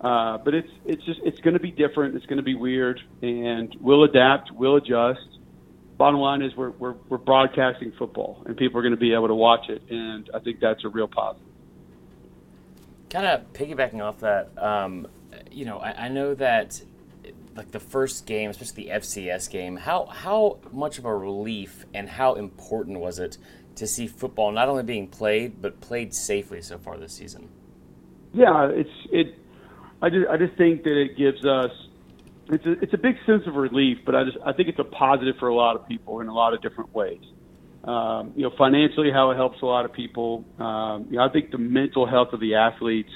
Uh, 0.00 0.38
but 0.38 0.54
it's 0.54 0.70
it's 0.84 1.04
just 1.04 1.20
it's 1.24 1.40
going 1.40 1.54
to 1.54 1.60
be 1.60 1.70
different. 1.70 2.14
It's 2.14 2.26
going 2.26 2.36
to 2.36 2.42
be 2.42 2.54
weird, 2.54 3.00
and 3.22 3.74
we'll 3.80 4.04
adapt. 4.04 4.50
We'll 4.52 4.76
adjust. 4.76 5.26
Bottom 5.96 6.20
line 6.20 6.42
is 6.42 6.54
we're 6.54 6.70
we're, 6.70 6.94
we're 7.08 7.18
broadcasting 7.18 7.92
football, 7.98 8.42
and 8.46 8.56
people 8.56 8.78
are 8.78 8.82
going 8.82 8.94
to 8.94 9.00
be 9.00 9.14
able 9.14 9.28
to 9.28 9.34
watch 9.34 9.68
it, 9.68 9.82
and 9.88 10.28
I 10.34 10.38
think 10.38 10.60
that's 10.60 10.84
a 10.84 10.88
real 10.88 11.08
positive. 11.08 11.42
Kind 13.08 13.26
of 13.26 13.52
piggybacking 13.52 14.02
off 14.02 14.18
that, 14.20 14.50
um, 14.58 15.06
you 15.50 15.64
know, 15.64 15.78
I, 15.78 16.06
I 16.06 16.08
know 16.08 16.34
that 16.34 16.82
like 17.56 17.70
the 17.70 17.80
first 17.80 18.26
game, 18.26 18.50
especially 18.50 18.84
the 18.84 18.90
FCS 18.90 19.50
game, 19.50 19.76
how 19.76 20.06
how 20.06 20.58
much 20.72 20.98
of 20.98 21.04
a 21.04 21.16
relief 21.16 21.86
and 21.94 22.08
how 22.08 22.34
important 22.34 23.00
was 23.00 23.18
it 23.18 23.38
to 23.76 23.86
see 23.86 24.06
football 24.06 24.52
not 24.52 24.68
only 24.68 24.82
being 24.82 25.06
played 25.06 25.60
but 25.60 25.80
played 25.80 26.14
safely 26.14 26.60
so 26.60 26.78
far 26.78 26.98
this 26.98 27.14
season? 27.14 27.48
Yeah, 28.32 28.68
it's 28.70 28.90
it. 29.10 29.38
I 30.02 30.10
just 30.10 30.28
I 30.28 30.36
just 30.36 30.56
think 30.56 30.82
that 30.84 31.00
it 31.00 31.16
gives 31.16 31.44
us 31.44 31.70
it's 32.48 32.66
a 32.66 32.72
it's 32.82 32.94
a 32.94 32.98
big 32.98 33.16
sense 33.24 33.42
of 33.46 33.54
relief, 33.54 33.98
but 34.04 34.14
I 34.14 34.24
just 34.24 34.36
I 34.44 34.52
think 34.52 34.68
it's 34.68 34.78
a 34.78 34.84
positive 34.84 35.36
for 35.38 35.48
a 35.48 35.54
lot 35.54 35.76
of 35.76 35.88
people 35.88 36.20
in 36.20 36.28
a 36.28 36.34
lot 36.34 36.52
of 36.52 36.60
different 36.60 36.94
ways. 36.94 37.22
Um, 37.84 38.32
you 38.34 38.42
know, 38.42 38.50
financially, 38.58 39.10
how 39.12 39.30
it 39.30 39.36
helps 39.36 39.62
a 39.62 39.66
lot 39.66 39.84
of 39.84 39.92
people. 39.92 40.44
Um, 40.58 41.06
you 41.08 41.16
know, 41.16 41.24
I 41.24 41.28
think 41.28 41.52
the 41.52 41.58
mental 41.58 42.04
health 42.04 42.32
of 42.32 42.40
the 42.40 42.56
athletes, 42.56 43.12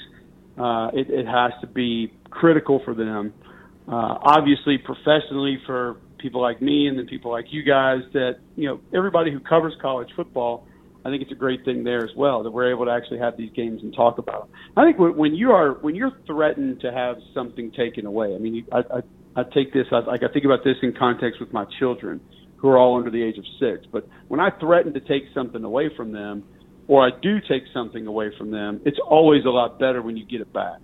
uh, 0.57 0.91
it, 0.93 1.09
it 1.09 1.27
has 1.27 1.51
to 1.59 1.67
be 1.67 2.13
critical 2.29 2.81
for 2.85 2.93
them 2.93 3.33
uh, 3.45 3.50
Uh, 3.87 4.17
obviously 4.21 4.77
professionally 4.77 5.57
for 5.65 5.97
people 6.19 6.39
like 6.39 6.61
me 6.61 6.87
and 6.87 6.97
then 6.97 7.07
people 7.07 7.31
like 7.31 7.45
you 7.49 7.63
guys 7.63 7.99
that 8.13 8.33
you 8.55 8.67
know 8.67 8.79
everybody 8.95 9.31
who 9.31 9.39
covers 9.39 9.73
college 9.81 10.07
football 10.15 10.67
I 11.03 11.09
think 11.09 11.23
it's 11.23 11.31
a 11.31 11.35
great 11.35 11.65
thing 11.65 11.83
there 11.83 12.03
as 12.03 12.11
well 12.15 12.43
that 12.43 12.51
we're 12.51 12.71
able 12.71 12.85
to 12.85 12.91
actually 12.91 13.19
have 13.19 13.35
these 13.35 13.51
games 13.53 13.81
and 13.81 13.93
talk 13.93 14.19
about 14.19 14.47
them. 14.47 14.59
I 14.77 14.85
think 14.85 14.99
when 14.99 15.33
you 15.33 15.51
are 15.51 15.73
when 15.81 15.95
you're 15.95 16.11
threatened 16.27 16.81
to 16.81 16.91
have 16.91 17.17
something 17.33 17.71
taken 17.71 18.05
away, 18.05 18.35
I 18.35 18.37
mean, 18.37 18.65
I 18.71 18.77
I, 18.77 19.01
I 19.35 19.43
take 19.43 19.73
this 19.73 19.87
I, 19.91 19.99
like 19.99 20.21
I 20.23 20.31
think 20.31 20.45
about 20.45 20.63
this 20.63 20.75
in 20.83 20.93
context 20.93 21.39
with 21.39 21.51
my 21.51 21.65
children 21.79 22.21
who 22.57 22.69
are 22.69 22.77
all 22.77 22.97
under 22.97 23.09
the 23.09 23.23
age 23.23 23.39
of 23.39 23.45
six. 23.59 23.87
But 23.91 24.07
when 24.27 24.39
I 24.39 24.51
threaten 24.59 24.93
to 24.93 24.99
take 24.99 25.23
something 25.33 25.63
away 25.63 25.89
from 25.97 26.11
them, 26.11 26.43
or 26.87 27.05
I 27.05 27.09
do 27.21 27.39
take 27.41 27.63
something 27.73 28.05
away 28.05 28.31
from 28.37 28.51
them, 28.51 28.81
it's 28.85 28.99
always 29.03 29.45
a 29.45 29.49
lot 29.49 29.79
better 29.79 30.03
when 30.03 30.17
you 30.17 30.25
get 30.25 30.41
it 30.41 30.53
back. 30.53 30.81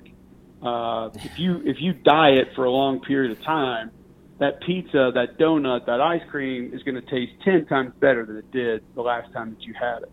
Uh, 0.61 1.09
if 1.13 1.37
you 1.37 1.61
if 1.65 1.77
you 1.79 1.93
diet 1.93 2.49
for 2.55 2.65
a 2.65 2.71
long 2.71 2.99
period 2.99 3.31
of 3.31 3.43
time, 3.43 3.91
that 4.39 4.61
pizza, 4.61 5.11
that 5.13 5.37
donut, 5.37 5.85
that 5.85 6.01
ice 6.01 6.21
cream 6.29 6.73
is 6.73 6.81
going 6.83 6.95
to 6.95 7.01
taste 7.01 7.33
ten 7.43 7.65
times 7.65 7.93
better 7.99 8.25
than 8.25 8.37
it 8.37 8.51
did 8.51 8.83
the 8.95 9.01
last 9.01 9.31
time 9.33 9.51
that 9.51 9.61
you 9.63 9.73
had 9.73 10.03
it. 10.03 10.11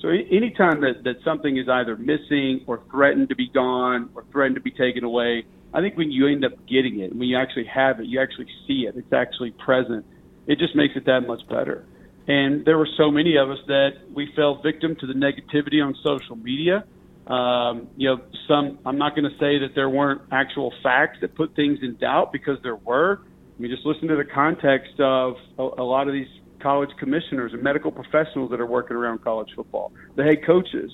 So 0.00 0.08
anytime 0.08 0.80
that, 0.80 1.04
that 1.04 1.16
something 1.24 1.58
is 1.58 1.68
either 1.68 1.94
missing 1.96 2.62
or 2.66 2.82
threatened 2.90 3.28
to 3.28 3.34
be 3.34 3.48
gone 3.48 4.10
or 4.14 4.24
threatened 4.32 4.54
to 4.54 4.62
be 4.62 4.70
taken 4.70 5.04
away, 5.04 5.44
I 5.74 5.80
think 5.80 5.96
when 5.96 6.10
you 6.10 6.26
end 6.26 6.44
up 6.44 6.52
getting 6.66 7.00
it, 7.00 7.14
when 7.14 7.28
you 7.28 7.36
actually 7.36 7.66
have 7.66 8.00
it, 8.00 8.06
you 8.06 8.20
actually 8.20 8.48
see 8.66 8.86
it, 8.88 8.96
it's 8.96 9.12
actually 9.12 9.50
present, 9.50 10.06
it 10.46 10.58
just 10.58 10.74
makes 10.74 10.96
it 10.96 11.04
that 11.04 11.26
much 11.26 11.46
better. 11.48 11.84
And 12.26 12.64
there 12.64 12.78
were 12.78 12.88
so 12.96 13.10
many 13.10 13.36
of 13.36 13.50
us 13.50 13.58
that 13.66 13.90
we 14.14 14.32
fell 14.34 14.62
victim 14.62 14.96
to 14.96 15.06
the 15.06 15.12
negativity 15.12 15.84
on 15.84 15.94
social 16.02 16.36
media 16.36 16.84
um, 17.30 17.86
you 17.96 18.08
know, 18.08 18.20
some 18.48 18.80
I'm 18.84 18.98
not 18.98 19.14
going 19.14 19.30
to 19.30 19.36
say 19.38 19.58
that 19.60 19.70
there 19.76 19.88
weren't 19.88 20.22
actual 20.32 20.72
facts 20.82 21.18
that 21.20 21.36
put 21.36 21.54
things 21.54 21.78
in 21.80 21.96
doubt 21.96 22.32
because 22.32 22.58
there 22.64 22.74
were. 22.74 23.20
I 23.22 23.62
mean, 23.62 23.70
just 23.70 23.86
listen 23.86 24.08
to 24.08 24.16
the 24.16 24.24
context 24.24 24.98
of 24.98 25.34
a, 25.56 25.62
a 25.62 25.86
lot 25.86 26.08
of 26.08 26.12
these 26.12 26.26
college 26.60 26.90
commissioners 26.98 27.52
and 27.52 27.62
medical 27.62 27.92
professionals 27.92 28.50
that 28.50 28.60
are 28.60 28.66
working 28.66 28.96
around 28.96 29.22
college 29.22 29.48
football, 29.54 29.92
the 30.16 30.24
head 30.24 30.44
coaches, 30.44 30.90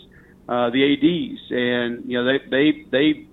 uh, 0.49 0.69
the 0.71 0.85
ads, 0.85 1.41
and 1.51 2.11
you 2.11 2.23
know 2.23 2.25
they 2.27 2.45
they 2.51 2.87
they 2.93 3.27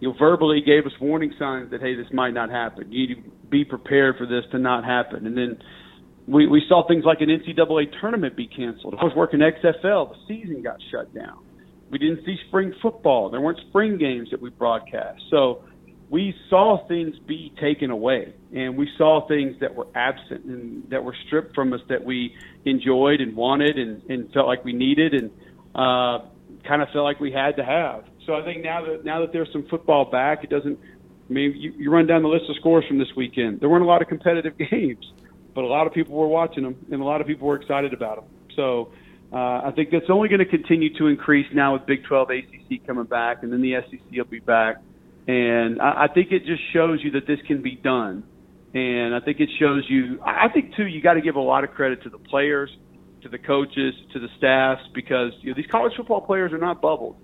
you 0.00 0.08
know 0.08 0.14
verbally 0.18 0.60
gave 0.60 0.84
us 0.84 0.92
warning 1.00 1.32
signs 1.38 1.70
that 1.70 1.80
hey 1.80 1.94
this 1.94 2.12
might 2.12 2.34
not 2.34 2.50
happen. 2.50 2.92
You 2.92 3.08
need 3.08 3.14
to 3.14 3.30
be 3.48 3.64
prepared 3.64 4.18
for 4.18 4.26
this 4.26 4.44
to 4.52 4.58
not 4.58 4.84
happen, 4.84 5.26
and 5.26 5.36
then. 5.36 5.58
We, 6.26 6.46
we 6.46 6.62
saw 6.70 6.88
things 6.88 7.04
like 7.04 7.20
an 7.20 7.28
NCAA 7.28 8.00
tournament 8.00 8.34
be 8.34 8.46
canceled. 8.46 8.94
I 8.98 9.04
was 9.04 9.12
working 9.14 9.40
XFL. 9.40 10.08
The 10.08 10.16
season 10.26 10.62
got 10.62 10.78
shut 10.90 11.14
down 11.14 11.44
we 11.94 11.98
didn't 11.98 12.24
see 12.26 12.36
spring 12.48 12.74
football. 12.82 13.30
There 13.30 13.40
weren't 13.40 13.60
spring 13.68 13.98
games 13.98 14.28
that 14.32 14.42
we 14.42 14.50
broadcast. 14.50 15.22
So 15.30 15.62
we 16.10 16.34
saw 16.50 16.84
things 16.88 17.14
be 17.28 17.52
taken 17.60 17.92
away 17.92 18.34
and 18.52 18.76
we 18.76 18.88
saw 18.98 19.28
things 19.28 19.54
that 19.60 19.72
were 19.72 19.86
absent 19.94 20.44
and 20.44 20.90
that 20.90 21.04
were 21.04 21.14
stripped 21.28 21.54
from 21.54 21.72
us 21.72 21.78
that 21.88 22.04
we 22.04 22.34
enjoyed 22.64 23.20
and 23.20 23.36
wanted 23.36 23.78
and, 23.78 24.02
and 24.10 24.32
felt 24.32 24.48
like 24.48 24.64
we 24.64 24.72
needed 24.72 25.14
and 25.14 25.30
uh, 25.76 26.26
kind 26.66 26.82
of 26.82 26.88
felt 26.92 27.04
like 27.04 27.20
we 27.20 27.30
had 27.30 27.54
to 27.58 27.64
have. 27.64 28.02
So 28.26 28.34
I 28.34 28.44
think 28.44 28.64
now 28.64 28.84
that 28.86 29.04
now 29.04 29.20
that 29.20 29.32
there's 29.32 29.52
some 29.52 29.64
football 29.70 30.10
back, 30.10 30.42
it 30.42 30.50
doesn't 30.50 30.76
I 31.30 31.32
mean, 31.32 31.54
you, 31.56 31.74
you 31.78 31.92
run 31.92 32.08
down 32.08 32.22
the 32.22 32.28
list 32.28 32.46
of 32.50 32.56
scores 32.56 32.84
from 32.88 32.98
this 32.98 33.14
weekend. 33.16 33.60
There 33.60 33.68
weren't 33.68 33.84
a 33.84 33.86
lot 33.86 34.02
of 34.02 34.08
competitive 34.08 34.58
games, 34.70 35.12
but 35.54 35.62
a 35.62 35.68
lot 35.68 35.86
of 35.86 35.92
people 35.92 36.16
were 36.16 36.26
watching 36.26 36.64
them, 36.64 36.74
and 36.90 37.00
a 37.00 37.04
lot 37.04 37.20
of 37.20 37.28
people 37.28 37.46
were 37.46 37.54
excited 37.54 37.94
about 37.94 38.16
them. 38.16 38.24
So 38.56 38.90
uh, 39.32 39.62
I 39.66 39.72
think 39.74 39.90
that's 39.90 40.10
only 40.10 40.28
going 40.28 40.40
to 40.40 40.46
continue 40.46 40.96
to 40.98 41.06
increase 41.06 41.46
now 41.52 41.72
with 41.72 41.86
Big 41.86 42.04
12, 42.04 42.28
ACC 42.30 42.86
coming 42.86 43.04
back, 43.04 43.42
and 43.42 43.52
then 43.52 43.62
the 43.62 43.74
SEC 43.90 44.00
will 44.12 44.24
be 44.24 44.40
back. 44.40 44.76
And 45.26 45.80
I, 45.80 46.04
I 46.04 46.06
think 46.12 46.30
it 46.30 46.44
just 46.44 46.62
shows 46.72 47.00
you 47.02 47.12
that 47.12 47.26
this 47.26 47.38
can 47.46 47.62
be 47.62 47.76
done. 47.76 48.24
And 48.74 49.14
I 49.14 49.20
think 49.20 49.40
it 49.40 49.48
shows 49.58 49.84
you. 49.88 50.20
I 50.24 50.48
think 50.48 50.74
too, 50.74 50.86
you 50.86 51.00
got 51.00 51.14
to 51.14 51.20
give 51.20 51.36
a 51.36 51.40
lot 51.40 51.64
of 51.64 51.70
credit 51.70 52.02
to 52.02 52.10
the 52.10 52.18
players, 52.18 52.70
to 53.22 53.28
the 53.28 53.38
coaches, 53.38 53.94
to 54.12 54.18
the 54.18 54.28
staffs, 54.36 54.82
because 54.92 55.32
you 55.40 55.50
know 55.50 55.56
these 55.56 55.70
college 55.70 55.92
football 55.96 56.20
players 56.20 56.52
are 56.52 56.58
not 56.58 56.82
bubbled, 56.82 57.16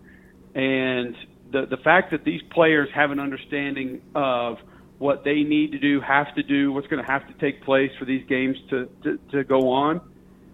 and 0.55 1.17
the 1.53 1.67
the 1.67 1.77
fact 1.79 2.13
that 2.13 2.25
these 2.25 2.41
players 2.53 2.89
have 2.95 3.11
an 3.11 3.19
understanding 3.19 4.01
of 4.15 4.59
what 4.99 5.25
they 5.25 5.43
need 5.43 5.73
to 5.73 5.79
do, 5.81 6.01
have 6.01 6.33
to 6.37 6.43
do, 6.45 6.73
what's 6.73 6.87
going 6.87 7.05
to 7.05 7.11
have 7.11 7.27
to 7.27 7.35
take 7.35 7.65
place 7.65 7.91
for 7.99 8.05
these 8.05 8.25
games 8.29 8.57
to 8.71 8.89
to, 9.03 9.19
to 9.33 9.45
go 9.45 9.71
on. 9.71 10.01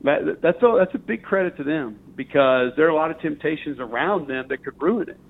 That, 0.07 0.41
that's 0.41 0.63
a 0.63 0.77
that's 0.79 0.95
a 0.95 0.99
big 0.99 1.23
credit 1.23 1.57
to 1.59 1.65
them 1.65 1.99
because 2.17 2.73
there 2.77 2.87
are 2.87 2.91
a 2.91 2.95
lot 2.95 3.11
of 3.11 3.21
temptations 3.21 3.79
around 3.79 4.29
them 4.29 4.47
that 4.49 4.65
could 4.65 4.81
ruin 4.81 5.11
it. 5.11 5.21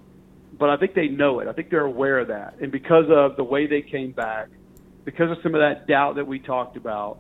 But 0.59 0.71
I 0.71 0.77
think 0.77 0.95
they 0.95 1.09
know 1.09 1.41
it. 1.41 1.49
I 1.49 1.53
think 1.53 1.71
they're 1.71 1.85
aware 1.85 2.21
of 2.21 2.29
that, 2.29 2.57
and 2.61 2.73
because 2.73 3.07
of 3.11 3.37
the 3.37 3.45
way 3.45 3.67
they 3.67 3.83
came 3.83 4.13
back, 4.13 4.49
because 5.05 5.31
of 5.31 5.39
some 5.43 5.55
of 5.55 5.61
that 5.61 5.87
doubt 5.87 6.17
that 6.17 6.27
we 6.27 6.39
talked 6.39 6.77
about, 6.77 7.19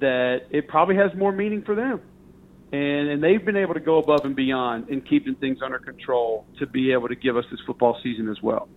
that 0.00 0.42
it 0.50 0.68
probably 0.68 0.96
has 0.96 1.10
more 1.16 1.32
meaning 1.32 1.62
for 1.62 1.74
them 1.74 2.00
and 2.72 3.08
and 3.08 3.22
they've 3.22 3.44
been 3.44 3.56
able 3.56 3.74
to 3.74 3.80
go 3.80 3.98
above 3.98 4.24
and 4.24 4.36
beyond 4.36 4.88
in 4.88 5.00
keeping 5.00 5.34
things 5.34 5.58
under 5.62 5.78
control 5.78 6.46
to 6.58 6.66
be 6.66 6.92
able 6.92 7.08
to 7.08 7.16
give 7.16 7.36
us 7.36 7.44
this 7.50 7.60
football 7.66 7.98
season 8.02 8.28
as 8.28 8.40
well. 8.42 8.68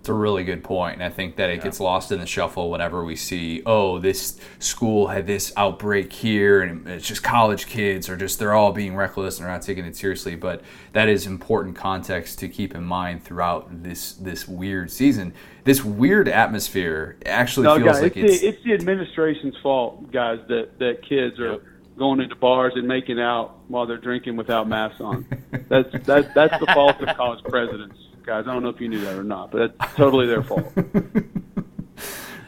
It's 0.00 0.08
a 0.08 0.14
really 0.14 0.44
good 0.44 0.64
point, 0.64 0.94
and 0.94 1.04
I 1.04 1.10
think 1.10 1.36
that 1.36 1.50
it 1.50 1.58
yeah. 1.58 1.64
gets 1.64 1.78
lost 1.78 2.10
in 2.10 2.20
the 2.20 2.26
shuffle 2.26 2.70
whenever 2.70 3.04
we 3.04 3.16
see, 3.16 3.62
oh, 3.66 3.98
this 3.98 4.40
school 4.58 5.08
had 5.08 5.26
this 5.26 5.52
outbreak 5.58 6.10
here, 6.10 6.62
and 6.62 6.88
it's 6.88 7.06
just 7.06 7.22
college 7.22 7.66
kids, 7.66 8.08
or 8.08 8.16
just 8.16 8.38
they're 8.38 8.54
all 8.54 8.72
being 8.72 8.96
reckless 8.96 9.36
and 9.36 9.44
they're 9.44 9.52
not 9.52 9.60
taking 9.60 9.84
it 9.84 9.94
seriously. 9.94 10.36
But 10.36 10.62
that 10.94 11.10
is 11.10 11.26
important 11.26 11.76
context 11.76 12.38
to 12.38 12.48
keep 12.48 12.74
in 12.74 12.82
mind 12.82 13.24
throughout 13.24 13.82
this 13.82 14.14
this 14.14 14.48
weird 14.48 14.90
season. 14.90 15.34
This 15.64 15.84
weird 15.84 16.28
atmosphere 16.28 17.18
actually 17.26 17.64
no, 17.64 17.76
feels 17.76 17.96
guys, 17.96 18.02
like 18.02 18.16
it's, 18.16 18.32
it's, 18.32 18.40
the, 18.40 18.48
it's 18.48 18.64
the 18.64 18.72
administration's 18.72 19.56
fault, 19.62 20.10
guys. 20.10 20.38
That 20.48 20.78
that 20.78 21.02
kids 21.06 21.38
are. 21.38 21.52
Yep 21.52 21.62
going 21.98 22.18
into 22.18 22.34
bars 22.34 22.72
and 22.76 22.88
making 22.88 23.20
out 23.20 23.58
while 23.68 23.86
they're 23.86 23.98
drinking 23.98 24.34
without 24.34 24.66
masks 24.66 25.02
on. 25.02 25.26
that's 25.68 25.92
that, 26.06 26.34
that's 26.34 26.58
the 26.58 26.66
fault 26.72 26.98
of 27.02 27.14
college 27.14 27.44
presidents, 27.44 27.98
guys. 28.24 28.46
I 28.46 28.52
don't 28.52 28.62
know 28.62 28.68
if 28.68 28.80
you 28.80 28.88
knew 28.88 29.00
that 29.00 29.16
or 29.16 29.24
not, 29.24 29.50
but 29.50 29.78
that's 29.78 29.94
totally 29.94 30.26
their 30.26 30.42
fault. 30.42 30.72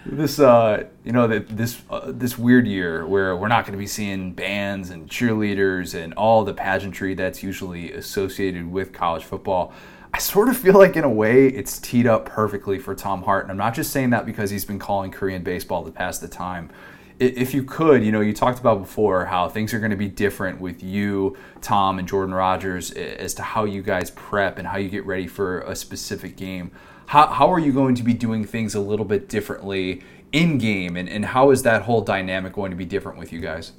this 0.05 0.41
uh 0.41 0.85
you 1.05 1.13
know 1.13 1.27
that 1.29 1.49
this 1.49 1.81
uh, 1.89 2.11
this 2.13 2.37
weird 2.37 2.67
year 2.67 3.07
where 3.07 3.37
we're 3.37 3.49
not 3.49 3.65
going 3.65 3.73
to 3.73 3.79
be 3.79 3.87
seeing 3.87 4.33
bands 4.33 4.91
and 4.91 5.09
cheerleaders 5.09 5.95
and 5.95 6.13
all 6.15 6.45
the 6.45 6.53
pageantry 6.53 7.15
that's 7.15 7.43
usually 7.43 7.93
associated 7.93 8.71
with 8.71 8.93
college 8.93 9.25
football 9.25 9.73
I 10.13 10.19
sort 10.19 10.49
of 10.49 10.57
feel 10.57 10.75
like 10.75 10.97
in 10.97 11.05
a 11.05 11.09
way 11.09 11.47
it's 11.47 11.79
teed 11.79 12.07
up 12.07 12.27
perfectly 12.27 12.79
for 12.79 12.95
Tom 12.95 13.23
Hart 13.23 13.45
and 13.45 13.53
I'm 13.53 13.57
not 13.57 13.75
just 13.75 13.93
saying 13.93 14.11
that 14.11 14.27
because 14.27 14.51
he's 14.51 14.65
been 14.65 14.79
calling 14.79 15.13
Korean 15.13 15.43
baseball 15.43 15.85
to 15.85 15.91
pass 15.91 16.19
the 16.19 16.29
time 16.29 16.71
if 17.19 17.55
you 17.55 17.63
could, 17.63 18.05
you 18.05 18.13
know, 18.13 18.21
you 18.21 18.33
talked 18.33 18.59
about 18.59 18.81
before 18.81 19.27
how 19.27 19.49
things 19.49 19.73
are 19.75 19.79
going 19.79 19.91
to 19.91 19.97
be 19.97 20.09
different 20.09 20.61
with 20.61 20.83
you, 20.83 21.37
Tom, 21.61 21.99
and 21.99 22.09
Jordan 22.09 22.35
Rodgers 22.35 22.91
as 22.91 23.35
to 23.35 23.43
how 23.43 23.65
you 23.65 23.83
guys 23.83 24.11
prep 24.11 24.59
and 24.59 24.67
how 24.67 24.79
you 24.79 24.89
get 24.89 25.07
ready 25.07 25.27
for 25.27 25.61
a 25.61 25.77
specific 25.77 26.37
game. 26.37 26.71
How, 27.07 27.27
how 27.29 27.53
are 27.53 27.59
you 27.59 27.73
going 27.73 27.95
to 27.97 28.03
be 28.03 28.15
doing 28.15 28.45
things 28.45 28.75
a 28.75 28.81
little 28.81 29.05
bit 29.05 29.29
differently 29.29 30.03
in 30.33 30.59
game, 30.59 30.97
and, 30.97 31.09
and 31.09 31.27
how 31.27 31.51
is 31.51 31.63
that 31.63 31.83
whole 31.83 32.01
dynamic 32.01 32.55
going 32.55 32.71
to 32.71 32.77
be 32.77 32.87
different 32.87 33.19
with 33.19 33.33
you 33.33 33.41
guys? 33.41 33.73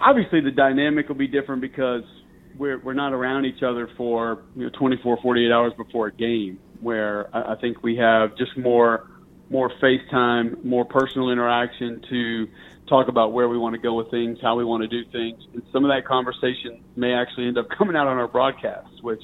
Obviously, 0.00 0.40
the 0.40 0.50
dynamic 0.50 1.08
will 1.08 1.14
be 1.14 1.28
different 1.28 1.60
because 1.60 2.04
we're, 2.56 2.78
we're 2.78 2.94
not 2.94 3.12
around 3.12 3.44
each 3.44 3.62
other 3.62 3.88
for 3.96 4.42
you 4.56 4.64
know 4.64 4.70
24, 4.78 5.18
48 5.22 5.52
hours 5.52 5.72
before 5.76 6.06
a 6.08 6.12
game, 6.12 6.58
where 6.80 7.34
I, 7.36 7.52
I 7.52 7.56
think 7.60 7.82
we 7.82 7.96
have 7.96 8.36
just 8.36 8.56
more 8.56 9.10
more 9.52 9.70
FaceTime, 9.82 10.64
more 10.64 10.84
personal 10.86 11.30
interaction 11.30 12.02
to 12.08 12.48
talk 12.88 13.08
about 13.08 13.32
where 13.32 13.48
we 13.48 13.58
want 13.58 13.74
to 13.74 13.80
go 13.80 13.94
with 13.94 14.10
things, 14.10 14.38
how 14.40 14.56
we 14.56 14.64
want 14.64 14.82
to 14.82 14.88
do 14.88 15.08
things. 15.12 15.44
And 15.52 15.62
some 15.72 15.84
of 15.84 15.90
that 15.90 16.06
conversation 16.06 16.82
may 16.96 17.12
actually 17.12 17.46
end 17.46 17.58
up 17.58 17.68
coming 17.78 17.94
out 17.94 18.06
on 18.06 18.16
our 18.16 18.26
broadcasts, 18.26 19.02
which 19.02 19.22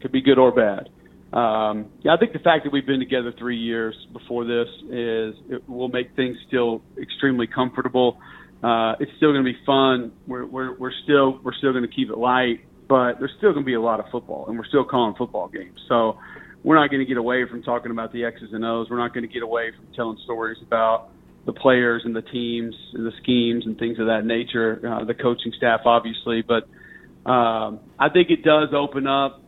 could 0.00 0.10
be 0.10 0.22
good 0.22 0.38
or 0.38 0.50
bad. 0.50 0.88
Um, 1.32 1.90
yeah, 2.00 2.14
I 2.14 2.16
think 2.16 2.32
the 2.32 2.38
fact 2.38 2.64
that 2.64 2.72
we've 2.72 2.86
been 2.86 3.00
together 3.00 3.34
three 3.38 3.58
years 3.58 3.94
before 4.14 4.44
this 4.46 4.68
is 4.88 5.34
it 5.50 5.68
will 5.68 5.88
make 5.88 6.16
things 6.16 6.38
still 6.48 6.80
extremely 7.00 7.46
comfortable. 7.46 8.18
Uh, 8.62 8.94
it's 8.98 9.12
still 9.18 9.32
going 9.32 9.44
to 9.44 9.52
be 9.52 9.58
fun. 9.66 10.12
We're, 10.26 10.46
we're, 10.46 10.74
we're 10.74 10.92
still 11.04 11.38
we're 11.44 11.52
still 11.52 11.72
going 11.72 11.86
to 11.86 11.94
keep 11.94 12.08
it 12.08 12.16
light, 12.16 12.60
but 12.88 13.18
there's 13.18 13.34
still 13.36 13.52
going 13.52 13.64
to 13.64 13.66
be 13.66 13.74
a 13.74 13.80
lot 13.80 14.00
of 14.00 14.06
football, 14.10 14.46
and 14.48 14.56
we're 14.56 14.64
still 14.64 14.84
calling 14.84 15.14
football 15.16 15.48
games. 15.48 15.78
So 15.88 16.18
we're 16.66 16.74
not 16.74 16.90
going 16.90 16.98
to 16.98 17.06
get 17.06 17.16
away 17.16 17.48
from 17.48 17.62
talking 17.62 17.92
about 17.92 18.12
the 18.12 18.24
X's 18.24 18.52
and 18.52 18.64
O's. 18.64 18.90
We're 18.90 18.98
not 18.98 19.14
going 19.14 19.22
to 19.22 19.32
get 19.32 19.44
away 19.44 19.70
from 19.70 19.86
telling 19.94 20.18
stories 20.24 20.58
about 20.66 21.10
the 21.44 21.52
players 21.52 22.02
and 22.04 22.14
the 22.14 22.22
teams 22.22 22.74
and 22.92 23.06
the 23.06 23.12
schemes 23.22 23.66
and 23.66 23.78
things 23.78 24.00
of 24.00 24.06
that 24.06 24.24
nature. 24.24 24.80
Uh, 24.84 25.04
the 25.04 25.14
coaching 25.14 25.52
staff, 25.56 25.82
obviously, 25.84 26.42
but 26.42 26.64
um, 27.30 27.78
I 28.00 28.08
think 28.08 28.30
it 28.30 28.42
does 28.42 28.70
open 28.74 29.06
up 29.06 29.40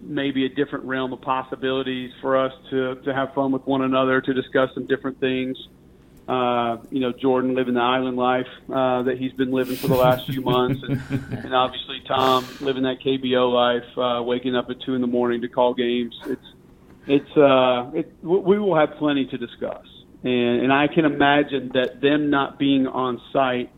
maybe 0.00 0.46
a 0.46 0.48
different 0.48 0.86
realm 0.86 1.12
of 1.12 1.20
possibilities 1.20 2.10
for 2.22 2.38
us 2.38 2.54
to 2.70 2.94
to 3.02 3.12
have 3.12 3.34
fun 3.34 3.52
with 3.52 3.66
one 3.66 3.82
another, 3.82 4.22
to 4.22 4.32
discuss 4.32 4.70
some 4.72 4.86
different 4.86 5.20
things. 5.20 5.58
Uh, 6.26 6.78
you 6.90 7.00
know, 7.00 7.12
Jordan 7.12 7.54
living 7.54 7.74
the 7.74 7.80
island 7.80 8.16
life 8.16 8.46
uh, 8.72 9.02
that 9.02 9.18
he's 9.18 9.32
been 9.32 9.50
living 9.50 9.76
for 9.76 9.88
the 9.88 9.94
last 9.94 10.24
few 10.26 10.40
months, 10.40 10.82
and, 10.84 11.02
and 11.44 11.54
obviously 11.54 12.00
Tom 12.08 12.46
living 12.62 12.84
that 12.84 13.00
KBO 13.00 13.52
life, 13.52 13.98
uh, 13.98 14.22
waking 14.22 14.56
up 14.56 14.70
at 14.70 14.80
two 14.80 14.94
in 14.94 15.02
the 15.02 15.06
morning 15.06 15.42
to 15.42 15.48
call 15.48 15.74
games. 15.74 16.18
It's 16.24 16.46
it's 17.06 17.36
uh, 17.36 17.90
it, 17.94 18.12
we 18.22 18.58
will 18.58 18.76
have 18.76 18.96
plenty 18.98 19.26
to 19.26 19.38
discuss, 19.38 19.84
and 20.22 20.62
and 20.62 20.72
I 20.72 20.86
can 20.86 21.04
imagine 21.04 21.70
that 21.74 22.00
them 22.00 22.30
not 22.30 22.58
being 22.58 22.86
on 22.86 23.20
site, 23.32 23.70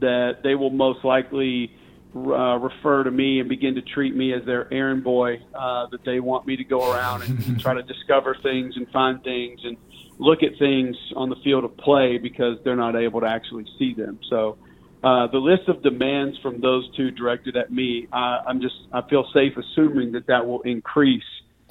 that 0.00 0.38
they 0.42 0.56
will 0.56 0.70
most 0.70 1.04
likely 1.04 1.70
uh, 2.16 2.58
refer 2.58 3.04
to 3.04 3.10
me 3.10 3.38
and 3.38 3.48
begin 3.48 3.76
to 3.76 3.82
treat 3.82 4.14
me 4.14 4.32
as 4.32 4.44
their 4.44 4.72
errand 4.72 5.04
boy. 5.04 5.40
Uh, 5.54 5.86
that 5.92 6.04
they 6.04 6.18
want 6.18 6.46
me 6.48 6.56
to 6.56 6.64
go 6.64 6.92
around 6.92 7.22
and 7.22 7.60
try 7.60 7.74
to 7.74 7.82
discover 7.82 8.36
things 8.42 8.76
and 8.76 8.88
find 8.88 9.22
things 9.22 9.60
and 9.62 9.76
look 10.18 10.42
at 10.42 10.58
things 10.58 10.96
on 11.14 11.28
the 11.28 11.36
field 11.44 11.64
of 11.64 11.76
play 11.76 12.18
because 12.18 12.58
they're 12.64 12.76
not 12.76 12.96
able 12.96 13.20
to 13.20 13.28
actually 13.28 13.66
see 13.78 13.94
them. 13.94 14.18
So. 14.28 14.58
Uh, 15.02 15.26
the 15.26 15.36
list 15.36 15.68
of 15.68 15.82
demands 15.82 16.34
from 16.38 16.62
those 16.62 16.88
two 16.96 17.10
directed 17.10 17.58
at 17.58 17.70
me, 17.70 18.08
uh, 18.10 18.40
I'm 18.48 18.62
just 18.62 18.74
I 18.90 19.02
feel 19.02 19.26
safe 19.34 19.52
assuming 19.54 20.12
that 20.12 20.28
that 20.28 20.46
will 20.46 20.62
increase 20.62 21.22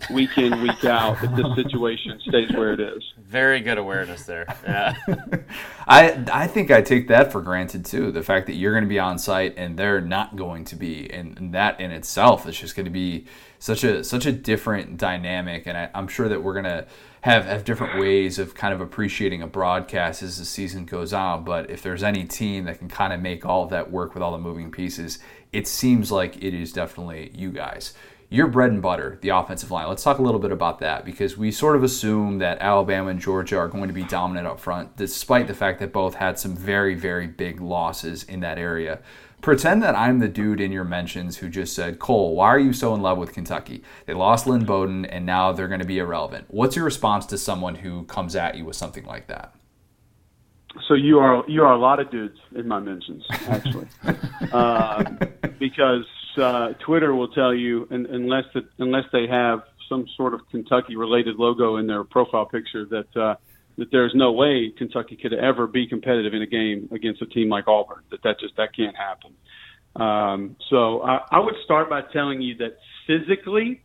week 0.09 0.37
in, 0.37 0.61
week 0.61 0.83
out 0.85 1.23
if 1.23 1.31
this 1.35 1.55
situation 1.55 2.19
stays 2.27 2.51
where 2.51 2.73
it 2.73 2.79
is. 2.79 3.03
Very 3.17 3.59
good 3.59 3.77
awareness 3.77 4.23
there. 4.23 4.45
Yeah. 4.63 4.95
I 5.87 6.23
I 6.31 6.47
think 6.47 6.71
I 6.71 6.81
take 6.81 7.07
that 7.07 7.31
for 7.31 7.41
granted 7.41 7.85
too. 7.85 8.11
The 8.11 8.23
fact 8.23 8.47
that 8.47 8.53
you're 8.53 8.73
going 8.73 8.83
to 8.83 8.89
be 8.89 8.99
on 8.99 9.17
site 9.17 9.55
and 9.57 9.77
they're 9.77 10.01
not 10.01 10.35
going 10.35 10.65
to 10.65 10.75
be, 10.75 11.11
and, 11.11 11.37
and 11.37 11.53
that 11.53 11.79
in 11.79 11.91
itself 11.91 12.47
is 12.47 12.57
just 12.57 12.75
going 12.75 12.85
to 12.85 12.91
be 12.91 13.25
such 13.59 13.83
a 13.83 14.03
such 14.03 14.25
a 14.25 14.31
different 14.31 14.97
dynamic. 14.97 15.67
And 15.67 15.77
I, 15.77 15.89
I'm 15.93 16.07
sure 16.07 16.29
that 16.29 16.43
we're 16.43 16.53
going 16.53 16.65
to 16.65 16.85
have 17.21 17.45
have 17.45 17.63
different 17.63 17.99
ways 17.99 18.39
of 18.39 18.53
kind 18.53 18.73
of 18.73 18.81
appreciating 18.81 19.41
a 19.41 19.47
broadcast 19.47 20.21
as 20.21 20.37
the 20.37 20.45
season 20.45 20.85
goes 20.85 21.13
on. 21.13 21.43
But 21.43 21.69
if 21.69 21.81
there's 21.81 22.03
any 22.03 22.25
team 22.25 22.65
that 22.65 22.79
can 22.79 22.89
kind 22.89 23.13
of 23.13 23.21
make 23.21 23.45
all 23.45 23.63
of 23.63 23.69
that 23.69 23.91
work 23.91 24.13
with 24.13 24.21
all 24.21 24.33
the 24.33 24.37
moving 24.37 24.71
pieces, 24.71 25.19
it 25.53 25.67
seems 25.67 26.11
like 26.11 26.43
it 26.43 26.53
is 26.53 26.73
definitely 26.73 27.31
you 27.33 27.51
guys 27.51 27.93
your 28.33 28.47
bread 28.47 28.71
and 28.71 28.81
butter, 28.81 29.19
the 29.21 29.29
offensive 29.29 29.69
line. 29.69 29.87
Let's 29.87 30.01
talk 30.01 30.17
a 30.17 30.23
little 30.23 30.39
bit 30.39 30.51
about 30.51 30.79
that 30.79 31.05
because 31.05 31.37
we 31.37 31.51
sort 31.51 31.75
of 31.75 31.83
assume 31.83 32.39
that 32.39 32.57
Alabama 32.61 33.11
and 33.11 33.19
Georgia 33.19 33.59
are 33.59 33.67
going 33.67 33.89
to 33.89 33.93
be 33.93 34.05
dominant 34.05 34.47
up 34.47 34.59
front, 34.59 34.97
despite 34.97 35.45
the 35.45 35.53
fact 35.53 35.79
that 35.79 35.93
both 35.93 36.15
had 36.15 36.39
some 36.39 36.55
very, 36.55 36.95
very 36.95 37.27
big 37.27 37.61
losses 37.61 38.23
in 38.23 38.39
that 38.39 38.57
area. 38.57 38.97
Pretend 39.41 39.83
that 39.83 39.95
I'm 39.95 40.17
the 40.17 40.27
dude 40.27 40.59
in 40.59 40.71
your 40.71 40.83
mentions 40.83 41.37
who 41.37 41.47
just 41.47 41.75
said, 41.75 41.99
Cole, 41.99 42.35
why 42.35 42.47
are 42.47 42.57
you 42.57 42.73
so 42.73 42.95
in 42.95 43.03
love 43.03 43.19
with 43.19 43.33
Kentucky? 43.33 43.83
They 44.07 44.15
lost 44.15 44.47
Lynn 44.47 44.65
Bowden 44.65 45.05
and 45.05 45.27
now 45.27 45.51
they're 45.51 45.67
going 45.67 45.81
to 45.81 45.85
be 45.85 45.99
irrelevant. 45.99 46.45
What's 46.47 46.75
your 46.75 46.85
response 46.85 47.27
to 47.27 47.37
someone 47.37 47.75
who 47.75 48.03
comes 48.05 48.35
at 48.35 48.57
you 48.57 48.65
with 48.65 48.75
something 48.75 49.05
like 49.05 49.27
that? 49.27 49.53
So 50.87 50.95
you 50.95 51.19
are 51.19 51.43
you 51.47 51.61
are 51.61 51.73
a 51.73 51.77
lot 51.77 51.99
of 51.99 52.09
dudes 52.09 52.39
in 52.55 52.67
my 52.67 52.79
mentions, 52.79 53.23
actually, 53.47 53.87
uh, 54.51 55.03
because 55.59 56.03
uh, 56.37 56.73
Twitter 56.85 57.13
will 57.13 57.29
tell 57.29 57.53
you, 57.53 57.87
and, 57.91 58.05
unless 58.05 58.45
the, 58.53 58.61
unless 58.79 59.05
they 59.11 59.27
have 59.27 59.63
some 59.89 60.05
sort 60.15 60.33
of 60.33 60.41
Kentucky 60.49 60.95
related 60.95 61.35
logo 61.35 61.77
in 61.77 61.87
their 61.87 62.03
profile 62.03 62.45
picture, 62.45 62.85
that 62.85 63.21
uh, 63.21 63.35
that 63.77 63.91
there's 63.91 64.13
no 64.15 64.31
way 64.31 64.71
Kentucky 64.77 65.15
could 65.15 65.33
ever 65.33 65.67
be 65.67 65.87
competitive 65.87 66.33
in 66.33 66.41
a 66.41 66.47
game 66.47 66.89
against 66.91 67.21
a 67.21 67.25
team 67.25 67.49
like 67.49 67.67
Auburn. 67.67 68.03
That 68.11 68.21
that 68.23 68.39
just 68.39 68.55
that 68.57 68.75
can't 68.75 68.95
happen. 68.95 69.33
Um, 69.95 70.55
so 70.69 71.01
I, 71.01 71.21
I 71.31 71.39
would 71.39 71.55
start 71.65 71.89
by 71.89 72.01
telling 72.01 72.41
you 72.41 72.57
that 72.57 72.77
physically, 73.05 73.83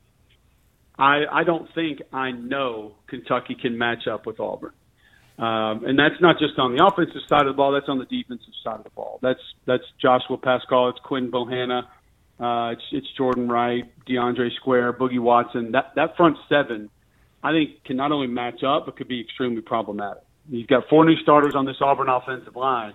I, 0.99 1.23
I 1.31 1.45
don't 1.45 1.69
think 1.75 2.01
I 2.13 2.31
know 2.31 2.95
Kentucky 3.09 3.57
can 3.61 3.77
match 3.77 4.07
up 4.11 4.27
with 4.27 4.41
Auburn. 4.41 4.73
Um, 5.39 5.85
and 5.85 5.97
that's 5.97 6.21
not 6.21 6.39
just 6.39 6.59
on 6.59 6.77
the 6.77 6.85
offensive 6.85 7.21
side 7.29 7.43
of 7.43 7.47
the 7.49 7.53
ball. 7.53 7.73
That's 7.73 7.89
on 7.89 7.99
the 7.99 8.07
defensive 8.07 8.55
side 8.65 8.79
of 8.79 8.85
the 8.85 8.91
ball. 8.91 9.21
That's 9.23 9.41
that's 9.67 9.85
Joshua 10.03 10.37
Paschal. 10.37 10.89
It's 10.89 10.99
Quinn 11.05 11.31
Bohanna. 11.31 11.83
Uh, 12.41 12.71
it's, 12.73 12.83
it's 12.93 13.07
Jordan 13.17 13.49
Wright, 13.49 13.85
DeAndre 14.07 14.55
Square, 14.57 14.95
Boogie 14.95 15.19
Watson. 15.19 15.73
That 15.73 15.93
that 15.97 16.17
front 16.17 16.37
seven, 16.49 16.89
I 17.43 17.53
think, 17.53 17.85
can 17.85 17.97
not 17.97 18.13
only 18.13 18.29
match 18.29 18.63
up 18.63 18.87
but 18.87 18.97
could 18.97 19.09
be 19.09 19.21
extremely 19.21 19.61
problematic. 19.61 20.23
You've 20.49 20.69
got 20.69 20.89
four 20.89 21.05
new 21.05 21.17
starters 21.17 21.55
on 21.55 21.67
this 21.67 21.77
Auburn 21.81 22.09
offensive 22.09 22.57
line, 22.57 22.95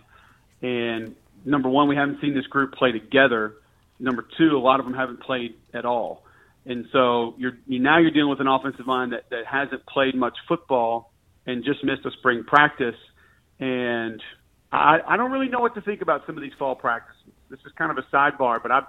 and 0.62 1.16
number 1.46 1.70
one, 1.70 1.88
we 1.88 1.96
haven't 1.96 2.22
seen 2.22 2.34
this 2.34 2.48
group 2.48 2.74
play 2.74 2.92
together. 2.92 3.56
Number 4.00 4.26
two, 4.38 4.56
a 4.56 4.60
lot 4.60 4.80
of 4.80 4.86
them 4.86 4.96
haven't 4.96 5.22
played 5.22 5.56
at 5.74 5.86
all. 5.86 6.24
And 6.66 6.86
so 6.92 7.36
you're 7.38 7.58
you, 7.68 7.80
now 7.80 8.00
you're 8.00 8.12
dealing 8.12 8.30
with 8.30 8.40
an 8.40 8.48
offensive 8.48 8.88
line 8.88 9.10
that, 9.10 9.30
that 9.30 9.46
hasn't 9.46 9.86
played 9.86 10.16
much 10.16 10.38
football 10.48 11.12
and 11.46 11.64
just 11.64 11.84
missed 11.84 12.06
a 12.06 12.12
spring 12.12 12.44
practice. 12.46 12.96
And 13.60 14.22
I, 14.72 15.00
I 15.06 15.18
don't 15.18 15.32
really 15.32 15.50
know 15.50 15.60
what 15.60 15.76
to 15.76 15.82
think 15.82 16.02
about 16.02 16.26
some 16.26 16.38
of 16.38 16.42
these 16.42 16.54
fall 16.58 16.76
practices. 16.76 17.34
This 17.50 17.60
is 17.66 17.74
kind 17.78 17.92
of 17.92 17.98
a 17.98 18.16
sidebar, 18.16 18.62
but 18.62 18.72
I 18.72 18.82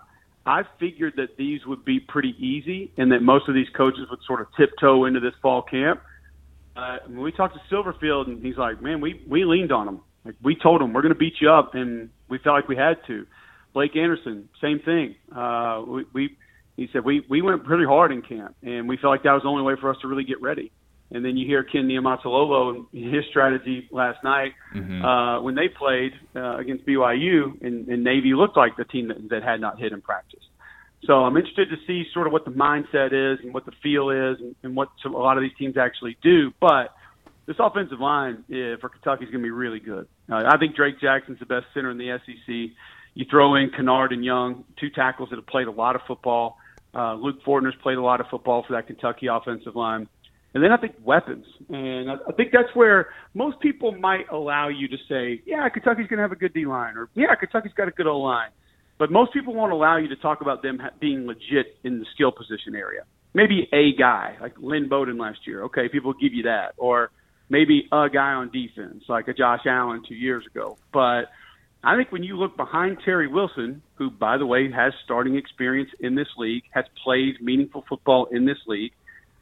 I 0.47 0.63
figured 0.79 1.15
that 1.17 1.37
these 1.37 1.61
would 1.67 1.85
be 1.85 2.01
pretty 2.01 2.35
easy 2.39 2.93
and 2.97 3.13
that 3.13 3.23
most 3.23 3.49
of 3.49 3.55
these 3.55 3.69
coaches 3.77 4.07
would 4.11 4.21
sort 4.27 4.41
of 4.41 4.49
tiptoe 4.57 5.07
into 5.07 5.21
this 5.21 5.33
fall 5.41 5.63
camp. 5.63 6.03
Uh, 6.77 6.99
when 7.07 7.21
we 7.21 7.33
talked 7.33 7.55
to 7.55 7.75
Silverfield, 7.75 8.27
and 8.27 8.45
he's 8.45 8.57
like, 8.57 8.83
"Man, 8.83 9.01
we 9.01 9.23
we 9.29 9.45
leaned 9.45 9.73
on 9.73 9.89
him. 9.89 10.01
Like 10.25 10.35
we 10.43 10.57
told 10.57 10.83
him 10.83 10.93
we're 10.93 11.03
going 11.03 11.15
to 11.15 11.19
beat 11.19 11.35
you 11.41 11.51
up, 11.51 11.75
and 11.75 12.11
we 12.29 12.39
felt 12.39 12.57
like 12.57 12.69
we 12.69 12.77
had 12.77 12.97
to." 13.07 13.27
Blake 13.73 13.97
Anderson, 13.97 14.49
same 14.61 14.81
thing. 14.81 15.17
Uh, 15.35 15.83
we, 15.87 16.05
we 16.13 16.37
he 16.77 16.89
said 16.93 17.05
we 17.05 17.25
we 17.29 17.43
went 17.43 17.65
pretty 17.65 17.85
hard 17.85 18.13
in 18.13 18.23
camp, 18.23 18.57
and 18.63 18.89
we 18.89 18.97
felt 18.97 19.13
like 19.13 19.23
that 19.23 19.33
was 19.33 19.43
the 19.43 19.49
only 19.49 19.63
way 19.63 19.75
for 19.81 19.91
us 19.91 19.97
to 20.03 20.09
really 20.09 20.25
get 20.25 20.43
ready. 20.43 20.73
And 21.15 21.25
then 21.25 21.37
you 21.37 21.47
hear 21.47 21.63
Ken 21.63 21.89
Niumatalolo 21.89 22.87
and 22.93 23.15
his 23.15 23.25
strategy 23.31 23.89
last 23.93 24.23
night 24.25 24.53
mm-hmm. 24.75 25.05
uh, 25.05 25.41
when 25.43 25.55
they 25.55 25.69
played 25.69 26.13
uh, 26.35 26.57
against 26.59 26.85
BYU, 26.85 27.63
and, 27.63 27.87
and 27.87 28.03
Navy 28.03 28.35
looked 28.35 28.57
like 28.57 28.77
the 28.77 28.85
team 28.85 29.09
that, 29.09 29.29
that 29.31 29.45
had 29.45 29.61
not 29.61 29.79
hit 29.79 29.93
in 29.93 30.03
practice. 30.03 30.43
So 31.07 31.13
I'm 31.13 31.37
interested 31.37 31.69
to 31.71 31.77
see 31.87 32.05
sort 32.13 32.27
of 32.27 32.33
what 32.33 32.45
the 32.45 32.51
mindset 32.51 33.13
is 33.13 33.39
and 33.45 33.55
what 33.55 33.65
the 33.65 33.73
feel 33.81 34.11
is 34.11 34.41
and, 34.41 34.57
and 34.65 34.75
what 34.75 34.89
a 35.05 35.09
lot 35.09 35.37
of 35.37 35.43
these 35.43 35.53
teams 35.57 35.77
actually 35.77 36.17
do. 36.21 36.51
But 36.61 36.89
this 37.47 37.57
offensive 37.61 38.01
line 38.01 38.45
uh, 38.51 38.81
for 38.81 38.89
Kentucky 38.89 39.25
is 39.25 39.31
going 39.31 39.43
to 39.43 39.47
be 39.47 39.51
really 39.51 39.81
good. 39.81 40.09
Uh, 40.31 40.43
I 40.47 40.57
think 40.59 40.75
Drake 40.75 41.01
Jackson's 41.01 41.39
the 41.39 41.47
best 41.47 41.67
center 41.75 41.91
in 41.91 41.99
the 41.99 42.19
SEC. 42.27 42.77
You 43.15 43.27
throw 43.31 43.55
in 43.55 43.71
Kinnard 43.71 44.13
and 44.13 44.25
Young, 44.25 44.65
two 44.81 44.91
tackles 44.91 45.31
that 45.31 45.37
have 45.37 45.47
played 45.47 45.69
a 45.69 45.71
lot 45.71 45.95
of 45.95 46.03
football. 46.09 46.57
Uh, 46.95 47.15
Luke 47.15 47.37
Fortner's 47.47 47.75
played 47.83 47.99
a 47.99 48.03
lot 48.03 48.21
of 48.21 48.27
football 48.31 48.65
for 48.67 48.75
that 48.75 48.87
Kentucky 48.87 49.27
offensive 49.29 49.77
line. 49.77 50.09
And 50.55 50.63
then 50.63 50.71
I 50.71 50.77
think 50.77 50.95
weapons. 51.05 51.47
And 51.69 52.11
I, 52.11 52.15
I 52.29 52.33
think 52.33 52.51
that's 52.53 52.75
where 52.75 53.09
most 53.35 53.61
people 53.61 53.93
might 53.93 54.31
allow 54.31 54.69
you 54.69 54.89
to 54.89 54.97
say, 55.09 55.43
yeah, 55.45 55.69
Kentucky's 55.69 56.07
going 56.07 56.19
to 56.19 56.23
have 56.23 56.33
a 56.33 56.37
good 56.37 56.55
D 56.55 56.65
line, 56.65 56.97
or 56.97 57.09
yeah, 57.15 57.35
Kentucky's 57.35 57.73
got 57.77 57.89
a 57.89 57.91
good 57.91 58.07
O 58.07 58.19
line. 58.19 58.51
But 58.97 59.11
most 59.11 59.33
people 59.33 59.55
won't 59.55 59.73
allow 59.73 59.97
you 59.97 60.09
to 60.09 60.17
talk 60.17 60.41
about 60.41 60.63
them 60.63 60.81
being 61.01 61.27
legit 61.27 61.77
in 61.83 61.99
the 61.99 62.07
skill 62.15 62.31
position 62.31 62.77
area. 62.77 63.03
Maybe 63.35 63.69
a 63.73 63.93
guy 63.99 64.37
like 64.41 64.55
Lynn 64.59 64.89
Bowden 64.89 65.19
last 65.19 65.41
year. 65.45 65.65
Okay, 65.65 65.89
people 65.89 66.13
give 66.13 66.33
you 66.33 66.45
that. 66.45 66.75
Or 66.77 67.11
maybe 67.49 67.89
a 67.91 68.09
guy 68.09 68.33
on 68.35 68.51
defense 68.53 69.03
like 69.09 69.27
a 69.27 69.35
Josh 69.35 69.63
Allen 69.67 70.03
two 70.09 70.15
years 70.15 70.45
ago. 70.47 70.79
But 70.93 71.25
I 71.83 71.97
think 71.97 72.13
when 72.13 72.23
you 72.23 72.39
look 72.39 72.57
behind 72.57 72.99
Terry 73.05 73.27
Wilson, 73.27 73.83
who, 73.97 74.11
by 74.11 74.39
the 74.39 74.47
way, 74.47 74.71
has 74.71 74.93
starting 75.05 75.35
experience 75.35 75.91
in 75.99 76.15
this 76.15 76.29
league, 76.39 76.63
has 76.71 76.85
played 77.03 77.43
meaningful 77.43 77.85
football 77.89 78.27
in 78.31 78.47
this 78.47 78.59
league, 78.69 78.93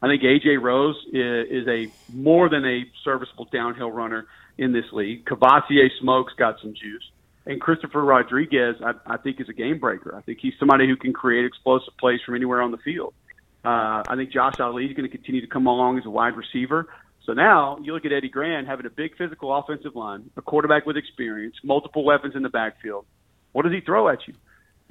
I 0.03 0.09
think 0.09 0.23
AJ 0.23 0.61
Rose 0.61 0.97
is, 1.13 1.63
is 1.63 1.69
a 1.69 1.93
more 2.13 2.49
than 2.49 2.65
a 2.65 2.85
serviceable 3.05 3.47
downhill 3.53 3.91
runner 3.91 4.27
in 4.59 4.73
this 4.73 4.85
league. 4.93 5.25
Kavosiey 5.25 5.89
Smoke's 6.01 6.33
got 6.35 6.57
some 6.61 6.75
juice. 6.75 7.09
And 7.47 7.61
Christopher 7.61 8.05
Rodriguez, 8.05 8.77
I, 8.85 8.93
I 9.07 9.17
think, 9.17 9.41
is 9.41 9.49
a 9.49 9.53
game 9.53 9.79
breaker. 9.79 10.15
I 10.17 10.21
think 10.21 10.39
he's 10.41 10.55
somebody 10.59 10.87
who 10.87 10.97
can 10.97 11.13
create 11.13 11.45
explosive 11.45 11.97
plays 11.99 12.21
from 12.25 12.35
anywhere 12.35 12.63
on 12.63 12.71
the 12.71 12.79
field. 12.79 13.15
Uh, 13.65 14.03
I 14.07 14.15
think 14.17 14.33
Josh 14.33 14.59
Ali 14.61 14.87
is 14.87 14.97
going 14.97 15.09
to 15.09 15.17
continue 15.17 15.41
to 15.41 15.47
come 15.47 15.67
along 15.67 15.99
as 15.99 16.07
a 16.07 16.11
wide 16.11 16.37
receiver. 16.37 16.89
So 17.25 17.33
now 17.33 17.79
you 17.83 17.95
look 17.95 18.05
at 18.05 18.13
Eddie 18.13 18.29
Gran 18.29 18.67
having 18.67 18.87
a 18.87 18.91
big 18.91 19.17
physical 19.17 19.57
offensive 19.57 19.95
line, 19.95 20.31
a 20.37 20.43
quarterback 20.43 20.87
with 20.87 20.97
experience, 20.97 21.55
multiple 21.63 22.05
weapons 22.05 22.35
in 22.35 22.43
the 22.43 22.49
backfield. 22.49 23.07
What 23.53 23.63
does 23.63 23.73
he 23.73 23.81
throw 23.81 24.09
at 24.09 24.27
you? 24.27 24.35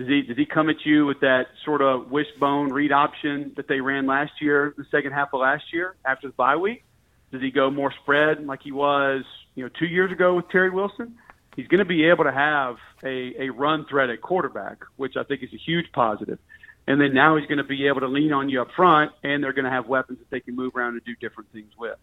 Does 0.01 0.09
he 0.09 0.21
does 0.23 0.37
he 0.37 0.47
come 0.47 0.67
at 0.71 0.83
you 0.83 1.05
with 1.05 1.19
that 1.19 1.49
sort 1.63 1.83
of 1.83 2.09
wishbone 2.09 2.69
read 2.69 2.91
option 2.91 3.51
that 3.55 3.67
they 3.67 3.81
ran 3.81 4.07
last 4.07 4.31
year, 4.41 4.73
the 4.75 4.85
second 4.89 5.11
half 5.11 5.31
of 5.31 5.41
last 5.41 5.65
year 5.71 5.95
after 6.03 6.27
the 6.27 6.33
bye 6.33 6.55
week? 6.55 6.83
Does 7.31 7.39
he 7.39 7.51
go 7.51 7.69
more 7.69 7.93
spread 8.01 8.43
like 8.47 8.63
he 8.63 8.71
was, 8.71 9.23
you 9.53 9.63
know, 9.63 9.69
two 9.77 9.85
years 9.85 10.11
ago 10.11 10.33
with 10.33 10.49
Terry 10.49 10.71
Wilson? 10.71 11.19
He's 11.55 11.67
going 11.67 11.79
to 11.79 11.85
be 11.85 12.05
able 12.05 12.23
to 12.23 12.31
have 12.31 12.77
a, 13.03 13.43
a 13.43 13.49
run 13.51 13.85
threat 13.85 14.09
at 14.09 14.21
quarterback, 14.21 14.79
which 14.95 15.15
I 15.17 15.23
think 15.23 15.43
is 15.43 15.53
a 15.53 15.57
huge 15.57 15.91
positive. 15.93 16.39
And 16.87 16.99
then 16.99 17.13
now 17.13 17.37
he's 17.37 17.45
going 17.45 17.59
to 17.59 17.63
be 17.63 17.85
able 17.85 17.99
to 17.99 18.07
lean 18.07 18.33
on 18.33 18.49
you 18.49 18.59
up 18.63 18.69
front, 18.75 19.11
and 19.23 19.43
they're 19.43 19.53
going 19.53 19.65
to 19.65 19.71
have 19.71 19.87
weapons 19.87 20.17
that 20.17 20.31
they 20.31 20.39
can 20.39 20.55
move 20.55 20.75
around 20.75 20.93
and 20.93 21.05
do 21.05 21.13
different 21.21 21.51
things 21.51 21.71
with. 21.77 21.97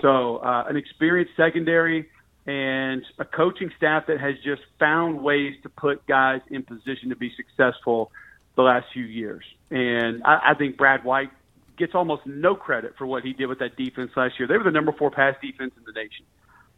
So 0.00 0.38
uh, 0.38 0.64
an 0.70 0.76
experienced 0.78 1.32
secondary 1.36 2.08
and 2.46 3.02
a 3.18 3.24
coaching 3.24 3.70
staff 3.76 4.06
that 4.06 4.20
has 4.20 4.34
just 4.44 4.62
found 4.78 5.20
ways 5.20 5.54
to 5.64 5.68
put 5.68 6.06
guys 6.06 6.40
in 6.50 6.62
position 6.62 7.08
to 7.08 7.16
be 7.16 7.32
successful 7.36 8.12
the 8.54 8.62
last 8.62 8.86
few 8.92 9.04
years. 9.04 9.44
And 9.70 10.22
I, 10.24 10.50
I 10.50 10.54
think 10.54 10.76
Brad 10.76 11.04
White 11.04 11.30
gets 11.76 11.94
almost 11.94 12.22
no 12.24 12.54
credit 12.54 12.94
for 12.96 13.06
what 13.06 13.24
he 13.24 13.32
did 13.32 13.46
with 13.46 13.58
that 13.58 13.76
defense 13.76 14.12
last 14.16 14.34
year. 14.38 14.46
They 14.48 14.56
were 14.56 14.64
the 14.64 14.70
number 14.70 14.92
four 14.92 15.10
pass 15.10 15.34
defense 15.42 15.72
in 15.76 15.82
the 15.84 15.92
nation. 15.92 16.24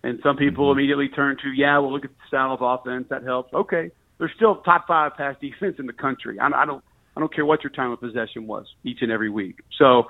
And 0.02 0.20
some 0.22 0.36
people 0.36 0.64
mm-hmm. 0.64 0.78
immediately 0.78 1.08
turn 1.08 1.36
to, 1.42 1.50
yeah, 1.50 1.78
well, 1.78 1.92
look 1.92 2.04
at 2.04 2.10
the 2.10 2.26
style 2.28 2.52
of 2.52 2.62
offense. 2.62 3.06
That 3.10 3.22
helps. 3.22 3.52
Okay. 3.52 3.90
They're 4.18 4.32
still 4.34 4.56
top 4.56 4.86
five 4.86 5.16
pass 5.16 5.36
defense 5.40 5.76
in 5.78 5.86
the 5.86 5.92
country. 5.92 6.38
I, 6.40 6.48
I 6.48 6.66
don't, 6.66 6.82
I 7.16 7.20
don't 7.20 7.34
care 7.34 7.44
what 7.44 7.62
your 7.62 7.70
time 7.70 7.90
of 7.90 8.00
possession 8.00 8.46
was 8.46 8.66
each 8.84 9.02
and 9.02 9.12
every 9.12 9.30
week. 9.30 9.60
So 9.76 10.04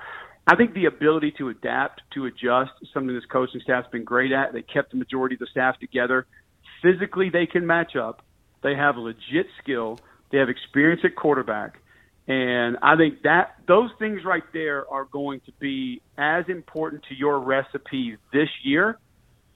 I 0.49 0.55
think 0.55 0.73
the 0.73 0.85
ability 0.85 1.35
to 1.37 1.49
adapt, 1.49 2.01
to 2.15 2.25
adjust, 2.25 2.71
something 2.91 3.13
this 3.13 3.23
coaching 3.31 3.61
staff's 3.63 3.87
been 3.91 4.03
great 4.03 4.31
at. 4.31 4.51
They 4.51 4.63
kept 4.63 4.89
the 4.89 4.97
majority 4.97 5.35
of 5.35 5.39
the 5.39 5.47
staff 5.51 5.79
together. 5.79 6.25
Physically, 6.81 7.29
they 7.29 7.45
can 7.45 7.67
match 7.67 7.95
up. 7.95 8.23
They 8.63 8.73
have 8.73 8.97
legit 8.97 9.45
skill. 9.61 9.99
They 10.31 10.39
have 10.39 10.49
experience 10.49 11.01
at 11.03 11.15
quarterback. 11.15 11.77
And 12.27 12.77
I 12.81 12.95
think 12.95 13.21
that 13.21 13.57
those 13.67 13.91
things 13.99 14.21
right 14.25 14.41
there 14.51 14.91
are 14.91 15.05
going 15.05 15.41
to 15.45 15.51
be 15.59 16.01
as 16.17 16.45
important 16.49 17.03
to 17.09 17.15
your 17.15 17.39
recipe 17.39 18.17
this 18.33 18.49
year 18.63 18.97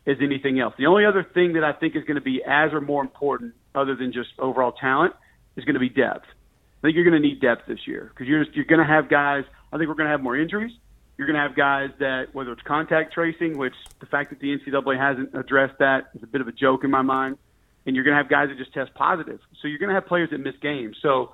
as 0.06 0.18
anything 0.22 0.60
else. 0.60 0.76
The 0.78 0.86
only 0.86 1.06
other 1.06 1.26
thing 1.34 1.54
that 1.54 1.64
I 1.64 1.74
think 1.74 1.96
is 1.96 2.04
going 2.04 2.18
to 2.18 2.22
be 2.22 2.44
as 2.46 2.72
or 2.72 2.82
more 2.82 3.02
important, 3.02 3.56
other 3.74 3.96
than 3.96 4.14
just 4.14 4.30
overall 4.38 4.74
talent, 4.74 5.16
is 5.56 5.66
going 5.66 5.74
to 5.74 5.80
be 5.80 5.90
depth. 5.90 6.28
I 6.28 6.88
think 6.88 6.96
you're 6.96 7.10
going 7.10 7.20
to 7.20 7.28
need 7.28 7.42
depth 7.42 7.64
this 7.68 7.80
year 7.88 8.12
because 8.14 8.28
you're 8.28 8.44
you're 8.54 8.66
going 8.66 8.86
to 8.86 8.86
have 8.86 9.10
guys. 9.10 9.46
I 9.74 9.78
think 9.78 9.88
we're 9.88 9.96
going 9.96 10.06
to 10.06 10.12
have 10.12 10.22
more 10.22 10.38
injuries. 10.38 10.72
You're 11.18 11.26
going 11.26 11.36
to 11.36 11.42
have 11.42 11.56
guys 11.56 11.90
that, 12.00 12.28
whether 12.34 12.52
it's 12.52 12.62
contact 12.62 13.14
tracing, 13.14 13.58
which 13.58 13.74
the 14.00 14.06
fact 14.06 14.30
that 14.30 14.40
the 14.40 14.56
NCAA 14.56 14.98
hasn't 15.00 15.36
addressed 15.36 15.80
that 15.80 16.10
is 16.16 16.22
a 16.22 16.28
bit 16.28 16.42
of 16.42 16.48
a 16.48 16.52
joke 16.52 16.84
in 16.84 16.92
my 16.92 17.02
mind, 17.02 17.38
and 17.86 17.96
you're 17.96 18.06
going 18.06 18.16
to 18.16 18.22
have 18.22 18.30
guys 18.30 18.50
that 18.50 18.58
just 18.58 18.74
test 18.74 18.94
positive. 18.94 19.40
So 19.62 19.68
you're 19.68 19.80
going 19.80 19.90
to 19.90 19.96
have 19.96 20.06
players 20.06 20.30
that 20.30 20.38
miss 20.38 20.56
games. 20.62 20.98
So, 21.02 21.32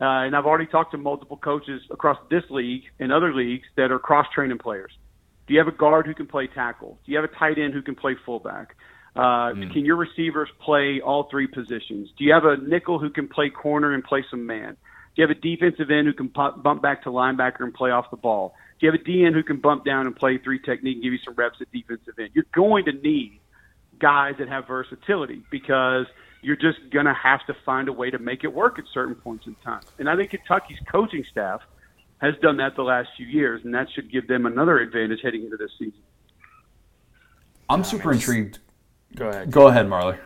uh, 0.00 0.04
and 0.04 0.36
I've 0.36 0.46
already 0.46 0.66
talked 0.66 0.92
to 0.92 0.98
multiple 0.98 1.36
coaches 1.36 1.82
across 1.90 2.18
this 2.30 2.44
league 2.48 2.84
and 3.00 3.12
other 3.12 3.34
leagues 3.34 3.66
that 3.76 3.90
are 3.90 3.98
cross 3.98 4.26
training 4.32 4.58
players. 4.58 4.92
Do 5.48 5.54
you 5.54 5.58
have 5.58 5.68
a 5.68 5.76
guard 5.76 6.06
who 6.06 6.14
can 6.14 6.26
play 6.26 6.46
tackle? 6.46 6.96
Do 7.04 7.12
you 7.12 7.18
have 7.18 7.28
a 7.28 7.34
tight 7.34 7.58
end 7.58 7.74
who 7.74 7.82
can 7.82 7.96
play 7.96 8.14
fullback? 8.24 8.76
Uh, 9.16 9.50
mm. 9.50 9.72
Can 9.72 9.84
your 9.84 9.96
receivers 9.96 10.48
play 10.60 11.00
all 11.00 11.24
three 11.28 11.48
positions? 11.48 12.10
Do 12.16 12.24
you 12.24 12.32
have 12.32 12.44
a 12.44 12.56
nickel 12.56 13.00
who 13.00 13.10
can 13.10 13.26
play 13.26 13.50
corner 13.50 13.92
and 13.92 14.04
play 14.04 14.24
some 14.30 14.46
man? 14.46 14.76
Do 15.14 15.22
you 15.22 15.28
have 15.28 15.36
a 15.36 15.40
defensive 15.40 15.90
end 15.90 16.06
who 16.06 16.12
can 16.12 16.28
bump 16.28 16.82
back 16.82 17.02
to 17.02 17.10
linebacker 17.10 17.60
and 17.60 17.74
play 17.74 17.90
off 17.90 18.10
the 18.10 18.16
ball? 18.16 18.54
Do 18.78 18.86
you 18.86 18.92
have 18.92 19.00
a 19.00 19.04
DN 19.04 19.34
who 19.34 19.42
can 19.42 19.58
bump 19.58 19.84
down 19.84 20.06
and 20.06 20.14
play 20.14 20.38
three 20.38 20.58
technique 20.58 20.96
and 20.96 21.02
give 21.02 21.12
you 21.12 21.18
some 21.24 21.34
reps 21.34 21.58
at 21.60 21.70
defensive 21.72 22.14
end? 22.18 22.30
You're 22.32 22.46
going 22.54 22.84
to 22.86 22.92
need 22.92 23.40
guys 23.98 24.36
that 24.38 24.48
have 24.48 24.66
versatility 24.66 25.42
because 25.50 26.06
you're 26.42 26.56
just 26.56 26.78
going 26.90 27.06
to 27.06 27.12
have 27.12 27.44
to 27.46 27.54
find 27.66 27.88
a 27.88 27.92
way 27.92 28.10
to 28.10 28.18
make 28.18 28.44
it 28.44 28.52
work 28.52 28.78
at 28.78 28.84
certain 28.94 29.14
points 29.14 29.46
in 29.46 29.54
time. 29.56 29.82
And 29.98 30.08
I 30.08 30.16
think 30.16 30.30
Kentucky's 30.30 30.78
coaching 30.90 31.24
staff 31.30 31.60
has 32.18 32.34
done 32.40 32.56
that 32.58 32.76
the 32.76 32.82
last 32.82 33.08
few 33.16 33.26
years, 33.26 33.62
and 33.64 33.74
that 33.74 33.88
should 33.94 34.10
give 34.10 34.28
them 34.28 34.46
another 34.46 34.78
advantage 34.78 35.20
heading 35.22 35.44
into 35.44 35.56
this 35.56 35.70
season. 35.78 36.00
I'm 37.68 37.84
super 37.84 38.12
intrigued. 38.12 38.58
Go 39.14 39.28
ahead. 39.28 39.50
Go 39.50 39.68
ahead, 39.68 39.86
Marler. 39.86 40.18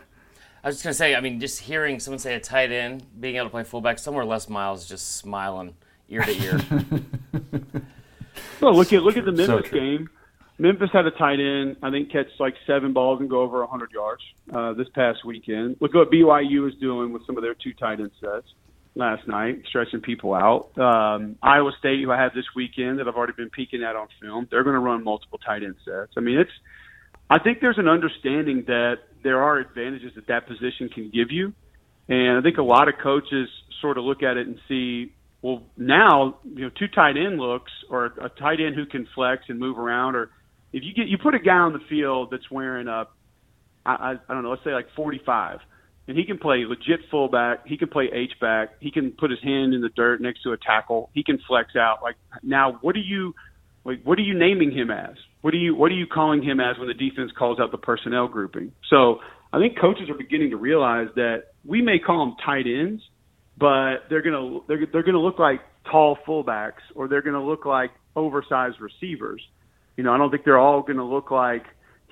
I 0.64 0.68
was 0.68 0.76
just 0.76 0.84
gonna 0.84 0.94
say, 0.94 1.14
I 1.14 1.20
mean, 1.20 1.40
just 1.40 1.60
hearing 1.60 2.00
someone 2.00 2.18
say 2.18 2.34
a 2.34 2.40
tight 2.40 2.72
end, 2.72 3.04
being 3.20 3.36
able 3.36 3.46
to 3.46 3.50
play 3.50 3.64
fullback, 3.64 3.98
somewhere 3.98 4.24
Les 4.24 4.48
Miles 4.48 4.88
just 4.88 5.18
smiling 5.18 5.74
ear 6.08 6.22
to 6.22 6.42
ear. 6.42 6.58
well, 8.62 8.74
look 8.74 8.90
at 8.94 9.02
look 9.02 9.18
at 9.18 9.26
the 9.26 9.32
Memphis 9.32 9.70
so 9.70 9.78
game. 9.78 10.08
Memphis 10.56 10.88
had 10.90 11.04
a 11.04 11.10
tight 11.10 11.38
end, 11.38 11.76
I 11.82 11.90
think, 11.90 12.10
catch 12.10 12.28
like 12.38 12.54
seven 12.66 12.94
balls 12.94 13.20
and 13.20 13.28
go 13.28 13.42
over 13.42 13.60
100 13.60 13.90
yards 13.92 14.22
uh, 14.54 14.72
this 14.72 14.88
past 14.94 15.22
weekend. 15.22 15.76
Look 15.80 15.94
at 15.94 15.98
what 15.98 16.10
BYU 16.10 16.66
is 16.66 16.74
doing 16.76 17.12
with 17.12 17.26
some 17.26 17.36
of 17.36 17.42
their 17.42 17.54
two 17.54 17.74
tight 17.74 18.00
end 18.00 18.12
sets. 18.18 18.46
last 18.94 19.28
night, 19.28 19.64
stretching 19.68 20.00
people 20.00 20.32
out. 20.32 20.78
Um, 20.78 21.36
Iowa 21.42 21.72
State, 21.78 22.02
who 22.02 22.10
I 22.10 22.18
have 22.18 22.32
this 22.32 22.46
weekend 22.56 23.00
that 23.00 23.08
I've 23.08 23.16
already 23.16 23.34
been 23.34 23.50
peeking 23.50 23.82
at 23.82 23.96
on 23.96 24.06
film, 24.18 24.48
they're 24.50 24.64
going 24.64 24.74
to 24.74 24.80
run 24.80 25.04
multiple 25.04 25.38
tight 25.44 25.62
end 25.62 25.76
sets. 25.84 26.12
I 26.16 26.20
mean, 26.20 26.38
it's. 26.38 26.52
I 27.28 27.38
think 27.38 27.60
there's 27.60 27.78
an 27.78 27.88
understanding 27.88 28.64
that 28.66 28.98
there 29.24 29.42
are 29.42 29.58
advantages 29.58 30.12
that 30.14 30.28
that 30.28 30.46
position 30.46 30.88
can 30.88 31.10
give 31.12 31.30
you, 31.30 31.52
and 32.08 32.38
I 32.38 32.42
think 32.42 32.58
a 32.58 32.62
lot 32.62 32.86
of 32.88 32.94
coaches 33.02 33.48
sort 33.80 33.98
of 33.98 34.04
look 34.04 34.22
at 34.22 34.36
it 34.36 34.46
and 34.46 34.58
see, 34.68 35.12
well, 35.42 35.62
now 35.76 36.38
you 36.44 36.66
know, 36.66 36.70
two 36.78 36.86
tight 36.86 37.16
end 37.16 37.40
looks 37.40 37.72
or 37.90 38.06
a 38.06 38.28
tight 38.28 38.60
end 38.60 38.76
who 38.76 38.86
can 38.86 39.08
flex 39.14 39.42
and 39.48 39.58
move 39.58 39.78
around, 39.78 40.14
or 40.14 40.30
if 40.72 40.84
you 40.84 40.94
get 40.94 41.08
you 41.08 41.18
put 41.18 41.34
a 41.34 41.40
guy 41.40 41.56
on 41.56 41.72
the 41.72 41.80
field 41.88 42.28
that's 42.30 42.48
wearing 42.50 42.86
a, 42.86 43.08
I, 43.84 43.92
I, 43.92 44.10
I 44.28 44.34
don't 44.34 44.44
know, 44.44 44.50
let's 44.50 44.64
say 44.64 44.72
like 44.72 44.86
45 44.94 45.58
and 46.06 46.18
he 46.18 46.24
can 46.24 46.38
play 46.38 46.64
legit 46.66 47.00
fullback. 47.10 47.66
He 47.66 47.78
can 47.78 47.88
play 47.88 48.10
H 48.12 48.32
back. 48.40 48.74
He 48.80 48.90
can 48.90 49.12
put 49.12 49.30
his 49.30 49.40
hand 49.42 49.72
in 49.72 49.80
the 49.80 49.88
dirt 49.88 50.20
next 50.20 50.42
to 50.42 50.52
a 50.52 50.56
tackle. 50.56 51.10
He 51.14 51.24
can 51.24 51.38
flex 51.48 51.76
out. 51.76 52.02
Like 52.02 52.16
now, 52.42 52.78
what 52.82 52.94
are 52.94 53.00
you, 53.00 53.34
like, 53.84 54.02
what 54.04 54.18
are 54.18 54.22
you 54.22 54.38
naming 54.38 54.70
him 54.70 54.90
as? 54.90 55.16
What 55.44 55.52
are 55.52 55.58
you, 55.58 55.74
what 55.74 55.92
are 55.92 55.94
you 55.94 56.06
calling 56.06 56.42
him 56.42 56.58
as 56.58 56.78
when 56.78 56.88
the 56.88 56.94
defense 56.94 57.30
calls 57.38 57.60
out 57.60 57.70
the 57.70 57.76
personnel 57.76 58.28
grouping? 58.28 58.72
So 58.88 59.18
I 59.52 59.58
think 59.58 59.78
coaches 59.78 60.08
are 60.08 60.14
beginning 60.14 60.48
to 60.52 60.56
realize 60.56 61.08
that 61.16 61.48
we 61.66 61.82
may 61.82 61.98
call 61.98 62.24
them 62.24 62.36
tight 62.42 62.64
ends, 62.66 63.02
but 63.58 64.08
they're 64.08 64.22
gonna 64.22 64.60
they're 64.66 64.86
they're 64.90 65.02
gonna 65.02 65.20
look 65.20 65.38
like 65.38 65.60
tall 65.90 66.16
fullbacks 66.26 66.80
or 66.94 67.08
they're 67.08 67.20
gonna 67.20 67.44
look 67.44 67.66
like 67.66 67.90
oversized 68.16 68.80
receivers. 68.80 69.42
You 69.98 70.04
know, 70.04 70.14
I 70.14 70.16
don't 70.16 70.30
think 70.30 70.46
they're 70.46 70.58
all 70.58 70.80
gonna 70.80 71.04
look 71.04 71.30
like 71.30 71.64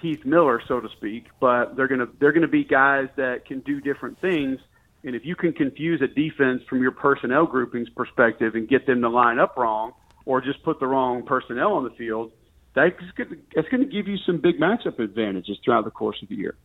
Heath 0.03 0.27
Miller, 0.27 0.61
so 0.69 0.81
to 0.81 0.89
speak, 0.99 1.25
but 1.41 1.75
they're 1.75 1.89
gonna 1.89 2.09
they're 2.21 2.33
gonna 2.33 2.49
be 2.49 2.65
guys 2.65 3.09
that 3.17 3.47
can 3.47 3.61
do 3.61 3.81
different 3.81 4.21
things. 4.21 4.59
And 5.05 5.17
if 5.17 5.25
you 5.25 5.37
can 5.37 5.55
confuse 5.55 6.03
a 6.03 6.07
defense 6.07 6.61
from 6.69 6.83
your 6.83 6.93
personnel 6.93 7.47
groupings 7.47 7.89
perspective 7.97 8.57
and 8.57 8.69
get 8.69 8.87
them 8.87 9.01
to 9.01 9.09
line 9.09 9.39
up 9.39 9.57
wrong, 9.57 9.93
or 10.27 10.43
just 10.43 10.63
put 10.65 10.81
the 10.81 10.87
wrong 10.87 11.25
personnel 11.25 11.73
on 11.73 11.85
the 11.85 11.95
field, 11.97 12.31
that's 12.75 13.69
going 13.69 13.83
to 13.83 13.87
give 13.87 14.09
you 14.09 14.17
some 14.19 14.39
big 14.39 14.59
matchup 14.59 14.99
advantages 14.99 15.59
throughout 15.65 15.85
the 15.85 15.91
course 15.91 16.23
of 16.23 16.29
the 16.29 16.37
year. 16.37 16.57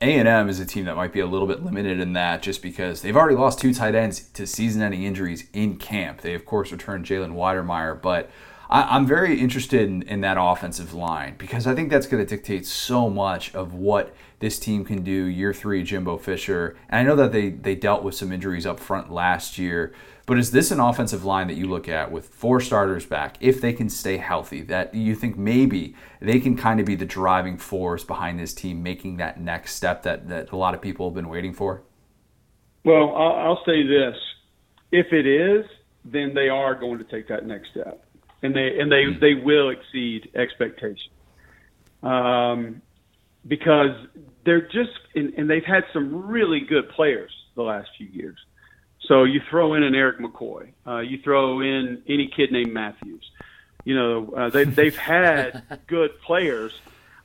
A&M 0.00 0.48
is 0.48 0.60
a 0.60 0.66
team 0.66 0.86
that 0.86 0.96
might 0.96 1.12
be 1.12 1.20
a 1.20 1.26
little 1.26 1.46
bit 1.46 1.62
limited 1.62 2.00
in 2.00 2.14
that 2.14 2.42
just 2.42 2.62
because 2.62 3.02
they've 3.02 3.16
already 3.16 3.36
lost 3.36 3.58
two 3.58 3.74
tight 3.74 3.94
ends 3.94 4.20
to 4.30 4.46
season-ending 4.46 5.02
injuries 5.02 5.48
in 5.52 5.76
camp. 5.76 6.22
They, 6.22 6.34
of 6.34 6.46
course, 6.46 6.72
returned 6.72 7.04
Jalen 7.04 7.32
Wydermyer, 7.32 8.00
but– 8.00 8.30
I, 8.70 8.96
am 8.96 9.06
very 9.06 9.38
interested 9.38 9.82
in, 9.82 10.02
in 10.02 10.20
that 10.22 10.36
offensive 10.40 10.94
line 10.94 11.36
because 11.38 11.66
I 11.66 11.74
think 11.74 11.90
that's 11.90 12.06
going 12.06 12.24
to 12.24 12.28
dictate 12.28 12.66
so 12.66 13.10
much 13.10 13.54
of 13.54 13.74
what 13.74 14.14
this 14.40 14.58
team 14.58 14.84
can 14.84 15.02
do 15.02 15.26
year 15.26 15.52
three, 15.52 15.82
Jimbo 15.82 16.18
Fisher. 16.18 16.76
And 16.88 17.00
I 17.00 17.02
know 17.02 17.16
that 17.16 17.32
they, 17.32 17.50
they 17.50 17.74
dealt 17.74 18.02
with 18.02 18.14
some 18.14 18.32
injuries 18.32 18.66
up 18.66 18.80
front 18.80 19.12
last 19.12 19.58
year, 19.58 19.92
but 20.26 20.38
is 20.38 20.50
this 20.50 20.70
an 20.70 20.80
offensive 20.80 21.24
line 21.24 21.48
that 21.48 21.54
you 21.54 21.66
look 21.68 21.88
at 21.88 22.10
with 22.10 22.28
four 22.28 22.60
starters 22.60 23.04
back, 23.04 23.36
if 23.40 23.60
they 23.60 23.72
can 23.72 23.88
stay 23.88 24.16
healthy, 24.16 24.62
that 24.62 24.94
you 24.94 25.14
think 25.14 25.36
maybe 25.36 25.94
they 26.20 26.40
can 26.40 26.56
kind 26.56 26.80
of 26.80 26.86
be 26.86 26.94
the 26.94 27.04
driving 27.04 27.58
force 27.58 28.04
behind 28.04 28.38
this 28.38 28.54
team 28.54 28.82
making 28.82 29.18
that 29.18 29.40
next 29.40 29.74
step 29.74 30.02
that, 30.02 30.28
that 30.28 30.52
a 30.52 30.56
lot 30.56 30.74
of 30.74 30.80
people 30.80 31.08
have 31.08 31.14
been 31.14 31.28
waiting 31.28 31.52
for? 31.52 31.82
Well, 32.84 33.14
I'll, 33.14 33.32
I'll 33.32 33.64
say 33.66 33.86
this. 33.86 34.16
If 34.92 35.12
it 35.12 35.26
is, 35.26 35.66
then 36.04 36.34
they 36.34 36.48
are 36.48 36.74
going 36.74 36.98
to 36.98 37.04
take 37.04 37.28
that 37.28 37.46
next 37.46 37.70
step 37.70 38.04
and 38.44 38.54
they 38.54 38.78
and 38.78 38.92
they 38.92 39.04
they 39.20 39.34
will 39.34 39.70
exceed 39.70 40.30
expectations. 40.36 41.08
Um, 42.02 42.82
because 43.46 43.96
they're 44.44 44.68
just 44.68 44.90
and, 45.14 45.32
and 45.34 45.50
they've 45.50 45.64
had 45.64 45.84
some 45.92 46.26
really 46.26 46.60
good 46.60 46.90
players 46.90 47.32
the 47.56 47.62
last 47.62 47.88
few 47.96 48.06
years. 48.06 48.36
So 49.08 49.24
you 49.24 49.40
throw 49.50 49.74
in 49.74 49.82
an 49.82 49.94
Erik 49.94 50.18
McCoy, 50.18 50.72
uh, 50.86 51.00
you 51.00 51.20
throw 51.22 51.60
in 51.60 52.02
any 52.08 52.30
kid 52.34 52.52
named 52.52 52.72
Matthews. 52.72 53.30
You 53.84 53.94
know 53.94 54.34
uh, 54.36 54.50
they 54.50 54.64
they've 54.78 54.96
had 54.96 55.62
good 55.86 56.20
players 56.22 56.72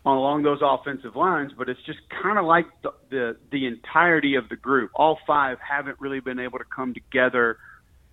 along 0.06 0.44
those 0.44 0.60
offensive 0.62 1.16
lines, 1.16 1.52
but 1.58 1.70
it's 1.70 1.82
just 1.86 2.00
kind 2.10 2.38
of 2.38 2.46
like 2.46 2.66
the, 2.82 2.94
the 3.10 3.38
the 3.52 3.66
entirety 3.66 4.36
of 4.36 4.50
the 4.50 4.56
group. 4.56 4.92
All 4.96 5.20
five 5.26 5.58
haven't 5.60 6.00
really 6.00 6.20
been 6.20 6.40
able 6.40 6.60
to 6.60 6.66
come 6.66 6.94
together 6.94 7.58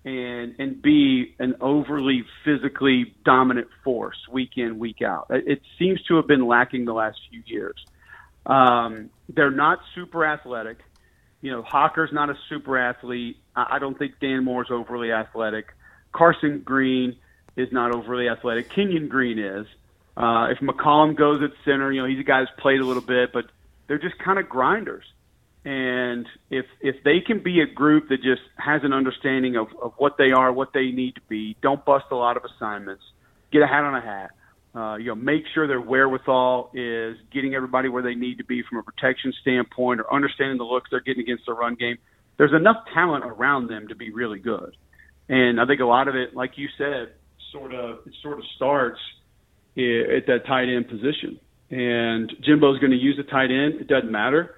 and 0.05 0.55
and 0.59 0.81
be 0.81 1.35
an 1.39 1.55
overly 1.59 2.25
physically 2.45 3.13
dominant 3.25 3.67
force 3.83 4.17
week 4.31 4.51
in 4.57 4.79
week 4.79 5.01
out. 5.01 5.27
It 5.29 5.61
seems 5.77 6.01
to 6.03 6.15
have 6.15 6.27
been 6.27 6.47
lacking 6.47 6.85
the 6.85 6.93
last 6.93 7.19
few 7.29 7.43
years. 7.45 7.75
Um, 8.45 9.09
they're 9.27 9.51
not 9.51 9.79
super 9.93 10.25
athletic. 10.25 10.77
You 11.41 11.51
know, 11.51 11.61
Hocker's 11.61 12.11
not 12.11 12.29
a 12.29 12.35
super 12.49 12.77
athlete. 12.77 13.37
I 13.55 13.79
don't 13.79 13.97
think 13.97 14.15
Dan 14.19 14.43
Moore's 14.43 14.69
overly 14.71 15.11
athletic. 15.11 15.67
Carson 16.11 16.61
Green 16.65 17.15
is 17.55 17.71
not 17.71 17.93
overly 17.93 18.27
athletic. 18.29 18.69
Kenyon 18.69 19.07
Green 19.07 19.39
is. 19.39 19.67
Uh, 20.15 20.47
if 20.49 20.57
McCollum 20.59 21.15
goes 21.15 21.43
at 21.43 21.51
center, 21.63 21.91
you 21.91 22.01
know, 22.01 22.07
he's 22.07 22.19
a 22.19 22.23
guy 22.23 22.39
who's 22.39 22.49
played 22.57 22.79
a 22.79 22.85
little 22.85 23.03
bit, 23.03 23.31
but 23.31 23.45
they're 23.87 23.99
just 23.99 24.17
kind 24.17 24.39
of 24.39 24.49
grinders. 24.49 25.05
And 25.63 26.27
if 26.49 26.65
if 26.79 27.03
they 27.03 27.19
can 27.19 27.39
be 27.39 27.61
a 27.61 27.65
group 27.65 28.09
that 28.09 28.21
just 28.23 28.41
has 28.57 28.83
an 28.83 28.93
understanding 28.93 29.57
of, 29.57 29.67
of 29.81 29.93
what 29.97 30.17
they 30.17 30.31
are, 30.31 30.51
what 30.51 30.71
they 30.73 30.91
need 30.91 31.15
to 31.15 31.21
be, 31.27 31.57
don't 31.61 31.83
bust 31.83 32.05
a 32.11 32.15
lot 32.15 32.37
of 32.37 32.45
assignments, 32.45 33.03
get 33.51 33.61
a 33.61 33.67
hat 33.67 33.83
on 33.83 33.93
a 33.93 34.01
hat. 34.01 34.31
Uh, 34.77 34.95
you 34.97 35.05
know, 35.05 35.15
make 35.15 35.43
sure 35.53 35.67
their 35.67 35.81
wherewithal 35.81 36.69
is 36.73 37.17
getting 37.33 37.55
everybody 37.55 37.89
where 37.89 38.03
they 38.03 38.13
need 38.13 38.37
to 38.37 38.43
be 38.43 38.61
from 38.69 38.77
a 38.77 38.83
protection 38.83 39.33
standpoint, 39.41 39.99
or 39.99 40.13
understanding 40.13 40.57
the 40.57 40.63
looks 40.63 40.89
they're 40.91 40.99
getting 40.99 41.23
against 41.23 41.45
the 41.47 41.53
run 41.53 41.75
game. 41.75 41.97
There's 42.37 42.53
enough 42.53 42.77
talent 42.93 43.23
around 43.25 43.69
them 43.69 43.87
to 43.87 43.95
be 43.95 44.11
really 44.11 44.39
good, 44.39 44.75
and 45.29 45.59
I 45.59 45.65
think 45.65 45.81
a 45.81 45.85
lot 45.85 46.07
of 46.07 46.15
it, 46.15 46.35
like 46.35 46.51
you 46.57 46.67
said, 46.77 47.13
sort 47.51 47.73
of 47.73 47.99
it 48.05 48.13
sort 48.21 48.37
of 48.37 48.45
starts 48.55 48.99
at 49.75 50.27
that 50.27 50.41
tight 50.45 50.69
end 50.69 50.87
position. 50.87 51.39
And 51.69 52.31
Jimbo's 52.45 52.79
going 52.79 52.91
to 52.91 52.97
use 52.97 53.19
a 53.19 53.29
tight 53.29 53.51
end. 53.51 53.81
It 53.81 53.87
doesn't 53.87 54.11
matter 54.11 54.55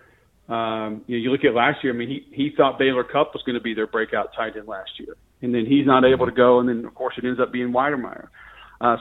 um, 0.49 1.03
you, 1.05 1.17
know, 1.17 1.23
you 1.23 1.31
look 1.31 1.45
at 1.45 1.53
last 1.53 1.83
year. 1.83 1.93
I 1.93 1.95
mean, 1.95 2.09
he 2.09 2.25
he 2.35 2.51
thought 2.55 2.79
Baylor 2.79 3.03
Cupp 3.03 3.33
was 3.33 3.43
going 3.45 3.53
to 3.55 3.61
be 3.61 3.75
their 3.75 3.85
breakout 3.85 4.31
tight 4.35 4.57
end 4.57 4.67
last 4.67 4.89
year, 4.97 5.15
and 5.41 5.53
then 5.53 5.65
he's 5.67 5.85
not 5.85 6.03
able 6.03 6.25
to 6.25 6.31
go, 6.31 6.59
and 6.59 6.67
then 6.67 6.85
of 6.85 6.95
course 6.95 7.13
it 7.17 7.25
ends 7.25 7.39
up 7.39 7.51
being 7.51 7.71
Wydermyer. 7.71 8.25
Uh, 8.25 8.27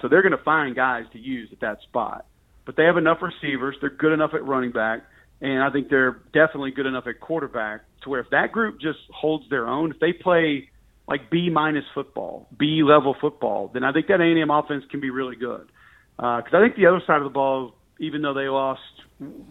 so 0.00 0.08
they're 0.08 0.22
going 0.22 0.36
to 0.36 0.42
find 0.42 0.74
guys 0.74 1.04
to 1.12 1.18
use 1.18 1.48
at 1.52 1.60
that 1.60 1.82
spot. 1.82 2.26
But 2.64 2.76
they 2.76 2.84
have 2.84 2.96
enough 2.96 3.18
receivers. 3.22 3.76
They're 3.80 3.90
good 3.90 4.12
enough 4.12 4.34
at 4.34 4.44
running 4.44 4.72
back, 4.72 5.02
and 5.40 5.62
I 5.62 5.70
think 5.70 5.88
they're 5.88 6.20
definitely 6.32 6.72
good 6.72 6.86
enough 6.86 7.06
at 7.06 7.20
quarterback 7.20 7.82
to 8.02 8.10
where 8.10 8.20
if 8.20 8.30
that 8.30 8.52
group 8.52 8.80
just 8.80 8.98
holds 9.10 9.48
their 9.48 9.66
own, 9.66 9.92
if 9.92 10.00
they 10.00 10.12
play 10.12 10.70
like 11.06 11.30
B 11.30 11.48
minus 11.48 11.84
football, 11.94 12.48
B 12.56 12.82
level 12.82 13.16
football, 13.18 13.70
then 13.72 13.84
I 13.84 13.92
think 13.92 14.08
that 14.08 14.20
A&M 14.20 14.50
offense 14.50 14.84
can 14.90 15.00
be 15.00 15.10
really 15.10 15.36
good. 15.36 15.68
Because 16.16 16.52
uh, 16.52 16.58
I 16.58 16.60
think 16.60 16.76
the 16.76 16.86
other 16.86 17.00
side 17.06 17.18
of 17.18 17.24
the 17.24 17.30
ball, 17.30 17.74
even 17.98 18.20
though 18.20 18.34
they 18.34 18.48
lost 18.48 18.82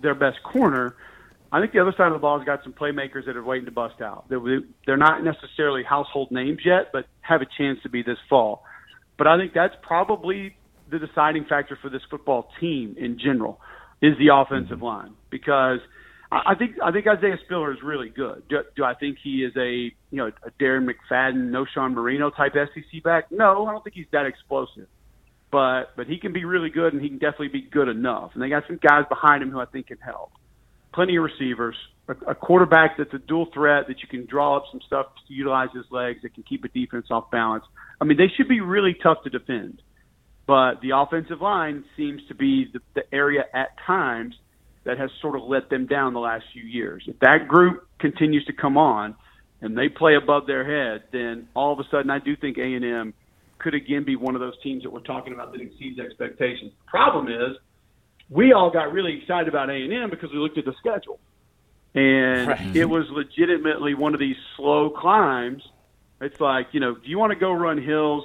their 0.02 0.14
best 0.14 0.44
corner 0.44 0.96
I 1.52 1.62
think 1.62 1.72
the 1.72 1.80
other 1.80 1.94
side 1.96 2.08
of 2.08 2.14
the 2.14 2.20
ball 2.20 2.38
has 2.40 2.46
got 2.46 2.64
some 2.64 2.74
playmakers 2.74 3.26
that 3.26 3.38
are 3.38 3.44
waiting 3.44 3.66
to 3.66 3.72
bust 3.72 4.02
out. 4.02 4.30
They're 4.30 4.98
not 4.98 5.24
necessarily 5.24 5.84
household 5.84 6.32
names 6.32 6.60
yet, 6.66 6.90
but 6.92 7.06
have 7.22 7.42
a 7.42 7.48
chance 7.58 7.80
to 7.84 7.90
be 7.90 8.04
this 8.04 8.18
fall. 8.30 8.66
But 9.18 9.28
I 9.28 9.38
think 9.38 9.54
that's 9.54 9.74
probably 9.82 10.56
the 10.90 11.00
deciding 11.00 11.46
factor 11.46 11.78
for 11.82 11.90
this 11.90 12.02
football 12.10 12.50
team 12.60 12.96
in 12.98 13.20
general 13.20 13.60
is 14.02 14.14
the 14.20 14.34
offensive 14.34 14.78
mm-hmm. 14.78 14.86
line 14.86 15.14
because 15.30 15.80
I 16.32 16.56
think 16.56 16.76
I 16.84 16.92
think 16.92 17.08
Isaiah 17.08 17.38
Spiller 17.46 17.72
is 17.72 17.80
really 17.84 18.10
good. 18.10 18.44
Do, 18.50 18.60
do 18.76 18.84
I 18.84 18.94
think 18.94 19.18
he 19.24 19.44
is 19.44 19.54
a 19.56 19.92
you 20.12 20.18
know 20.18 20.28
a 20.28 20.52
Darren 20.62 20.88
McFadden, 20.88 21.52
Knowshon 21.52 21.94
Moreno 21.94 22.30
type 22.30 22.54
SEC 22.54 23.04
back? 23.04 23.32
No, 23.32 23.66
I 23.66 23.72
don't 23.72 23.84
think 23.84 23.96
he's 23.96 24.08
that 24.12 24.26
explosive. 24.26 24.88
But 25.52 25.96
but 25.96 26.08
he 26.08 26.20
can 26.20 26.34
be 26.34 26.44
really 26.44 26.70
good 26.70 26.94
and 26.94 27.02
he 27.02 27.08
can 27.08 27.18
definitely 27.18 27.48
be 27.48 27.62
good 27.62 27.88
enough. 27.88 28.32
And 28.34 28.44
they 28.44 28.50
got 28.50 28.64
some 28.68 28.78
guys 28.78 29.06
behind 29.08 29.42
him 29.42 29.52
who 29.52 29.60
I 29.60 29.66
think 29.66 29.88
can 29.88 30.00
help 30.00 30.32
plenty 30.98 31.16
of 31.16 31.24
receivers, 31.24 31.76
a, 32.08 32.32
a 32.32 32.36
quarterback 32.36 32.98
that's 32.98 33.14
a 33.14 33.20
dual 33.20 33.48
threat 33.54 33.86
that 33.88 34.02
you 34.02 34.08
can 34.10 34.26
draw 34.26 34.58
up 34.58 34.64
some 34.72 34.82
stuff 34.88 35.06
to 35.28 35.34
utilize 35.34 35.70
his 35.76 35.86
legs 35.92 36.24
that 36.24 36.34
can 36.34 36.42
keep 36.42 36.64
a 36.64 36.68
defense 36.70 37.06
off 37.12 37.30
balance. 37.30 37.64
I 38.02 38.06
mean, 38.06 38.18
they 38.18 38.32
should 38.36 38.48
be 38.48 38.62
really 38.62 38.96
tough 39.04 39.20
to 39.24 39.30
defend. 39.30 39.84
But 40.48 40.82
the 40.82 40.96
offensive 40.96 41.40
line 41.40 41.86
seems 41.96 42.22
to 42.30 42.36
be 42.36 42.72
the, 42.74 42.80
the 42.96 43.04
area 43.14 43.44
at 43.54 43.68
times 43.86 44.34
that 44.86 44.98
has 44.98 45.12
sort 45.22 45.36
of 45.36 45.44
let 45.44 45.70
them 45.70 45.86
down 45.86 46.14
the 46.14 46.20
last 46.20 46.46
few 46.52 46.64
years. 46.64 47.04
If 47.06 47.20
that 47.20 47.48
group 47.48 47.88
continues 48.00 48.46
to 48.46 48.54
come 48.54 48.76
on 48.76 49.14
and 49.62 49.78
they 49.78 49.88
play 49.88 50.16
above 50.16 50.48
their 50.48 50.66
head, 50.66 51.04
then 51.12 51.48
all 51.54 51.74
of 51.74 51.80
a 51.80 51.84
sudden 51.92 52.10
I 52.10 52.18
do 52.18 52.36
think 52.36 52.58
A&M 52.58 53.14
could 53.60 53.76
again 53.76 54.04
be 54.04 54.16
one 54.16 54.34
of 54.34 54.42
those 54.42 54.60
teams 54.64 54.82
that 54.82 54.92
we're 54.92 55.02
talking 55.02 55.34
about 55.34 55.52
that 55.52 55.62
exceeds 55.62 56.00
expectations. 56.00 56.72
The 56.86 56.90
problem 56.90 57.28
is 57.28 57.58
we 58.30 58.54
all 58.54 58.70
got 58.70 58.92
really 58.92 59.18
excited 59.18 59.48
about 59.48 59.70
A&M 59.70 60.10
because 60.10 60.32
we 60.32 60.38
looked 60.38 60.58
at 60.58 60.66
the 60.66 60.74
schedule. 60.80 61.20
And 61.96 62.50
right. 62.50 62.60
Mm-hmm. 62.60 62.78
it 62.78 62.90
was 62.90 63.06
legitimately 63.10 63.94
one 63.94 64.14
of 64.14 64.20
these 64.20 64.36
slow 64.56 64.90
climbs. 64.90 65.64
It's 66.22 66.40
like, 66.40 66.68
you 66.72 66.80
know, 66.80 66.96
do 66.96 67.10
you 67.10 67.18
want 67.18 67.32
to 67.32 67.40
go 67.40 67.52
run 67.52 67.82
hills 67.82 68.24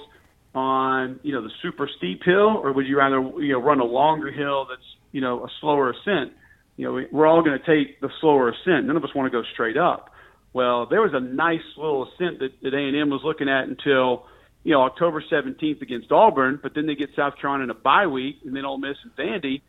on, 0.54 1.20
you 1.22 1.32
know, 1.32 1.42
the 1.42 1.52
super 1.62 1.88
steep 1.96 2.22
hill 2.24 2.60
or 2.62 2.72
would 2.72 2.86
you 2.86 2.98
rather, 2.98 3.20
you 3.38 3.52
know, 3.52 3.60
run 3.60 3.80
a 3.80 3.84
longer 3.84 4.30
hill 4.30 4.66
that's, 4.68 4.82
you 5.12 5.20
know, 5.20 5.44
a 5.44 5.48
slower 5.60 5.90
ascent? 5.90 6.32
You 6.76 6.86
know, 6.86 7.06
we're 7.12 7.26
all 7.26 7.42
going 7.42 7.58
to 7.58 7.64
take 7.64 8.00
the 8.00 8.10
slower 8.20 8.50
ascent. 8.50 8.86
None 8.86 8.96
of 8.96 9.04
us 9.04 9.14
want 9.14 9.30
to 9.30 9.38
go 9.38 9.44
straight 9.52 9.76
up. 9.76 10.10
Well, 10.52 10.86
there 10.86 11.00
was 11.00 11.12
a 11.14 11.20
nice 11.20 11.60
little 11.76 12.08
ascent 12.08 12.40
that, 12.40 12.60
that 12.62 12.74
A&M 12.74 13.08
was 13.08 13.22
looking 13.24 13.48
at 13.48 13.68
until 13.68 14.26
you 14.64 14.72
know 14.72 14.82
October 14.82 15.22
17th 15.22 15.80
against 15.80 16.12
Auburn, 16.12 16.60
but 16.62 16.74
then 16.74 16.86
they 16.86 16.94
get 16.94 17.10
South 17.16 17.36
Carolina 17.40 17.64
in 17.64 17.70
a 17.70 17.74
bye 17.74 18.06
week, 18.06 18.36
and 18.44 18.54
then 18.54 18.64
Ole 18.64 18.78
Miss 18.78 18.96
and 19.02 19.16
Vandy, 19.16 19.62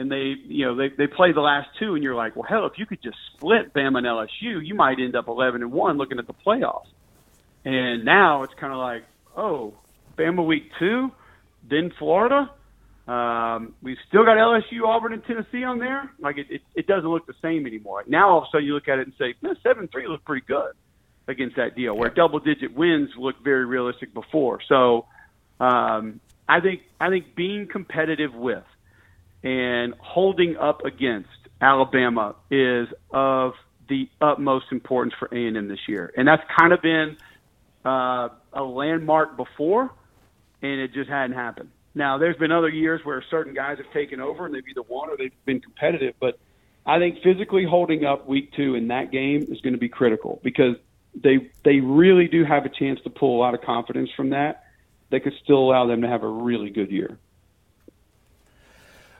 and 0.00 0.10
they 0.10 0.34
you 0.46 0.64
know 0.64 0.74
they 0.74 0.88
they 0.88 1.06
play 1.06 1.32
the 1.32 1.42
last 1.42 1.68
two, 1.78 1.94
and 1.94 2.02
you're 2.02 2.14
like, 2.14 2.34
well, 2.34 2.46
hell, 2.48 2.64
if 2.64 2.78
you 2.78 2.86
could 2.86 3.02
just 3.02 3.18
split 3.34 3.74
Bama 3.74 3.98
and 3.98 4.06
LSU, 4.06 4.64
you 4.64 4.74
might 4.74 4.98
end 4.98 5.14
up 5.14 5.28
11 5.28 5.60
and 5.60 5.70
one 5.70 5.98
looking 5.98 6.18
at 6.18 6.26
the 6.26 6.32
playoffs. 6.32 6.86
And 7.66 8.06
now 8.06 8.42
it's 8.42 8.54
kind 8.54 8.72
of 8.72 8.78
like, 8.78 9.04
oh, 9.36 9.74
Bama 10.16 10.44
week 10.44 10.70
two, 10.78 11.12
then 11.68 11.92
Florida. 11.98 12.50
Um, 13.06 13.74
we've 13.82 13.98
still 14.08 14.24
got 14.24 14.38
LSU, 14.38 14.84
Auburn, 14.86 15.12
and 15.12 15.24
Tennessee 15.24 15.64
on 15.64 15.78
there. 15.78 16.10
Like 16.18 16.38
it, 16.38 16.46
it, 16.48 16.62
it 16.74 16.86
doesn't 16.86 17.08
look 17.08 17.26
the 17.26 17.34
same 17.42 17.66
anymore. 17.66 18.04
Now 18.06 18.30
all 18.30 18.38
of 18.38 18.44
a 18.44 18.46
sudden 18.52 18.66
you 18.66 18.72
look 18.72 18.88
at 18.88 19.00
it 19.00 19.06
and 19.06 19.14
say, 19.18 19.34
seven 19.62 19.86
three 19.88 20.08
looked 20.08 20.24
pretty 20.24 20.46
good 20.46 20.72
against 21.28 21.56
that 21.56 21.76
deal. 21.76 21.94
Where 21.94 22.08
double 22.08 22.38
digit 22.38 22.74
wins 22.74 23.10
looked 23.18 23.44
very 23.44 23.66
realistic 23.66 24.14
before. 24.14 24.60
So 24.66 25.06
um, 25.58 26.20
I 26.48 26.60
think 26.60 26.82
I 26.98 27.10
think 27.10 27.34
being 27.34 27.66
competitive 27.66 28.34
with 28.34 28.64
and 29.42 29.94
holding 29.98 30.56
up 30.56 30.84
against 30.84 31.28
Alabama 31.60 32.34
is 32.50 32.88
of 33.10 33.52
the 33.88 34.08
utmost 34.20 34.66
importance 34.70 35.14
for 35.18 35.26
A&M 35.26 35.68
this 35.68 35.80
year, 35.88 36.12
and 36.16 36.26
that's 36.26 36.42
kind 36.58 36.72
of 36.72 36.80
been 36.82 37.16
uh, 37.84 38.28
a 38.52 38.62
landmark 38.62 39.36
before, 39.36 39.90
and 40.62 40.80
it 40.80 40.92
just 40.92 41.10
hadn't 41.10 41.36
happened. 41.36 41.70
Now, 41.94 42.18
there's 42.18 42.36
been 42.36 42.52
other 42.52 42.68
years 42.68 43.00
where 43.04 43.22
certain 43.30 43.52
guys 43.52 43.78
have 43.78 43.92
taken 43.92 44.20
over 44.20 44.46
and 44.46 44.54
they've 44.54 44.66
either 44.68 44.82
won 44.82 45.10
or 45.10 45.16
they've 45.16 45.32
been 45.44 45.60
competitive, 45.60 46.14
but 46.20 46.38
I 46.86 46.98
think 46.98 47.22
physically 47.22 47.64
holding 47.64 48.04
up 48.04 48.28
week 48.28 48.52
two 48.52 48.74
in 48.74 48.88
that 48.88 49.10
game 49.10 49.42
is 49.50 49.60
going 49.60 49.72
to 49.74 49.78
be 49.78 49.88
critical 49.88 50.40
because 50.42 50.76
they 51.14 51.50
they 51.64 51.80
really 51.80 52.28
do 52.28 52.44
have 52.44 52.64
a 52.64 52.68
chance 52.68 53.00
to 53.02 53.10
pull 53.10 53.36
a 53.36 53.40
lot 53.40 53.54
of 53.54 53.62
confidence 53.62 54.10
from 54.16 54.30
that. 54.30 54.64
They 55.10 55.20
could 55.20 55.34
still 55.42 55.58
allow 55.58 55.86
them 55.86 56.02
to 56.02 56.08
have 56.08 56.22
a 56.22 56.28
really 56.28 56.70
good 56.70 56.90
year. 56.90 57.18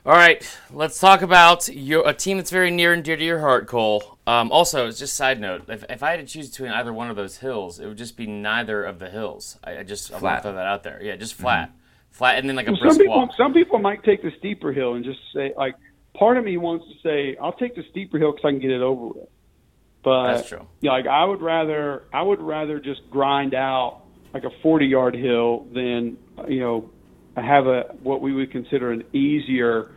All 0.07 0.15
right, 0.15 0.43
let's 0.73 0.99
talk 0.99 1.21
about 1.21 1.69
your, 1.69 2.09
a 2.09 2.15
team 2.15 2.39
that's 2.39 2.51
very 2.51 2.71
near 2.71 2.95
and 2.95 3.05
dear 3.05 3.17
to 3.19 3.25
your 3.25 3.41
heart, 3.41 3.67
Cole. 3.67 4.19
Um, 4.27 4.51
also, 4.51 4.87
it's 4.87 4.99
just 4.99 5.15
side 5.15 5.39
note: 5.39 5.65
if, 5.69 5.85
if, 5.91 6.03
I 6.03 6.13
had 6.13 6.21
to 6.21 6.27
choose 6.27 6.49
between 6.49 6.71
either 6.71 6.91
one 6.91 7.11
of 7.11 7.17
those 7.17 7.37
hills, 7.37 7.79
it 7.79 7.87
would 7.87 7.99
just 7.99 8.17
be 8.17 8.27
neither 8.27 8.83
of 8.83 8.99
the 8.99 9.11
hills. 9.11 9.59
I, 9.63 9.79
I 9.79 9.83
just 9.83 10.09
flat. 10.09 10.21
I 10.21 10.25
want 10.25 10.37
to 10.37 10.43
throw 10.43 10.53
that 10.55 10.67
out 10.67 10.83
there. 10.85 11.03
Yeah, 11.03 11.17
just 11.17 11.35
flat, 11.35 11.69
mm-hmm. 11.69 11.79
flat, 12.13 12.39
and 12.39 12.49
then 12.49 12.57
like 12.57 12.67
a 12.67 12.73
well, 12.73 12.81
brisk 12.81 12.95
some 12.95 12.99
people, 12.99 13.19
walk. 13.19 13.31
Some 13.37 13.53
people 13.53 13.79
might 13.79 14.03
take 14.03 14.23
the 14.23 14.33
steeper 14.39 14.73
hill 14.73 14.95
and 14.95 15.05
just 15.05 15.21
say, 15.35 15.53
like, 15.55 15.75
part 16.15 16.39
of 16.39 16.45
me 16.45 16.57
wants 16.57 16.87
to 16.87 16.95
say, 17.03 17.37
I'll 17.37 17.53
take 17.53 17.75
the 17.75 17.85
steeper 17.91 18.17
hill 18.19 18.33
because 18.33 18.47
I 18.47 18.53
can 18.53 18.61
get 18.61 18.71
it 18.71 18.81
over 18.81 19.09
with. 19.09 19.29
But 20.03 20.37
that's 20.37 20.49
true. 20.49 20.67
Yeah, 20.81 20.93
like 20.93 21.09
I 21.09 21.27
would 21.27 21.43
rather, 21.43 22.05
I 22.11 22.23
would 22.23 22.41
rather 22.41 22.81
just 22.81 23.03
grind 23.11 23.53
out 23.55 24.01
like 24.33 24.45
a 24.45 24.51
forty-yard 24.63 25.15
hill 25.15 25.67
than 25.75 26.17
you 26.49 26.61
know 26.61 26.91
have 27.43 27.67
a 27.67 27.95
what 28.03 28.21
we 28.21 28.33
would 28.33 28.51
consider 28.51 28.93
an 28.93 29.05
easier, 29.12 29.93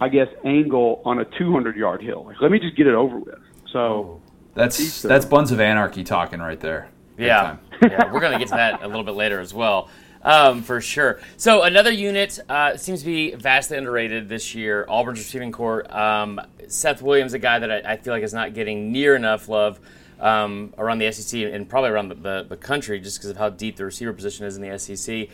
I 0.00 0.08
guess, 0.08 0.28
angle 0.44 1.02
on 1.04 1.18
a 1.18 1.24
200 1.38 1.76
yard 1.76 2.02
hill. 2.02 2.24
Like, 2.24 2.40
let 2.40 2.50
me 2.50 2.58
just 2.58 2.76
get 2.76 2.86
it 2.86 2.94
over 2.94 3.18
with. 3.18 3.38
So 3.72 4.20
that's 4.54 5.02
that's 5.02 5.24
Buns 5.24 5.52
of 5.52 5.60
Anarchy 5.60 6.04
talking 6.04 6.40
right 6.40 6.60
there. 6.60 6.88
Yeah, 7.16 7.56
yeah, 7.82 8.12
we're 8.12 8.20
gonna 8.20 8.38
get 8.38 8.48
to 8.48 8.54
that 8.54 8.82
a 8.82 8.88
little 8.88 9.04
bit 9.04 9.14
later 9.14 9.40
as 9.40 9.54
well. 9.54 9.88
Um, 10.22 10.62
for 10.62 10.80
sure. 10.80 11.20
So 11.38 11.62
another 11.62 11.90
unit 11.90 12.38
uh, 12.48 12.76
seems 12.76 13.00
to 13.00 13.06
be 13.06 13.34
vastly 13.34 13.78
underrated 13.78 14.28
this 14.28 14.54
year. 14.54 14.84
Auburn's 14.86 15.18
receiving 15.18 15.50
corps. 15.50 15.90
Um, 15.94 16.40
Seth 16.68 17.00
Williams, 17.00 17.32
a 17.32 17.38
guy 17.38 17.58
that 17.58 17.70
I, 17.70 17.92
I, 17.92 17.96
feel 17.96 18.12
like 18.12 18.22
is 18.22 18.34
not 18.34 18.52
getting 18.52 18.92
near 18.92 19.16
enough 19.16 19.48
love 19.48 19.80
um, 20.20 20.74
around 20.76 20.98
the 20.98 21.10
SEC 21.10 21.40
and 21.40 21.66
probably 21.66 21.90
around 21.90 22.08
the, 22.10 22.14
the, 22.16 22.46
the 22.50 22.56
country, 22.56 23.00
just 23.00 23.18
because 23.18 23.30
of 23.30 23.38
how 23.38 23.48
deep 23.48 23.76
the 23.76 23.84
receiver 23.86 24.12
position 24.12 24.44
is 24.44 24.56
in 24.56 24.62
the 24.62 24.78
SEC. 24.78 25.28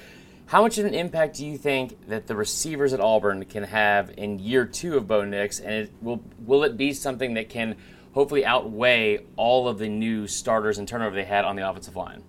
How 0.47 0.63
much 0.63 0.79
of 0.79 0.87
an 0.87 0.95
impact 0.95 1.37
do 1.37 1.47
you 1.47 1.59
think 1.59 2.07
that 2.09 2.29
the 2.29 2.37
receivers 2.37 2.93
at 2.93 3.01
Auburn 3.01 3.45
can 3.47 3.65
have 3.65 4.13
in 4.17 4.39
year 4.39 4.65
two 4.65 4.97
of 4.97 5.09
Bo 5.09 5.25
Nix, 5.25 5.59
and 5.59 5.73
it, 5.73 5.93
will 6.01 6.23
will 6.39 6.63
it 6.63 6.77
be 6.77 6.93
something 6.93 7.35
that 7.35 7.49
can 7.49 7.77
hopefully 8.13 8.47
outweigh 8.47 9.27
all 9.35 9.67
of 9.67 9.79
the 9.79 9.89
new 9.89 10.29
starters 10.29 10.79
and 10.79 10.87
turnover 10.87 11.17
they 11.17 11.25
had 11.25 11.45
on 11.45 11.57
the 11.57 11.69
offensive 11.69 11.97
line? 11.97 12.23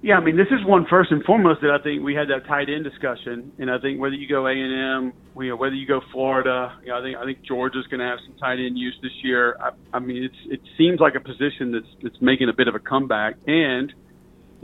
Yeah, 0.00 0.16
I 0.16 0.20
mean, 0.20 0.36
this 0.36 0.48
is 0.50 0.64
one 0.66 0.86
first 0.88 1.12
and 1.12 1.22
foremost 1.24 1.60
that 1.60 1.70
I 1.70 1.82
think 1.82 2.02
we 2.02 2.14
had 2.14 2.28
that 2.28 2.46
tight 2.46 2.68
end 2.70 2.84
discussion, 2.84 3.52
and 3.58 3.70
I 3.70 3.78
think 3.78 4.00
whether 4.00 4.14
you 4.14 4.26
go 4.26 4.46
A 4.46 4.52
and 4.52 5.04
M, 5.04 5.12
you 5.42 5.50
know, 5.50 5.56
whether 5.56 5.74
you 5.74 5.86
go 5.86 6.00
Florida, 6.10 6.78
you 6.82 6.88
know, 6.88 6.98
I 6.98 7.02
think 7.02 7.18
I 7.18 7.24
think 7.26 7.42
Georgia's 7.42 7.86
going 7.88 8.00
to 8.00 8.06
have 8.06 8.18
some 8.26 8.34
tight 8.38 8.60
end 8.60 8.78
use 8.78 8.98
this 9.02 9.12
year. 9.22 9.58
I, 9.60 9.70
I 9.92 9.98
mean, 9.98 10.24
it's 10.24 10.36
it 10.46 10.60
seems 10.78 11.00
like 11.00 11.16
a 11.16 11.20
position 11.20 11.72
that's 11.72 12.02
that's 12.02 12.20
making 12.22 12.48
a 12.48 12.54
bit 12.54 12.66
of 12.66 12.74
a 12.74 12.78
comeback, 12.78 13.36
and 13.46 13.92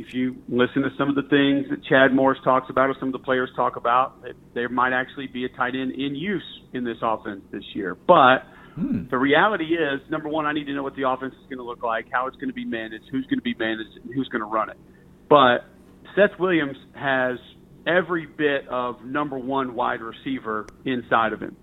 if 0.01 0.15
you 0.15 0.37
listen 0.49 0.83
to 0.83 0.91
some 0.97 1.09
of 1.11 1.15
the 1.15 1.29
things 1.29 1.69
that 1.69 1.85
Chad 1.85 2.15
Morris 2.15 2.39
talks 2.43 2.71
about 2.71 2.89
or 2.89 2.95
some 2.99 3.09
of 3.09 3.13
the 3.13 3.19
players 3.19 3.51
talk 3.55 3.77
about, 3.77 4.25
there 4.55 4.69
might 4.69 4.93
actually 4.93 5.27
be 5.27 5.45
a 5.45 5.49
tight 5.51 5.75
end 5.75 5.93
in 5.93 6.15
use 6.15 6.43
in 6.73 6.85
this 6.85 6.97
offense 7.03 7.43
this 7.53 7.65
year. 7.75 7.95
But 7.95 8.45
hmm. 8.75 9.09
the 9.11 9.19
reality 9.19 9.75
is, 9.75 10.01
number 10.11 10.29
one, 10.29 10.47
I 10.47 10.53
need 10.53 10.65
to 10.65 10.75
know 10.75 10.83
what 10.83 10.97
the 10.97 11.09
offense 11.09 11.35
is 11.35 11.47
going 11.49 11.59
to 11.59 11.65
look 11.65 11.83
like, 11.83 12.07
how 12.11 12.27
it's 12.27 12.37
going 12.37 12.49
to 12.49 12.55
be 12.55 12.65
managed, 12.65 13.05
who's 13.11 13.27
going 13.27 13.39
to 13.39 13.45
be 13.45 13.55
managed, 13.55 13.91
and 14.03 14.15
who's 14.15 14.29
going 14.29 14.41
to 14.41 14.47
run 14.47 14.71
it. 14.71 14.79
But 15.29 15.65
Seth 16.17 16.39
Williams 16.39 16.77
has 16.95 17.39
every 17.87 18.27
bit 18.27 18.67
of 18.69 19.05
number 19.05 19.39
one 19.39 19.75
wide 19.75 20.01
receiver 20.01 20.67
inside 20.87 21.33
of 21.35 21.41
him. 21.41 21.57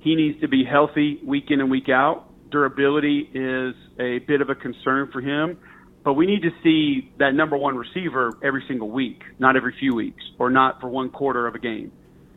He 0.00 0.16
needs 0.16 0.40
to 0.40 0.48
be 0.48 0.64
healthy 0.64 1.20
week 1.24 1.46
in 1.50 1.60
and 1.60 1.70
week 1.70 1.88
out. 1.88 2.32
Durability 2.50 3.30
is 3.32 3.74
a 3.98 4.18
bit 4.26 4.40
of 4.40 4.50
a 4.50 4.54
concern 4.54 5.10
for 5.12 5.20
him 5.20 5.58
but 6.06 6.12
we 6.12 6.24
need 6.24 6.42
to 6.42 6.50
see 6.62 7.10
that 7.18 7.34
number 7.34 7.56
one 7.56 7.74
receiver 7.74 8.38
every 8.40 8.62
single 8.68 8.88
week, 8.88 9.22
not 9.40 9.56
every 9.56 9.74
few 9.76 9.92
weeks, 9.92 10.22
or 10.38 10.50
not 10.50 10.80
for 10.80 10.88
one 10.88 11.10
quarter 11.10 11.48
of 11.48 11.56
a 11.56 11.58
game, 11.58 11.90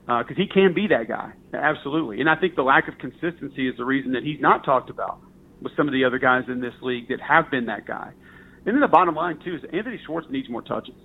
because 0.08 0.26
uh, 0.32 0.34
he 0.36 0.48
can 0.48 0.74
be 0.74 0.88
that 0.88 1.08
guy, 1.08 1.34
absolutely. 1.54 2.20
And 2.20 2.28
I 2.28 2.36
think 2.36 2.56
the 2.56 2.64
lack 2.64 2.88
of 2.88 2.98
consistency 2.98 3.70
is 3.70 3.78
the 3.78 3.86
reason 3.86 4.14
that 4.14 4.24
he's 4.24 4.42
not 4.42 4.66
talked 4.66 4.90
about 4.90 5.20
with 5.62 5.72
some 5.78 5.88
of 5.88 5.94
the 5.94 6.04
other 6.04 6.18
guys 6.18 6.46
in 6.48 6.62
this 6.62 6.74
league 6.82 7.10
that 7.10 7.22
have 7.22 7.52
been 7.52 7.68
that 7.68 7.86
guy. 7.86 8.12
And 8.66 8.74
then 8.74 8.80
the 8.80 8.88
bottom 8.88 9.14
line 9.14 9.38
too 9.46 9.58
is 9.58 9.62
Anthony 9.72 10.00
Schwartz 10.04 10.26
needs 10.32 10.50
more 10.50 10.64
touches. 10.64 10.96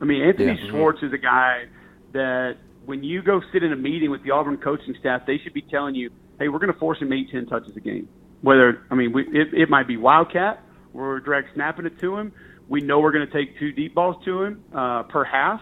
I 0.00 0.04
mean, 0.04 0.22
Anthony 0.22 0.56
yeah. 0.62 0.70
Schwartz 0.70 1.02
is 1.02 1.12
a 1.12 1.18
guy 1.18 1.64
that 2.12 2.52
when 2.84 3.02
you 3.02 3.20
go 3.20 3.40
sit 3.52 3.64
in 3.64 3.72
a 3.72 3.76
meeting 3.76 4.12
with 4.12 4.22
the 4.22 4.30
Auburn 4.30 4.58
coaching 4.58 4.94
staff, 5.00 5.22
they 5.26 5.38
should 5.42 5.54
be 5.54 5.62
telling 5.62 5.96
you, 5.96 6.10
"Hey, 6.38 6.46
we're 6.46 6.60
going 6.60 6.72
to 6.72 6.78
force 6.78 7.00
him 7.00 7.12
eight, 7.12 7.32
ten 7.32 7.46
touches 7.46 7.76
a 7.76 7.80
game." 7.80 8.08
Whether 8.42 8.86
I 8.92 8.94
mean, 8.94 9.12
we, 9.12 9.22
it, 9.22 9.48
it 9.52 9.68
might 9.68 9.88
be 9.88 9.96
wildcat 9.96 10.62
we're 10.96 11.20
direct 11.20 11.48
snapping 11.54 11.86
it 11.86 12.00
to 12.00 12.16
him. 12.16 12.32
We 12.68 12.80
know 12.80 12.98
we're 13.00 13.12
going 13.12 13.26
to 13.26 13.32
take 13.32 13.58
two 13.58 13.72
deep 13.72 13.94
balls 13.94 14.16
to 14.24 14.42
him 14.42 14.64
uh, 14.74 15.04
per 15.04 15.24
half. 15.24 15.60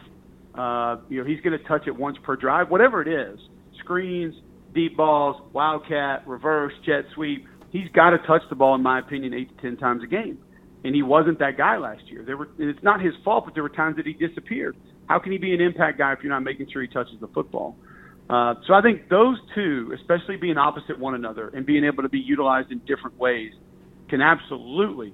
Uh, 0.54 1.02
you 1.08 1.20
know, 1.20 1.28
he's 1.28 1.40
going 1.40 1.58
to 1.58 1.64
touch 1.64 1.86
it 1.86 1.96
once 1.96 2.16
per 2.22 2.36
drive, 2.36 2.70
whatever 2.70 3.02
it 3.02 3.08
is. 3.08 3.38
Screens, 3.80 4.34
deep 4.74 4.96
balls, 4.96 5.36
wildcat, 5.52 6.26
reverse, 6.26 6.72
jet 6.86 7.04
sweep. 7.14 7.46
He's 7.70 7.88
got 7.92 8.10
to 8.10 8.18
touch 8.18 8.42
the 8.48 8.56
ball, 8.56 8.74
in 8.76 8.82
my 8.82 9.00
opinion, 9.00 9.34
eight 9.34 9.54
to 9.56 9.62
ten 9.62 9.76
times 9.76 10.02
a 10.04 10.06
game. 10.06 10.38
And 10.84 10.94
he 10.94 11.02
wasn't 11.02 11.38
that 11.40 11.56
guy 11.56 11.76
last 11.78 12.02
year. 12.06 12.22
There 12.24 12.36
were, 12.36 12.48
and 12.58 12.70
it's 12.70 12.82
not 12.82 13.00
his 13.00 13.14
fault, 13.24 13.46
but 13.46 13.54
there 13.54 13.62
were 13.62 13.70
times 13.70 13.96
that 13.96 14.06
he 14.06 14.12
disappeared. 14.12 14.76
How 15.06 15.18
can 15.18 15.32
he 15.32 15.38
be 15.38 15.52
an 15.52 15.60
impact 15.60 15.98
guy 15.98 16.12
if 16.12 16.20
you're 16.22 16.32
not 16.32 16.44
making 16.44 16.68
sure 16.72 16.82
he 16.82 16.88
touches 16.88 17.14
the 17.20 17.28
football? 17.28 17.76
Uh, 18.30 18.54
so 18.66 18.72
I 18.72 18.80
think 18.80 19.08
those 19.08 19.36
two, 19.54 19.94
especially 19.98 20.36
being 20.36 20.56
opposite 20.56 20.98
one 20.98 21.14
another 21.14 21.48
and 21.48 21.66
being 21.66 21.84
able 21.84 22.02
to 22.02 22.08
be 22.08 22.18
utilized 22.18 22.70
in 22.70 22.78
different 22.80 23.18
ways, 23.18 23.52
can 24.08 24.22
absolutely 24.22 25.12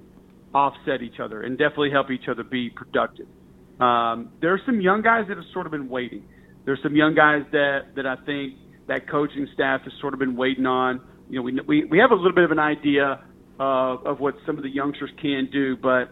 offset 0.53 1.01
each 1.01 1.19
other 1.23 1.41
and 1.41 1.57
definitely 1.57 1.91
help 1.91 2.11
each 2.11 2.27
other 2.29 2.43
be 2.43 2.69
productive. 2.69 3.27
Um, 3.79 4.31
there 4.41 4.53
are 4.53 4.61
some 4.65 4.81
young 4.81 5.01
guys 5.01 5.25
that 5.27 5.37
have 5.37 5.45
sort 5.53 5.65
of 5.65 5.71
been 5.71 5.89
waiting. 5.89 6.23
There's 6.65 6.79
some 6.83 6.95
young 6.95 7.15
guys 7.15 7.41
that 7.51 7.95
that 7.95 8.05
I 8.05 8.15
think 8.25 8.55
that 8.87 9.09
coaching 9.09 9.47
staff 9.53 9.81
has 9.81 9.93
sort 10.01 10.13
of 10.13 10.19
been 10.19 10.35
waiting 10.35 10.65
on. 10.65 11.01
You 11.29 11.37
know, 11.37 11.43
we 11.43 11.59
we 11.67 11.85
we 11.85 11.97
have 11.99 12.11
a 12.11 12.15
little 12.15 12.35
bit 12.35 12.43
of 12.43 12.51
an 12.51 12.59
idea 12.59 13.23
of 13.59 14.05
of 14.05 14.19
what 14.19 14.35
some 14.45 14.57
of 14.57 14.63
the 14.63 14.69
youngsters 14.69 15.09
can 15.21 15.49
do, 15.51 15.75
but 15.77 16.09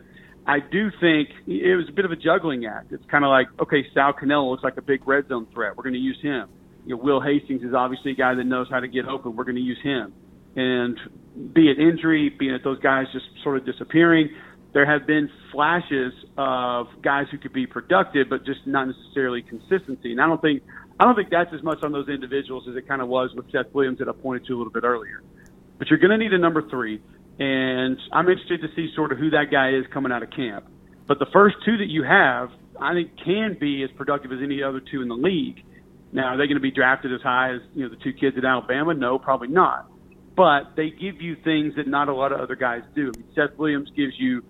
I 0.47 0.59
do 0.59 0.89
think 0.99 1.29
it 1.45 1.75
was 1.75 1.85
a 1.89 1.91
bit 1.91 2.05
of 2.05 2.11
a 2.11 2.15
juggling 2.15 2.65
act. 2.65 2.91
It's 2.91 3.03
kind 3.11 3.23
of 3.23 3.29
like, 3.29 3.47
okay, 3.61 3.85
Sal 3.93 4.13
Cannella 4.13 4.49
looks 4.49 4.63
like 4.63 4.77
a 4.77 4.81
big 4.81 5.07
red 5.07 5.27
zone 5.27 5.45
threat. 5.53 5.77
We're 5.77 5.83
going 5.83 5.93
to 5.93 5.99
use 5.99 6.17
him. 6.23 6.49
You 6.85 6.95
know, 6.95 7.03
Will 7.03 7.21
Hastings 7.21 7.61
is 7.61 7.75
obviously 7.75 8.13
a 8.13 8.15
guy 8.15 8.33
that 8.33 8.45
knows 8.45 8.67
how 8.71 8.79
to 8.79 8.87
get 8.87 9.05
open. 9.05 9.35
We're 9.35 9.43
going 9.43 9.57
to 9.57 9.61
use 9.61 9.77
him. 9.83 10.13
And 10.59 10.99
be 11.53 11.71
it 11.71 11.79
injury, 11.79 12.29
be 12.37 12.49
it 12.49 12.65
those 12.65 12.79
guys 12.79 13.05
just 13.13 13.25
sort 13.43 13.55
of 13.55 13.65
disappearing, 13.65 14.29
there 14.73 14.85
have 14.85 15.07
been 15.07 15.29
flashes 15.53 16.11
of 16.37 16.87
guys 17.01 17.27
who 17.31 17.37
could 17.37 17.53
be 17.53 17.65
productive, 17.65 18.27
but 18.29 18.45
just 18.45 18.59
not 18.65 18.87
necessarily 18.87 19.41
consistency. 19.41 20.11
And 20.11 20.19
I 20.19 20.27
don't 20.27 20.41
think 20.41 20.63
I 20.99 21.05
don't 21.05 21.15
think 21.15 21.29
that's 21.29 21.53
as 21.53 21.63
much 21.63 21.79
on 21.81 21.93
those 21.93 22.09
individuals 22.09 22.65
as 22.69 22.75
it 22.75 22.89
kind 22.89 23.01
of 23.01 23.07
was 23.07 23.31
with 23.33 23.49
Seth 23.53 23.73
Williams 23.73 23.99
that 23.99 24.09
I 24.09 24.11
pointed 24.11 24.47
to 24.47 24.53
a 24.53 24.57
little 24.57 24.73
bit 24.73 24.83
earlier. 24.83 25.23
But 25.77 25.87
you're 25.87 25.99
going 25.99 26.11
to 26.11 26.17
need 26.17 26.33
a 26.33 26.37
number 26.37 26.61
three, 26.69 27.01
and 27.39 27.97
I'm 28.11 28.27
interested 28.27 28.59
to 28.61 28.67
see 28.75 28.91
sort 28.97 29.13
of 29.13 29.17
who 29.17 29.29
that 29.29 29.45
guy 29.49 29.69
is 29.69 29.85
coming 29.93 30.11
out 30.11 30.23
of 30.23 30.31
camp. 30.31 30.65
But 31.07 31.19
the 31.19 31.27
first 31.31 31.55
two 31.63 31.77
that 31.77 31.87
you 31.87 32.03
have, 32.03 32.49
I 32.81 32.93
think, 32.93 33.11
can 33.23 33.55
be 33.57 33.81
as 33.83 33.89
productive 33.95 34.33
as 34.33 34.39
any 34.43 34.61
other 34.61 34.81
two 34.81 35.01
in 35.01 35.07
the 35.07 35.15
league. 35.15 35.63
Now, 36.11 36.33
are 36.33 36.37
they 36.37 36.47
going 36.47 36.57
to 36.57 36.59
be 36.59 36.71
drafted 36.71 37.13
as 37.13 37.21
high 37.21 37.55
as 37.55 37.61
you 37.73 37.83
know 37.83 37.89
the 37.89 38.03
two 38.03 38.11
kids 38.11 38.35
at 38.37 38.43
Alabama? 38.43 38.93
No, 38.93 39.17
probably 39.17 39.47
not 39.47 39.89
but 40.39 40.73
they 40.77 40.89
give 40.89 41.21
you 41.21 41.35
things 41.43 41.75
that 41.75 41.85
not 41.85 42.07
a 42.07 42.13
lot 42.13 42.31
of 42.31 42.39
other 42.39 42.55
guys 42.55 42.81
do. 42.95 43.11
I 43.13 43.19
mean, 43.19 43.27
Seth 43.35 43.57
Williams 43.57 43.89
gives 43.93 44.13
you 44.17 44.41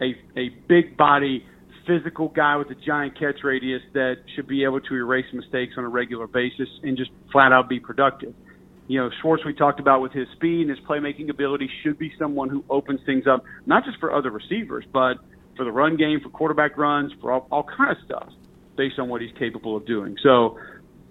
a 0.00 0.14
a 0.38 0.48
big 0.66 0.96
body, 0.96 1.44
physical 1.86 2.28
guy 2.28 2.56
with 2.56 2.70
a 2.70 2.74
giant 2.74 3.18
catch 3.18 3.44
radius 3.44 3.82
that 3.92 4.16
should 4.34 4.46
be 4.46 4.64
able 4.64 4.80
to 4.80 4.94
erase 4.94 5.26
mistakes 5.34 5.74
on 5.76 5.84
a 5.84 5.88
regular 5.88 6.26
basis 6.26 6.68
and 6.82 6.96
just 6.96 7.10
flat 7.30 7.52
out 7.52 7.68
be 7.68 7.78
productive. 7.78 8.32
You 8.86 9.02
know, 9.02 9.10
Schwartz 9.20 9.44
we 9.44 9.52
talked 9.52 9.80
about 9.80 10.00
with 10.00 10.12
his 10.12 10.26
speed 10.32 10.62
and 10.62 10.70
his 10.70 10.78
playmaking 10.88 11.28
ability 11.28 11.68
should 11.82 11.98
be 11.98 12.10
someone 12.18 12.48
who 12.48 12.64
opens 12.70 13.00
things 13.04 13.26
up 13.26 13.44
not 13.66 13.84
just 13.84 14.00
for 14.00 14.14
other 14.14 14.30
receivers, 14.30 14.86
but 14.94 15.18
for 15.58 15.66
the 15.66 15.72
run 15.72 15.98
game, 15.98 16.20
for 16.22 16.30
quarterback 16.30 16.78
runs, 16.78 17.12
for 17.20 17.32
all, 17.32 17.46
all 17.50 17.64
kind 17.64 17.90
of 17.90 17.98
stuff 18.06 18.32
based 18.78 18.98
on 18.98 19.10
what 19.10 19.20
he's 19.20 19.32
capable 19.38 19.76
of 19.76 19.86
doing. 19.86 20.16
So 20.22 20.58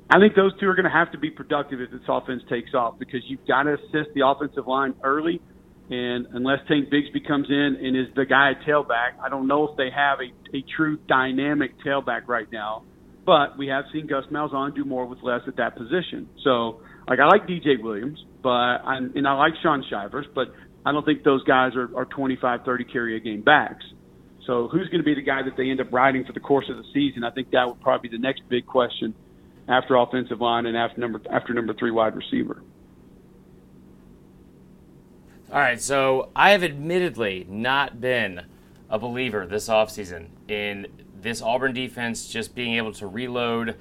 I 0.10 0.20
think 0.20 0.36
those 0.36 0.52
two 0.60 0.68
are 0.68 0.76
going 0.76 0.86
to 0.86 0.92
have 0.92 1.12
to 1.14 1.18
be 1.18 1.30
productive 1.30 1.82
if 1.82 1.92
this 1.92 2.02
offense 2.08 2.44
takes 2.50 2.74
off 2.74 3.00
because 3.00 3.22
you've 3.28 3.46
got 3.48 3.64
to 3.64 3.74
assist 3.74 4.14
the 4.16 4.26
offensive 4.26 4.68
line 4.68 4.96
early. 5.04 5.42
And 5.90 6.28
unless 6.32 6.60
Tank 6.68 6.90
Bigsby 6.90 7.28
comes 7.28 7.48
in 7.50 7.78
and 7.82 7.98
is 7.98 8.14
the 8.16 8.26
guy 8.26 8.52
at 8.52 8.62
tailback, 8.68 9.20
I 9.24 9.30
don't 9.30 9.48
know 9.48 9.68
if 9.68 9.78
they 9.78 9.90
have 9.96 10.20
a, 10.20 10.58
a 10.58 10.64
true 10.76 10.98
dynamic 11.08 11.72
tailback 11.86 12.28
right 12.28 12.48
now. 12.52 12.84
But 13.26 13.58
we 13.58 13.68
have 13.68 13.86
seen 13.94 14.08
Gus 14.08 14.26
Malzahn 14.32 14.76
do 14.76 14.84
more 14.84 15.06
with 15.06 15.20
less 15.24 15.42
at 15.48 15.56
that 15.56 15.78
position. 15.78 16.28
So, 16.44 16.82
like, 17.08 17.20
I 17.20 17.26
like 17.26 17.48
DJ 17.48 17.82
Williams, 17.82 18.24
but 18.42 18.50
I, 18.50 18.98
and 18.98 19.28
I 19.28 19.34
like 19.34 19.54
Shaun 19.62 19.84
Shivers, 19.90 20.26
but 20.36 20.48
I 20.86 20.92
don't 20.92 21.06
think 21.06 21.24
those 21.24 21.44
guys 21.44 21.72
are, 21.76 21.90
are 21.98 22.06
25, 22.06 22.62
30 22.66 22.84
carry 22.86 23.16
a 23.16 23.20
game 23.22 23.42
backs. 23.42 23.84
So 24.46 24.68
who's 24.68 24.90
going 24.90 25.00
to 25.00 25.06
be 25.06 25.16
the 25.16 25.22
guy 25.22 25.42
that 25.42 25.56
they 25.56 25.70
end 25.70 25.80
up 25.80 25.92
riding 25.94 26.26
for 26.26 26.34
the 26.34 26.42
course 26.42 26.66
of 26.70 26.76
the 26.76 26.84
season? 26.94 27.24
I 27.24 27.32
think 27.32 27.52
that 27.52 27.66
would 27.66 27.80
probably 27.80 28.10
be 28.10 28.18
the 28.18 28.22
next 28.22 28.42
big 28.50 28.68
question 28.68 29.16
after 29.68 29.96
offensive 29.96 30.42
line 30.42 30.66
and 30.66 30.78
after 30.78 31.00
number 31.00 31.22
after 31.30 31.54
number 31.54 31.74
three 31.74 31.92
wide 31.92 32.16
receiver. 32.16 32.62
All 35.52 35.60
right, 35.60 35.80
so 35.80 36.30
I 36.36 36.52
have 36.52 36.64
admittedly 36.64 37.46
not 37.48 38.02
been 38.02 38.42
a 38.90 38.98
believer 38.98 39.46
this 39.46 39.70
offseason 39.70 40.28
in 40.48 40.88
this 41.22 41.42
Auburn 41.42 41.74
defense 41.74 42.28
just 42.28 42.56
being 42.56 42.76
able 42.76 42.92
to 42.94 43.08
reload 43.08 43.76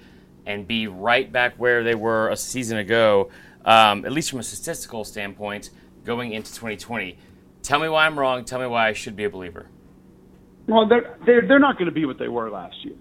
and 0.45 0.67
be 0.67 0.87
right 0.87 1.31
back 1.33 1.55
where 1.57 1.83
they 1.83 1.95
were 1.95 2.29
a 2.29 2.37
season 2.37 2.79
ago, 2.79 3.31
um, 3.65 4.05
at 4.05 4.13
least 4.13 4.31
from 4.31 4.41
a 4.41 4.43
statistical 4.43 5.05
standpoint, 5.05 5.71
going 6.05 6.33
into 6.33 6.53
2020. 6.53 7.17
Tell 7.63 7.79
me 7.79 7.89
why 7.89 8.07
I'm 8.07 8.19
wrong. 8.19 8.45
Tell 8.45 8.61
me 8.61 8.67
why 8.67 8.89
I 8.89 8.93
should 8.93 9.17
be 9.17 9.25
a 9.25 9.31
believer. 9.31 9.67
Well, 10.67 10.87
they're 10.87 11.17
they're, 11.25 11.47
they're 11.47 11.59
not 11.59 11.77
going 11.77 11.87
to 11.87 11.95
be 11.95 12.05
what 12.05 12.19
they 12.19 12.29
were 12.29 12.51
last 12.51 12.77
year. 12.85 12.95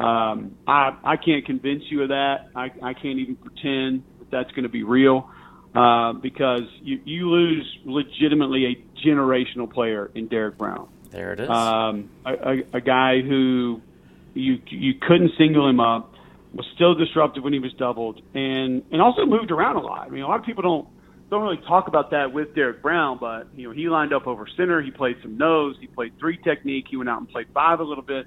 Um, 0.00 0.56
I 0.66 0.96
I 1.04 1.16
can't 1.16 1.44
convince 1.44 1.82
you 1.90 2.02
of 2.02 2.08
that. 2.08 2.48
I 2.54 2.70
I 2.82 2.94
can't 2.94 3.18
even 3.18 3.36
pretend 3.36 4.04
that 4.18 4.30
that's 4.30 4.50
going 4.52 4.62
to 4.62 4.70
be 4.70 4.82
real 4.82 5.30
uh, 5.74 6.14
because 6.14 6.62
you 6.82 7.00
you 7.04 7.30
lose 7.30 7.78
legitimately 7.84 8.66
a 8.66 9.06
generational 9.06 9.70
player 9.70 10.10
in 10.14 10.28
Derrick 10.28 10.56
Brown. 10.58 10.88
There 11.10 11.32
it 11.32 11.40
is. 11.40 11.50
Um, 11.50 12.10
a, 12.24 12.32
a, 12.32 12.56
a 12.74 12.80
guy 12.80 13.20
who 13.20 13.82
you 14.34 14.58
you 14.68 14.94
couldn't 15.00 15.32
single 15.36 15.68
him 15.68 15.80
up 15.80 16.14
was 16.54 16.66
still 16.74 16.94
disruptive 16.94 17.44
when 17.44 17.52
he 17.52 17.58
was 17.58 17.72
doubled 17.74 18.20
and 18.34 18.82
and 18.90 19.02
also 19.02 19.26
moved 19.26 19.50
around 19.50 19.76
a 19.76 19.80
lot. 19.80 20.06
I 20.06 20.10
mean, 20.10 20.22
a 20.22 20.28
lot 20.28 20.40
of 20.40 20.46
people 20.46 20.62
don't 20.62 20.88
don't 21.30 21.42
really 21.42 21.62
talk 21.68 21.86
about 21.86 22.10
that 22.10 22.32
with 22.32 22.54
Derrick 22.54 22.82
Brown, 22.82 23.18
but 23.20 23.48
you 23.54 23.68
know 23.68 23.74
he 23.74 23.88
lined 23.88 24.12
up 24.12 24.26
over 24.26 24.46
center. 24.56 24.82
He 24.82 24.90
played 24.90 25.16
some 25.22 25.36
nose. 25.36 25.76
He 25.80 25.86
played 25.86 26.18
three 26.18 26.38
technique. 26.38 26.86
He 26.90 26.96
went 26.96 27.08
out 27.08 27.18
and 27.18 27.28
played 27.28 27.46
five 27.54 27.80
a 27.80 27.84
little 27.84 28.04
bit. 28.04 28.26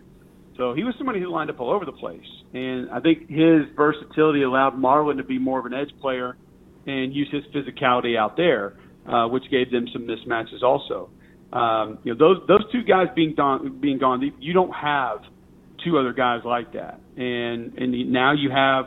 So 0.57 0.73
he 0.73 0.83
was 0.83 0.93
somebody 0.97 1.19
who 1.19 1.31
lined 1.31 1.49
up 1.49 1.59
all 1.59 1.71
over 1.71 1.85
the 1.85 1.91
place. 1.91 2.21
And 2.53 2.89
I 2.91 2.99
think 2.99 3.29
his 3.29 3.63
versatility 3.75 4.43
allowed 4.43 4.73
Marlon 4.73 5.17
to 5.17 5.23
be 5.23 5.39
more 5.39 5.59
of 5.59 5.65
an 5.65 5.73
edge 5.73 5.91
player 5.99 6.37
and 6.85 7.13
use 7.13 7.29
his 7.31 7.43
physicality 7.53 8.17
out 8.17 8.37
there, 8.37 8.77
uh, 9.07 9.27
which 9.27 9.43
gave 9.49 9.71
them 9.71 9.87
some 9.91 10.07
mismatches 10.07 10.61
also. 10.61 11.09
Um, 11.51 11.99
you 12.03 12.13
know, 12.13 12.17
those 12.17 12.47
those 12.47 12.71
two 12.71 12.83
guys 12.83 13.07
being 13.15 13.35
gone, 13.35 13.79
being 13.79 13.99
gone, 13.99 14.33
you 14.39 14.53
don't 14.53 14.73
have 14.73 15.19
two 15.83 15.97
other 15.97 16.13
guys 16.13 16.41
like 16.45 16.73
that. 16.73 16.99
And 17.15 17.77
and 17.77 18.11
now 18.11 18.33
you 18.33 18.49
have 18.49 18.85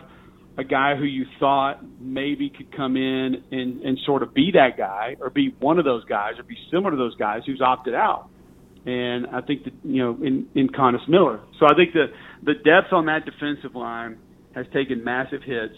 a 0.59 0.65
guy 0.65 0.97
who 0.97 1.05
you 1.05 1.27
thought 1.39 1.81
maybe 2.01 2.51
could 2.51 2.75
come 2.75 2.97
in 2.97 3.45
and, 3.53 3.83
and 3.83 3.99
sort 4.07 4.23
of 4.23 4.33
be 4.33 4.53
that 4.55 4.79
guy 4.79 5.17
or 5.21 5.31
be 5.31 5.55
one 5.61 5.79
of 5.79 5.85
those 5.85 6.05
guys 6.07 6.33
or 6.39 6.45
be 6.45 6.57
similar 6.71 6.93
to 6.93 6.97
those 6.97 7.15
guys 7.17 7.43
who's 7.47 7.61
opted 7.61 7.95
out 7.95 8.29
and 8.87 9.27
I 9.27 9.41
think 9.41 9.65
that 9.65 9.75
you 9.83 10.03
know 10.03 10.17
in 10.25 10.49
in 10.55 10.69
Coynis 10.69 11.07
Miller. 11.09 11.41
So 11.59 11.67
I 11.67 11.75
think 11.75 11.93
the 11.93 12.07
the 12.43 12.55
depth 12.55 12.93
on 12.93 13.07
that 13.07 13.25
defensive 13.25 13.75
line 13.75 14.19
has 14.55 14.67
taken 14.73 15.05
massive 15.05 15.43
hits. 15.43 15.75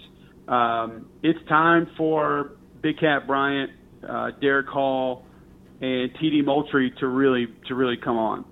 Um, 0.47 1.07
it's 1.23 1.39
time 1.49 1.89
for 1.97 2.53
Big 2.83 2.99
Cat 2.99 3.27
Bryant, 3.27 3.73
uh, 4.07 4.31
Derick 4.41 4.69
Hall, 4.69 5.25
and 5.81 6.13
TD 6.15 6.45
Moultrie 6.45 6.93
to 7.01 7.07
really 7.07 7.47
to 7.67 7.75
really 7.75 7.97
come 7.97 8.19
on. 8.19 8.45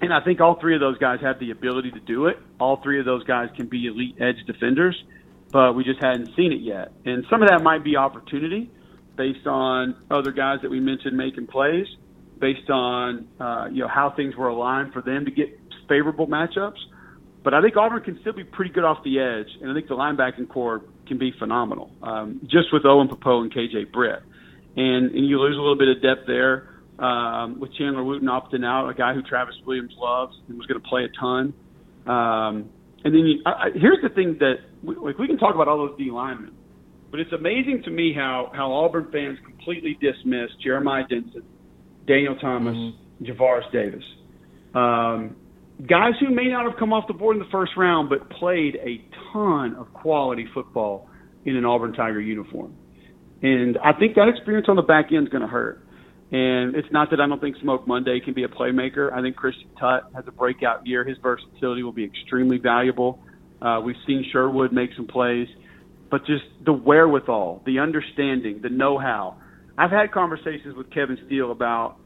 And 0.00 0.12
I 0.12 0.20
think 0.24 0.40
all 0.40 0.58
three 0.58 0.74
of 0.74 0.80
those 0.80 0.98
guys 0.98 1.20
have 1.20 1.38
the 1.38 1.52
ability 1.52 1.92
to 1.92 2.00
do 2.00 2.26
it. 2.26 2.36
All 2.58 2.82
three 2.82 2.98
of 2.98 3.04
those 3.04 3.22
guys 3.24 3.50
can 3.56 3.68
be 3.68 3.86
elite 3.86 4.16
edge 4.20 4.44
defenders, 4.46 5.00
but 5.52 5.74
we 5.74 5.84
just 5.84 6.02
hadn't 6.02 6.34
seen 6.34 6.50
it 6.50 6.60
yet. 6.60 6.92
And 7.04 7.24
some 7.30 7.42
of 7.42 7.48
that 7.50 7.62
might 7.62 7.84
be 7.84 7.96
opportunity 7.96 8.70
based 9.16 9.46
on 9.46 9.94
other 10.10 10.32
guys 10.32 10.58
that 10.62 10.70
we 10.70 10.80
mentioned 10.80 11.16
making 11.16 11.46
plays 11.46 11.86
based 12.42 12.68
on 12.68 13.28
uh, 13.40 13.68
you 13.70 13.82
know 13.82 13.88
how 13.88 14.10
things 14.10 14.36
were 14.36 14.48
aligned 14.48 14.92
for 14.92 15.00
them 15.00 15.24
to 15.24 15.30
get 15.30 15.56
favorable 15.88 16.26
matchups. 16.26 16.76
But 17.44 17.54
I 17.54 17.62
think 17.62 17.76
Auburn 17.76 18.02
can 18.02 18.18
still 18.20 18.34
be 18.34 18.44
pretty 18.44 18.72
good 18.72 18.84
off 18.84 19.02
the 19.04 19.18
edge, 19.18 19.48
and 19.60 19.70
I 19.70 19.74
think 19.74 19.88
the 19.88 19.94
linebacking 19.94 20.48
corps 20.48 20.82
can 21.06 21.18
be 21.18 21.32
phenomenal. 21.38 21.90
Um, 22.02 22.40
just 22.42 22.72
with 22.72 22.84
Owen 22.84 23.08
Pappoe 23.08 23.42
and 23.42 23.52
KJ 23.52 23.92
Britt, 23.92 24.22
and 24.76 25.12
and 25.12 25.26
you 25.26 25.40
lose 25.40 25.56
a 25.56 25.60
little 25.60 25.78
bit 25.78 25.88
of 25.88 26.02
depth 26.02 26.26
there 26.26 26.68
um, 26.98 27.60
with 27.60 27.72
Chandler 27.74 28.02
Wooten 28.02 28.28
opting 28.28 28.66
out, 28.66 28.88
a 28.90 28.94
guy 28.94 29.14
who 29.14 29.22
Travis 29.22 29.54
Williams 29.64 29.94
loves 29.96 30.36
and 30.48 30.58
was 30.58 30.66
going 30.66 30.80
to 30.80 30.88
play 30.88 31.04
a 31.04 31.20
ton. 31.20 31.54
Um, 32.06 32.70
and 33.04 33.14
then 33.14 33.26
you, 33.26 33.42
I, 33.46 33.70
here's 33.72 34.02
the 34.02 34.08
thing 34.08 34.38
that 34.40 34.56
we, 34.82 34.96
like 34.96 35.16
we 35.16 35.28
can 35.28 35.38
talk 35.38 35.54
about 35.54 35.68
all 35.68 35.78
those 35.78 35.96
D 35.96 36.10
linemen, 36.10 36.54
but 37.12 37.20
it's 37.20 37.32
amazing 37.32 37.84
to 37.84 37.90
me 37.90 38.12
how 38.12 38.50
how 38.52 38.72
Auburn 38.72 39.10
fans 39.12 39.38
completely 39.44 39.96
dismiss 40.00 40.50
Jeremiah 40.60 41.04
Dinson 41.04 41.44
Daniel 42.06 42.36
Thomas, 42.36 42.76
mm-hmm. 42.76 43.24
Javaris 43.24 43.70
Davis. 43.72 44.04
Um, 44.74 45.36
guys 45.88 46.12
who 46.20 46.34
may 46.34 46.48
not 46.48 46.68
have 46.68 46.78
come 46.78 46.92
off 46.92 47.06
the 47.08 47.14
board 47.14 47.36
in 47.36 47.42
the 47.42 47.48
first 47.50 47.72
round, 47.76 48.08
but 48.08 48.30
played 48.30 48.76
a 48.76 49.04
ton 49.32 49.74
of 49.76 49.92
quality 49.92 50.46
football 50.54 51.08
in 51.44 51.56
an 51.56 51.64
Auburn 51.64 51.92
Tiger 51.92 52.20
uniform. 52.20 52.74
And 53.42 53.76
I 53.78 53.92
think 53.92 54.14
that 54.14 54.28
experience 54.28 54.66
on 54.68 54.76
the 54.76 54.82
back 54.82 55.06
end 55.12 55.26
is 55.26 55.30
going 55.30 55.42
to 55.42 55.48
hurt. 55.48 55.84
And 56.30 56.74
it's 56.76 56.88
not 56.90 57.10
that 57.10 57.20
I 57.20 57.26
don't 57.26 57.40
think 57.40 57.56
Smoke 57.60 57.86
Monday 57.86 58.20
can 58.24 58.32
be 58.32 58.44
a 58.44 58.48
playmaker. 58.48 59.12
I 59.12 59.20
think 59.20 59.36
Christian 59.36 59.68
Tutt 59.78 60.10
has 60.14 60.24
a 60.26 60.32
breakout 60.32 60.86
year. 60.86 61.04
His 61.04 61.18
versatility 61.18 61.82
will 61.82 61.92
be 61.92 62.04
extremely 62.04 62.56
valuable. 62.56 63.18
Uh, 63.60 63.80
we've 63.84 63.96
seen 64.06 64.24
Sherwood 64.32 64.72
make 64.72 64.90
some 64.96 65.06
plays, 65.06 65.46
but 66.10 66.24
just 66.24 66.44
the 66.64 66.72
wherewithal, 66.72 67.62
the 67.66 67.80
understanding, 67.80 68.60
the 68.62 68.70
know-how. 68.70 69.36
I've 69.78 69.90
had 69.90 70.12
conversations 70.12 70.76
with 70.76 70.90
Kevin 70.90 71.18
Steele 71.26 71.50
about 71.50 71.96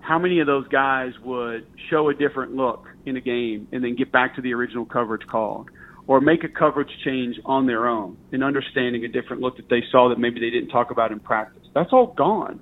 how 0.00 0.18
many 0.18 0.40
of 0.40 0.46
those 0.46 0.66
guys 0.68 1.12
would 1.22 1.66
show 1.90 2.08
a 2.08 2.14
different 2.14 2.54
look 2.54 2.86
in 3.04 3.16
a 3.16 3.20
game 3.20 3.68
and 3.72 3.84
then 3.84 3.94
get 3.96 4.10
back 4.10 4.36
to 4.36 4.42
the 4.42 4.54
original 4.54 4.86
coverage 4.86 5.26
called 5.30 5.68
or 6.06 6.20
make 6.20 6.42
a 6.42 6.48
coverage 6.48 6.90
change 7.04 7.36
on 7.44 7.66
their 7.66 7.86
own 7.86 8.16
and 8.32 8.42
understanding 8.42 9.04
a 9.04 9.08
different 9.08 9.42
look 9.42 9.56
that 9.56 9.68
they 9.68 9.82
saw 9.92 10.08
that 10.08 10.18
maybe 10.18 10.40
they 10.40 10.50
didn't 10.50 10.70
talk 10.70 10.90
about 10.90 11.12
in 11.12 11.20
practice. 11.20 11.62
That's 11.74 11.90
all 11.92 12.14
gone. 12.16 12.60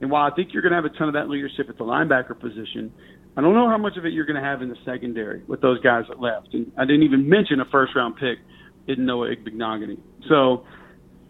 And 0.00 0.10
while 0.10 0.30
I 0.30 0.34
think 0.34 0.50
you're 0.52 0.62
going 0.62 0.72
to 0.72 0.76
have 0.76 0.84
a 0.84 0.96
ton 0.96 1.08
of 1.08 1.14
that 1.14 1.28
leadership 1.28 1.68
at 1.68 1.76
the 1.76 1.84
linebacker 1.84 2.38
position, 2.38 2.92
I 3.36 3.40
don't 3.40 3.54
know 3.54 3.68
how 3.68 3.78
much 3.78 3.96
of 3.96 4.06
it 4.06 4.12
you're 4.12 4.26
going 4.26 4.40
to 4.40 4.48
have 4.48 4.62
in 4.62 4.68
the 4.68 4.76
secondary 4.84 5.42
with 5.46 5.60
those 5.60 5.80
guys 5.80 6.04
that 6.08 6.20
left. 6.20 6.54
And 6.54 6.70
I 6.78 6.84
didn't 6.84 7.02
even 7.02 7.28
mention 7.28 7.60
a 7.60 7.64
first 7.70 7.94
round 7.96 8.14
pick 8.14 8.38
in 8.86 9.04
Noah 9.04 9.34
Igbinoghene. 9.34 9.98
So 10.28 10.64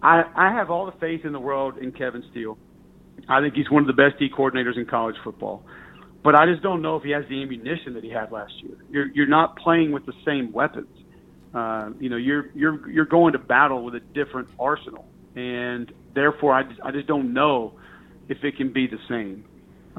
I, 0.02 0.22
I 0.36 0.52
have 0.52 0.70
all 0.70 0.86
the 0.86 0.98
faith 0.98 1.24
in 1.24 1.32
the 1.32 1.40
world 1.40 1.78
in 1.78 1.92
Kevin 1.92 2.22
Steele. 2.30 2.58
I 3.28 3.40
think 3.40 3.54
he's 3.54 3.70
one 3.70 3.82
of 3.82 3.86
the 3.86 3.92
best 4.00 4.18
D 4.18 4.28
coordinators 4.28 4.76
in 4.76 4.86
college 4.86 5.16
football. 5.24 5.64
But 6.22 6.34
I 6.34 6.46
just 6.46 6.62
don't 6.62 6.82
know 6.82 6.96
if 6.96 7.04
he 7.04 7.10
has 7.10 7.24
the 7.28 7.42
ammunition 7.42 7.94
that 7.94 8.04
he 8.04 8.10
had 8.10 8.32
last 8.32 8.52
year. 8.62 8.76
You're 8.90 9.06
you're 9.08 9.28
not 9.28 9.56
playing 9.56 9.92
with 9.92 10.04
the 10.06 10.12
same 10.24 10.52
weapons. 10.52 10.88
Uh, 11.54 11.90
you 12.00 12.10
know, 12.10 12.16
you're 12.16 12.50
you're 12.54 12.88
you're 12.90 13.06
going 13.06 13.32
to 13.32 13.38
battle 13.38 13.84
with 13.84 13.94
a 13.94 14.00
different 14.00 14.48
arsenal, 14.58 15.06
and 15.36 15.92
therefore, 16.14 16.52
I 16.54 16.64
just, 16.64 16.80
I 16.82 16.90
just 16.90 17.06
don't 17.06 17.32
know 17.32 17.78
if 18.28 18.38
it 18.42 18.56
can 18.56 18.72
be 18.72 18.86
the 18.86 18.98
same. 19.08 19.44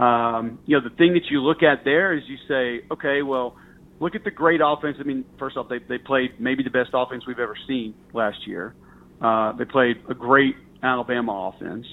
Um, 0.02 0.60
you 0.66 0.78
know, 0.78 0.88
the 0.88 0.96
thing 0.96 1.14
that 1.14 1.24
you 1.30 1.42
look 1.42 1.64
at 1.64 1.84
there 1.84 2.14
is 2.16 2.24
you 2.28 2.38
say, 2.48 2.86
okay, 2.92 3.22
well, 3.22 3.56
look 4.00 4.16
at 4.16 4.24
the 4.24 4.32
great 4.32 4.62
offense. 4.64 4.98
I 5.00 5.04
mean, 5.04 5.26
first 5.38 5.58
off, 5.58 5.68
they 5.70 5.80
they 5.80 5.98
played 5.98 6.40
maybe 6.40 6.64
the 6.64 6.70
best 6.70 6.92
offense 6.94 7.24
we've 7.28 7.40
ever 7.40 7.58
seen 7.68 7.96
last 8.14 8.46
year. 8.46 8.76
Uh, 8.78 8.89
they 9.58 9.66
played 9.66 9.98
a 10.10 10.14
great 10.14 10.56
Alabama 10.84 11.52
offense. 11.54 11.86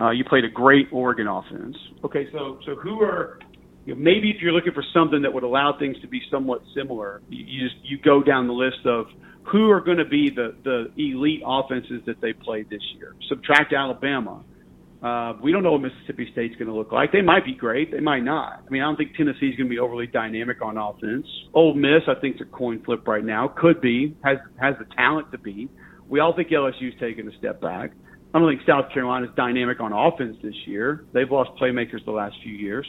Uh, 0.00 0.10
you 0.10 0.24
played 0.24 0.44
a 0.44 0.50
great 0.50 0.88
Oregon 0.92 1.28
offense. 1.28 1.76
Okay, 2.04 2.26
so 2.32 2.58
so 2.66 2.74
who 2.76 3.00
are 3.02 3.38
you 3.84 3.94
know, 3.94 4.00
maybe 4.00 4.30
if 4.30 4.40
you're 4.40 4.52
looking 4.52 4.72
for 4.72 4.84
something 4.94 5.22
that 5.22 5.32
would 5.32 5.42
allow 5.44 5.76
things 5.78 5.96
to 6.02 6.08
be 6.08 6.20
somewhat 6.30 6.62
similar, 6.74 7.22
you, 7.28 7.44
you 7.46 7.68
just 7.68 7.76
you 7.84 7.98
go 7.98 8.22
down 8.22 8.46
the 8.46 8.52
list 8.52 8.84
of 8.84 9.06
who 9.50 9.70
are 9.70 9.80
going 9.80 9.98
to 9.98 10.04
be 10.04 10.30
the 10.34 10.54
the 10.64 10.86
elite 10.96 11.42
offenses 11.46 12.02
that 12.06 12.20
they 12.20 12.32
played 12.32 12.68
this 12.70 12.82
year. 12.96 13.14
Subtract 13.28 13.72
Alabama, 13.72 14.44
Uh, 15.02 15.34
we 15.42 15.50
don't 15.50 15.64
know 15.64 15.72
what 15.72 15.82
Mississippi 15.82 16.28
State's 16.30 16.54
going 16.54 16.68
to 16.68 16.74
look 16.74 16.92
like. 16.92 17.10
They 17.10 17.22
might 17.22 17.44
be 17.44 17.54
great. 17.54 17.90
They 17.90 17.98
might 17.98 18.22
not. 18.22 18.62
I 18.64 18.70
mean, 18.70 18.82
I 18.82 18.84
don't 18.84 18.96
think 18.96 19.16
Tennessee's 19.16 19.56
going 19.56 19.68
to 19.68 19.74
be 19.74 19.80
overly 19.80 20.06
dynamic 20.06 20.62
on 20.62 20.78
offense. 20.78 21.26
Ole 21.54 21.74
Miss, 21.74 22.02
I 22.06 22.14
think, 22.20 22.36
is 22.36 22.42
a 22.42 22.44
coin 22.56 22.80
flip 22.84 23.06
right 23.08 23.24
now. 23.24 23.48
Could 23.48 23.80
be. 23.80 24.16
Has 24.22 24.38
has 24.60 24.74
the 24.78 24.86
talent 24.94 25.32
to 25.32 25.38
be. 25.38 25.68
We 26.12 26.20
all 26.20 26.36
think 26.36 26.50
LSU's 26.50 26.92
taking 27.00 27.26
a 27.26 27.34
step 27.38 27.58
back. 27.62 27.92
I 28.34 28.38
don't 28.38 28.46
think 28.46 28.60
South 28.68 28.92
Carolina's 28.92 29.30
dynamic 29.34 29.80
on 29.80 29.94
offense 29.94 30.36
this 30.42 30.54
year. 30.66 31.06
They've 31.14 31.30
lost 31.30 31.58
playmakers 31.58 32.04
the 32.04 32.10
last 32.10 32.36
few 32.42 32.52
years. 32.52 32.86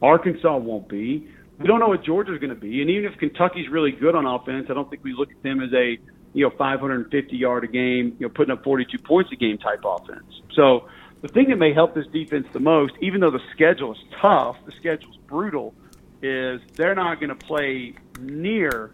Arkansas 0.00 0.56
won't 0.56 0.88
be. 0.88 1.28
We 1.58 1.66
don't 1.66 1.80
know 1.80 1.88
what 1.88 2.02
Georgia's 2.02 2.38
going 2.38 2.48
to 2.48 2.58
be. 2.58 2.80
And 2.80 2.88
even 2.88 3.12
if 3.12 3.18
Kentucky's 3.18 3.68
really 3.68 3.92
good 3.92 4.14
on 4.14 4.24
offense, 4.24 4.68
I 4.70 4.72
don't 4.72 4.88
think 4.88 5.04
we 5.04 5.12
look 5.12 5.30
at 5.30 5.42
them 5.42 5.60
as 5.60 5.70
a 5.74 5.98
you 6.32 6.48
know 6.48 6.50
550 6.56 7.36
yard 7.36 7.64
a 7.64 7.66
game, 7.66 8.16
you 8.18 8.26
know, 8.26 8.32
putting 8.34 8.52
up 8.52 8.64
42 8.64 8.96
points 9.00 9.30
a 9.32 9.36
game 9.36 9.58
type 9.58 9.82
offense. 9.84 10.40
So 10.54 10.88
the 11.20 11.28
thing 11.28 11.50
that 11.50 11.56
may 11.56 11.74
help 11.74 11.94
this 11.94 12.06
defense 12.06 12.46
the 12.54 12.60
most, 12.60 12.94
even 13.02 13.20
though 13.20 13.30
the 13.30 13.42
schedule 13.54 13.92
is 13.92 13.98
tough, 14.18 14.56
the 14.64 14.72
schedule's 14.72 15.18
brutal, 15.26 15.74
is 16.22 16.62
they're 16.74 16.94
not 16.94 17.20
going 17.20 17.28
to 17.28 17.46
play 17.46 17.96
near 18.18 18.92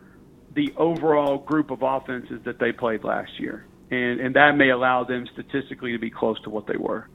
the 0.55 0.75
overall 0.77 1.39
group 1.39 1.71
of 1.71 1.83
offenses 1.83 2.41
that 2.43 2.59
they 2.59 2.73
played 2.73 3.05
last 3.05 3.39
year. 3.39 3.65
And, 3.91 4.21
and 4.21 4.37
that 4.37 4.57
may 4.57 4.71
allow 4.71 5.05
them 5.05 5.27
statistically 5.33 5.93
to 5.93 5.99
be 5.99 6.11
close 6.11 6.41
to 6.43 6.51
what 6.51 6.67
they 6.67 6.77
were. 6.77 7.09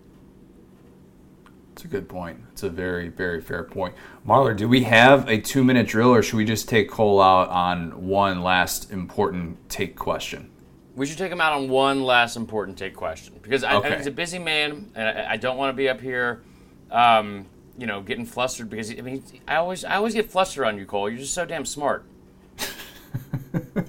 It's 1.73 1.85
a 1.85 1.87
good 1.87 2.07
point. 2.07 2.39
It's 2.51 2.61
a 2.61 2.69
very, 2.69 3.09
very 3.09 3.41
fair 3.41 3.63
point. 3.63 3.95
Marler, 4.27 4.55
do 4.55 4.67
we 4.67 4.83
have 4.83 5.27
a 5.27 5.39
two 5.39 5.63
minute 5.63 5.87
drill 5.87 6.09
or 6.13 6.21
should 6.21 6.37
we 6.37 6.45
just 6.45 6.69
take 6.69 6.87
Cole 6.89 7.19
out 7.19 7.49
on 7.49 8.07
one 8.07 8.43
last 8.43 8.91
important 8.91 9.57
take 9.69 9.95
question? 9.95 10.51
We 10.95 11.07
should 11.07 11.17
take 11.17 11.31
him 11.31 11.41
out 11.41 11.53
on 11.53 11.69
one 11.69 12.03
last 12.03 12.35
important 12.35 12.77
take 12.77 12.95
question 12.95 13.39
because 13.41 13.63
I, 13.63 13.75
okay. 13.77 13.97
he's 13.97 14.05
a 14.05 14.11
busy 14.11 14.37
man, 14.37 14.91
and 14.93 15.07
I, 15.07 15.31
I 15.31 15.37
don't 15.37 15.57
want 15.57 15.69
to 15.69 15.73
be 15.73 15.89
up 15.89 15.99
here, 15.99 16.43
um, 16.91 17.47
you 17.79 17.87
know, 17.87 18.01
getting 18.01 18.27
flustered 18.27 18.69
because 18.69 18.91
I 18.91 19.01
mean, 19.01 19.23
I 19.47 19.55
always 19.55 19.83
I 19.83 19.95
always 19.95 20.13
get 20.13 20.29
flustered 20.29 20.65
on 20.65 20.77
you, 20.77 20.85
Cole. 20.85 21.09
You're 21.09 21.17
just 21.17 21.33
so 21.33 21.45
damn 21.47 21.65
smart. 21.65 22.05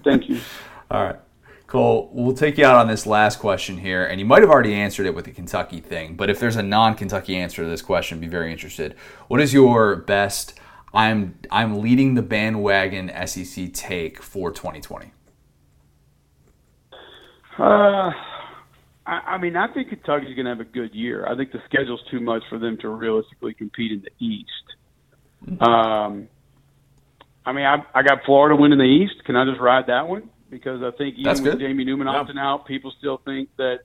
Thank 0.02 0.30
you. 0.30 0.40
All 0.90 1.04
right. 1.04 1.16
Cole, 1.74 2.08
we'll 2.12 2.36
take 2.36 2.56
you 2.56 2.64
out 2.64 2.76
on 2.76 2.86
this 2.86 3.04
last 3.04 3.40
question 3.40 3.78
here, 3.78 4.06
and 4.06 4.20
you 4.20 4.24
might 4.24 4.42
have 4.42 4.48
already 4.48 4.74
answered 4.74 5.06
it 5.06 5.14
with 5.14 5.24
the 5.24 5.32
Kentucky 5.32 5.80
thing, 5.80 6.14
but 6.14 6.30
if 6.30 6.38
there's 6.38 6.54
a 6.54 6.62
non-Kentucky 6.62 7.34
answer 7.34 7.64
to 7.64 7.68
this 7.68 7.82
question, 7.82 8.18
I'd 8.18 8.20
be 8.20 8.28
very 8.28 8.52
interested. 8.52 8.94
What 9.26 9.40
is 9.40 9.52
your 9.52 9.96
best 9.96 10.54
I'm 10.94 11.36
I'm 11.50 11.80
leading 11.80 12.14
the 12.14 12.22
bandwagon 12.22 13.10
SEC 13.26 13.72
take 13.72 14.22
for 14.22 14.52
2020? 14.52 15.10
Uh, 17.58 17.64
I, 17.64 18.12
I 19.06 19.38
mean, 19.38 19.56
I 19.56 19.66
think 19.74 19.88
Kentucky's 19.88 20.36
going 20.36 20.44
to 20.44 20.50
have 20.50 20.60
a 20.60 20.64
good 20.64 20.94
year. 20.94 21.26
I 21.26 21.36
think 21.36 21.50
the 21.50 21.60
schedule's 21.66 22.02
too 22.08 22.20
much 22.20 22.44
for 22.48 22.60
them 22.60 22.78
to 22.82 22.88
realistically 22.88 23.52
compete 23.52 23.90
in 23.90 24.02
the 24.02 24.24
East. 24.24 24.48
Mm-hmm. 25.44 25.60
Um, 25.60 26.28
I 27.44 27.52
mean, 27.52 27.64
I, 27.64 27.84
I 27.92 28.04
got 28.04 28.24
Florida 28.24 28.54
winning 28.54 28.78
the 28.78 28.84
East. 28.84 29.24
Can 29.24 29.34
I 29.34 29.44
just 29.44 29.60
ride 29.60 29.88
that 29.88 30.06
one? 30.06 30.30
Because 30.54 30.84
I 30.84 30.96
think 30.96 31.14
even 31.14 31.24
That's 31.24 31.40
with 31.40 31.54
good. 31.54 31.60
Jamie 31.60 31.84
Newman 31.84 32.06
yeah. 32.06 32.14
opting 32.14 32.38
out, 32.38 32.64
people 32.64 32.92
still 32.96 33.16
think 33.16 33.48
that 33.56 33.80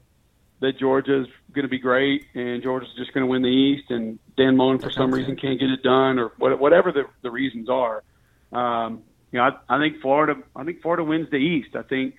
that 0.60 0.78
Georgia's 0.78 1.26
going 1.52 1.64
to 1.64 1.70
be 1.70 1.80
great 1.80 2.26
and 2.36 2.62
Georgia's 2.62 2.92
just 2.96 3.12
going 3.12 3.26
to 3.26 3.28
win 3.28 3.42
the 3.42 3.48
East, 3.48 3.90
and 3.90 4.20
Dan 4.38 4.56
Mullen 4.56 4.78
for 4.78 4.92
some 4.92 5.12
reason 5.12 5.36
can't 5.36 5.60
get 5.60 5.70
it 5.70 5.82
done, 5.82 6.20
or 6.20 6.32
whatever 6.38 6.92
the 6.92 7.06
the 7.24 7.32
reasons 7.32 7.70
are. 7.70 8.04
Um, 8.52 9.02
you 9.32 9.40
know, 9.40 9.46
I, 9.46 9.76
I 9.76 9.80
think 9.80 10.00
Florida. 10.00 10.42
I 10.56 10.64
think 10.64 10.84
Florida 10.84 11.04
wins 11.04 11.32
the 11.32 11.38
East. 11.38 11.76
I 11.76 11.82
think 11.82 12.14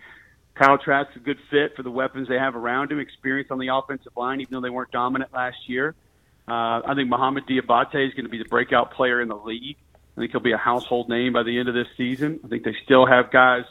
Kyle 0.56 0.78
Trask's 0.78 1.14
a 1.14 1.20
good 1.20 1.38
fit 1.48 1.76
for 1.76 1.84
the 1.84 1.90
weapons 1.92 2.26
they 2.28 2.38
have 2.38 2.56
around 2.56 2.90
him, 2.90 2.98
experience 2.98 3.52
on 3.52 3.60
the 3.60 3.68
offensive 3.68 4.12
line, 4.16 4.40
even 4.40 4.52
though 4.52 4.60
they 4.60 4.70
weren't 4.70 4.90
dominant 4.90 5.32
last 5.32 5.68
year. 5.68 5.94
Uh, 6.48 6.82
I 6.84 6.94
think 6.96 7.08
Mohamoud 7.08 7.48
Diabate 7.48 8.08
is 8.08 8.14
going 8.14 8.24
to 8.24 8.30
be 8.30 8.38
the 8.38 8.48
breakout 8.48 8.94
player 8.94 9.20
in 9.20 9.28
the 9.28 9.36
league. 9.36 9.76
I 10.16 10.20
think 10.20 10.32
he'll 10.32 10.40
be 10.40 10.50
a 10.50 10.58
household 10.58 11.08
name 11.08 11.34
by 11.34 11.44
the 11.44 11.56
end 11.56 11.68
of 11.68 11.74
this 11.74 11.86
season. 11.96 12.40
I 12.44 12.48
think 12.48 12.64
they 12.64 12.74
still 12.84 13.06
have 13.06 13.30
guys 13.30 13.64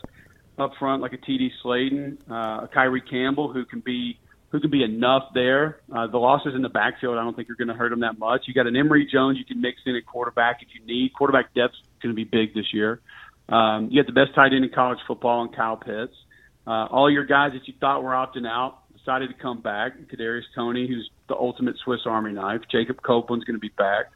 up 0.61 0.71
front 0.79 1.01
like 1.01 1.13
a 1.13 1.17
TD 1.17 1.49
Slaton, 1.63 2.17
uh, 2.29 2.65
a 2.65 2.69
Kyree 2.73 3.07
Campbell 3.09 3.51
who 3.51 3.65
can 3.65 3.79
be 3.79 4.19
who 4.51 4.59
can 4.59 4.71
be 4.71 4.83
enough 4.83 5.29
there. 5.33 5.79
Uh, 5.93 6.07
the 6.07 6.17
losses 6.17 6.53
in 6.55 6.61
the 6.61 6.69
backfield, 6.69 7.17
I 7.17 7.23
don't 7.23 7.35
think 7.35 7.49
are 7.49 7.55
going 7.55 7.67
to 7.67 7.75
hurt 7.75 7.89
them 7.89 7.99
that 7.99 8.17
much. 8.17 8.43
You 8.47 8.53
got 8.53 8.65
an 8.65 8.75
Emory 8.75 9.07
Jones 9.11 9.37
you 9.37 9.45
can 9.45 9.61
mix 9.61 9.77
in 9.85 9.95
at 9.95 10.05
quarterback 10.05 10.61
if 10.61 10.69
you 10.73 10.85
need. 10.85 11.13
Quarterback 11.13 11.53
depth's 11.53 11.77
going 12.01 12.13
to 12.13 12.15
be 12.15 12.23
big 12.23 12.55
this 12.55 12.73
year. 12.73 12.99
Um, 13.47 13.89
you 13.91 14.01
got 14.01 14.07
the 14.07 14.13
best 14.13 14.35
tight 14.35 14.53
end 14.53 14.63
in 14.65 14.71
college 14.73 14.99
football 15.07 15.43
in 15.43 15.49
Kyle 15.49 15.77
Pitts. 15.77 16.15
Uh, 16.65 16.85
all 16.85 17.11
your 17.11 17.25
guys 17.25 17.51
that 17.53 17.67
you 17.67 17.73
thought 17.79 18.03
were 18.03 18.11
opting 18.11 18.47
out 18.47 18.79
decided 18.97 19.29
to 19.29 19.35
come 19.35 19.61
back. 19.61 19.93
Kadarius 20.11 20.43
Toney, 20.55 20.87
who's 20.87 21.09
the 21.27 21.35
ultimate 21.35 21.75
Swiss 21.83 22.01
Army 22.05 22.31
knife. 22.31 22.61
Jacob 22.71 23.01
Copeland's 23.01 23.45
going 23.45 23.55
to 23.55 23.59
be 23.59 23.71
back. 23.77 24.11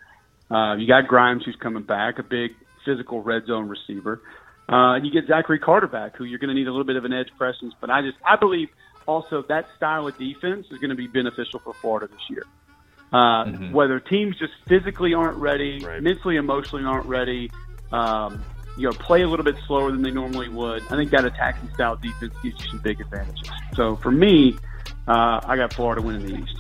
Uh, 0.52 0.76
you 0.76 0.88
got 0.88 1.08
Grimes, 1.08 1.44
who's 1.46 1.56
coming 1.62 1.84
back, 1.84 2.20
a 2.20 2.24
big 2.24 2.52
physical 2.86 3.22
red 3.22 3.46
zone 3.48 3.68
receiver. 3.70 4.22
Uh, 4.74 4.96
and 4.96 5.06
you 5.06 5.12
get 5.12 5.28
Zachary 5.28 5.60
Carter 5.60 5.86
back, 5.86 6.16
who 6.18 6.24
you're 6.24 6.40
going 6.40 6.48
to 6.48 6.56
need 6.56 6.68
a 6.68 6.72
little 6.72 6.84
bit 6.84 6.96
of 6.96 7.06
an 7.06 7.14
edge 7.14 7.30
presence. 7.38 7.76
But 7.80 7.92
I 7.92 8.02
just, 8.02 8.18
I 8.26 8.38
believe 8.38 8.70
also 9.06 9.44
that 9.44 9.68
style 9.78 10.08
of 10.08 10.18
defense 10.18 10.66
is 10.72 10.80
going 10.80 10.90
to 10.90 10.96
be 10.96 11.06
beneficial 11.06 11.60
for 11.60 11.74
Florida 11.74 12.08
this 12.08 12.28
year. 12.28 12.44
Uh, 13.12 13.46
mm-hmm. 13.46 13.72
Whether 13.72 14.00
teams 14.00 14.36
just 14.40 14.54
physically 14.68 15.14
aren't 15.14 15.38
ready, 15.38 15.80
right. 15.86 16.02
mentally, 16.02 16.38
emotionally 16.38 16.86
aren't 16.86 17.06
ready, 17.06 17.52
um, 17.92 18.44
you 18.76 18.90
know, 18.90 18.94
play 18.94 19.22
a 19.22 19.28
little 19.28 19.46
bit 19.46 19.58
slower 19.68 19.92
than 19.92 20.02
they 20.02 20.10
normally 20.10 20.50
would. 20.50 20.82
I 20.90 20.96
think 20.96 21.12
that 21.12 21.24
attacking 21.24 21.72
style 21.76 21.96
defense 21.96 22.34
gives 22.42 22.60
you 22.64 22.72
some 22.72 22.80
big 22.80 23.00
advantages. 23.00 23.52
So 23.76 23.98
for 23.98 24.10
me, 24.10 24.56
uh, 25.08 25.40
I 25.44 25.56
got 25.56 25.72
Florida 25.74 26.02
winning 26.02 26.26
the 26.26 26.42
East. 26.42 26.58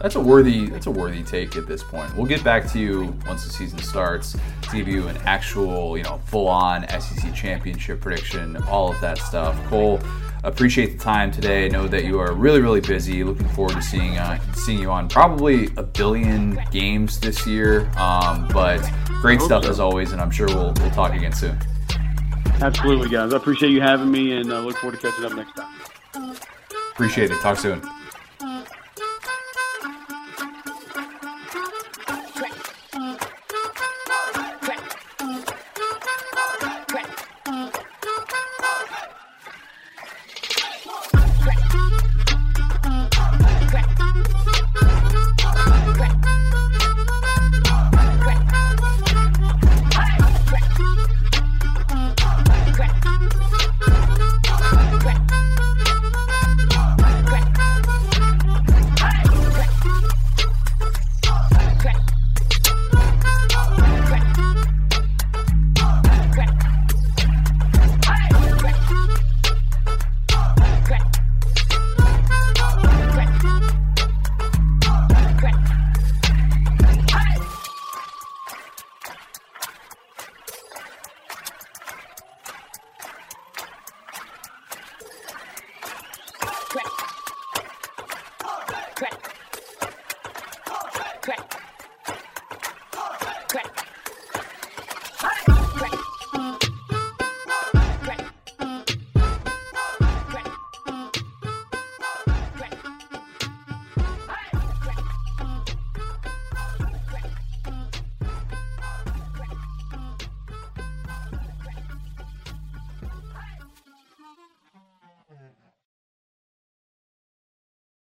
That's 0.00 0.14
a 0.14 0.20
worthy 0.20 0.66
that's 0.66 0.86
a 0.86 0.90
worthy 0.90 1.22
take 1.22 1.56
at 1.56 1.66
this 1.66 1.82
point. 1.82 2.14
We'll 2.16 2.26
get 2.26 2.44
back 2.44 2.70
to 2.72 2.78
you 2.78 3.16
once 3.26 3.44
the 3.44 3.50
season 3.50 3.78
starts 3.78 4.36
to 4.62 4.76
give 4.76 4.88
you 4.88 5.08
an 5.08 5.16
actual, 5.24 5.96
you 5.96 6.04
know, 6.04 6.20
full 6.26 6.48
on 6.48 6.86
SEC 6.88 7.34
championship 7.34 8.00
prediction, 8.00 8.56
all 8.68 8.92
of 8.92 9.00
that 9.00 9.18
stuff. 9.18 9.56
Cole, 9.66 10.00
appreciate 10.44 10.98
the 10.98 10.98
time 10.98 11.30
today. 11.30 11.66
I 11.66 11.68
know 11.68 11.88
that 11.88 12.04
you 12.04 12.20
are 12.20 12.32
really, 12.32 12.60
really 12.60 12.80
busy. 12.80 13.24
Looking 13.24 13.48
forward 13.48 13.74
to 13.74 13.82
seeing 13.82 14.18
uh, 14.18 14.38
seeing 14.54 14.80
you 14.80 14.90
on 14.90 15.08
probably 15.08 15.70
a 15.76 15.82
billion 15.82 16.60
games 16.70 17.18
this 17.18 17.46
year. 17.46 17.90
Um, 17.96 18.48
but 18.52 18.78
great 19.20 19.40
stuff 19.40 19.64
so. 19.64 19.70
as 19.70 19.80
always, 19.80 20.12
and 20.12 20.20
I'm 20.20 20.30
sure 20.30 20.46
we'll 20.48 20.74
we'll 20.74 20.90
talk 20.90 21.14
again 21.14 21.32
soon. 21.32 21.58
Absolutely, 22.60 23.08
guys. 23.08 23.32
I 23.32 23.36
appreciate 23.36 23.70
you 23.70 23.80
having 23.80 24.10
me, 24.10 24.36
and 24.36 24.52
uh, 24.52 24.60
look 24.60 24.76
forward 24.76 25.00
to 25.00 25.10
catching 25.10 25.24
up 25.24 25.34
next 25.34 25.54
time. 25.54 26.36
Appreciate 26.92 27.30
it. 27.30 27.40
Talk 27.40 27.58
soon. 27.58 27.82